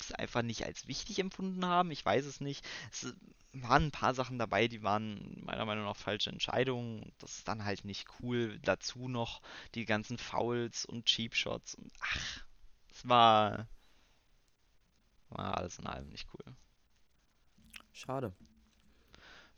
es 0.00 0.12
einfach 0.12 0.42
nicht 0.42 0.64
als 0.64 0.86
wichtig 0.88 1.18
empfunden 1.18 1.64
haben. 1.66 1.90
Ich 1.90 2.04
weiß 2.04 2.24
es 2.26 2.40
nicht. 2.40 2.64
Es 2.92 3.14
waren 3.52 3.84
ein 3.86 3.90
paar 3.90 4.14
Sachen 4.14 4.38
dabei, 4.38 4.68
die 4.68 4.82
waren 4.82 5.42
meiner 5.44 5.64
Meinung 5.64 5.84
nach 5.84 5.96
falsche 5.96 6.30
Entscheidungen. 6.30 7.12
Das 7.18 7.38
ist 7.38 7.48
dann 7.48 7.64
halt 7.64 7.84
nicht 7.84 8.06
cool. 8.20 8.58
Dazu 8.62 9.08
noch 9.08 9.40
die 9.74 9.84
ganzen 9.84 10.18
Fouls 10.18 10.84
und 10.84 11.06
Cheap 11.06 11.34
Shots. 11.34 11.74
Und 11.74 11.92
ach, 12.00 12.44
es 12.90 13.08
war, 13.08 13.68
war 15.30 15.56
alles 15.56 15.78
in 15.78 15.86
allem 15.86 16.08
nicht 16.10 16.28
cool. 16.34 16.54
Schade. 17.92 18.32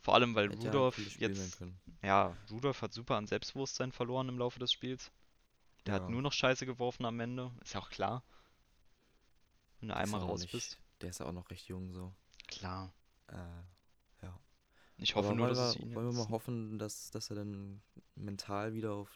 Vor 0.00 0.14
allem, 0.14 0.34
weil 0.34 0.50
Hätte 0.50 0.66
ja 0.68 0.72
Spiel 0.92 1.34
sein 1.34 1.52
jetzt, 1.52 1.58
ja, 2.02 2.36
Rudolph 2.50 2.82
hat 2.82 2.92
super 2.92 3.16
an 3.16 3.26
Selbstbewusstsein 3.26 3.92
verloren 3.92 4.28
im 4.28 4.38
Laufe 4.38 4.58
des 4.58 4.72
Spiels. 4.72 5.10
Der 5.86 5.94
Ja. 5.94 6.00
hat 6.02 6.08
nur 6.08 6.22
noch 6.22 6.32
Scheiße 6.32 6.66
geworfen 6.66 7.04
am 7.06 7.20
Ende. 7.20 7.52
Ist 7.62 7.74
ja 7.74 7.80
auch 7.80 7.90
klar. 7.90 8.22
Wenn 9.80 9.88
du 9.88 9.96
einmal 9.96 10.20
raus 10.20 10.40
nicht- 10.42 10.52
bist. 10.52 10.78
Der 11.00 11.10
ist 11.10 11.20
ja 11.20 11.26
auch 11.26 11.32
noch 11.32 11.50
recht 11.50 11.66
jung 11.68 11.92
so. 11.92 12.12
Klar. 12.46 12.92
Äh, 13.28 13.36
ja. 14.22 14.38
Ich 14.98 15.14
hoffe 15.14 15.28
Aber 15.28 15.36
nur, 15.36 15.46
wollen 15.46 15.56
dass 15.56 15.70
es 15.70 15.78
wir, 15.78 15.86
ihn 15.86 15.94
wollen 15.94 16.06
wir 16.12 16.24
mal 16.24 16.28
hoffen, 16.28 16.78
dass, 16.78 17.10
dass 17.10 17.30
er 17.30 17.36
dann 17.36 17.80
mental 18.16 18.74
wieder 18.74 18.92
auf 18.92 19.08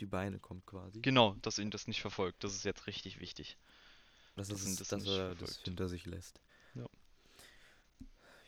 die 0.00 0.06
Beine 0.06 0.38
kommt 0.38 0.66
quasi. 0.66 1.00
Genau, 1.00 1.34
dass 1.42 1.58
ihn 1.58 1.70
das 1.70 1.86
nicht 1.86 2.00
verfolgt. 2.00 2.44
Das 2.44 2.54
ist 2.54 2.64
jetzt 2.64 2.86
richtig 2.86 3.20
wichtig. 3.20 3.56
Dass, 4.36 4.48
dass 4.48 4.62
es, 4.62 4.76
das 4.76 4.88
dass 4.88 5.06
er 5.06 5.30
das 5.30 5.38
verfolgt. 5.38 5.64
hinter 5.64 5.88
sich 5.88 6.04
lässt. 6.06 6.40
Ja. 6.74 6.86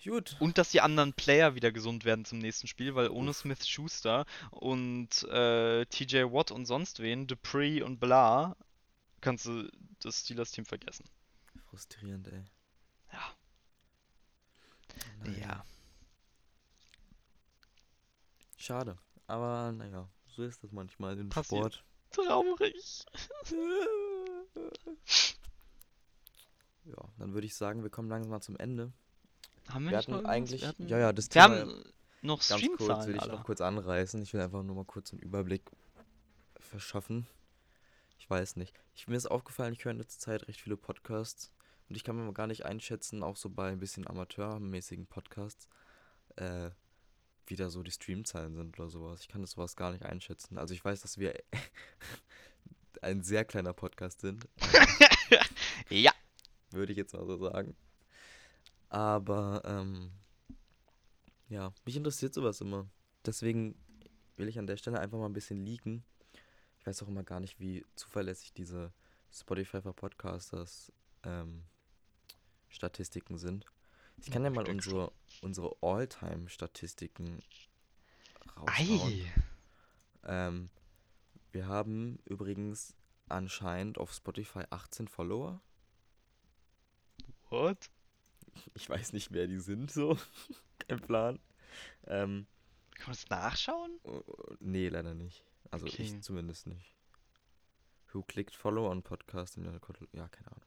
Gut. 0.04 0.36
Und 0.40 0.58
dass 0.58 0.70
die 0.70 0.80
anderen 0.80 1.12
Player 1.12 1.54
wieder 1.54 1.70
gesund 1.72 2.04
werden 2.04 2.24
zum 2.24 2.38
nächsten 2.38 2.66
Spiel, 2.66 2.94
weil 2.94 3.08
ohne 3.08 3.30
Uff. 3.30 3.36
Smith 3.38 3.66
Schuster 3.68 4.26
und 4.50 5.22
äh, 5.30 5.86
TJ 5.86 6.24
Watt 6.32 6.50
und 6.50 6.66
sonst 6.66 7.00
wen, 7.00 7.26
Dupree 7.26 7.82
und 7.82 8.00
Blah, 8.00 8.56
kannst 9.22 9.46
du 9.46 9.70
das 10.00 10.20
Steelers-Team 10.20 10.66
vergessen. 10.66 11.06
Frustrierend, 11.70 12.28
ey. 12.28 12.44
Ja. 13.12 13.34
Naja. 15.24 15.38
Ja. 15.38 15.64
Schade. 18.58 18.98
Aber 19.26 19.72
naja, 19.72 20.08
so 20.28 20.42
ist 20.42 20.62
das 20.62 20.70
manchmal 20.72 21.18
im 21.18 21.30
Passiert. 21.30 21.74
Sport. 21.74 21.84
Traurig. 22.26 23.06
Ja, 26.84 26.96
dann 27.18 27.32
würde 27.32 27.46
ich 27.46 27.54
sagen, 27.54 27.82
wir 27.82 27.90
kommen 27.90 28.08
langsam 28.10 28.30
mal 28.30 28.40
zum 28.40 28.56
Ende. 28.56 28.92
Haben 29.68 29.84
wir 29.84 29.92
Wir 29.92 29.98
hatten 29.98 30.26
eigentlich. 30.26 30.60
Wir 30.62 30.68
hatten, 30.68 30.88
Ja, 30.88 30.98
ja, 30.98 31.12
das 31.12 31.26
wir 31.26 31.42
Thema 31.42 31.60
haben 31.60 31.84
noch 32.22 32.46
ganz 32.46 32.66
kurz 32.76 33.06
will 33.06 33.16
ich 33.16 33.22
Alter. 33.22 33.36
noch 33.36 33.44
kurz 33.44 33.60
anreißen. 33.60 34.20
Ich 34.22 34.32
will 34.34 34.40
einfach 34.40 34.62
nur 34.62 34.76
mal 34.76 34.84
kurz 34.84 35.12
einen 35.12 35.22
Überblick 35.22 35.62
verschaffen. 36.60 37.26
Ich 38.22 38.30
weiß 38.30 38.54
nicht. 38.54 38.72
Ich, 38.94 39.08
mir 39.08 39.16
ist 39.16 39.26
aufgefallen, 39.26 39.72
ich 39.72 39.84
höre 39.84 39.90
in 39.90 39.98
letzter 39.98 40.20
Zeit 40.20 40.46
recht 40.46 40.60
viele 40.60 40.76
Podcasts 40.76 41.50
und 41.88 41.96
ich 41.96 42.04
kann 42.04 42.14
mir 42.14 42.22
mal 42.22 42.32
gar 42.32 42.46
nicht 42.46 42.64
einschätzen, 42.64 43.24
auch 43.24 43.34
so 43.34 43.50
bei 43.50 43.72
ein 43.72 43.80
bisschen 43.80 44.06
amateurmäßigen 44.06 45.08
Podcasts, 45.08 45.68
äh, 46.36 46.70
wie 47.48 47.56
da 47.56 47.68
so 47.68 47.82
die 47.82 47.90
Streamzahlen 47.90 48.54
sind 48.54 48.78
oder 48.78 48.88
sowas. 48.88 49.22
Ich 49.22 49.28
kann 49.28 49.40
das 49.40 49.50
sowas 49.50 49.74
gar 49.74 49.90
nicht 49.90 50.04
einschätzen. 50.04 50.56
Also 50.56 50.72
ich 50.72 50.84
weiß, 50.84 51.00
dass 51.00 51.18
wir 51.18 51.34
ein 53.02 53.24
sehr 53.24 53.44
kleiner 53.44 53.72
Podcast 53.72 54.20
sind, 54.20 54.48
Ja. 55.90 56.12
würde 56.70 56.92
ich 56.92 56.98
jetzt 56.98 57.14
mal 57.14 57.26
so 57.26 57.36
sagen. 57.38 57.74
Aber, 58.88 59.62
ähm, 59.64 60.12
ja, 61.48 61.74
mich 61.84 61.96
interessiert 61.96 62.34
sowas 62.34 62.60
immer. 62.60 62.88
Deswegen 63.26 63.74
will 64.36 64.46
ich 64.46 64.60
an 64.60 64.68
der 64.68 64.76
Stelle 64.76 65.00
einfach 65.00 65.18
mal 65.18 65.26
ein 65.26 65.32
bisschen 65.32 65.66
leaken. 65.66 66.04
Ich 66.82 66.86
weiß 66.88 67.04
auch 67.04 67.08
immer 67.08 67.22
gar 67.22 67.38
nicht, 67.38 67.60
wie 67.60 67.86
zuverlässig 67.94 68.54
diese 68.54 68.92
Spotify 69.32 69.80
for 69.80 69.94
Podcasters 69.94 70.92
ähm, 71.22 71.62
Statistiken 72.68 73.38
sind. 73.38 73.66
Ich 74.16 74.32
kann 74.32 74.42
ja 74.42 74.50
mal 74.50 74.64
denke 74.64 74.82
schon. 74.82 74.94
unsere, 74.94 75.12
unsere 75.42 75.76
All-Time-Statistiken 75.80 77.38
raushauen. 78.56 79.26
Ähm, 80.24 80.70
wir 81.52 81.68
haben 81.68 82.18
übrigens 82.24 82.96
anscheinend 83.28 83.96
auf 83.96 84.12
Spotify 84.12 84.64
18 84.70 85.06
Follower. 85.06 85.60
What? 87.48 87.90
Ich 88.74 88.90
weiß 88.90 89.12
nicht, 89.12 89.30
wer 89.30 89.46
die 89.46 89.60
sind, 89.60 89.92
so. 89.92 90.18
Kein 90.80 90.98
Plan. 90.98 91.38
Ähm, 92.08 92.48
Kann 92.96 93.06
man 93.06 93.16
das 93.16 93.28
nachschauen? 93.30 94.00
oh, 94.02 94.24
nee, 94.58 94.88
leider 94.88 95.14
nicht. 95.14 95.44
Also 95.72 95.86
Okay. 95.86 96.02
ich 96.02 96.22
zumindest 96.22 96.66
nicht. 96.68 96.94
Who 98.12 98.22
clicked 98.22 98.54
follow 98.54 98.88
on 98.88 99.02
podcast? 99.02 99.56
in 99.56 99.64
Ja, 99.64 100.28
keine 100.28 100.48
Ahnung. 100.48 100.66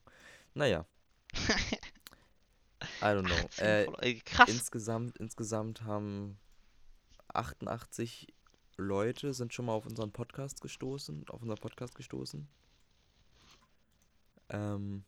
Naja. 0.53 0.85
I 3.01 3.05
don't 3.05 3.25
know. 3.25 3.35
18 3.35 3.93
Äh, 4.01 4.19
krass. 4.21 4.49
insgesamt, 4.49 5.17
insgesamt 5.17 5.83
haben 5.83 6.37
88 7.29 8.33
Leute 8.77 9.33
sind 9.33 9.53
schon 9.53 9.65
mal 9.65 9.73
auf 9.73 9.85
unseren 9.85 10.11
Podcast 10.11 10.59
gestoßen, 10.59 11.29
auf 11.29 11.41
unseren 11.41 11.59
Podcast 11.59 11.95
gestoßen. 11.95 12.47
Ähm, 14.49 15.05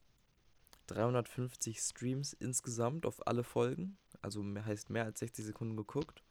350 0.88 1.80
Streams 1.80 2.34
insgesamt 2.34 3.06
auf 3.06 3.26
alle 3.28 3.44
Folgen, 3.44 3.98
also 4.22 4.42
mehr, 4.42 4.66
heißt 4.66 4.90
mehr 4.90 5.04
als 5.06 5.20
60 5.20 5.46
Sekunden 5.46 5.76
geguckt. 5.76 6.24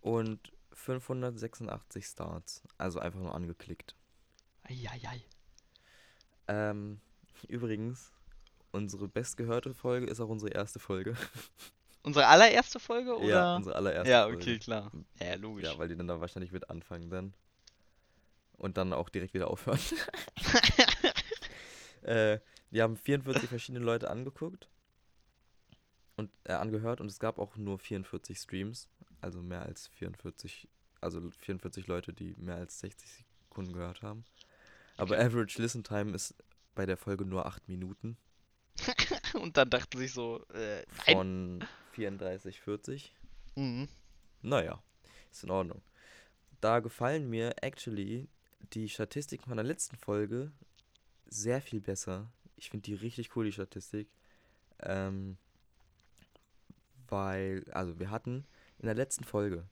Und 0.00 0.52
586 0.72 2.04
Starts, 2.04 2.62
also 2.78 2.98
einfach 2.98 3.20
nur 3.20 3.34
angeklickt. 3.34 3.94
Eieiei. 4.64 5.22
Ähm, 6.48 7.00
übrigens, 7.48 8.12
unsere 8.72 9.08
bestgehörte 9.08 9.74
Folge 9.74 10.06
ist 10.06 10.20
auch 10.20 10.28
unsere 10.28 10.52
erste 10.52 10.78
Folge. 10.78 11.16
Unsere 12.02 12.28
allererste 12.28 12.80
Folge 12.80 13.14
oder? 13.14 13.28
Ja, 13.28 13.56
unsere 13.56 13.76
allererste 13.76 14.10
Ja, 14.10 14.22
Folge. 14.22 14.38
okay, 14.38 14.58
klar. 14.58 14.90
Ja, 15.20 15.34
logisch. 15.34 15.64
Ja, 15.64 15.76
weil 15.76 15.86
die 15.86 15.96
dann 15.96 16.08
da 16.08 16.18
wahrscheinlich 16.18 16.50
mit 16.50 16.70
anfangen 16.70 17.10
dann. 17.10 17.34
Und 18.56 18.78
dann 18.78 18.94
auch 18.94 19.10
direkt 19.10 19.34
wieder 19.34 19.50
aufhören. 19.50 19.78
äh, 22.02 22.38
die 22.70 22.80
haben 22.80 22.96
44 22.96 23.50
verschiedene 23.50 23.84
Leute 23.84 24.08
angeguckt 24.08 24.70
und 26.16 26.30
äh, 26.44 26.52
angehört 26.52 27.02
und 27.02 27.08
es 27.08 27.18
gab 27.18 27.38
auch 27.38 27.56
nur 27.56 27.78
44 27.78 28.38
Streams, 28.38 28.88
also 29.20 29.42
mehr 29.42 29.62
als 29.62 29.88
44, 29.88 30.68
also 31.00 31.30
44 31.38 31.86
Leute, 31.86 32.12
die 32.12 32.34
mehr 32.38 32.56
als 32.56 32.80
60 32.80 33.24
Sekunden 33.42 33.72
gehört 33.72 34.02
haben. 34.02 34.24
Aber 34.96 35.16
Okay. 35.16 35.26
Average 35.26 35.60
Listen 35.62 35.84
Time 35.84 36.14
ist 36.14 36.34
bei 36.74 36.86
der 36.86 36.96
Folge 36.96 37.24
nur 37.24 37.46
8 37.46 37.68
Minuten 37.68 38.16
Und 39.34 39.56
dann 39.56 39.70
dachten 39.70 39.98
sich 39.98 40.12
so, 40.12 40.44
äh, 40.48 40.84
von 40.88 41.64
34, 41.92 42.60
40. 42.60 43.12
Mhm. 43.56 43.88
Naja, 44.42 44.82
ist 45.30 45.44
in 45.44 45.50
Ordnung. 45.50 45.82
Da 46.60 46.80
gefallen 46.80 47.28
mir 47.28 47.54
actually 47.62 48.28
die 48.72 48.88
Statistiken 48.88 49.44
von 49.44 49.56
der 49.56 49.64
letzten 49.64 49.96
Folge 49.96 50.52
sehr 51.26 51.60
viel 51.60 51.80
besser. 51.80 52.30
Ich 52.56 52.70
finde 52.70 52.84
die 52.84 52.94
richtig 52.94 53.34
cool, 53.36 53.46
die 53.46 53.52
Statistik. 53.52 54.08
Ähm, 54.80 55.36
weil, 57.08 57.64
also 57.72 57.98
wir 57.98 58.10
hatten 58.10 58.46
in 58.80 58.86
der 58.86 58.94
letzten 58.94 59.24
Folge 59.24 59.68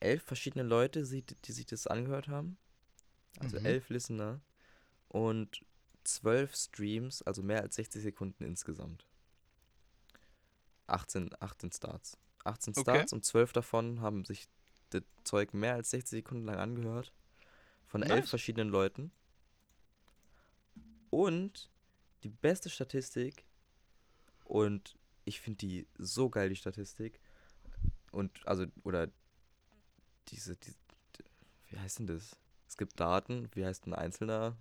elf 0.00 0.22
verschiedene 0.22 0.64
Leute, 0.64 1.02
die, 1.04 1.52
sich 1.52 1.66
das 1.66 1.86
angehört 1.86 2.28
haben. 2.28 2.58
Also 3.40 3.58
Mhm. 3.58 3.66
elf 3.66 3.88
Listener. 3.88 4.40
Und 5.08 5.64
zwölf 6.02 6.54
Streams, 6.54 7.22
also 7.22 7.42
mehr 7.42 7.62
als 7.62 7.76
60 7.76 8.02
Sekunden 8.02 8.44
insgesamt. 8.44 9.06
18, 10.86 11.30
18 11.40 11.72
Starts. 11.72 12.18
18 12.44 12.72
Okay. 12.76 12.82
Starts 12.82 13.12
und 13.12 13.24
12 13.24 13.52
davon 13.54 14.00
haben 14.00 14.24
sich 14.24 14.46
das 14.90 15.02
Zeug 15.24 15.54
mehr 15.54 15.74
als 15.74 15.90
60 15.90 16.18
Sekunden 16.18 16.44
lang 16.44 16.56
angehört. 16.58 17.12
Von 17.86 18.02
elf 18.02 18.20
Nice. 18.22 18.30
verschiedenen 18.30 18.68
Leuten. 18.68 19.10
Und 21.10 21.70
die 22.24 22.28
beste 22.28 22.68
Statistik, 22.68 23.44
und 24.44 24.96
ich 25.24 25.40
finde 25.40 25.58
die 25.58 25.86
so 25.96 26.28
geil, 26.28 26.48
die 26.50 26.56
Statistik. 26.56 27.20
Und, 28.14 28.46
also, 28.46 28.66
oder 28.84 29.08
diese, 30.28 30.56
die, 30.56 30.74
wie 31.68 31.78
heißt 31.78 31.98
denn 31.98 32.06
das? 32.06 32.36
Es 32.68 32.76
gibt 32.76 32.98
Daten, 32.98 33.48
wie 33.54 33.66
heißt 33.66 33.86
ein 33.86 33.94
einzelner 33.94 34.56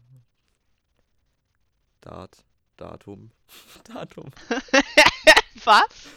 Dat, 2.01 2.43
Datum, 2.77 3.31
Datum. 3.85 4.29
Was? 5.63 6.09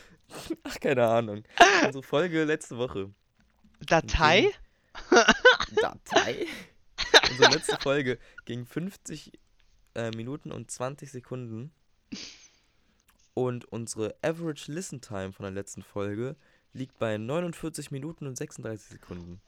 Ach, 0.64 0.80
keine 0.80 1.06
Ahnung. 1.06 1.44
Unsere 1.84 2.02
Folge 2.02 2.44
letzte 2.44 2.78
Woche. 2.78 3.14
Datei? 3.80 4.50
Datei? 5.76 6.46
Unsere 7.30 7.52
letzte 7.52 7.76
Folge 7.78 8.18
ging 8.46 8.66
50 8.66 9.38
äh, 9.94 10.10
Minuten 10.10 10.50
und 10.52 10.70
20 10.70 11.10
Sekunden. 11.12 11.70
Und 13.34 13.66
unsere 13.66 14.16
Average 14.22 14.72
Listen 14.72 15.02
Time 15.02 15.32
von 15.32 15.44
der 15.44 15.52
letzten 15.52 15.82
Folge 15.82 16.36
liegt 16.72 16.98
bei 16.98 17.18
49 17.18 17.90
Minuten 17.90 18.26
und 18.26 18.36
36 18.36 18.88
Sekunden. 18.88 19.40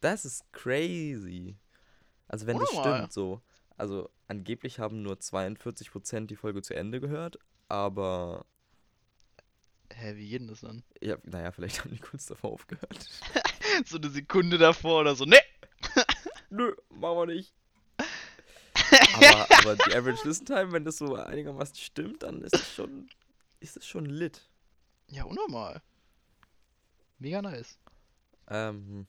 Das 0.00 0.24
ist 0.24 0.50
crazy. 0.52 1.56
Also 2.28 2.46
wenn 2.46 2.58
das 2.58 2.70
Unnormal. 2.70 2.96
stimmt 2.96 3.12
so. 3.12 3.42
Also 3.76 4.10
angeblich 4.28 4.78
haben 4.78 5.02
nur 5.02 5.16
42% 5.16 6.26
die 6.26 6.36
Folge 6.36 6.62
zu 6.62 6.74
Ende 6.74 7.00
gehört, 7.00 7.38
aber 7.68 8.44
Hä, 9.92 10.14
wie 10.16 10.28
geht 10.28 10.42
denn 10.42 10.48
das 10.48 10.60
dann? 10.60 10.82
ja, 11.00 11.16
naja, 11.24 11.50
vielleicht 11.50 11.80
haben 11.80 11.90
die 11.90 11.98
kurz 11.98 12.26
davor 12.26 12.52
aufgehört. 12.52 13.08
so 13.86 13.96
eine 13.96 14.10
Sekunde 14.10 14.58
davor 14.58 15.00
oder 15.00 15.16
so. 15.16 15.24
Ne! 15.24 15.38
Nö, 16.50 16.74
machen 16.90 17.16
wir 17.16 17.26
nicht. 17.26 17.54
aber, 19.14 19.46
aber 19.58 19.76
die 19.76 19.94
Average 19.94 20.26
Listen 20.26 20.46
Time, 20.46 20.72
wenn 20.72 20.84
das 20.84 20.98
so 20.98 21.14
einigermaßen 21.14 21.76
stimmt, 21.76 22.22
dann 22.22 22.42
ist 22.42 22.54
es 22.54 22.74
schon, 22.74 23.08
ist 23.60 23.76
es 23.76 23.86
schon 23.86 24.06
lit. 24.06 24.49
Ja, 25.10 25.24
unnormal. 25.24 25.82
Mega 27.18 27.42
nice. 27.42 27.78
Ähm, 28.48 29.06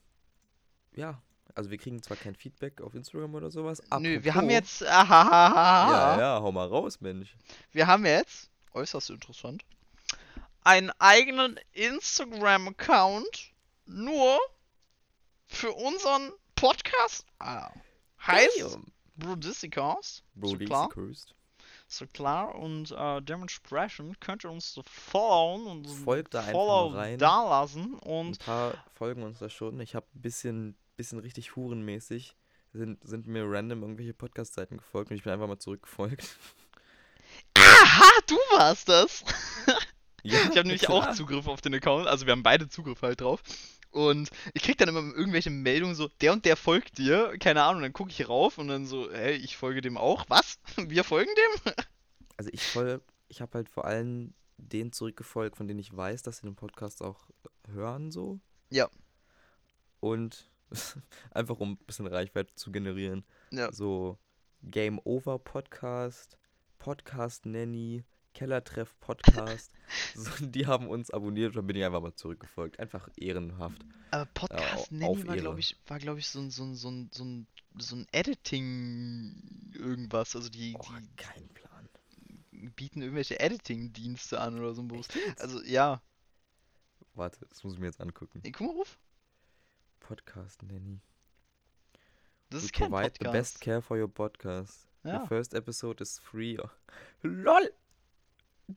ja, 0.94 1.22
also 1.56 1.70
wir 1.70 1.78
kriegen 1.78 2.02
zwar 2.02 2.18
kein 2.18 2.36
Feedback 2.36 2.82
auf 2.82 2.94
Instagram 2.96 3.36
oder 3.36 3.52
sowas. 3.52 3.82
Nö, 4.00 4.24
wir 4.24 4.34
haben 4.36 4.46
apropos- 4.50 4.80
jetzt. 4.80 4.84
Ahahaha. 4.88 6.16
Ja, 6.16 6.20
ja, 6.20 6.42
hau 6.42 6.52
mal 6.52 6.68
raus, 6.68 7.00
Mensch. 7.02 7.36
Wir 7.72 7.88
haben 7.88 8.06
jetzt, 8.06 8.50
äußerst 8.74 9.10
interessant, 9.12 9.64
einen 10.64 10.92
eigenen 11.00 11.60
Instagram-Account 11.74 13.54
nur 13.86 14.40
für 15.48 15.72
unseren 15.72 16.32
Podcast. 16.56 17.26
Ah, 17.40 17.72
heißt 18.26 18.60
Damn. 18.62 18.92
Brodisticast. 19.16 20.24
So 21.94 22.08
klar 22.08 22.56
und 22.56 22.92
äh, 22.92 23.22
dementsprechend 23.22 24.22
könnt 24.22 24.46
ihr 24.46 24.50
uns 24.50 24.74
so 24.74 24.82
followen 24.84 25.68
und 25.68 25.88
Folgt 25.88 26.34
da 26.34 26.42
Follow 26.42 26.88
rein. 26.96 27.20
da 27.20 27.44
lassen 27.50 27.96
Ein 27.96 28.10
und 28.10 28.40
paar 28.40 28.74
folgen 28.94 29.24
uns 29.24 29.40
da 29.40 29.50
schon. 29.50 29.78
Ich 29.82 29.94
habe 29.94 30.06
ein 30.16 30.22
bisschen, 30.22 30.78
bisschen 30.96 31.20
richtig 31.20 31.56
hurenmäßig 31.58 32.38
sind, 32.72 33.06
sind 33.06 33.28
mir 33.28 33.44
random 33.46 33.82
irgendwelche 33.82 34.14
Podcast-Seiten 34.14 34.78
gefolgt 34.78 35.12
und 35.12 35.18
ich 35.18 35.24
bin 35.24 35.34
einfach 35.34 35.48
mal 35.48 35.60
zurückgefolgt. 35.60 36.38
Aha, 37.58 38.10
du 38.28 38.36
warst 38.58 38.88
das! 38.90 39.24
Ja, 40.24 40.38
Ich 40.38 40.50
habe 40.50 40.68
nämlich 40.68 40.88
auch 40.88 41.02
klar. 41.02 41.16
Zugriff 41.16 41.48
auf 41.48 41.62
den 41.62 41.74
Account, 41.74 42.06
also 42.06 42.28
wir 42.28 42.32
haben 42.34 42.44
beide 42.44 42.70
Zugriff 42.70 43.02
halt 43.02 43.22
drauf. 43.22 43.42
Und 43.92 44.30
ich 44.54 44.64
krieg 44.64 44.78
dann 44.78 44.88
immer 44.90 45.00
irgendwelche 45.00 45.50
Meldungen 45.50 45.96
so, 45.96 46.08
der 46.22 46.32
und 46.32 46.46
der 46.46 46.56
folgt 46.56 46.98
dir, 46.98 47.38
keine 47.40 47.64
Ahnung, 47.64 47.82
dann 47.82 47.94
gucke 47.94 48.10
ich 48.10 48.28
rauf 48.28 48.58
und 48.58 48.70
dann 48.70 48.86
so, 48.86 49.12
hey, 49.12 49.36
ich 49.36 49.58
folge 49.58 49.82
dem 49.82 49.98
auch. 49.98 50.26
Was? 50.30 50.60
Wir 50.78 51.04
folgen 51.04 51.32
dem? 51.36 51.74
Also 52.38 52.50
ich 52.54 52.64
folge, 52.64 53.04
ich 53.28 53.40
habe 53.40 53.54
halt 53.54 53.70
vor 53.70 53.86
allem 53.86 54.34
denen 54.58 54.92
zurückgefolgt, 54.92 55.58
von 55.58 55.68
denen 55.68 55.80
ich 55.80 55.96
weiß, 55.96 56.24
dass 56.24 56.38
sie 56.38 56.48
den 56.48 56.56
Podcast 56.56 57.04
auch 57.04 57.30
hören 57.68 58.12
so. 58.12 58.40
Ja. 58.72 58.90
Und 60.00 60.50
einfach 61.32 61.60
um 61.60 61.74
ein 61.74 61.86
bisschen 61.86 62.08
Reichweite 62.08 62.56
zu 62.56 62.72
generieren. 62.72 63.24
Ja. 63.52 63.72
So 63.72 64.18
Game 64.64 65.00
Over 65.04 65.38
Podcast, 65.38 66.40
Podcast 66.80 67.46
Nanny, 67.46 68.04
Kellertreff 68.34 68.98
Podcast. 69.00 69.72
so, 70.16 70.30
die 70.46 70.66
haben 70.68 70.88
uns 70.88 71.12
abonniert 71.12 71.50
und 71.52 71.56
dann 71.58 71.68
bin 71.68 71.76
ich 71.78 71.84
einfach 71.86 72.02
mal 72.02 72.14
zurückgefolgt. 72.16 72.80
Einfach 72.80 73.10
ehrenhaft. 73.18 73.84
Aber 74.12 74.26
Podcast 74.34 74.92
au- 74.92 74.96
Nanny 74.96 75.06
auf 75.06 75.28
war, 75.28 75.38
glaube 75.38 75.60
ich, 75.60 75.78
war, 75.88 76.00
glaube 76.00 76.20
ich, 76.20 76.28
so 76.28 76.40
ein, 76.40 76.50
so 76.52 76.64
ein, 76.64 76.76
so 76.76 76.90
ein, 76.90 77.10
so 77.14 77.24
ein, 77.24 77.48
so 77.78 77.96
ein 77.96 78.08
Editing 78.12 79.72
irgendwas. 79.74 80.36
Also 80.36 80.50
die, 80.50 80.76
Oh, 80.78 80.84
kein 81.18 81.48
Plan. 81.50 81.90
die 82.52 82.70
bieten 82.70 83.02
irgendwelche 83.02 83.40
Editing-Dienste 83.40 84.40
an 84.40 84.60
oder 84.60 84.74
so 84.74 84.82
ein 84.82 84.88
Bus. 84.88 85.08
Also 85.40 85.62
ja. 85.64 86.02
Warte, 87.14 87.46
das 87.50 87.64
muss 87.64 87.74
ich 87.74 87.80
mir 87.80 87.88
jetzt 87.88 88.00
angucken. 88.02 88.40
Ey, 88.44 88.52
guck 88.52 88.68
mal 88.68 88.74
ruf. 88.74 88.98
Podcast 90.00 90.64
Nanny. 90.64 91.00
Das 92.50 92.62
We 92.62 92.66
ist 92.66 92.74
kein 92.74 92.90
provide 92.92 93.14
the 93.20 93.26
best 93.26 93.54
Podcast. 93.56 93.62
care 93.62 93.82
for 93.82 93.98
your 93.98 94.08
podcast. 94.14 94.88
Ja. 95.04 95.22
The 95.22 95.28
first 95.28 95.54
episode 95.54 96.02
is 96.02 96.20
free. 96.20 96.58
LOL! 97.24 97.72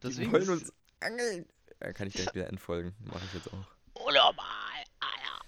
Deswegen 0.02 0.30
die 0.30 0.32
wollen 0.32 0.48
uns 0.48 0.72
angeln. 1.00 1.46
Da 1.80 1.92
kann 1.92 2.06
ich 2.08 2.14
direkt 2.14 2.34
wieder 2.34 2.48
entfolgen. 2.48 2.94
Mache 3.04 3.24
ich 3.26 3.34
jetzt 3.34 3.48
auch. 3.48 4.02
Unnormal, 4.06 4.84
Alter. 5.00 5.44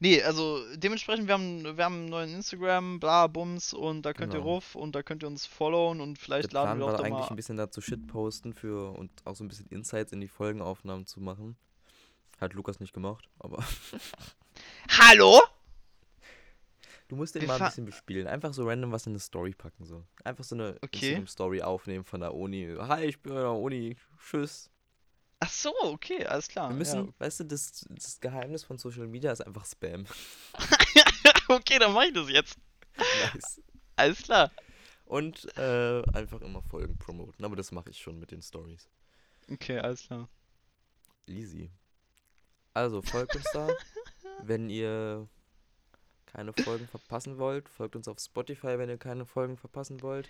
Nee, 0.00 0.22
also 0.22 0.62
dementsprechend, 0.76 1.26
wir 1.28 1.34
haben, 1.34 1.76
wir 1.76 1.84
haben 1.84 1.94
einen 1.94 2.08
neuen 2.08 2.34
Instagram, 2.34 2.98
bla, 3.00 3.26
Bums, 3.28 3.72
und 3.72 4.02
da 4.02 4.12
könnt 4.12 4.32
ihr 4.34 4.40
Genau. 4.40 4.54
ruf 4.54 4.74
und 4.74 4.94
da 4.94 5.02
könnt 5.02 5.22
ihr 5.22 5.28
uns 5.28 5.46
followen 5.46 6.00
und 6.00 6.14
Der 6.18 6.22
vielleicht 6.24 6.50
Plan 6.50 6.66
laden 6.66 6.80
wir 6.80 6.86
war 6.86 6.94
auch 6.94 6.98
da 6.98 7.04
eigentlich 7.04 7.20
mal. 7.20 7.28
ein 7.30 7.36
bisschen 7.36 7.56
dazu 7.56 7.80
Shit 7.80 8.06
posten 8.08 8.52
für 8.52 8.90
und 8.96 9.10
auch 9.24 9.36
so 9.36 9.44
ein 9.44 9.48
bisschen 9.48 9.66
Insights 9.68 10.12
in 10.12 10.20
die 10.20 10.28
Folgenaufnahmen 10.28 11.06
zu 11.06 11.20
machen. 11.20 11.56
Hat 12.40 12.52
Lukas 12.52 12.80
nicht 12.80 12.92
gemacht, 12.92 13.28
aber 13.38 13.64
Hallo? 14.88 15.40
Du 17.08 17.16
musst 17.16 17.34
den 17.34 17.42
Wir 17.42 17.48
mal 17.48 17.60
ein 17.60 17.68
bisschen 17.68 17.84
bespielen. 17.84 18.26
Einfach 18.26 18.52
so 18.52 18.66
random 18.68 18.92
was 18.92 19.06
in 19.06 19.12
eine 19.12 19.20
Story 19.20 19.52
packen 19.52 19.84
so. 19.84 20.04
Einfach 20.24 20.44
so 20.44 20.54
eine 20.54 20.76
Okay. 20.82 21.06
Instagram-Story 21.10 21.62
aufnehmen 21.62 22.04
von 22.04 22.20
der 22.20 22.34
Uni. 22.34 22.74
Hi, 22.78 23.04
ich 23.04 23.20
bin 23.20 23.34
der 23.34 23.50
Uni. 23.52 23.96
Tschüss. 24.18 24.70
Ach 25.40 25.50
so, 25.50 25.72
okay, 25.82 26.24
alles 26.26 26.48
klar. 26.48 26.70
Wir 26.70 26.76
müssen, 26.76 27.06
Ja. 27.06 27.12
weißt 27.18 27.40
du, 27.40 27.44
das, 27.44 27.84
das 27.90 28.20
Geheimnis 28.20 28.64
von 28.64 28.78
Social 28.78 29.06
Media 29.06 29.30
ist 29.32 29.42
einfach 29.46 29.66
Spam. 29.66 30.06
okay, 31.48 31.78
dann 31.78 31.92
mach 31.92 32.04
ich 32.04 32.14
das 32.14 32.28
jetzt. 32.30 32.58
nice. 32.96 33.60
Alles 33.96 34.22
klar. 34.22 34.50
Und 35.04 35.46
äh, 35.58 36.02
einfach 36.14 36.40
immer 36.40 36.62
Folgen 36.62 36.96
promoten. 36.98 37.44
Aber 37.44 37.54
das 37.54 37.70
mache 37.70 37.90
ich 37.90 37.98
schon 37.98 38.18
mit 38.18 38.30
den 38.30 38.42
Stories. 38.42 38.88
Okay, 39.50 39.78
alles 39.78 40.02
klar. 40.06 40.28
Easy. 41.26 41.70
Also 42.74 43.02
folgt 43.02 43.36
uns 43.36 43.44
da. 43.52 43.68
wenn 44.42 44.68
ihr 44.68 45.28
keine 46.26 46.52
Folgen 46.52 46.86
verpassen 46.88 47.38
wollt, 47.38 47.68
folgt 47.68 47.96
uns 47.96 48.08
auf 48.08 48.18
Spotify, 48.18 48.78
wenn 48.78 48.88
ihr 48.88 48.98
keine 48.98 49.26
Folgen 49.26 49.56
verpassen 49.56 50.02
wollt. 50.02 50.28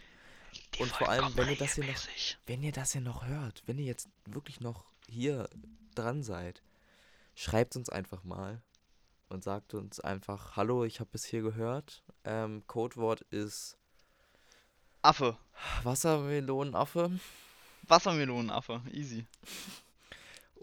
Und 0.79 0.91
vor 0.91 1.09
allem, 1.09 1.37
wenn 1.37 1.49
ihr 1.49 1.57
das 1.57 1.75
hier 1.75 1.85
noch, 1.85 2.07
wenn 2.47 2.63
ihr 2.63 2.73
das 2.73 2.93
hier 2.93 3.01
noch 3.01 3.27
hört, 3.27 3.63
wenn 3.67 3.79
ihr 3.79 3.85
jetzt 3.85 4.09
wirklich 4.25 4.61
noch 4.61 4.85
hier 5.09 5.49
dran 5.95 6.23
seid, 6.23 6.63
schreibt 7.35 7.77
uns 7.77 7.89
einfach 7.91 8.25
mal 8.25 8.61
und 9.29 9.43
sagt 9.45 9.75
uns 9.75 10.01
einfach, 10.01 10.57
hallo, 10.57 10.85
ich 10.85 11.01
habe 11.01 11.11
bis 11.13 11.25
hier 11.25 11.43
gehört. 11.43 12.03
Ähm, 12.25 12.63
Codewort 12.67 13.23
ist 13.31 13.77
Affe. 15.03 15.37
Wassermelonenaffe. 15.83 17.11
Wassermelonenaffe. 17.83 18.83
Easy. 18.93 19.27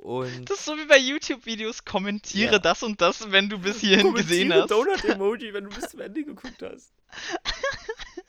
Und 0.04 0.50
Das 0.50 0.60
ist 0.60 0.66
so 0.66 0.78
wie 0.78 0.86
bei 0.86 0.98
YouTube-Videos. 0.98 1.86
Kommentiere 1.86 2.54
Ja. 2.54 2.60
das 2.60 2.84
und 2.84 3.00
das, 3.00 3.32
wenn 3.32 3.48
du 3.50 3.58
bis 3.60 3.80
hierhin 3.80 4.14
gesehen 4.14 4.54
hast. 4.54 4.70
Donut-Emoji, 4.70 5.54
wenn 5.54 5.64
du 5.64 5.70
bis 5.70 5.92
zum 5.92 6.00
Ende 6.02 6.26
geguckt 6.26 6.62
hast. 6.62 6.92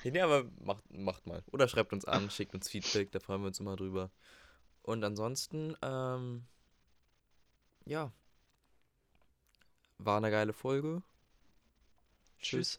ja, 0.05 0.11
nee, 0.13 0.21
aber 0.21 0.45
macht, 0.63 0.89
macht 0.93 1.27
mal. 1.27 1.43
Oder 1.51 1.67
schreibt 1.67 1.93
uns 1.93 2.05
an, 2.05 2.31
schickt 2.31 2.55
uns 2.55 2.71
Feedback, 2.71 3.11
da 3.11 3.19
freuen 3.19 3.41
wir 3.41 3.49
uns 3.49 3.59
immer 3.59 3.75
drüber. 3.75 4.13
Und 4.83 5.03
ansonsten, 5.03 5.77
ähm, 5.83 6.45
ja. 7.87 8.13
War 9.99 10.19
eine 10.19 10.31
geile 10.31 10.53
Folge. 10.53 11.03
Tschüss. 12.41 12.79